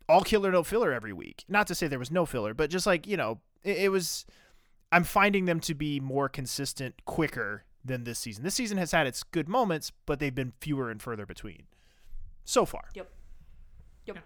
all 0.09 0.23
killer 0.23 0.51
no 0.51 0.63
filler 0.63 0.93
every 0.93 1.13
week 1.13 1.45
not 1.49 1.67
to 1.67 1.75
say 1.75 1.87
there 1.87 1.99
was 1.99 2.11
no 2.11 2.25
filler 2.27 2.55
but 2.55 2.71
just 2.71 2.87
like 2.87 3.07
you 3.07 3.17
know 3.17 3.41
it, 3.63 3.77
it 3.79 3.89
was 3.91 4.25
i'm 4.93 5.05
finding 5.05 5.45
them 5.45 5.61
to 5.61 5.75
be 5.75 6.01
more 6.01 6.29
consistent 6.29 6.95
quicker 7.05 7.65
than 7.85 8.05
this 8.05 8.19
season 8.19 8.43
this 8.45 8.55
season 8.55 8.79
has 8.79 8.93
had 8.93 9.07
its 9.07 9.23
good 9.23 9.49
moments 9.49 9.93
but 10.07 10.19
they've 10.19 10.35
been 10.35 10.53
fewer 10.61 10.91
and 10.91 11.03
further 11.03 11.27
between 11.27 11.63
so 12.45 12.65
far 12.65 12.85
Yep. 12.95 13.11
Yep. 14.07 14.17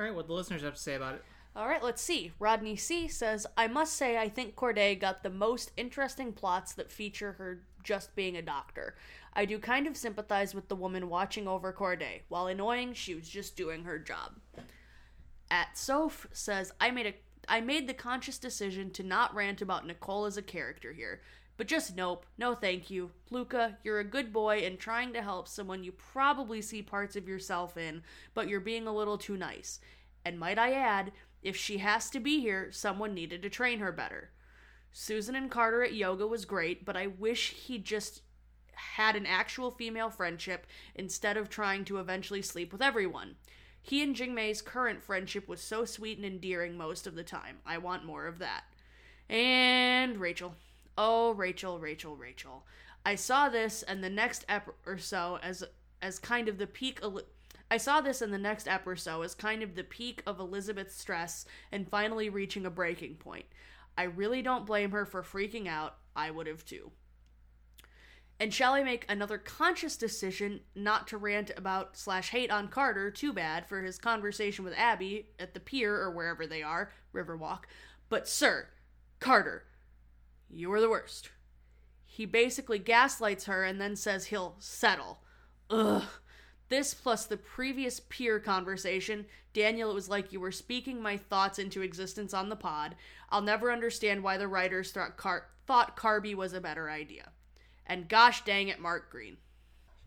All 0.00 0.06
right, 0.06 0.14
what 0.14 0.26
the 0.26 0.32
listeners 0.32 0.62
have 0.62 0.74
to 0.74 0.80
say 0.80 0.94
about 0.94 1.14
it. 1.14 1.24
All 1.54 1.68
right, 1.68 1.82
let's 1.82 2.00
see. 2.00 2.32
Rodney 2.38 2.76
C 2.76 3.08
says, 3.08 3.46
I 3.58 3.66
must 3.68 3.92
say, 3.94 4.16
I 4.16 4.28
think 4.30 4.56
Corday 4.56 4.94
got 4.94 5.22
the 5.22 5.30
most 5.30 5.70
interesting 5.76 6.32
plots 6.32 6.72
that 6.72 6.90
feature 6.90 7.32
her 7.32 7.60
just 7.82 8.14
being 8.14 8.36
a 8.36 8.42
doctor. 8.42 8.96
I 9.34 9.44
do 9.44 9.58
kind 9.58 9.86
of 9.86 9.96
sympathize 9.96 10.54
with 10.54 10.68
the 10.68 10.76
woman 10.76 11.08
watching 11.08 11.48
over 11.48 11.72
Corday. 11.72 12.22
While 12.28 12.46
annoying, 12.46 12.94
she 12.94 13.14
was 13.14 13.28
just 13.28 13.56
doing 13.56 13.84
her 13.84 13.98
job. 13.98 14.38
At 15.50 15.76
Soph 15.76 16.26
says, 16.32 16.72
I 16.80 16.90
made 16.90 17.06
a 17.06 17.14
I 17.48 17.60
made 17.60 17.88
the 17.88 17.94
conscious 17.94 18.38
decision 18.38 18.90
to 18.92 19.02
not 19.02 19.34
rant 19.34 19.62
about 19.62 19.86
Nicole 19.86 20.26
as 20.26 20.36
a 20.36 20.42
character 20.42 20.92
here. 20.92 21.20
But 21.56 21.66
just 21.66 21.96
nope, 21.96 22.24
no 22.38 22.54
thank 22.54 22.90
you. 22.90 23.10
Luca, 23.30 23.78
you're 23.84 24.00
a 24.00 24.04
good 24.04 24.32
boy 24.32 24.58
and 24.58 24.78
trying 24.78 25.12
to 25.12 25.22
help 25.22 25.48
someone 25.48 25.84
you 25.84 25.92
probably 25.92 26.62
see 26.62 26.82
parts 26.82 27.16
of 27.16 27.28
yourself 27.28 27.76
in, 27.76 28.02
but 28.34 28.48
you're 28.48 28.60
being 28.60 28.86
a 28.86 28.94
little 28.94 29.18
too 29.18 29.36
nice. 29.36 29.80
And 30.24 30.38
might 30.38 30.58
I 30.58 30.72
add, 30.72 31.12
if 31.42 31.56
she 31.56 31.78
has 31.78 32.08
to 32.10 32.20
be 32.20 32.40
here, 32.40 32.70
someone 32.70 33.14
needed 33.14 33.42
to 33.42 33.50
train 33.50 33.80
her 33.80 33.92
better. 33.92 34.30
Susan 34.92 35.34
and 35.34 35.50
Carter 35.50 35.82
at 35.82 35.94
yoga 35.94 36.26
was 36.26 36.44
great, 36.44 36.84
but 36.84 36.96
I 36.96 37.06
wish 37.06 37.50
he 37.50 37.78
just 37.78 38.22
had 38.74 39.16
an 39.16 39.26
actual 39.26 39.70
female 39.70 40.10
friendship 40.10 40.66
instead 40.94 41.36
of 41.36 41.48
trying 41.48 41.84
to 41.86 41.98
eventually 41.98 42.42
sleep 42.42 42.72
with 42.72 42.82
everyone. 42.82 43.36
He 43.80 44.02
and 44.02 44.14
Jingmei's 44.14 44.62
current 44.62 45.02
friendship 45.02 45.48
was 45.48 45.60
so 45.60 45.84
sweet 45.84 46.18
and 46.18 46.26
endearing 46.26 46.76
most 46.76 47.06
of 47.06 47.14
the 47.14 47.24
time. 47.24 47.58
I 47.66 47.78
want 47.78 48.04
more 48.04 48.26
of 48.26 48.38
that. 48.38 48.64
And 49.28 50.18
Rachel. 50.18 50.54
Oh, 50.96 51.32
Rachel, 51.32 51.78
Rachel, 51.78 52.16
Rachel. 52.16 52.64
I 53.04 53.16
saw 53.16 53.48
this 53.48 53.82
and 53.82 54.04
the 54.04 54.10
next 54.10 54.44
ep 54.48 54.68
or 54.86 54.98
so 54.98 55.38
as 55.42 55.64
as 56.00 56.18
kind 56.18 56.48
of 56.48 56.58
the 56.58 56.66
peak 56.66 57.00
Eli- 57.02 57.22
I 57.70 57.76
saw 57.78 58.00
this 58.00 58.22
in 58.22 58.30
the 58.30 58.38
next 58.38 58.68
ep 58.68 58.86
or 58.86 58.96
so 58.96 59.22
as 59.22 59.34
kind 59.34 59.62
of 59.62 59.74
the 59.74 59.84
peak 59.84 60.22
of 60.26 60.38
Elizabeth's 60.38 60.94
stress 60.94 61.44
and 61.72 61.88
finally 61.88 62.28
reaching 62.28 62.66
a 62.66 62.70
breaking 62.70 63.16
point. 63.16 63.46
I 63.96 64.04
really 64.04 64.42
don't 64.42 64.66
blame 64.66 64.90
her 64.92 65.04
for 65.04 65.22
freaking 65.22 65.68
out. 65.68 65.96
I 66.14 66.30
would 66.30 66.46
have 66.46 66.64
too. 66.64 66.92
And 68.40 68.52
shall 68.52 68.74
I 68.74 68.82
make 68.82 69.06
another 69.08 69.38
conscious 69.38 69.96
decision 69.96 70.60
not 70.74 71.06
to 71.08 71.16
rant 71.16 71.52
about 71.56 71.96
slash 71.96 72.30
hate 72.30 72.50
on 72.50 72.68
Carter 72.68 73.10
too 73.10 73.32
bad 73.32 73.68
for 73.68 73.82
his 73.82 73.98
conversation 73.98 74.64
with 74.64 74.74
Abby 74.76 75.28
at 75.38 75.54
the 75.54 75.60
pier 75.60 75.94
or 75.94 76.10
wherever 76.10 76.46
they 76.46 76.62
are, 76.62 76.90
Riverwalk. 77.14 77.64
But 78.08 78.28
sir, 78.28 78.68
Carter, 79.20 79.64
you 80.50 80.72
are 80.72 80.80
the 80.80 80.90
worst. 80.90 81.30
He 82.04 82.26
basically 82.26 82.78
gaslights 82.78 83.44
her 83.44 83.62
and 83.64 83.80
then 83.80 83.94
says 83.94 84.26
he'll 84.26 84.56
settle. 84.58 85.20
Ugh. 85.70 86.02
This 86.68 86.94
plus 86.94 87.26
the 87.26 87.36
previous 87.36 88.00
pier 88.00 88.40
conversation, 88.40 89.26
Daniel, 89.52 89.90
it 89.90 89.94
was 89.94 90.08
like 90.08 90.32
you 90.32 90.40
were 90.40 90.50
speaking 90.50 91.00
my 91.00 91.16
thoughts 91.16 91.58
into 91.58 91.82
existence 91.82 92.34
on 92.34 92.48
the 92.48 92.56
pod. 92.56 92.96
I'll 93.32 93.42
never 93.42 93.72
understand 93.72 94.22
why 94.22 94.36
the 94.36 94.46
writers 94.46 94.92
thought, 94.92 95.16
Car- 95.16 95.48
thought 95.66 95.96
Carby 95.96 96.34
was 96.34 96.52
a 96.52 96.60
better 96.60 96.90
idea. 96.90 97.30
And 97.86 98.08
gosh 98.08 98.44
dang 98.44 98.68
it, 98.68 98.78
Mark 98.78 99.10
Green. 99.10 99.38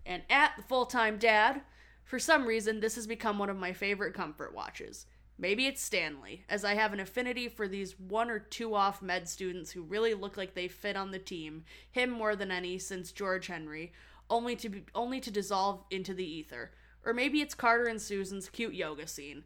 And 0.05 0.21
at 0.29 0.51
the 0.55 0.63
full 0.63 0.85
time 0.85 1.17
dad, 1.17 1.61
for 2.03 2.19
some 2.19 2.45
reason, 2.45 2.79
this 2.79 2.95
has 2.95 3.07
become 3.07 3.39
one 3.39 3.49
of 3.49 3.57
my 3.57 3.73
favorite 3.73 4.13
comfort 4.13 4.53
watches. 4.53 5.07
Maybe 5.37 5.65
it's 5.65 5.81
Stanley, 5.81 6.45
as 6.47 6.63
I 6.63 6.75
have 6.75 6.93
an 6.93 6.99
affinity 6.99 7.49
for 7.49 7.67
these 7.67 7.99
one 7.99 8.29
or 8.29 8.39
two 8.39 8.75
off 8.75 9.01
med 9.01 9.27
students 9.27 9.71
who 9.71 9.81
really 9.81 10.13
look 10.13 10.37
like 10.37 10.53
they 10.53 10.67
fit 10.67 10.95
on 10.95 11.11
the 11.11 11.19
team, 11.19 11.65
him 11.91 12.11
more 12.11 12.35
than 12.35 12.51
any 12.51 12.77
since 12.77 13.11
George 13.11 13.47
Henry, 13.47 13.91
only 14.29 14.55
to 14.55 14.69
be, 14.69 14.83
only 14.93 15.19
to 15.19 15.31
dissolve 15.31 15.83
into 15.89 16.13
the 16.13 16.23
ether. 16.23 16.71
Or 17.03 17.13
maybe 17.13 17.41
it's 17.41 17.53
Carter 17.53 17.85
and 17.85 18.01
Susan's 18.01 18.49
cute 18.49 18.73
yoga 18.73 19.07
scene. 19.07 19.43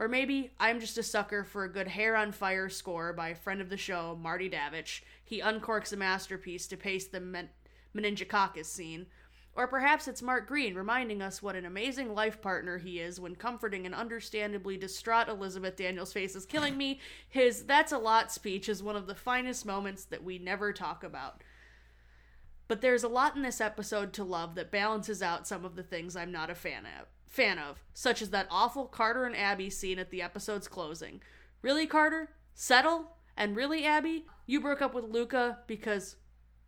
Or 0.00 0.08
maybe 0.08 0.50
I'm 0.58 0.80
just 0.80 0.96
a 0.96 1.02
sucker 1.02 1.44
for 1.44 1.64
a 1.64 1.72
good 1.72 1.86
hair 1.86 2.16
on 2.16 2.32
fire 2.32 2.70
score 2.70 3.12
by 3.12 3.28
a 3.28 3.34
friend 3.34 3.60
of 3.60 3.68
the 3.68 3.76
show, 3.76 4.18
Marty 4.18 4.48
Davich. 4.48 5.02
He 5.22 5.42
uncorks 5.42 5.92
a 5.92 5.96
masterpiece 5.96 6.66
to 6.68 6.78
pace 6.78 7.06
the 7.06 7.20
men- 7.20 7.50
meningococcus 7.94 8.64
scene. 8.64 9.06
Or 9.54 9.66
perhaps 9.66 10.08
it's 10.08 10.22
Mark 10.22 10.48
Green 10.48 10.74
reminding 10.74 11.20
us 11.20 11.42
what 11.42 11.54
an 11.54 11.66
amazing 11.66 12.14
life 12.14 12.40
partner 12.40 12.78
he 12.78 12.98
is 12.98 13.20
when 13.20 13.34
comforting 13.34 13.84
an 13.84 13.92
understandably 13.92 14.78
distraught 14.78 15.28
Elizabeth 15.28 15.76
Daniels' 15.76 16.14
face 16.14 16.34
is 16.34 16.46
killing 16.46 16.78
me. 16.78 16.98
His 17.28 17.64
That's 17.64 17.92
a 17.92 17.98
Lot 17.98 18.32
speech 18.32 18.70
is 18.70 18.82
one 18.82 18.96
of 18.96 19.06
the 19.06 19.14
finest 19.14 19.66
moments 19.66 20.06
that 20.06 20.24
we 20.24 20.38
never 20.38 20.72
talk 20.72 21.04
about. 21.04 21.42
But 22.68 22.80
there's 22.80 23.04
a 23.04 23.08
lot 23.08 23.36
in 23.36 23.42
this 23.42 23.60
episode 23.60 24.14
to 24.14 24.24
love 24.24 24.54
that 24.54 24.70
balances 24.70 25.20
out 25.20 25.46
some 25.46 25.66
of 25.66 25.76
the 25.76 25.82
things 25.82 26.16
I'm 26.16 26.32
not 26.32 26.48
a 26.48 26.54
fan 26.54 26.86
of, 26.86 27.08
fan 27.30 27.58
of, 27.58 27.82
such 27.94 28.20
as 28.20 28.30
that 28.30 28.48
awful 28.50 28.84
Carter 28.84 29.24
and 29.24 29.36
Abby 29.36 29.70
scene 29.70 29.98
at 29.98 30.10
the 30.10 30.20
episode's 30.20 30.68
closing. 30.68 31.22
Really, 31.62 31.86
Carter? 31.86 32.30
Settle? 32.54 33.16
And 33.36 33.56
really, 33.56 33.86
Abby? 33.86 34.26
You 34.46 34.60
broke 34.60 34.82
up 34.82 34.92
with 34.92 35.04
Luca 35.04 35.60
because 35.66 36.16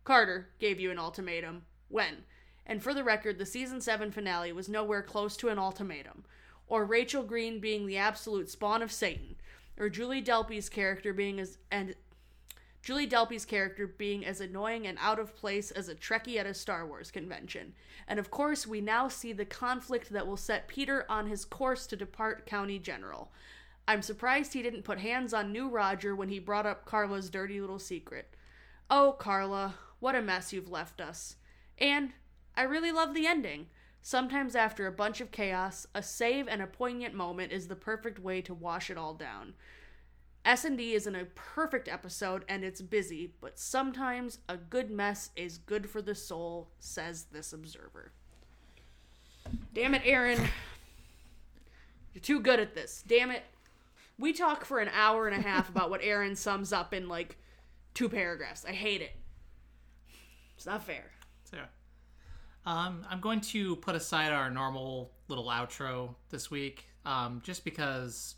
Carter 0.05 0.47
gave 0.59 0.79
you 0.79 0.89
an 0.89 0.97
ultimatum. 0.97 1.63
When? 1.89 2.23
And 2.65 2.81
for 2.81 2.93
the 2.93 3.03
record, 3.03 3.37
the 3.37 3.45
season 3.45 3.81
7 3.81 4.09
finale 4.11 4.53
was 4.53 4.69
nowhere 4.69 5.03
close 5.03 5.35
to 5.37 5.49
an 5.49 5.59
ultimatum. 5.59 6.23
Or 6.65 6.85
Rachel 6.85 7.23
Green 7.23 7.59
being 7.59 7.85
the 7.85 7.97
absolute 7.97 8.49
spawn 8.49 8.81
of 8.81 8.91
Satan. 8.91 9.35
Or 9.77 9.89
Julie 9.89 10.21
Delpy's 10.21 10.69
character 10.69 11.13
being 11.13 11.41
as 11.41 11.57
and 11.69 11.93
Julie 12.83 13.07
Delpy's 13.07 13.45
character 13.45 13.87
being 13.87 14.25
as 14.25 14.41
annoying 14.41 14.85
and 14.85 14.97
out 14.99 15.17
of 15.17 15.37
place 15.37 15.71
as 15.71 15.87
a 15.87 15.95
Trekkie 15.95 16.37
at 16.37 16.45
a 16.45 16.53
Star 16.53 16.85
Wars 16.85 17.11
convention. 17.11 17.73
And 18.09 18.19
of 18.19 18.29
course, 18.29 18.67
we 18.67 18.81
now 18.81 19.07
see 19.07 19.31
the 19.31 19.45
conflict 19.45 20.09
that 20.09 20.27
will 20.27 20.35
set 20.35 20.67
Peter 20.67 21.05
on 21.07 21.27
his 21.27 21.45
course 21.45 21.87
to 21.87 21.95
depart 21.95 22.45
County 22.45 22.79
General. 22.79 23.31
I'm 23.87 24.01
surprised 24.01 24.51
he 24.51 24.61
didn't 24.61 24.83
put 24.83 24.99
hands 24.99 25.33
on 25.33 25.53
new 25.53 25.69
Roger 25.69 26.13
when 26.13 26.27
he 26.27 26.39
brought 26.39 26.65
up 26.65 26.83
Carla's 26.83 27.29
dirty 27.29 27.61
little 27.61 27.79
secret. 27.79 28.35
Oh, 28.89 29.15
Carla, 29.17 29.75
what 30.01 30.15
a 30.15 30.21
mess 30.21 30.51
you've 30.51 30.69
left 30.69 30.99
us. 30.99 31.37
And 31.77 32.11
I 32.57 32.63
really 32.63 32.91
love 32.91 33.13
the 33.13 33.27
ending. 33.27 33.67
Sometimes 34.01 34.57
after 34.57 34.87
a 34.87 34.91
bunch 34.91 35.21
of 35.21 35.31
chaos, 35.31 35.87
a 35.95 36.03
save 36.03 36.49
and 36.49 36.61
a 36.61 36.67
poignant 36.67 37.13
moment 37.13 37.53
is 37.53 37.69
the 37.69 37.77
perfect 37.77 38.19
way 38.19 38.41
to 38.41 38.53
wash 38.53 38.89
it 38.89 38.97
all 38.97 39.13
down. 39.13 39.53
S&D 40.45 40.93
isn't 40.93 41.15
a 41.15 41.25
perfect 41.25 41.87
episode 41.87 42.43
and 42.49 42.63
it's 42.63 42.81
busy, 42.81 43.33
but 43.39 43.57
sometimes 43.57 44.39
a 44.49 44.57
good 44.57 44.91
mess 44.91 45.29
is 45.35 45.57
good 45.57 45.89
for 45.89 46.01
the 46.01 46.15
soul, 46.15 46.69
says 46.79 47.27
this 47.31 47.53
observer. 47.53 48.11
Damn 49.73 49.95
it, 49.95 50.01
Aaron. 50.05 50.39
You're 52.13 52.21
too 52.21 52.41
good 52.41 52.59
at 52.59 52.75
this. 52.75 53.03
Damn 53.07 53.31
it. 53.31 53.43
We 54.19 54.33
talk 54.33 54.65
for 54.65 54.79
an 54.79 54.89
hour 54.93 55.27
and 55.27 55.35
a 55.37 55.41
half 55.41 55.69
about 55.69 55.89
what 55.89 56.01
Aaron 56.03 56.35
sums 56.35 56.71
up 56.71 56.93
in 56.93 57.07
like 57.07 57.37
two 57.93 58.09
paragraphs. 58.09 58.65
I 58.65 58.71
hate 58.71 59.01
it. 59.01 59.15
It's 60.55 60.65
not 60.65 60.83
fair. 60.83 61.05
So, 61.45 61.57
um, 62.65 63.05
I'm 63.09 63.19
going 63.19 63.41
to 63.41 63.75
put 63.77 63.95
aside 63.95 64.31
our 64.31 64.49
normal 64.49 65.11
little 65.27 65.45
outro 65.45 66.15
this 66.29 66.51
week, 66.51 66.85
um, 67.05 67.41
just 67.43 67.65
because 67.65 68.35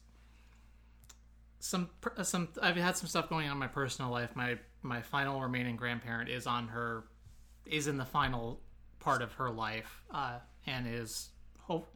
some 1.66 1.90
some 2.22 2.48
I've 2.62 2.76
had 2.76 2.96
some 2.96 3.08
stuff 3.08 3.28
going 3.28 3.48
on 3.48 3.54
in 3.54 3.58
my 3.58 3.68
personal 3.68 4.12
life. 4.12 4.36
My 4.36 4.58
my 4.84 5.02
final 5.02 5.42
remaining 5.42 5.76
grandparent 5.76 6.30
is 6.30 6.46
on 6.46 6.68
her 6.68 7.06
is 7.66 7.88
in 7.88 7.98
the 7.98 8.06
final 8.06 8.62
part 9.00 9.24
of 9.24 9.34
her 9.34 9.50
life, 9.50 10.04
uh, 10.12 10.38
and 10.68 10.88
is 10.88 11.30
hope 11.62 11.96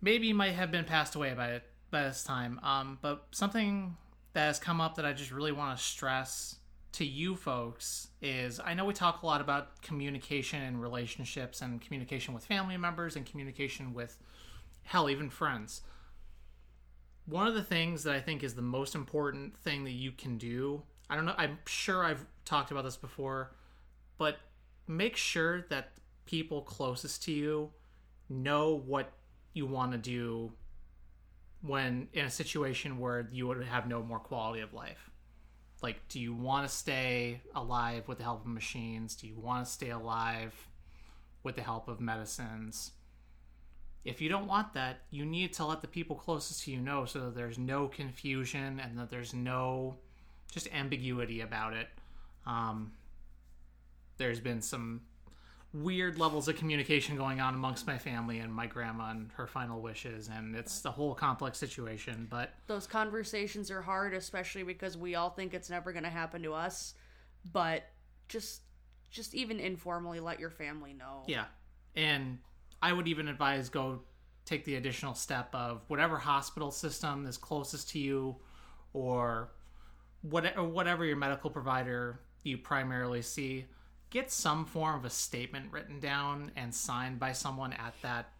maybe 0.00 0.32
might 0.32 0.52
have 0.52 0.70
been 0.70 0.84
passed 0.84 1.16
away 1.16 1.34
by 1.34 1.62
by 1.90 2.04
this 2.04 2.22
time. 2.22 2.60
Um, 2.62 2.98
but 3.02 3.26
something 3.32 3.96
that 4.34 4.46
has 4.46 4.58
come 4.60 4.80
up 4.80 4.94
that 4.96 5.04
I 5.04 5.12
just 5.12 5.32
really 5.32 5.52
want 5.52 5.76
to 5.76 5.82
stress 5.82 6.56
to 6.92 7.04
you 7.04 7.34
folks 7.34 8.08
is 8.20 8.60
I 8.64 8.74
know 8.74 8.84
we 8.84 8.94
talk 8.94 9.22
a 9.22 9.26
lot 9.26 9.40
about 9.40 9.82
communication 9.82 10.62
and 10.62 10.80
relationships 10.80 11.60
and 11.60 11.80
communication 11.80 12.34
with 12.34 12.44
family 12.44 12.76
members 12.76 13.16
and 13.16 13.26
communication 13.26 13.94
with 13.94 14.16
hell 14.84 15.10
even 15.10 15.28
friends. 15.28 15.82
One 17.26 17.46
of 17.46 17.54
the 17.54 17.62
things 17.62 18.02
that 18.04 18.14
I 18.14 18.20
think 18.20 18.42
is 18.42 18.54
the 18.54 18.62
most 18.62 18.94
important 18.94 19.56
thing 19.58 19.84
that 19.84 19.92
you 19.92 20.12
can 20.12 20.38
do, 20.38 20.82
I 21.08 21.16
don't 21.16 21.24
know, 21.24 21.34
I'm 21.38 21.58
sure 21.66 22.04
I've 22.04 22.24
talked 22.44 22.70
about 22.70 22.84
this 22.84 22.96
before, 22.96 23.54
but 24.18 24.38
make 24.88 25.16
sure 25.16 25.62
that 25.70 25.92
people 26.26 26.62
closest 26.62 27.22
to 27.24 27.32
you 27.32 27.70
know 28.28 28.82
what 28.86 29.12
you 29.52 29.66
want 29.66 29.92
to 29.92 29.98
do 29.98 30.52
when 31.60 32.08
in 32.12 32.24
a 32.24 32.30
situation 32.30 32.98
where 32.98 33.28
you 33.32 33.46
would 33.46 33.62
have 33.64 33.86
no 33.86 34.02
more 34.02 34.18
quality 34.18 34.60
of 34.60 34.74
life. 34.74 35.10
Like, 35.80 36.08
do 36.08 36.20
you 36.20 36.34
want 36.34 36.68
to 36.68 36.74
stay 36.74 37.40
alive 37.54 38.06
with 38.06 38.18
the 38.18 38.24
help 38.24 38.40
of 38.40 38.46
machines? 38.46 39.16
Do 39.16 39.26
you 39.26 39.36
want 39.36 39.64
to 39.64 39.70
stay 39.70 39.90
alive 39.90 40.54
with 41.42 41.56
the 41.56 41.62
help 41.62 41.88
of 41.88 42.00
medicines? 42.00 42.92
If 44.04 44.20
you 44.20 44.28
don't 44.28 44.48
want 44.48 44.74
that, 44.74 45.02
you 45.10 45.24
need 45.24 45.52
to 45.54 45.64
let 45.64 45.80
the 45.80 45.86
people 45.86 46.16
closest 46.16 46.64
to 46.64 46.72
you 46.72 46.80
know 46.80 47.04
so 47.04 47.20
that 47.20 47.34
there's 47.34 47.58
no 47.58 47.86
confusion 47.88 48.80
and 48.80 48.98
that 48.98 49.10
there's 49.10 49.32
no 49.32 49.96
just 50.50 50.68
ambiguity 50.72 51.40
about 51.40 51.72
it. 51.74 51.88
Um, 52.46 52.92
there's 54.16 54.40
been 54.40 54.60
some 54.60 55.02
weird 55.72 56.18
levels 56.18 56.48
of 56.48 56.56
communication 56.56 57.16
going 57.16 57.40
on 57.40 57.54
amongst 57.54 57.86
my 57.86 57.96
family 57.96 58.40
and 58.40 58.52
my 58.52 58.66
grandma 58.66 59.10
and 59.10 59.30
her 59.32 59.46
final 59.46 59.80
wishes 59.80 60.28
and 60.28 60.54
it's 60.54 60.84
a 60.84 60.90
whole 60.90 61.14
complex 61.14 61.56
situation 61.56 62.26
but 62.28 62.52
Those 62.66 62.86
conversations 62.86 63.70
are 63.70 63.80
hard, 63.80 64.12
especially 64.12 64.64
because 64.64 64.98
we 64.98 65.14
all 65.14 65.30
think 65.30 65.54
it's 65.54 65.70
never 65.70 65.90
going 65.92 66.04
to 66.04 66.10
happen 66.10 66.42
to 66.42 66.52
us. 66.52 66.92
But 67.50 67.84
just, 68.28 68.60
just 69.10 69.34
even 69.34 69.58
informally, 69.58 70.20
let 70.20 70.38
your 70.38 70.50
family 70.50 70.92
know. 70.92 71.22
yeah 71.26 71.44
and 71.96 72.38
i 72.82 72.92
would 72.92 73.08
even 73.08 73.28
advise 73.28 73.68
go 73.68 74.00
take 74.44 74.64
the 74.64 74.74
additional 74.74 75.14
step 75.14 75.48
of 75.54 75.82
whatever 75.88 76.18
hospital 76.18 76.70
system 76.70 77.26
is 77.26 77.36
closest 77.36 77.88
to 77.90 77.98
you 77.98 78.36
or 78.92 79.52
what, 80.22 80.56
or 80.56 80.64
whatever 80.64 81.04
your 81.04 81.16
medical 81.16 81.48
provider 81.48 82.20
you 82.42 82.58
primarily 82.58 83.22
see 83.22 83.64
get 84.10 84.30
some 84.30 84.64
form 84.64 84.98
of 84.98 85.04
a 85.04 85.10
statement 85.10 85.70
written 85.72 85.98
down 86.00 86.50
and 86.56 86.74
signed 86.74 87.18
by 87.18 87.32
someone 87.32 87.72
at 87.72 87.94
that 88.02 88.32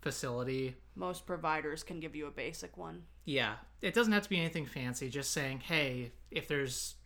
facility 0.00 0.74
Most 0.94 1.26
providers 1.26 1.82
can 1.82 2.00
give 2.00 2.14
you 2.14 2.26
a 2.26 2.30
basic 2.30 2.76
one. 2.76 3.04
Yeah, 3.24 3.54
it 3.80 3.94
doesn't 3.94 4.12
have 4.12 4.24
to 4.24 4.28
be 4.28 4.38
anything 4.38 4.66
fancy. 4.66 5.08
Just 5.08 5.30
saying, 5.30 5.60
hey, 5.60 6.12
if 6.30 6.48
there's, 6.48 6.96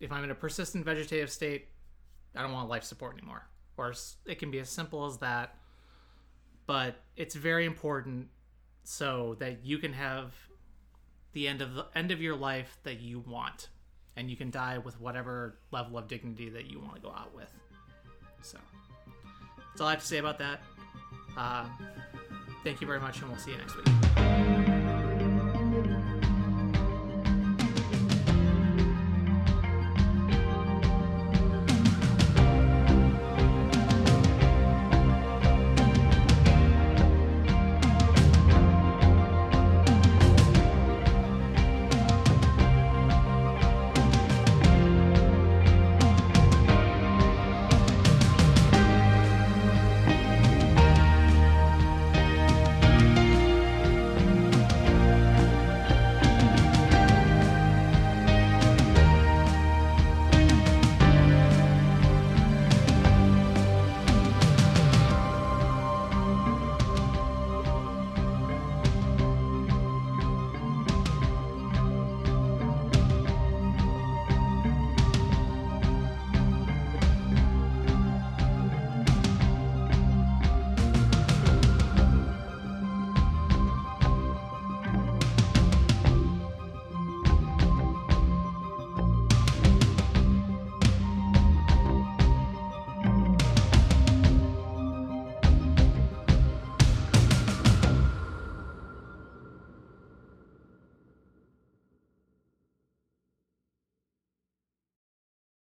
if 0.00 0.10
I'm 0.10 0.24
in 0.24 0.30
a 0.30 0.34
persistent 0.34 0.84
vegetative 0.84 1.30
state, 1.30 1.68
I 2.34 2.42
don't 2.42 2.52
want 2.52 2.68
life 2.68 2.84
support 2.84 3.16
anymore, 3.18 3.46
or 3.76 3.94
it 4.26 4.38
can 4.38 4.50
be 4.50 4.58
as 4.60 4.68
simple 4.68 5.06
as 5.06 5.18
that. 5.18 5.56
But 6.68 6.96
it's 7.16 7.34
very 7.34 7.64
important 7.64 8.28
so 8.84 9.36
that 9.40 9.64
you 9.64 9.78
can 9.78 9.94
have 9.94 10.34
the 11.32 11.48
end 11.48 11.62
of 11.62 11.74
the 11.74 11.86
end 11.94 12.10
of 12.12 12.20
your 12.20 12.36
life 12.36 12.78
that 12.84 13.00
you 13.00 13.20
want, 13.20 13.70
and 14.16 14.30
you 14.30 14.36
can 14.36 14.50
die 14.50 14.76
with 14.76 15.00
whatever 15.00 15.58
level 15.70 15.96
of 15.96 16.08
dignity 16.08 16.50
that 16.50 16.66
you 16.70 16.78
want 16.78 16.94
to 16.96 17.00
go 17.00 17.08
out 17.08 17.34
with. 17.34 17.50
So 18.42 18.58
that's 19.70 19.80
all 19.80 19.88
I 19.88 19.92
have 19.92 20.00
to 20.00 20.06
say 20.06 20.18
about 20.18 20.38
that. 20.40 20.60
Uh, 21.38 21.64
thank 22.64 22.82
you 22.82 22.86
very 22.86 23.00
much, 23.00 23.20
and 23.20 23.30
we'll 23.30 23.38
see 23.38 23.52
you 23.52 23.56
next 23.56 23.74
week. 23.74 24.67